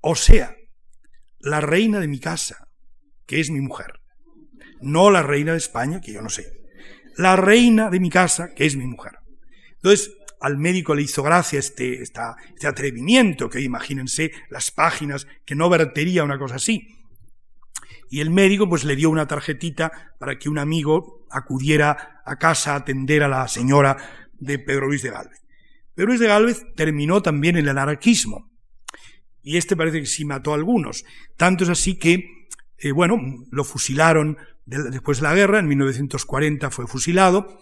O 0.00 0.14
sea, 0.14 0.56
la 1.38 1.60
reina 1.60 2.00
de 2.00 2.08
mi 2.08 2.20
casa, 2.20 2.68
que 3.26 3.40
es 3.40 3.50
mi 3.50 3.60
mujer. 3.60 4.00
No 4.80 5.10
la 5.10 5.22
reina 5.22 5.52
de 5.52 5.58
España, 5.58 6.00
que 6.00 6.12
yo 6.12 6.22
no 6.22 6.28
sé. 6.28 6.52
La 7.16 7.36
reina 7.36 7.90
de 7.90 8.00
mi 8.00 8.10
casa, 8.10 8.54
que 8.54 8.66
es 8.66 8.76
mi 8.76 8.86
mujer. 8.86 9.12
Entonces, 9.76 10.12
al 10.40 10.58
médico 10.58 10.94
le 10.94 11.02
hizo 11.02 11.22
gracia 11.22 11.58
este, 11.58 12.02
este 12.02 12.66
atrevimiento, 12.66 13.48
que 13.48 13.60
imagínense 13.60 14.32
las 14.50 14.70
páginas 14.70 15.26
que 15.44 15.54
no 15.54 15.68
vertería 15.68 16.24
una 16.24 16.38
cosa 16.38 16.56
así. 16.56 16.88
Y 18.10 18.20
el 18.20 18.30
médico 18.30 18.68
pues 18.68 18.84
le 18.84 18.96
dio 18.96 19.10
una 19.10 19.26
tarjetita 19.26 20.14
para 20.18 20.38
que 20.38 20.48
un 20.48 20.58
amigo 20.58 21.26
acudiera 21.30 22.22
a 22.24 22.36
casa 22.36 22.72
a 22.72 22.76
atender 22.76 23.22
a 23.22 23.28
la 23.28 23.48
señora 23.48 23.96
de 24.34 24.58
Pedro 24.58 24.86
Luis 24.86 25.02
de 25.02 25.10
Galvez. 25.10 25.45
Pero 25.96 26.08
Luis 26.08 26.20
de 26.20 26.28
Gálvez 26.28 26.62
terminó 26.76 27.22
también 27.22 27.56
en 27.56 27.66
el 27.66 27.78
anarquismo. 27.78 28.52
Y 29.42 29.56
este 29.56 29.76
parece 29.76 30.00
que 30.00 30.06
sí 30.06 30.24
mató 30.24 30.52
a 30.52 30.56
algunos. 30.56 31.04
Tanto 31.36 31.64
es 31.64 31.70
así 31.70 31.96
que, 31.98 32.48
eh, 32.78 32.92
bueno, 32.92 33.18
lo 33.50 33.64
fusilaron 33.64 34.36
después 34.66 35.18
de 35.18 35.22
la 35.24 35.34
guerra, 35.34 35.58
en 35.58 35.68
1940 35.68 36.70
fue 36.70 36.86
fusilado. 36.86 37.60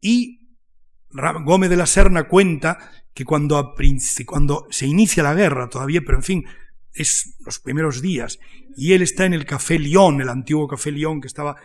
Y 0.00 0.40
Gómez 1.44 1.70
de 1.70 1.76
la 1.76 1.86
Serna 1.86 2.24
cuenta 2.24 2.90
que 3.14 3.24
cuando, 3.24 3.74
cuando 4.26 4.66
se 4.70 4.86
inicia 4.86 5.22
la 5.22 5.34
guerra 5.34 5.68
todavía, 5.68 6.00
pero 6.04 6.18
en 6.18 6.24
fin, 6.24 6.44
es 6.92 7.36
los 7.44 7.60
primeros 7.60 8.02
días, 8.02 8.40
y 8.76 8.94
él 8.94 9.02
está 9.02 9.24
en 9.26 9.34
el 9.34 9.46
Café 9.46 9.78
León, 9.78 10.20
el 10.20 10.28
antiguo 10.28 10.66
Café 10.66 10.90
León 10.90 11.20
que 11.20 11.28
estaba 11.28 11.56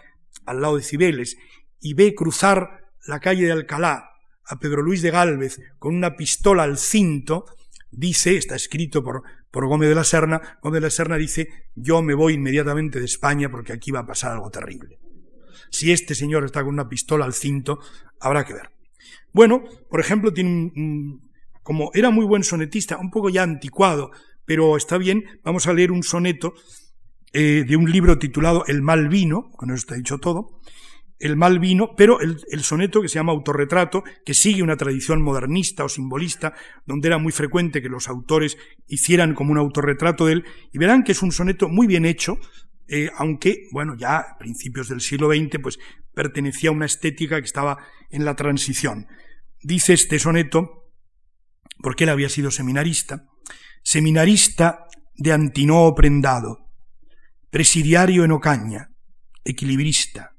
al 0.45 0.61
lado 0.61 0.77
de 0.77 0.83
Cibeles, 0.83 1.37
y 1.79 1.95
ve 1.95 2.13
cruzar 2.13 2.91
la 3.07 3.19
calle 3.19 3.45
de 3.45 3.53
Alcalá 3.53 4.08
a 4.49 4.59
Pedro 4.59 4.81
Luis 4.81 5.01
de 5.01 5.11
Gálvez 5.11 5.61
con 5.77 5.95
una 5.95 6.15
pistola 6.15 6.63
al 6.63 6.77
cinto, 6.77 7.45
dice, 7.91 8.35
está 8.35 8.55
escrito 8.55 9.03
por, 9.03 9.23
por 9.51 9.67
Gómez 9.67 9.89
de 9.89 9.95
la 9.95 10.03
Serna, 10.03 10.59
Gómez 10.61 10.81
de 10.81 10.87
la 10.87 10.91
Serna 10.91 11.15
dice, 11.17 11.49
yo 11.75 12.01
me 12.01 12.15
voy 12.15 12.33
inmediatamente 12.33 12.99
de 12.99 13.05
España 13.05 13.49
porque 13.49 13.73
aquí 13.73 13.91
va 13.91 14.01
a 14.01 14.07
pasar 14.07 14.31
algo 14.31 14.49
terrible. 14.49 14.99
Si 15.69 15.91
este 15.91 16.15
señor 16.15 16.43
está 16.45 16.63
con 16.63 16.73
una 16.73 16.89
pistola 16.89 17.25
al 17.25 17.33
cinto, 17.33 17.79
habrá 18.19 18.43
que 18.43 18.53
ver. 18.53 18.71
Bueno, 19.31 19.63
por 19.89 19.99
ejemplo, 19.99 20.33
tiene 20.33 20.49
un, 20.49 21.29
como 21.61 21.91
era 21.93 22.09
muy 22.09 22.25
buen 22.25 22.43
sonetista, 22.43 22.97
un 22.97 23.11
poco 23.11 23.29
ya 23.29 23.43
anticuado, 23.43 24.11
pero 24.45 24.75
está 24.75 24.97
bien, 24.97 25.23
vamos 25.43 25.67
a 25.67 25.73
leer 25.73 25.91
un 25.91 26.01
soneto 26.01 26.55
eh, 27.33 27.63
de 27.67 27.77
un 27.77 27.91
libro 27.91 28.17
titulado 28.17 28.63
El 28.65 28.81
mal 28.81 29.07
vino, 29.07 29.51
con 29.51 29.69
eso 29.69 29.77
está 29.77 29.93
dicho 29.93 30.17
todo, 30.17 30.59
el 31.19 31.35
mal 31.35 31.59
vino, 31.59 31.95
pero 31.97 32.19
el, 32.21 32.63
soneto 32.63 33.01
que 33.01 33.09
se 33.09 33.15
llama 33.15 33.33
autorretrato, 33.33 34.03
que 34.25 34.33
sigue 34.33 34.63
una 34.63 34.77
tradición 34.77 35.21
modernista 35.21 35.83
o 35.83 35.89
simbolista, 35.89 36.53
donde 36.85 37.09
era 37.09 37.17
muy 37.17 37.33
frecuente 37.33 37.81
que 37.81 37.89
los 37.89 38.07
autores 38.07 38.57
hicieran 38.87 39.35
como 39.35 39.51
un 39.51 39.57
autorretrato 39.57 40.25
de 40.25 40.33
él, 40.33 40.45
y 40.71 40.77
verán 40.77 41.03
que 41.03 41.11
es 41.11 41.21
un 41.21 41.33
soneto 41.33 41.67
muy 41.67 41.87
bien 41.87 42.05
hecho, 42.05 42.39
eh, 42.87 43.09
aunque, 43.17 43.67
bueno, 43.71 43.95
ya 43.97 44.17
a 44.17 44.37
principios 44.37 44.87
del 44.87 45.01
siglo 45.01 45.29
XX, 45.29 45.59
pues 45.61 45.77
pertenecía 46.13 46.69
a 46.69 46.73
una 46.73 46.85
estética 46.85 47.39
que 47.39 47.45
estaba 47.45 47.77
en 48.09 48.23
la 48.23 48.35
transición. 48.35 49.07
Dice 49.61 49.93
este 49.93 50.19
soneto, 50.19 50.89
porque 51.81 52.05
él 52.05 52.09
había 52.09 52.29
sido 52.29 52.49
seminarista, 52.49 53.27
seminarista 53.83 54.85
de 55.15 55.33
Antinoo 55.33 55.93
prendado, 55.95 56.69
presidiario 57.49 58.23
en 58.23 58.31
Ocaña, 58.31 58.91
equilibrista, 59.43 60.38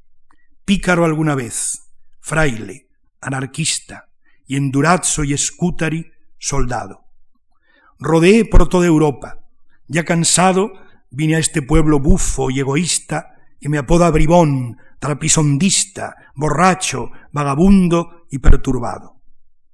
pícaro 0.70 1.04
alguna 1.04 1.34
vez, 1.34 1.90
fraile, 2.20 2.86
anarquista, 3.20 4.08
y 4.46 4.54
en 4.54 4.70
Durazzo 4.70 5.24
y 5.24 5.36
Scutari, 5.36 6.12
soldado. 6.38 7.06
Rodeé 7.98 8.44
por 8.44 8.68
toda 8.68 8.86
Europa. 8.86 9.40
Ya 9.88 10.04
cansado, 10.04 10.70
vine 11.10 11.34
a 11.34 11.38
este 11.40 11.60
pueblo 11.60 11.98
bufo 11.98 12.52
y 12.52 12.60
egoísta 12.60 13.34
que 13.60 13.68
me 13.68 13.78
apoda 13.78 14.12
bribón, 14.12 14.78
trapisondista, 15.00 16.14
borracho, 16.36 17.10
vagabundo 17.32 18.28
y 18.30 18.38
perturbado. 18.38 19.20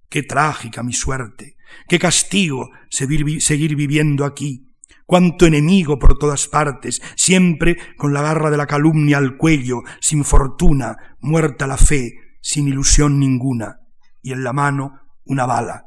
Qué 0.09 0.22
trágica 0.22 0.82
mi 0.82 0.94
suerte, 0.94 1.59
qué 1.90 1.99
castigo 1.99 2.70
seguir 2.88 3.76
viviendo 3.76 4.24
aquí, 4.24 4.66
cuánto 5.07 5.47
enemigo 5.47 5.99
por 5.99 6.18
todas 6.18 6.49
partes, 6.49 7.01
siempre 7.14 7.76
con 7.97 8.12
la 8.12 8.22
garra 8.22 8.51
de 8.51 8.57
la 8.57 8.66
calumnia 8.66 9.18
al 9.18 9.37
cuello, 9.37 9.82
sin 10.01 10.24
fortuna, 10.24 11.16
muerta 11.20 11.66
la 11.66 11.76
fe, 11.76 12.14
sin 12.41 12.68
ilusión 12.68 13.18
ninguna, 13.18 13.80
y 14.22 14.32
en 14.32 14.45
la 14.45 14.53
mano 14.53 15.01
una 15.24 15.47
bala, 15.47 15.87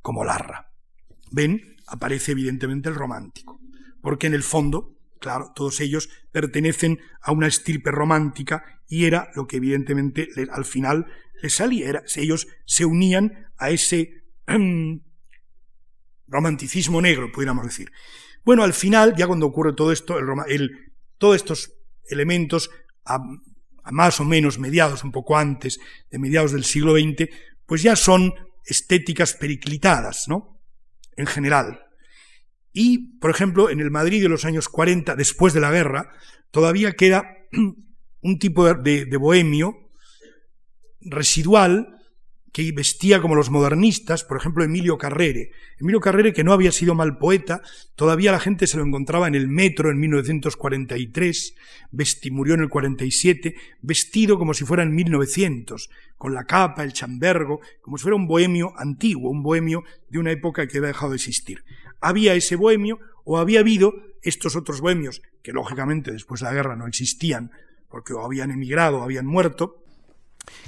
como 0.00 0.24
larra. 0.24 0.72
¿Ven? 1.30 1.76
Aparece 1.86 2.32
evidentemente 2.32 2.88
el 2.88 2.94
romántico, 2.94 3.60
porque 4.00 4.26
en 4.26 4.34
el 4.34 4.42
fondo, 4.42 4.96
claro, 5.20 5.52
todos 5.54 5.80
ellos 5.80 6.08
pertenecen 6.30 7.00
a 7.20 7.32
una 7.32 7.46
estirpe 7.46 7.90
romántica 7.90 8.64
y 8.88 9.04
era 9.04 9.30
lo 9.34 9.46
que 9.46 9.56
evidentemente 9.56 10.28
al 10.50 10.64
final 10.64 11.06
les 11.42 11.54
salía, 11.54 11.88
era, 11.88 12.02
ellos 12.16 12.46
se 12.66 12.84
unían 12.84 13.50
a 13.58 13.70
ese 13.70 14.22
romanticismo 16.32 17.00
negro, 17.00 17.30
pudiéramos 17.30 17.64
decir. 17.64 17.92
Bueno, 18.44 18.64
al 18.64 18.72
final, 18.72 19.14
ya 19.16 19.26
cuando 19.26 19.46
ocurre 19.46 19.74
todo 19.74 19.92
esto, 19.92 20.16
todos 21.18 21.36
estos 21.36 21.74
elementos, 22.08 22.70
a, 23.04 23.20
más 23.92 24.18
o 24.18 24.24
menos 24.24 24.58
mediados, 24.58 25.04
un 25.04 25.12
poco 25.12 25.36
antes 25.36 25.78
de 26.10 26.18
mediados 26.18 26.52
del 26.52 26.64
siglo 26.64 26.94
XX, 26.94 27.28
pues 27.66 27.82
ya 27.82 27.94
son 27.94 28.34
estéticas 28.64 29.34
periclitadas, 29.34 30.26
¿no? 30.26 30.60
En 31.16 31.26
general. 31.26 31.80
Y, 32.72 33.18
por 33.18 33.30
ejemplo, 33.30 33.70
en 33.70 33.80
el 33.80 33.90
Madrid 33.90 34.22
de 34.22 34.28
los 34.28 34.44
años 34.44 34.68
40, 34.68 35.14
después 35.14 35.52
de 35.52 35.60
la 35.60 35.70
guerra, 35.70 36.10
todavía 36.50 36.92
queda 36.92 37.24
un 38.22 38.38
tipo 38.38 38.72
de 38.72 39.16
bohemio 39.18 39.90
residual 41.00 42.01
que 42.52 42.70
vestía 42.70 43.22
como 43.22 43.34
los 43.34 43.50
modernistas, 43.50 44.24
por 44.24 44.36
ejemplo 44.36 44.62
Emilio 44.62 44.98
Carrere. 44.98 45.52
Emilio 45.78 46.00
Carrere, 46.00 46.34
que 46.34 46.44
no 46.44 46.52
había 46.52 46.70
sido 46.70 46.94
mal 46.94 47.16
poeta, 47.16 47.62
todavía 47.96 48.30
la 48.30 48.40
gente 48.40 48.66
se 48.66 48.76
lo 48.76 48.84
encontraba 48.84 49.26
en 49.26 49.34
el 49.34 49.48
metro 49.48 49.90
en 49.90 49.98
1943, 49.98 51.54
murió 52.30 52.54
en 52.54 52.60
el 52.60 52.68
47, 52.68 53.56
vestido 53.80 54.38
como 54.38 54.52
si 54.52 54.66
fuera 54.66 54.82
en 54.82 54.94
1900, 54.94 55.88
con 56.18 56.34
la 56.34 56.44
capa, 56.44 56.84
el 56.84 56.92
chambergo, 56.92 57.60
como 57.80 57.96
si 57.96 58.02
fuera 58.02 58.16
un 58.16 58.26
bohemio 58.26 58.74
antiguo, 58.76 59.30
un 59.30 59.42
bohemio 59.42 59.82
de 60.10 60.18
una 60.18 60.30
época 60.30 60.66
que 60.66 60.76
había 60.76 60.88
dejado 60.88 61.12
de 61.12 61.16
existir. 61.16 61.64
Había 62.00 62.34
ese 62.34 62.56
bohemio 62.56 63.00
o 63.24 63.38
había 63.38 63.60
habido 63.60 63.94
estos 64.20 64.56
otros 64.56 64.82
bohemios, 64.82 65.22
que 65.42 65.52
lógicamente 65.52 66.12
después 66.12 66.40
de 66.40 66.46
la 66.46 66.52
guerra 66.52 66.76
no 66.76 66.86
existían, 66.86 67.50
porque 67.88 68.12
o 68.12 68.24
habían 68.24 68.50
emigrado 68.50 68.98
o 68.98 69.02
habían 69.02 69.26
muerto, 69.26 69.82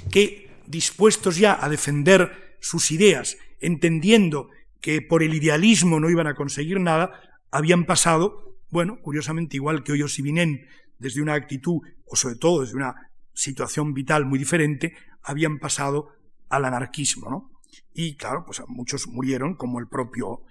que 0.09 0.44
dispuestos 0.67 1.37
ya 1.37 1.57
a 1.63 1.69
defender 1.69 2.57
sus 2.59 2.91
ideas, 2.91 3.37
entendiendo 3.59 4.49
que 4.81 5.01
por 5.01 5.23
el 5.23 5.33
idealismo 5.33 5.99
no 5.99 6.09
iban 6.09 6.27
a 6.27 6.35
conseguir 6.35 6.79
nada, 6.79 7.19
habían 7.51 7.85
pasado, 7.85 8.57
bueno, 8.69 8.99
curiosamente 9.01 9.57
igual 9.57 9.83
que 9.83 9.93
Hoyos 9.93 10.19
y 10.19 10.21
Vinén, 10.21 10.67
desde 10.99 11.21
una 11.21 11.33
actitud, 11.33 11.81
o 12.05 12.15
sobre 12.15 12.35
todo 12.35 12.61
desde 12.61 12.75
una 12.75 13.11
situación 13.33 13.93
vital 13.93 14.25
muy 14.25 14.39
diferente, 14.39 14.95
habían 15.23 15.59
pasado 15.59 16.09
al 16.49 16.65
anarquismo, 16.65 17.29
¿no? 17.29 17.51
Y 17.93 18.15
claro, 18.15 18.45
pues 18.45 18.61
muchos 18.67 19.07
murieron, 19.07 19.55
como 19.55 19.79
el 19.79 19.87
propio, 19.87 20.43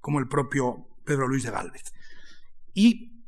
como 0.00 0.18
el 0.18 0.28
propio 0.28 0.86
Pedro 1.04 1.28
Luis 1.28 1.42
de 1.42 1.50
Gálvez. 1.50 1.92
Y 2.74 3.24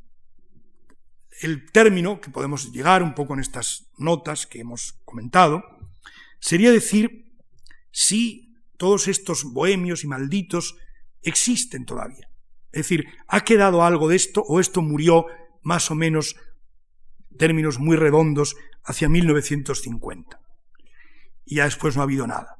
el 1.41 1.71
término 1.71 2.21
que 2.21 2.29
podemos 2.29 2.71
llegar 2.71 3.03
un 3.03 3.13
poco 3.13 3.33
en 3.33 3.39
estas 3.39 3.87
notas 3.97 4.47
que 4.47 4.61
hemos 4.61 4.93
comentado 5.03 5.72
sería 6.43 6.71
decir 6.71 7.31
si 7.89 8.53
todos 8.77 9.07
estos 9.07 9.45
bohemios 9.45 10.03
y 10.03 10.07
malditos 10.07 10.75
existen 11.21 11.85
todavía. 11.85 12.27
Es 12.73 12.81
decir, 12.81 13.05
¿ha 13.29 13.45
quedado 13.45 13.85
algo 13.85 14.09
de 14.09 14.17
esto 14.17 14.43
o 14.45 14.59
esto 14.59 14.81
murió 14.81 15.25
más 15.61 15.89
o 15.89 15.95
menos, 15.95 16.35
términos 17.37 17.79
muy 17.79 17.95
redondos, 17.95 18.57
hacia 18.83 19.07
1950? 19.07 20.41
Y 21.45 21.55
ya 21.55 21.63
después 21.63 21.95
no 21.95 22.01
ha 22.01 22.03
habido 22.03 22.27
nada. 22.27 22.57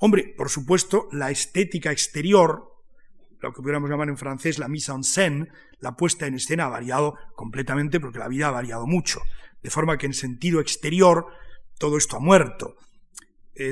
Hombre, 0.00 0.34
por 0.36 0.50
supuesto, 0.50 1.06
la 1.12 1.30
estética 1.30 1.92
exterior, 1.92 2.64
lo 3.38 3.52
que 3.52 3.62
pudiéramos 3.62 3.90
llamar 3.90 4.08
en 4.08 4.18
francés 4.18 4.58
la 4.58 4.66
mise 4.66 4.90
en 4.90 5.04
scène, 5.04 5.48
la 5.78 5.94
puesta 5.94 6.26
en 6.26 6.34
escena 6.34 6.64
ha 6.64 6.70
variado 6.70 7.14
completamente 7.36 8.00
porque 8.00 8.18
la 8.18 8.28
vida 8.28 8.48
ha 8.48 8.50
variado 8.50 8.88
mucho. 8.88 9.20
De 9.62 9.70
forma 9.70 9.98
que 9.98 10.06
en 10.06 10.14
sentido 10.14 10.58
exterior 10.58 11.28
todo 11.78 11.96
esto 11.96 12.16
ha 12.16 12.20
muerto 12.20 12.76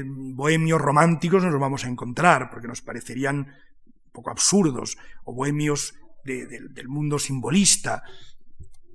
bohemios 0.04 0.80
románticos 0.80 1.42
nos 1.42 1.52
los 1.52 1.60
vamos 1.60 1.84
a 1.84 1.88
encontrar, 1.88 2.50
porque 2.50 2.68
nos 2.68 2.82
parecerían 2.82 3.36
un 3.38 4.12
poco 4.12 4.30
absurdos, 4.30 4.96
o 5.24 5.34
bohemios 5.34 5.94
del 6.24 6.88
mundo 6.88 7.18
simbolista. 7.18 8.02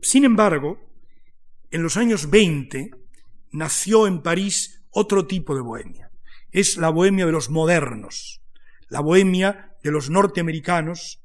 Sin 0.02 0.24
embargo, 0.24 0.80
en 1.72 1.84
los 1.84 1.98
años 1.98 2.30
20 2.30 2.92
nació 3.52 4.08
en 4.08 4.22
París 4.22 4.84
otro 4.92 5.28
tipo 5.28 5.56
de 5.56 5.62
bohemia. 5.62 6.12
Es 6.52 6.78
la 6.78 6.90
bohemia 6.90 7.26
de 7.26 7.32
los 7.32 7.50
modernos, 7.50 8.42
la 8.88 9.02
bohemia 9.02 9.76
de 9.84 9.92
los 9.92 10.10
norteamericanos, 10.10 11.22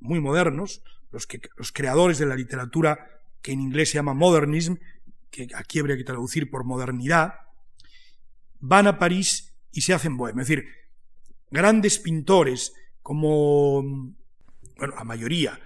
muy 0.00 0.20
modernos, 0.20 0.82
los, 1.10 1.26
que, 1.26 1.40
los 1.56 1.72
creadores 1.72 2.18
de 2.18 2.26
la 2.26 2.34
literatura 2.34 3.22
que 3.40 3.52
en 3.52 3.60
inglés 3.60 3.90
se 3.90 3.94
llama 3.94 4.14
modernism, 4.14 4.74
que 5.30 5.48
aquí 5.54 5.78
habría 5.78 5.96
que 5.96 6.04
traducir 6.04 6.50
por 6.50 6.64
modernidad, 6.64 7.34
van 8.66 8.86
a 8.86 8.98
París 8.98 9.54
y 9.70 9.82
se 9.82 9.92
hacen 9.92 10.16
bohemia. 10.16 10.42
Es 10.42 10.48
decir, 10.48 10.66
grandes 11.50 11.98
pintores 11.98 12.72
como, 13.02 13.82
bueno, 13.82 14.94
la 14.96 15.04
mayoría, 15.04 15.60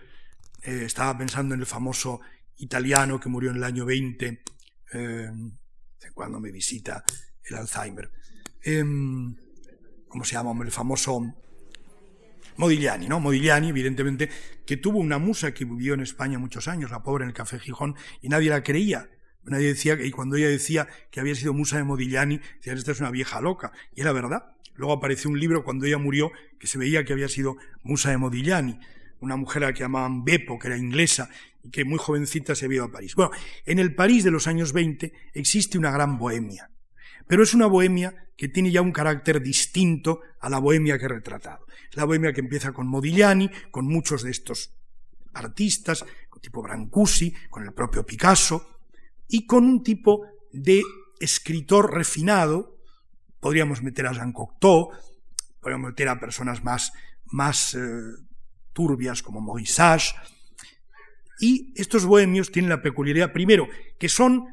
eh, 0.62 0.82
estaba 0.84 1.16
pensando 1.16 1.54
en 1.54 1.60
el 1.60 1.66
famoso 1.66 2.20
italiano 2.56 3.20
que 3.20 3.28
murió 3.28 3.50
en 3.50 3.56
el 3.58 3.64
año 3.64 3.84
20, 3.84 4.42
eh, 4.94 5.30
cuando 6.12 6.40
me 6.40 6.50
visita 6.50 7.04
el 7.44 7.56
Alzheimer. 7.56 8.10
Em, 8.62 9.36
¿Cómo 10.08 10.24
se 10.24 10.32
llama? 10.32 10.64
El 10.64 10.72
famoso 10.72 11.20
Modigliani, 12.56 13.06
¿no? 13.06 13.20
Modigliani, 13.20 13.68
evidentemente, 13.68 14.28
que 14.66 14.76
tuvo 14.76 14.98
una 14.98 15.18
musa 15.18 15.54
que 15.54 15.64
vivió 15.64 15.94
en 15.94 16.00
España 16.00 16.38
muchos 16.38 16.66
años, 16.66 16.90
la 16.90 17.04
pobre 17.04 17.22
en 17.22 17.28
el 17.28 17.34
Café 17.34 17.60
Gijón, 17.60 17.94
y 18.20 18.28
nadie 18.28 18.50
la 18.50 18.64
creía. 18.64 19.08
Nadie 19.44 19.68
decía, 19.68 19.98
y 20.02 20.10
cuando 20.10 20.36
ella 20.36 20.48
decía 20.48 20.88
que 21.10 21.20
había 21.20 21.34
sido 21.34 21.54
musa 21.54 21.78
de 21.78 21.84
Modigliani, 21.84 22.40
decían, 22.56 22.76
esta 22.76 22.92
es 22.92 23.00
una 23.00 23.10
vieja 23.10 23.40
loca. 23.40 23.72
Y 23.94 24.02
era 24.02 24.12
verdad. 24.12 24.54
Luego 24.74 24.92
apareció 24.92 25.30
un 25.30 25.40
libro 25.40 25.64
cuando 25.64 25.86
ella 25.86 25.98
murió 25.98 26.30
que 26.58 26.66
se 26.66 26.78
veía 26.78 27.04
que 27.04 27.12
había 27.12 27.28
sido 27.28 27.56
musa 27.82 28.10
de 28.10 28.18
Modigliani, 28.18 28.78
una 29.20 29.36
mujer 29.36 29.64
a 29.64 29.68
la 29.68 29.72
que 29.72 29.80
llamaban 29.80 30.24
Beppo, 30.24 30.58
que 30.58 30.68
era 30.68 30.76
inglesa 30.76 31.30
y 31.64 31.70
que 31.70 31.84
muy 31.84 31.98
jovencita 31.98 32.54
se 32.54 32.66
había 32.66 32.76
ido 32.76 32.84
a 32.84 32.92
París. 32.92 33.14
Bueno, 33.14 33.32
en 33.66 33.78
el 33.78 33.94
París 33.94 34.22
de 34.22 34.30
los 34.30 34.46
años 34.46 34.72
20 34.72 35.12
existe 35.34 35.78
una 35.78 35.90
gran 35.90 36.18
bohemia. 36.18 36.70
pero 37.26 37.42
es 37.42 37.52
una 37.52 37.66
bohemia 37.66 38.28
que 38.38 38.48
tiene 38.48 38.70
ya 38.70 38.80
un 38.80 38.92
carácter 38.92 39.42
distinto 39.42 40.20
a 40.40 40.48
la 40.48 40.58
bohemia 40.58 40.98
que 40.98 41.04
he 41.06 41.08
retratado. 41.08 41.66
Es 41.90 41.96
la 41.96 42.04
bohemia 42.04 42.32
que 42.32 42.40
empieza 42.40 42.72
con 42.72 42.86
Modigliani, 42.86 43.50
con 43.70 43.86
muchos 43.86 44.22
de 44.22 44.30
estos 44.30 44.72
artistas, 45.34 46.06
tipo 46.40 46.62
Brancusi, 46.62 47.34
con 47.50 47.64
el 47.64 47.72
propio 47.72 48.06
Picasso, 48.06 48.77
y 49.28 49.46
con 49.46 49.64
un 49.64 49.82
tipo 49.82 50.26
de 50.52 50.82
escritor 51.20 51.94
refinado, 51.94 52.78
podríamos 53.40 53.82
meter 53.82 54.06
a 54.06 54.12
Jean 54.12 54.32
Cocteau, 54.32 54.90
podríamos 55.60 55.90
meter 55.90 56.08
a 56.08 56.18
personas 56.18 56.64
más, 56.64 56.92
más 57.26 57.74
eh, 57.74 57.78
turbias 58.72 59.22
como 59.22 59.40
Moisage, 59.40 60.14
y 61.40 61.72
estos 61.76 62.04
bohemios 62.04 62.50
tienen 62.50 62.70
la 62.70 62.82
peculiaridad, 62.82 63.32
primero, 63.32 63.68
que 63.98 64.08
son 64.08 64.46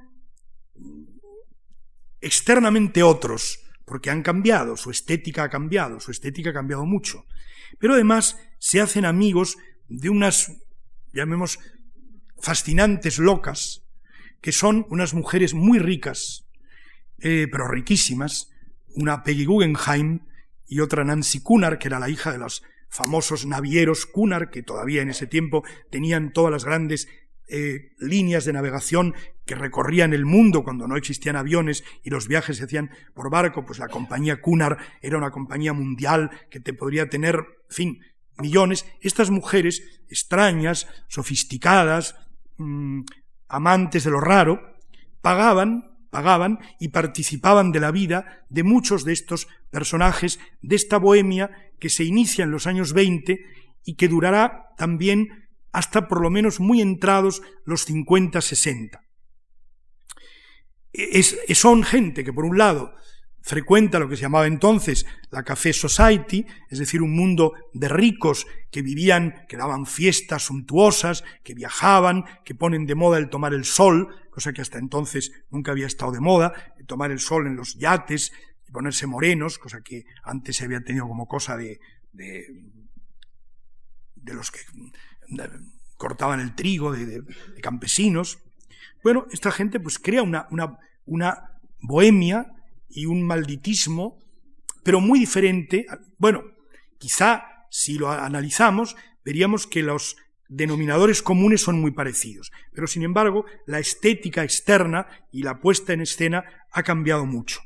externamente 2.22 3.02
otros, 3.02 3.60
porque 3.85 4.10
han 4.10 4.22
cambiado, 4.22 4.77
su 4.77 4.91
estética 4.91 5.43
ha 5.43 5.49
cambiado, 5.49 5.99
su 5.99 6.11
estética 6.11 6.52
ha 6.52 6.53
cambiado 6.53 6.85
mucho. 6.85 7.26
Pero 7.80 7.93
además 7.93 8.38
se 8.60 8.81
hacen 8.81 9.06
amigos 9.06 9.57
de 9.88 10.10
unas, 10.10 10.52
llamemos, 11.14 11.60
fascinantes 12.39 13.18
locas, 13.18 13.85
que 14.45 14.51
son 14.51 14.85
unas 14.91 15.15
mujeres 15.15 15.55
muy 15.55 15.80
ricas, 15.80 16.45
eh, 17.17 17.47
pero 17.51 17.67
riquísimas, 17.67 18.51
una 18.89 19.23
Peggy 19.23 19.45
Guggenheim 19.45 20.19
y 20.67 20.81
otra 20.81 21.03
Nancy 21.03 21.39
Cunard, 21.41 21.80
que 21.80 21.88
era 21.88 21.97
la 21.97 22.11
hija 22.11 22.31
de 22.31 22.38
los 22.38 22.61
famosos 22.88 23.47
navieros 23.47 24.05
Cunard, 24.05 24.51
que 24.51 24.61
todavía 24.61 25.01
en 25.01 25.09
ese 25.09 25.26
tiempo 25.26 25.63
tenían 25.89 26.31
todas 26.31 26.51
las 26.51 26.63
grandes 26.63 27.07
eh, 27.47 27.93
líneas 27.97 28.45
de 28.45 28.53
navegación 28.53 29.15
que 29.47 29.55
recorrían 29.55 30.13
el 30.13 30.26
mundo 30.27 30.63
cuando 30.63 30.88
no 30.88 30.95
existían 30.95 31.38
aviones 31.38 31.84
y 32.03 32.11
los 32.11 32.27
viajes 32.27 32.57
se 32.57 32.65
hacían 32.65 32.91
por 33.15 33.31
barco, 33.31 33.65
pues 33.65 33.80
la 33.80 33.88
compañía 33.88 34.41
Cunard 34.41 34.77
era 35.01 35.17
una 35.17 35.31
compañía 35.31 35.73
mundial 35.73 36.30
que 36.51 36.59
te 36.59 36.73
podría 36.73 37.09
tener, 37.09 37.38
en 37.38 37.76
fin, 37.76 37.99
millones. 38.38 38.85
Estas 39.01 39.31
mujeres 39.31 40.03
extrañas, 40.07 40.88
sofisticadas, 41.07 42.13
mm, 42.57 43.01
amantes 43.47 44.03
de 44.03 44.11
lo 44.11 44.19
raro, 44.19 44.61
pagaban 45.22 45.95
pagaban 46.15 46.59
y 46.80 46.89
participaban 46.89 47.73
de 47.73 47.81
la 47.81 47.91
vida 47.91 48.45
de 48.47 48.63
muchos 48.63 49.03
de 49.03 49.11
estos 49.11 49.49
personajes 49.69 50.39
de 50.61 50.77
esta 50.77 50.97
bohemia 50.97 51.51
que 51.77 51.89
se 51.89 52.05
inicia 52.05 52.45
en 52.45 52.51
los 52.51 52.67
años 52.67 52.93
20 52.93 53.43
y 53.84 53.95
que 53.95 54.07
durará 54.07 54.69
también 54.77 55.49
hasta 55.73 56.07
por 56.07 56.22
lo 56.22 56.30
menos 56.30 56.61
muy 56.61 56.80
entrados 56.80 57.41
los 57.65 57.85
50-60. 57.89 59.01
Es, 60.93 61.38
son 61.53 61.84
gente 61.84 62.23
que, 62.23 62.31
por 62.31 62.45
un 62.45 62.57
lado, 62.57 62.95
frecuenta 63.45 63.99
lo 63.99 64.09
que 64.09 64.15
se 64.15 64.23
llamaba 64.23 64.47
entonces 64.47 65.05
la 65.30 65.43
Café 65.43 65.72
Society, 65.72 66.47
es 66.67 66.80
decir, 66.80 67.03
un 67.03 67.15
mundo 67.15 67.53
de 67.73 67.88
ricos 67.88 68.47
que 68.72 68.81
vivían, 68.81 69.45
que 69.47 69.55
daban 69.55 69.85
fiestas 69.85 70.47
suntuosas, 70.47 71.23
que 71.43 71.53
viajaban, 71.53 72.26
que 72.43 72.55
ponen 72.55 72.88
de 72.88 72.95
moda 72.95 73.19
el 73.19 73.30
tomar 73.30 73.53
el 73.53 73.63
sol, 73.63 74.09
cosa 74.31 74.51
que 74.51 74.63
hasta 74.63 74.80
entonces 74.80 75.31
nunca 75.51 75.72
había 75.72 75.85
estado 75.85 76.11
de 76.11 76.22
moda, 76.22 76.53
tomar 76.88 77.11
el 77.11 77.19
sol 77.19 77.45
en 77.45 77.55
los 77.55 77.76
yates 77.76 78.34
y 78.67 78.72
ponerse 78.72 79.05
morenos, 79.05 79.59
cosa 79.59 79.81
que 79.81 80.05
antes 80.23 80.57
se 80.57 80.65
había 80.65 80.81
tenido 80.81 81.07
como 81.07 81.27
cosa 81.27 81.55
de, 81.55 81.80
de, 82.13 82.47
los 84.23 84.49
que 84.49 84.61
cortaban 85.97 86.39
el 86.39 86.55
trigo, 86.55 86.91
de, 86.93 87.23
campesinos. 87.61 88.39
Bueno, 89.03 89.27
esta 89.31 89.51
gente 89.51 89.80
pues 89.80 89.99
crea 89.99 90.23
una, 90.23 90.47
una 91.05 91.51
bohemia 91.80 92.51
y 92.95 93.05
un 93.05 93.22
malditismo, 93.22 94.17
pero 94.84 95.01
muy 95.01 95.19
diferente. 95.19 95.85
Bueno, 96.17 96.43
quizá 96.97 97.43
si 97.69 97.97
lo 97.97 98.09
analizamos, 98.09 98.95
veríamos 99.23 99.67
que 99.67 99.84
los 99.84 100.15
denominadores 100.47 101.22
comunes 101.22 101.61
son 101.61 101.81
muy 101.81 101.91
parecidos, 101.91 102.51
pero 102.72 102.88
sin 102.88 103.03
embargo 103.03 103.45
la 103.65 103.80
estética 103.80 104.43
externa 104.43 105.07
y 105.31 105.43
la 105.43 105.59
puesta 105.59 105.91
en 105.91 106.01
escena 106.01 106.45
ha 106.72 106.84
cambiado 106.84 107.26
mucho. 107.26 107.59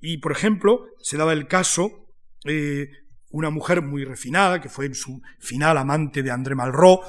Y 0.00 0.18
por 0.18 0.32
ejemplo, 0.32 0.86
se 1.02 1.16
daba 1.16 1.32
el 1.34 1.46
caso 1.46 2.14
eh, 2.44 2.90
una 3.30 3.50
mujer 3.50 3.82
muy 3.82 4.04
refinada, 4.04 4.60
que 4.60 4.70
fue 4.70 4.86
en 4.86 4.94
su 4.94 5.20
final 5.38 5.76
amante 5.76 6.22
de 6.22 6.30
André 6.30 6.54
Malraux, 6.54 7.00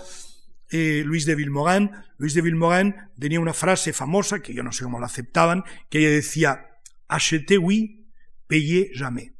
eh, 0.72 1.04
Luis 1.06 1.26
de 1.26 1.36
Villemorin. 1.36 1.92
Luis 2.18 2.34
de 2.34 2.42
Villemorin 2.42 2.96
tenía 3.18 3.40
una 3.40 3.54
frase 3.54 3.94
famosa, 3.94 4.42
que 4.42 4.54
yo 4.54 4.64
no 4.64 4.72
sé 4.72 4.84
cómo 4.84 5.00
la 5.00 5.06
aceptaban, 5.06 5.64
que 5.90 6.00
ella 6.00 6.10
decía, 6.10 6.69
acheter 7.10 7.60
oui, 7.60 8.08
payer 8.48 8.92
jamais. 8.94 9.34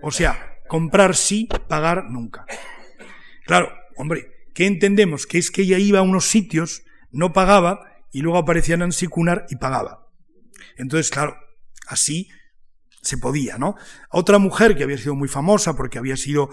O 0.00 0.10
sea, 0.10 0.56
comprar 0.68 1.14
sí, 1.14 1.48
pagar 1.68 2.04
nunca. 2.08 2.46
Claro, 3.44 3.70
hombre, 3.96 4.38
¿Qué 4.58 4.66
entendemos? 4.66 5.28
Que 5.28 5.38
es 5.38 5.52
que 5.52 5.62
ella 5.62 5.78
iba 5.78 6.00
a 6.00 6.02
unos 6.02 6.24
sitios, 6.24 6.82
no 7.12 7.32
pagaba, 7.32 7.92
y 8.10 8.22
luego 8.22 8.38
aparecía 8.38 8.76
Nancy 8.76 9.06
Cunard 9.06 9.44
y 9.50 9.54
pagaba. 9.54 10.10
Entonces, 10.76 11.12
claro, 11.12 11.36
así 11.86 12.28
se 13.00 13.18
podía, 13.18 13.56
¿no? 13.56 13.76
Otra 14.10 14.40
mujer 14.40 14.76
que 14.76 14.82
había 14.82 14.98
sido 14.98 15.14
muy 15.14 15.28
famosa 15.28 15.76
porque 15.76 15.98
había 15.98 16.16
sido 16.16 16.50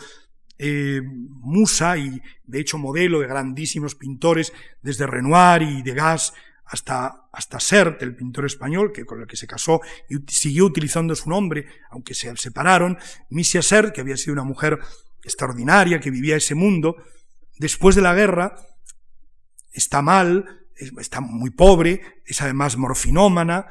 eh, 0.60 1.02
musa 1.02 1.98
y 1.98 2.22
de 2.44 2.60
hecho 2.60 2.78
modelo 2.78 3.22
de 3.22 3.28
grandísimos 3.28 3.96
pintores, 3.96 4.54
desde 4.84 5.08
Renoir 5.08 5.64
y 5.64 5.82
Degas 5.82 6.36
hasta, 6.66 7.28
hasta 7.32 7.60
Sert, 7.60 8.02
el 8.02 8.16
pintor 8.16 8.46
español, 8.46 8.92
que 8.92 9.06
con 9.06 9.22
el 9.22 9.28
que 9.28 9.38
se 9.38 9.48
casó 9.48 9.82
y 10.10 10.18
siguió 10.28 10.66
utilizando 10.66 11.16
su 11.16 11.30
nombre, 11.30 11.66
aunque 11.92 12.14
se 12.14 12.36
separaron, 12.38 12.98
Misia 13.30 13.62
Sert, 13.62 13.94
que 13.94 14.02
había 14.02 14.18
sido 14.18 14.34
una 14.34 14.44
mujer 14.44 14.80
extraordinaria, 15.24 16.00
que 16.00 16.12
vivía 16.12 16.36
ese 16.36 16.56
mundo, 16.56 16.96
después 17.58 17.96
de 17.96 18.02
la 18.02 18.14
guerra, 18.14 18.56
está 19.72 20.02
mal, 20.02 20.68
está 20.76 21.22
muy 21.22 21.52
pobre, 21.52 22.02
es 22.26 22.42
además 22.42 22.78
morfinómana, 22.78 23.68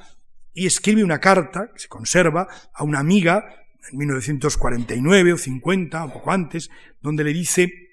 y 0.52 0.66
escribe 0.66 1.02
una 1.02 1.20
carta, 1.20 1.70
que 1.72 1.80
se 1.80 1.88
conserva, 1.88 2.48
a 2.72 2.84
una 2.84 3.00
amiga, 3.00 3.44
en 3.90 3.98
1949 3.98 5.32
o 5.32 5.38
50, 5.38 6.04
o 6.04 6.12
poco 6.12 6.30
antes, 6.30 6.70
donde 7.02 7.24
le 7.24 7.32
dice, 7.32 7.83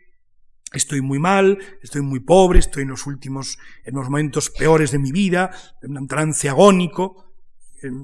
estoy 0.72 1.02
muy 1.02 1.20
mal, 1.20 1.58
estoy 1.82 2.02
muy 2.02 2.20
pobre, 2.20 2.60
estoy 2.60 2.84
en 2.84 2.90
los 2.90 3.06
últimos, 3.08 3.58
en 3.84 3.96
los 3.96 4.06
momentos 4.06 4.50
peores 4.50 4.92
de 4.92 5.00
mi 5.00 5.12
vida, 5.12 5.52
en 5.82 5.98
un 5.98 6.08
trance 6.08 6.50
agónico, 6.50 7.34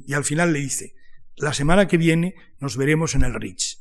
y 0.05 0.13
al 0.13 0.23
final 0.23 0.53
le 0.53 0.59
dice, 0.59 0.95
la 1.35 1.53
semana 1.53 1.87
que 1.87 1.97
viene 1.97 2.35
nos 2.59 2.77
veremos 2.77 3.13
en 3.15 3.23
el 3.23 3.33
Rich 3.33 3.79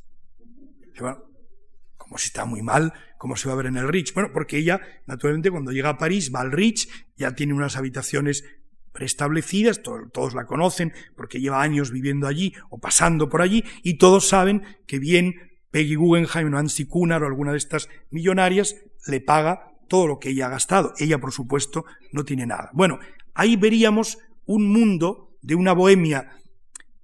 como 2.07 2.17
si 2.17 2.27
está 2.27 2.45
muy 2.45 2.61
mal, 2.61 2.93
como 3.17 3.35
se 3.35 3.49
va 3.49 3.53
a 3.53 3.57
ver 3.57 3.65
en 3.65 3.75
el 3.75 3.87
Rich. 3.87 4.13
Bueno, 4.13 4.29
porque 4.31 4.57
ella, 4.57 4.79
naturalmente, 5.05 5.51
cuando 5.51 5.71
llega 5.71 5.89
a 5.89 5.97
París, 5.97 6.31
va 6.33 6.39
al 6.39 6.53
Rich, 6.53 6.87
ya 7.17 7.35
tiene 7.35 7.53
unas 7.53 7.75
habitaciones 7.75 8.45
preestablecidas, 8.93 9.81
todos 9.83 10.33
la 10.33 10.45
conocen 10.45 10.93
porque 11.15 11.39
lleva 11.39 11.61
años 11.61 11.91
viviendo 11.91 12.25
allí 12.25 12.53
o 12.69 12.79
pasando 12.79 13.29
por 13.29 13.41
allí, 13.41 13.63
y 13.83 13.97
todos 13.97 14.27
saben 14.27 14.63
que 14.87 14.99
bien 14.99 15.35
Peggy 15.77 15.93
Guggenheim 15.93 16.47
o 16.47 16.49
Nancy 16.49 16.85
Cunard 16.85 17.21
o 17.21 17.27
alguna 17.27 17.51
de 17.51 17.59
estas 17.59 17.87
millonarias 18.09 18.81
le 19.05 19.21
paga 19.21 19.77
todo 19.87 20.07
lo 20.07 20.17
que 20.17 20.29
ella 20.29 20.47
ha 20.47 20.49
gastado. 20.49 20.93
Ella, 20.97 21.19
por 21.19 21.31
supuesto, 21.31 21.85
no 22.11 22.25
tiene 22.25 22.47
nada. 22.47 22.71
Bueno, 22.73 22.97
ahí 23.35 23.57
veríamos 23.57 24.17
un 24.47 24.65
mundo 24.73 25.37
de 25.43 25.53
una 25.53 25.73
bohemia 25.73 26.31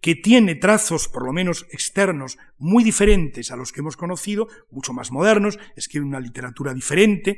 que 0.02 0.16
tiene 0.16 0.56
trazos, 0.56 1.08
por 1.08 1.24
lo 1.24 1.32
menos 1.34 1.68
externos, 1.70 2.40
muy 2.58 2.84
diferentes 2.84 3.52
a 3.52 3.56
los 3.58 3.72
que 3.72 3.82
hemos 3.82 3.96
conocido, 3.96 4.48
mucho 4.72 4.92
más 4.92 5.12
modernos, 5.12 5.60
escribe 5.76 6.08
una 6.08 6.20
literatura 6.20 6.74
diferente, 6.74 7.38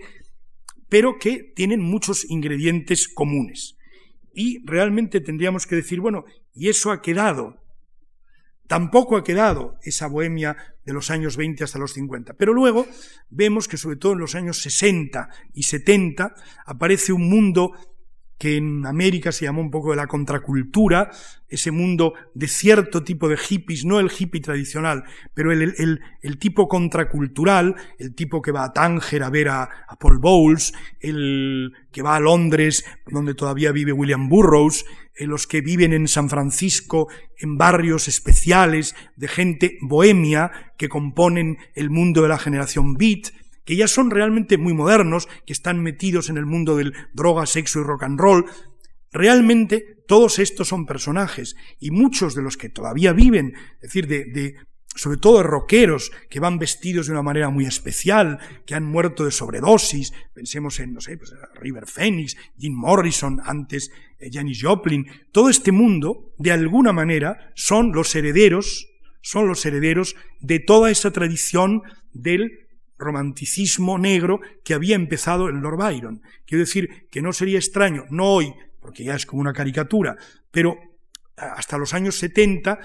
pero 0.87 1.19
que 1.19 1.51
tienen 1.53 1.81
muchos 1.81 2.23
ingredientes 2.29 3.09
comunes. 3.09 3.75
Y 4.33 4.65
realmente 4.65 5.19
tendríamos 5.19 5.67
que 5.67 5.75
decir, 5.75 5.99
bueno, 5.99 6.23
¿y 6.53 6.69
eso 6.69 6.91
ha 6.91 7.01
quedado? 7.01 7.64
Tampoco 8.67 9.17
ha 9.17 9.23
quedado 9.23 9.77
esa 9.83 10.07
bohemia 10.07 10.57
de 10.85 10.93
los 10.93 11.11
años 11.11 11.37
20 11.37 11.63
hasta 11.63 11.79
los 11.79 11.93
50. 11.93 12.33
Pero 12.33 12.53
luego 12.53 12.87
vemos 13.29 13.67
que 13.67 13.77
sobre 13.77 13.97
todo 13.97 14.13
en 14.13 14.19
los 14.19 14.35
años 14.35 14.61
60 14.61 15.29
y 15.53 15.63
70 15.63 16.35
aparece 16.65 17.13
un 17.13 17.29
mundo 17.29 17.73
que 18.37 18.57
en 18.57 18.85
América 18.85 19.31
se 19.31 19.45
llamó 19.45 19.61
un 19.61 19.71
poco 19.71 19.91
de 19.91 19.95
la 19.95 20.07
contracultura, 20.07 21.09
ese 21.47 21.71
mundo 21.71 22.13
de 22.33 22.47
cierto 22.47 23.03
tipo 23.03 23.29
de 23.29 23.37
hippies, 23.37 23.85
no 23.85 23.99
el 23.99 24.11
hippie 24.11 24.41
tradicional, 24.41 25.03
pero 25.33 25.51
el, 25.51 26.01
el, 26.21 26.37
tipo 26.37 26.67
contracultural, 26.67 27.75
el 27.97 28.13
tipo 28.13 28.41
que 28.41 28.51
va 28.51 28.65
a 28.65 28.73
Tánger 28.73 29.23
a 29.23 29.29
ver 29.29 29.49
a, 29.49 29.69
Paul 29.99 30.19
Bowles, 30.19 30.73
el 30.99 31.71
que 31.91 32.01
va 32.01 32.17
a 32.17 32.19
Londres, 32.19 32.83
donde 33.07 33.35
todavía 33.35 33.71
vive 33.71 33.93
William 33.93 34.27
Burroughs, 34.27 34.85
eh, 35.15 35.25
los 35.25 35.47
que 35.47 35.61
viven 35.61 35.93
en 35.93 36.09
San 36.09 36.29
Francisco, 36.29 37.07
en 37.37 37.57
barrios 37.57 38.09
especiales 38.09 38.95
de 39.15 39.29
gente 39.29 39.77
bohemia 39.81 40.51
que 40.77 40.89
componen 40.89 41.57
el 41.73 41.89
mundo 41.89 42.21
de 42.21 42.29
la 42.29 42.37
generación 42.37 42.95
beat, 42.95 43.31
que 43.65 43.75
ya 43.75 43.87
son 43.87 44.11
realmente 44.11 44.57
muy 44.57 44.73
modernos, 44.73 45.27
que 45.45 45.53
están 45.53 45.81
metidos 45.81 46.29
en 46.29 46.37
el 46.37 46.45
mundo 46.45 46.77
del 46.77 46.93
droga, 47.13 47.45
sexo 47.45 47.81
y 47.81 47.83
rock 47.83 48.03
and 48.03 48.19
roll, 48.19 48.45
realmente 49.11 50.03
todos 50.07 50.39
estos 50.39 50.67
son 50.67 50.85
personajes 50.85 51.55
y 51.79 51.91
muchos 51.91 52.35
de 52.35 52.41
los 52.41 52.57
que 52.57 52.69
todavía 52.69 53.13
viven, 53.13 53.53
es 53.75 53.81
decir, 53.81 54.07
de, 54.07 54.55
sobre 54.95 55.17
todo 55.17 55.43
rockeros 55.43 56.11
que 56.29 56.39
van 56.39 56.59
vestidos 56.59 57.07
de 57.07 57.13
una 57.13 57.23
manera 57.23 57.49
muy 57.49 57.65
especial, 57.65 58.39
que 58.65 58.75
han 58.75 58.85
muerto 58.85 59.25
de 59.25 59.31
sobredosis, 59.31 60.13
pensemos 60.33 60.79
en, 60.79 60.93
no 60.93 61.01
sé, 61.01 61.17
pues, 61.17 61.33
River 61.55 61.85
Phoenix, 61.87 62.37
Jim 62.57 62.73
Morrison, 62.73 63.41
antes 63.43 63.91
eh, 64.19 64.29
Janis 64.31 64.61
Joplin, 64.61 65.07
todo 65.31 65.49
este 65.49 65.71
mundo, 65.71 66.33
de 66.37 66.51
alguna 66.51 66.93
manera, 66.93 67.51
son 67.55 67.91
los 67.91 68.15
herederos, 68.15 68.87
son 69.21 69.47
los 69.47 69.65
herederos 69.65 70.15
de 70.39 70.59
toda 70.59 70.91
esa 70.91 71.11
tradición 71.11 71.81
del 72.13 72.64
romanticismo 72.97 73.97
negro 73.97 74.39
que 74.63 74.73
había 74.73 74.95
empezado 74.95 75.49
en 75.49 75.61
Lord 75.61 75.77
Byron. 75.77 76.21
Quiero 76.45 76.63
decir 76.63 77.07
que 77.09 77.21
no 77.21 77.33
sería 77.33 77.57
extraño, 77.57 78.05
no 78.09 78.25
hoy, 78.25 78.53
porque 78.79 79.03
ya 79.03 79.15
es 79.15 79.25
como 79.25 79.41
una 79.41 79.53
caricatura, 79.53 80.15
pero 80.51 80.77
hasta 81.35 81.77
los 81.77 81.93
años 81.93 82.15
70 82.15 82.79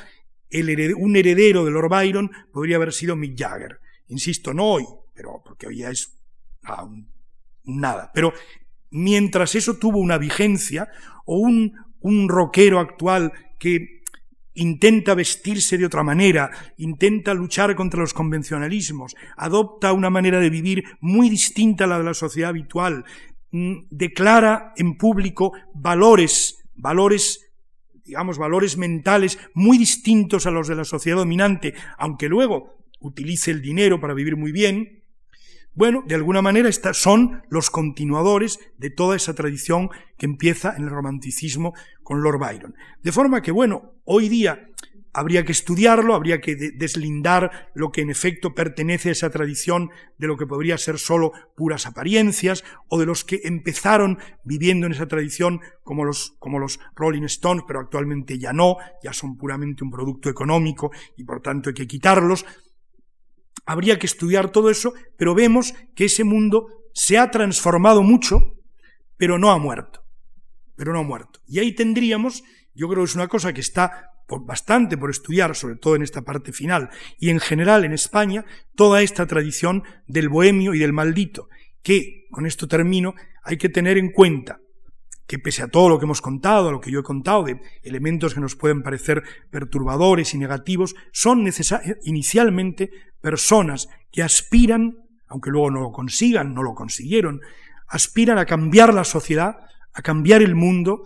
un 0.96 1.16
heredero 1.16 1.64
de 1.64 1.70
Lord 1.70 1.88
Byron 1.88 2.30
podría 2.52 2.76
haber 2.76 2.92
sido 2.92 3.14
Mick 3.16 3.38
Jagger. 3.38 3.78
Insisto, 4.08 4.52
no 4.52 4.64
hoy, 4.64 4.84
pero 5.14 5.40
porque 5.44 5.68
hoy 5.68 5.78
ya 5.78 5.90
es 5.90 6.18
ah, 6.64 6.88
nada. 7.64 8.10
Pero 8.12 8.32
mientras 8.90 9.54
eso 9.54 9.76
tuvo 9.76 9.98
una 9.98 10.18
vigencia, 10.18 10.88
o 11.24 11.36
un, 11.36 11.72
un 12.00 12.28
rockero 12.28 12.80
actual 12.80 13.32
que 13.58 13.99
intenta 14.60 15.14
vestirse 15.14 15.78
de 15.78 15.86
otra 15.86 16.02
manera, 16.02 16.50
intenta 16.76 17.32
luchar 17.34 17.74
contra 17.74 18.00
los 18.00 18.12
convencionalismos, 18.12 19.16
adopta 19.36 19.92
una 19.92 20.10
manera 20.10 20.38
de 20.38 20.50
vivir 20.50 20.84
muy 21.00 21.30
distinta 21.30 21.84
a 21.84 21.86
la 21.86 21.98
de 21.98 22.04
la 22.04 22.14
sociedad 22.14 22.50
habitual, 22.50 23.04
mm, 23.52 23.86
declara 23.90 24.72
en 24.76 24.96
público 24.96 25.52
valores, 25.74 26.58
valores 26.74 27.46
digamos, 28.04 28.38
valores 28.38 28.76
mentales 28.76 29.38
muy 29.54 29.78
distintos 29.78 30.44
a 30.44 30.50
los 30.50 30.66
de 30.66 30.74
la 30.74 30.84
sociedad 30.84 31.18
dominante, 31.18 31.74
aunque 31.96 32.28
luego 32.28 32.84
utilice 32.98 33.52
el 33.52 33.62
dinero 33.62 34.00
para 34.00 34.14
vivir 34.14 34.36
muy 34.36 34.50
bien, 34.50 34.99
bueno, 35.74 36.02
de 36.06 36.14
alguna 36.14 36.42
manera 36.42 36.70
son 36.92 37.42
los 37.48 37.70
continuadores 37.70 38.58
de 38.78 38.90
toda 38.90 39.16
esa 39.16 39.34
tradición 39.34 39.90
que 40.18 40.26
empieza 40.26 40.74
en 40.76 40.84
el 40.84 40.90
romanticismo 40.90 41.74
con 42.02 42.22
Lord 42.22 42.38
Byron. 42.38 42.74
De 43.02 43.12
forma 43.12 43.40
que, 43.40 43.52
bueno, 43.52 43.94
hoy 44.04 44.28
día 44.28 44.68
habría 45.12 45.44
que 45.44 45.52
estudiarlo, 45.52 46.14
habría 46.14 46.40
que 46.40 46.54
deslindar 46.54 47.70
lo 47.74 47.90
que 47.90 48.02
en 48.02 48.10
efecto 48.10 48.54
pertenece 48.54 49.08
a 49.08 49.12
esa 49.12 49.30
tradición 49.30 49.90
de 50.18 50.26
lo 50.26 50.36
que 50.36 50.46
podría 50.46 50.78
ser 50.78 50.98
solo 50.98 51.32
puras 51.56 51.86
apariencias, 51.86 52.64
o 52.88 52.98
de 52.98 53.06
los 53.06 53.24
que 53.24 53.40
empezaron 53.44 54.18
viviendo 54.44 54.86
en 54.86 54.92
esa 54.92 55.08
tradición 55.08 55.60
como 55.82 56.04
los, 56.04 56.36
como 56.38 56.58
los 56.58 56.80
Rolling 56.94 57.24
Stones, 57.24 57.64
pero 57.66 57.80
actualmente 57.80 58.38
ya 58.38 58.52
no, 58.52 58.76
ya 59.02 59.12
son 59.12 59.36
puramente 59.36 59.84
un 59.84 59.90
producto 59.90 60.28
económico 60.28 60.90
y 61.16 61.24
por 61.24 61.40
tanto 61.40 61.70
hay 61.70 61.74
que 61.74 61.86
quitarlos. 61.86 62.44
Habría 63.66 63.98
que 63.98 64.06
estudiar 64.06 64.50
todo 64.50 64.70
eso, 64.70 64.92
pero 65.16 65.34
vemos 65.34 65.74
que 65.94 66.06
ese 66.06 66.24
mundo 66.24 66.66
se 66.92 67.18
ha 67.18 67.30
transformado 67.30 68.02
mucho, 68.02 68.56
pero 69.16 69.38
no 69.38 69.50
ha 69.50 69.58
muerto. 69.58 70.04
Pero 70.76 70.92
no 70.92 71.00
ha 71.00 71.04
muerto. 71.04 71.40
Y 71.46 71.58
ahí 71.58 71.74
tendríamos, 71.74 72.42
yo 72.74 72.88
creo 72.88 73.04
que 73.04 73.10
es 73.10 73.14
una 73.14 73.28
cosa 73.28 73.52
que 73.52 73.60
está 73.60 74.10
bastante 74.28 74.96
por 74.96 75.10
estudiar, 75.10 75.56
sobre 75.56 75.76
todo 75.76 75.96
en 75.96 76.02
esta 76.02 76.22
parte 76.22 76.52
final, 76.52 76.90
y 77.18 77.30
en 77.30 77.40
general 77.40 77.84
en 77.84 77.92
España, 77.92 78.44
toda 78.76 79.02
esta 79.02 79.26
tradición 79.26 79.82
del 80.06 80.28
bohemio 80.28 80.74
y 80.74 80.78
del 80.78 80.92
maldito, 80.92 81.48
que, 81.82 82.26
con 82.30 82.46
esto 82.46 82.68
termino, 82.68 83.14
hay 83.42 83.56
que 83.56 83.68
tener 83.68 83.98
en 83.98 84.12
cuenta 84.12 84.60
que 85.30 85.38
pese 85.38 85.62
a 85.62 85.68
todo 85.68 85.88
lo 85.88 86.00
que 86.00 86.06
hemos 86.06 86.20
contado, 86.20 86.68
a 86.70 86.72
lo 86.72 86.80
que 86.80 86.90
yo 86.90 86.98
he 86.98 87.04
contado, 87.04 87.44
de 87.44 87.60
elementos 87.84 88.34
que 88.34 88.40
nos 88.40 88.56
pueden 88.56 88.82
parecer 88.82 89.22
perturbadores 89.48 90.34
y 90.34 90.38
negativos, 90.38 90.96
son 91.12 91.48
inicialmente 92.02 92.90
personas 93.20 93.88
que 94.10 94.24
aspiran, 94.24 94.96
aunque 95.28 95.50
luego 95.50 95.70
no 95.70 95.82
lo 95.82 95.92
consigan, 95.92 96.52
no 96.52 96.64
lo 96.64 96.74
consiguieron, 96.74 97.42
aspiran 97.86 98.38
a 98.38 98.44
cambiar 98.44 98.92
la 98.92 99.04
sociedad, 99.04 99.58
a 99.92 100.02
cambiar 100.02 100.42
el 100.42 100.56
mundo, 100.56 101.04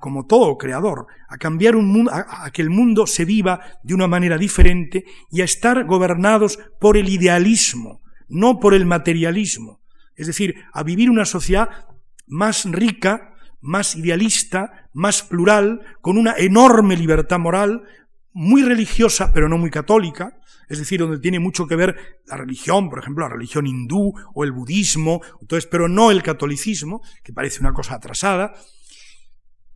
como 0.00 0.24
todo 0.24 0.56
creador, 0.56 1.06
a 1.28 1.36
cambiar 1.36 1.76
un 1.76 1.88
mundo, 1.88 2.10
a, 2.14 2.50
que 2.52 2.62
el 2.62 2.70
mundo 2.70 3.06
se 3.06 3.26
viva 3.26 3.60
de 3.82 3.92
una 3.92 4.06
manera 4.06 4.38
diferente 4.38 5.04
y 5.30 5.42
a 5.42 5.44
estar 5.44 5.84
gobernados 5.84 6.58
por 6.80 6.96
el 6.96 7.10
idealismo, 7.10 8.00
no 8.26 8.58
por 8.58 8.72
el 8.72 8.86
materialismo. 8.86 9.82
Es 10.14 10.28
decir, 10.28 10.64
a 10.72 10.82
vivir 10.82 11.10
una 11.10 11.26
sociedad 11.26 11.68
más 12.26 12.64
rica, 12.64 13.34
más 13.66 13.96
idealista, 13.96 14.88
más 14.92 15.22
plural, 15.22 15.82
con 16.00 16.18
una 16.18 16.34
enorme 16.36 16.96
libertad 16.96 17.38
moral, 17.38 17.82
muy 18.32 18.62
religiosa, 18.62 19.32
pero 19.32 19.48
no 19.48 19.58
muy 19.58 19.70
católica, 19.70 20.38
es 20.68 20.78
decir, 20.78 21.00
donde 21.00 21.18
tiene 21.18 21.38
mucho 21.38 21.66
que 21.66 21.76
ver 21.76 22.20
la 22.26 22.36
religión, 22.36 22.90
por 22.90 22.98
ejemplo, 22.98 23.28
la 23.28 23.34
religión 23.34 23.66
hindú 23.66 24.12
o 24.34 24.44
el 24.44 24.52
budismo, 24.52 25.22
entonces, 25.40 25.68
pero 25.70 25.88
no 25.88 26.10
el 26.10 26.22
catolicismo, 26.22 27.02
que 27.22 27.32
parece 27.32 27.60
una 27.60 27.72
cosa 27.72 27.94
atrasada, 27.94 28.54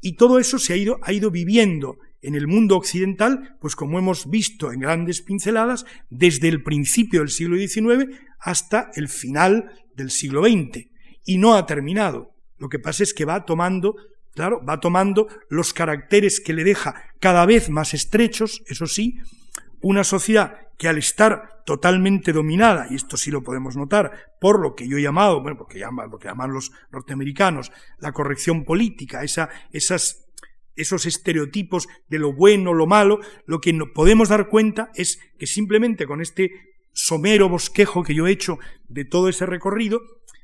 y 0.01 0.17
todo 0.17 0.39
eso 0.39 0.59
se 0.59 0.73
ha 0.73 0.77
ido, 0.77 0.99
ha 1.03 1.13
ido 1.13 1.31
viviendo 1.31 1.99
en 2.23 2.35
el 2.35 2.47
mundo 2.47 2.77
occidental, 2.77 3.57
pues 3.61 3.77
como 3.77 3.99
hemos 3.99 4.29
visto 4.29 4.73
en 4.73 4.81
grandes 4.81 5.23
pinceladas, 5.23 5.85
desde 6.09 6.49
el 6.49 6.63
principio 6.63 7.21
del 7.21 7.31
siglo 7.31 7.57
XIX 7.57 8.15
hasta 8.39 8.91
el 8.95 9.09
final 9.09 9.71
del 9.95 10.11
siglo 10.11 10.43
XX. 10.43 10.89
Y 11.25 11.39
no 11.39 11.55
ha 11.55 11.67
terminado. 11.67 12.35
Lo 12.61 12.69
que 12.69 12.79
pasa 12.79 13.03
es 13.03 13.15
que 13.15 13.25
va 13.25 13.47
tomando, 13.47 13.97
claro, 14.35 14.65
va 14.65 14.79
tomando 14.79 15.27
los 15.49 15.73
caracteres 15.73 16.41
que 16.41 16.53
le 16.53 16.63
deja 16.63 16.95
cada 17.19 17.47
vez 17.47 17.71
más 17.71 17.95
estrechos, 17.95 18.63
eso 18.67 18.87
sí, 18.87 19.19
una 19.81 20.05
sociedad 20.05 20.69
que 20.79 20.89
al 20.89 20.99
estar 20.99 21.63
totalmente 21.65 22.33
dominada, 22.33 22.87
y 22.91 22.97
esto 22.97 23.17
sí 23.17 23.31
lo 23.31 23.43
podemos 23.43 23.77
notar, 23.77 24.35
por 24.41 24.61
lo 24.61 24.75
que 24.75 24.87
yo 24.87 24.99
he 24.99 25.03
llamado, 25.03 25.41
bueno, 25.41 25.57
porque 25.57 25.79
llaman, 25.79 26.11
llaman 26.23 26.53
los 26.53 26.71
norteamericanos, 26.93 27.73
la 27.99 28.13
corrección 28.13 28.65
política, 28.65 29.23
esa, 29.23 29.49
esas, 29.73 30.27
esos 30.77 31.07
estereotipos 31.07 31.89
de 32.09 32.19
lo 32.19 32.35
bueno, 32.35 32.75
lo 32.75 32.87
malo, 32.87 33.21
lo 33.47 33.61
que 33.61 33.73
podemos 33.95 34.29
dar 34.29 34.49
cuenta 34.49 34.91
es 34.95 35.19
que 35.39 35.47
simplemente 35.47 36.07
con 36.07 36.21
este 36.21 36.51
somero 36.93 37.49
bosquejo 37.49 38.03
que 38.03 38.15
yo 38.15 38.27
he 38.27 38.33
hecho 38.33 38.59
de 38.89 39.07
todo 39.07 39.29
ese 39.29 39.47
recorrido, 39.47 40.01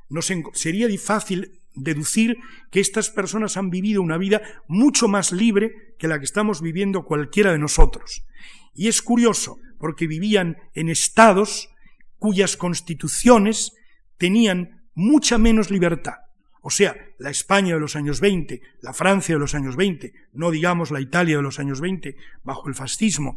nos 0.09 0.33
sería 0.55 0.89
fácil 0.99 1.61
deducir 1.77 2.39
que 2.71 2.81
estas 2.81 3.11
personas 3.11 3.57
han 3.57 3.71
vivido 3.71 4.03
una 4.03 4.19
vida 4.19 4.43
mucho 4.67 5.09
más 5.09 5.33
libre 5.33 5.95
que 5.99 6.09
la 6.09 6.19
que 6.19 6.25
estamos 6.25 6.61
viviendo 6.61 7.05
cualquiera 7.05 7.53
de 7.53 7.59
nosotros. 7.59 8.27
Y 8.75 8.89
es 8.89 9.03
curioso, 9.03 9.59
porque 9.79 10.07
vivían 10.07 10.57
en 10.75 10.89
estados 10.89 11.71
cuyas 12.19 12.57
constituciones 12.57 13.73
tenían 14.19 14.89
mucha 14.95 15.39
menos 15.39 15.71
libertad. 15.71 16.15
O 16.63 16.71
sea, 16.71 16.97
la 17.19 17.31
España 17.31 17.75
de 17.75 17.81
los 17.81 17.95
años 17.95 18.21
20, 18.21 18.61
la 18.81 18.93
Francia 18.93 19.37
de 19.37 19.39
los 19.39 19.55
años 19.55 19.77
20, 19.77 20.13
no 20.33 20.51
digamos 20.51 20.91
la 20.91 21.01
Italia 21.01 21.37
de 21.37 21.43
los 21.43 21.61
años 21.61 21.81
20, 21.81 22.17
bajo 22.43 22.69
el 22.69 22.75
fascismo, 22.75 23.37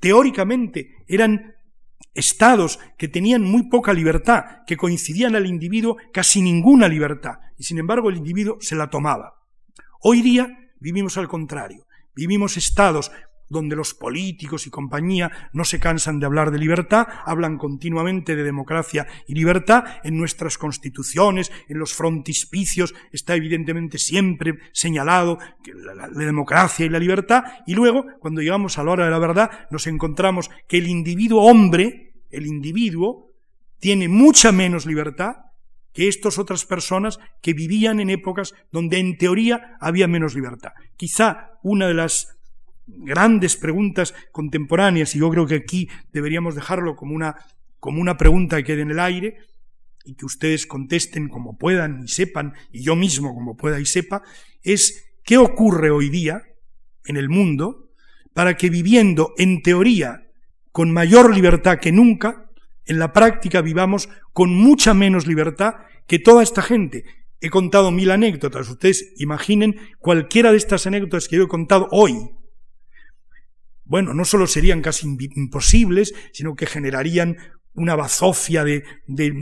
teóricamente 0.00 0.96
eran 1.06 1.54
estados 2.16 2.78
que 2.98 3.08
tenían 3.08 3.42
muy 3.42 3.68
poca 3.68 3.92
libertad, 3.92 4.64
que 4.66 4.76
coincidían 4.76 5.36
al 5.36 5.46
individuo 5.46 5.96
casi 6.12 6.42
ninguna 6.42 6.88
libertad, 6.88 7.38
y 7.58 7.64
sin 7.64 7.78
embargo 7.78 8.10
el 8.10 8.16
individuo 8.16 8.58
se 8.60 8.74
la 8.74 8.90
tomaba. 8.90 9.34
Hoy 10.00 10.22
día 10.22 10.70
vivimos 10.80 11.16
al 11.18 11.28
contrario, 11.28 11.86
vivimos 12.14 12.56
estados 12.56 13.10
donde 13.48 13.76
los 13.76 13.94
políticos 13.94 14.66
y 14.66 14.70
compañía 14.70 15.30
no 15.52 15.64
se 15.64 15.78
cansan 15.78 16.18
de 16.18 16.26
hablar 16.26 16.50
de 16.50 16.58
libertad, 16.58 17.06
hablan 17.24 17.58
continuamente 17.58 18.34
de 18.34 18.42
democracia 18.42 19.06
y 19.26 19.34
libertad, 19.34 19.84
en 20.04 20.16
nuestras 20.16 20.58
constituciones, 20.58 21.52
en 21.68 21.78
los 21.78 21.94
frontispicios, 21.94 22.94
está 23.12 23.34
evidentemente 23.34 23.98
siempre 23.98 24.58
señalado 24.72 25.38
la, 25.64 26.08
democracia 26.08 26.86
y 26.86 26.88
la 26.88 26.98
libertad, 26.98 27.44
y 27.66 27.74
luego, 27.74 28.06
cuando 28.18 28.40
llegamos 28.40 28.78
a 28.78 28.84
la 28.84 28.90
hora 28.90 29.04
de 29.04 29.10
la 29.10 29.18
verdad, 29.18 29.50
nos 29.70 29.86
encontramos 29.86 30.50
que 30.68 30.78
el 30.78 30.88
individuo 30.88 31.42
hombre, 31.42 32.05
el 32.30 32.46
individuo, 32.46 33.32
tiene 33.78 34.08
mucha 34.08 34.52
menos 34.52 34.86
libertad 34.86 35.36
que 35.92 36.08
estas 36.08 36.38
otras 36.38 36.64
personas 36.66 37.18
que 37.40 37.54
vivían 37.54 38.00
en 38.00 38.10
épocas 38.10 38.52
donde 38.70 38.98
en 38.98 39.16
teoría 39.16 39.76
había 39.80 40.06
menos 40.06 40.34
libertad. 40.34 40.72
Quizá 40.96 41.52
una 41.62 41.88
de 41.88 41.94
las 41.94 42.36
grandes 42.86 43.56
preguntas 43.56 44.14
contemporáneas, 44.30 45.14
y 45.16 45.20
yo 45.20 45.30
creo 45.30 45.46
que 45.46 45.54
aquí 45.54 45.88
deberíamos 46.12 46.54
dejarlo 46.54 46.96
como 46.96 47.14
una, 47.14 47.36
como 47.80 48.00
una 48.00 48.16
pregunta 48.16 48.58
que 48.58 48.64
quede 48.64 48.82
en 48.82 48.90
el 48.90 49.00
aire, 49.00 49.38
y 50.04 50.14
que 50.14 50.26
ustedes 50.26 50.66
contesten 50.66 51.28
como 51.28 51.56
puedan 51.56 52.04
y 52.04 52.08
sepan, 52.08 52.52
y 52.70 52.82
yo 52.82 52.94
mismo 52.94 53.34
como 53.34 53.56
pueda 53.56 53.80
y 53.80 53.86
sepa, 53.86 54.22
es 54.62 55.04
qué 55.24 55.38
ocurre 55.38 55.90
hoy 55.90 56.10
día 56.10 56.42
en 57.06 57.16
el 57.16 57.28
mundo 57.28 57.90
para 58.34 58.56
que 58.56 58.70
viviendo 58.70 59.32
en 59.38 59.62
teoría 59.62 60.25
con 60.76 60.92
mayor 60.92 61.34
libertad 61.34 61.78
que 61.78 61.90
nunca, 61.90 62.50
en 62.84 62.98
la 62.98 63.14
práctica 63.14 63.62
vivamos 63.62 64.10
con 64.34 64.54
mucha 64.54 64.92
menos 64.92 65.26
libertad 65.26 65.76
que 66.06 66.18
toda 66.18 66.42
esta 66.42 66.60
gente, 66.60 67.06
he 67.40 67.48
contado 67.48 67.90
mil 67.90 68.10
anécdotas. 68.10 68.68
Ustedes 68.68 69.14
imaginen 69.16 69.76
cualquiera 70.00 70.50
de 70.50 70.58
estas 70.58 70.86
anécdotas 70.86 71.28
que 71.28 71.36
yo 71.36 71.44
he 71.44 71.48
contado 71.48 71.88
hoy. 71.92 72.28
Bueno, 73.84 74.12
no 74.12 74.26
solo 74.26 74.46
serían 74.46 74.82
casi 74.82 75.06
imposibles, 75.06 76.12
sino 76.34 76.54
que 76.56 76.66
generarían 76.66 77.38
una 77.72 77.96
bazofia 77.96 78.62
de, 78.62 78.84
de, 79.06 79.32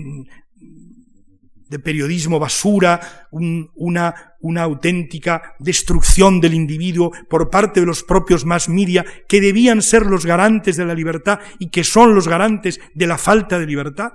de 1.68 1.78
periodismo 1.78 2.38
basura, 2.38 3.28
una, 3.30 4.14
auténtica 4.58 5.54
destrucción 5.58 6.40
del 6.40 6.54
individuo 6.54 7.12
por 7.28 7.50
parte 7.50 7.80
de 7.80 7.86
los 7.86 8.02
propios 8.02 8.44
más 8.44 8.68
media, 8.68 9.04
que 9.28 9.40
debían 9.40 9.82
ser 9.82 10.06
los 10.06 10.26
garantes 10.26 10.76
de 10.76 10.84
la 10.84 10.94
libertad 10.94 11.40
y 11.58 11.70
que 11.70 11.84
son 11.84 12.14
los 12.14 12.28
garantes 12.28 12.80
de 12.94 13.06
la 13.06 13.18
falta 13.18 13.58
de 13.58 13.66
libertad. 13.66 14.12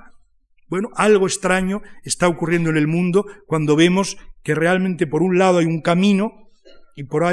Bueno, 0.67 0.89
algo 0.95 1.25
extraño 1.25 1.81
está 2.03 2.27
ocurriendo 2.27 2.69
en 2.69 2.77
el 2.77 2.87
mundo 2.87 3.25
cuando 3.47 3.75
vemos 3.75 4.17
que 4.43 4.53
realmente 4.53 5.07
por 5.07 5.23
un 5.23 5.39
lado 5.39 5.57
hay 5.57 5.65
un 5.65 5.81
camino 5.81 6.49
y 6.95 7.05
por, 7.05 7.23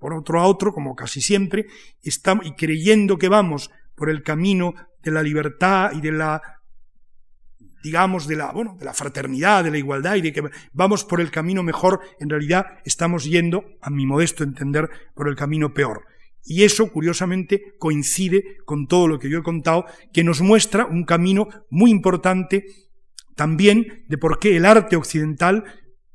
por 0.00 0.12
otro 0.12 0.40
a 0.40 0.46
otro, 0.46 0.72
como 0.72 0.94
casi 0.94 1.20
siempre, 1.20 1.66
estamos, 2.02 2.46
y 2.46 2.52
creyendo 2.52 3.16
que 3.16 3.28
vamos 3.28 3.70
por 3.94 4.10
el 4.10 4.22
camino 4.22 4.74
de 5.02 5.12
la 5.12 5.22
libertad 5.22 5.92
y 5.94 6.00
de 6.00 6.12
la 6.12 6.42
digamos, 7.84 8.26
de 8.26 8.34
la, 8.34 8.50
bueno, 8.50 8.76
de 8.78 8.86
la 8.86 8.94
fraternidad, 8.94 9.62
de 9.62 9.70
la 9.70 9.76
igualdad 9.76 10.16
y 10.16 10.22
de 10.22 10.32
que 10.32 10.42
vamos 10.72 11.04
por 11.04 11.20
el 11.20 11.30
camino 11.30 11.62
mejor, 11.62 12.00
en 12.18 12.30
realidad 12.30 12.78
estamos 12.86 13.24
yendo, 13.24 13.62
a 13.82 13.90
mi 13.90 14.06
modesto 14.06 14.42
entender, 14.42 14.88
por 15.14 15.28
el 15.28 15.36
camino 15.36 15.74
peor. 15.74 16.06
Y 16.44 16.64
eso, 16.64 16.90
curiosamente, 16.90 17.74
coincide 17.78 18.56
con 18.64 18.86
todo 18.86 19.06
lo 19.06 19.18
que 19.18 19.28
yo 19.28 19.38
he 19.38 19.42
contado, 19.42 19.84
que 20.14 20.24
nos 20.24 20.40
muestra 20.40 20.86
un 20.86 21.04
camino 21.04 21.48
muy 21.68 21.90
importante 21.90 22.64
también 23.36 24.06
de 24.08 24.16
por 24.16 24.38
qué 24.38 24.56
el 24.56 24.64
arte 24.64 24.96
occidental, 24.96 25.64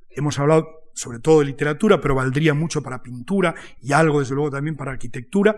hemos 0.09 0.39
hablado 0.39 0.67
sobre 0.93 1.19
todo 1.19 1.39
de 1.39 1.45
literatura, 1.45 2.01
pero 2.01 2.15
valdría 2.15 2.55
mucho 2.55 2.81
para 2.81 3.03
pintura 3.03 3.53
y 3.79 3.93
algo, 3.93 4.21
desde 4.21 4.33
luego, 4.33 4.49
también 4.49 4.75
para 4.75 4.91
arquitectura, 4.91 5.55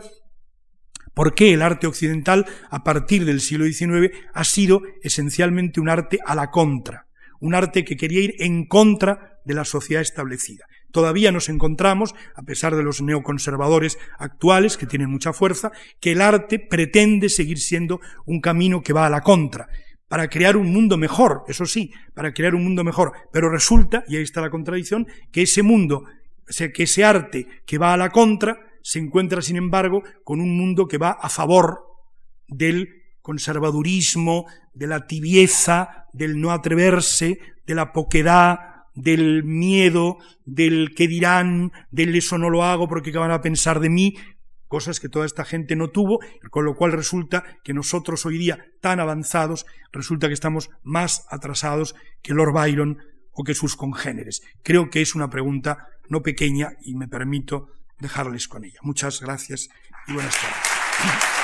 por 1.13 1.35
qué 1.35 1.53
el 1.53 1.61
arte 1.61 1.87
occidental, 1.87 2.45
a 2.69 2.83
partir 2.83 3.25
del 3.25 3.41
siglo 3.41 3.65
XIX, 3.65 4.11
ha 4.33 4.43
sido 4.43 4.81
esencialmente 5.01 5.79
un 5.79 5.89
arte 5.89 6.19
a 6.25 6.35
la 6.35 6.51
contra, 6.51 7.07
un 7.39 7.55
arte 7.55 7.83
que 7.83 7.97
quería 7.97 8.21
ir 8.21 8.35
en 8.39 8.65
contra 8.65 9.39
de 9.45 9.53
la 9.53 9.65
sociedad 9.65 10.01
establecida. 10.01 10.65
Todavía 10.91 11.31
nos 11.31 11.49
encontramos, 11.49 12.13
a 12.35 12.43
pesar 12.43 12.75
de 12.75 12.83
los 12.83 13.01
neoconservadores 13.01 13.97
actuales, 14.19 14.77
que 14.77 14.85
tienen 14.85 15.09
mucha 15.09 15.33
fuerza, 15.33 15.71
que 15.99 16.11
el 16.11 16.21
arte 16.21 16.59
pretende 16.59 17.29
seguir 17.29 17.59
siendo 17.59 18.01
un 18.25 18.41
camino 18.41 18.81
que 18.81 18.93
va 18.93 19.05
a 19.05 19.09
la 19.09 19.21
contra, 19.21 19.67
para 20.07 20.27
crear 20.27 20.57
un 20.57 20.73
mundo 20.73 20.97
mejor, 20.97 21.45
eso 21.47 21.65
sí, 21.65 21.93
para 22.13 22.33
crear 22.33 22.53
un 22.53 22.65
mundo 22.65 22.83
mejor. 22.83 23.13
Pero 23.31 23.49
resulta, 23.49 24.03
y 24.09 24.17
ahí 24.17 24.23
está 24.23 24.41
la 24.41 24.49
contradicción, 24.49 25.07
que 25.31 25.43
ese 25.43 25.63
mundo, 25.63 26.03
que 26.73 26.83
ese 26.83 27.05
arte 27.05 27.47
que 27.65 27.77
va 27.77 27.93
a 27.93 27.97
la 27.97 28.09
contra, 28.09 28.59
se 28.83 28.99
encuentra, 28.99 29.41
sin 29.41 29.57
embargo, 29.57 30.03
con 30.23 30.41
un 30.41 30.57
mundo 30.57 30.87
que 30.87 30.97
va 30.97 31.11
a 31.11 31.29
favor 31.29 31.85
del 32.47 32.89
conservadurismo, 33.21 34.45
de 34.73 34.87
la 34.87 35.07
tibieza, 35.07 36.07
del 36.13 36.39
no 36.39 36.51
atreverse, 36.51 37.39
de 37.65 37.75
la 37.75 37.93
poquedad, 37.93 38.59
del 38.93 39.43
miedo, 39.43 40.17
del 40.45 40.93
que 40.95 41.07
dirán, 41.07 41.71
del 41.91 42.15
eso 42.15 42.37
no 42.37 42.49
lo 42.49 42.63
hago 42.63 42.87
porque 42.87 43.11
qué 43.11 43.17
van 43.17 43.31
a 43.31 43.41
pensar 43.41 43.79
de 43.79 43.89
mí, 43.89 44.15
cosas 44.67 44.99
que 44.99 45.09
toda 45.09 45.25
esta 45.25 45.45
gente 45.45 45.75
no 45.75 45.89
tuvo, 45.89 46.19
con 46.49 46.65
lo 46.65 46.75
cual 46.75 46.93
resulta 46.93 47.43
que 47.63 47.73
nosotros 47.73 48.25
hoy 48.25 48.37
día, 48.37 48.65
tan 48.79 48.99
avanzados, 48.99 49.65
resulta 49.91 50.27
que 50.27 50.33
estamos 50.33 50.69
más 50.83 51.25
atrasados 51.29 51.95
que 52.21 52.33
Lord 52.33 52.53
Byron 52.53 52.97
o 53.33 53.43
que 53.43 53.53
sus 53.53 53.75
congéneres. 53.75 54.41
Creo 54.63 54.89
que 54.89 55.01
es 55.01 55.15
una 55.15 55.29
pregunta 55.29 55.87
no 56.09 56.21
pequeña 56.21 56.73
y 56.83 56.95
me 56.95 57.07
permito 57.07 57.67
dejarles 58.01 58.47
con 58.47 58.65
ella. 58.65 58.79
Muchas 58.81 59.21
gracias 59.21 59.69
y 60.07 60.13
buenas 60.13 60.35
tardes. 60.35 61.40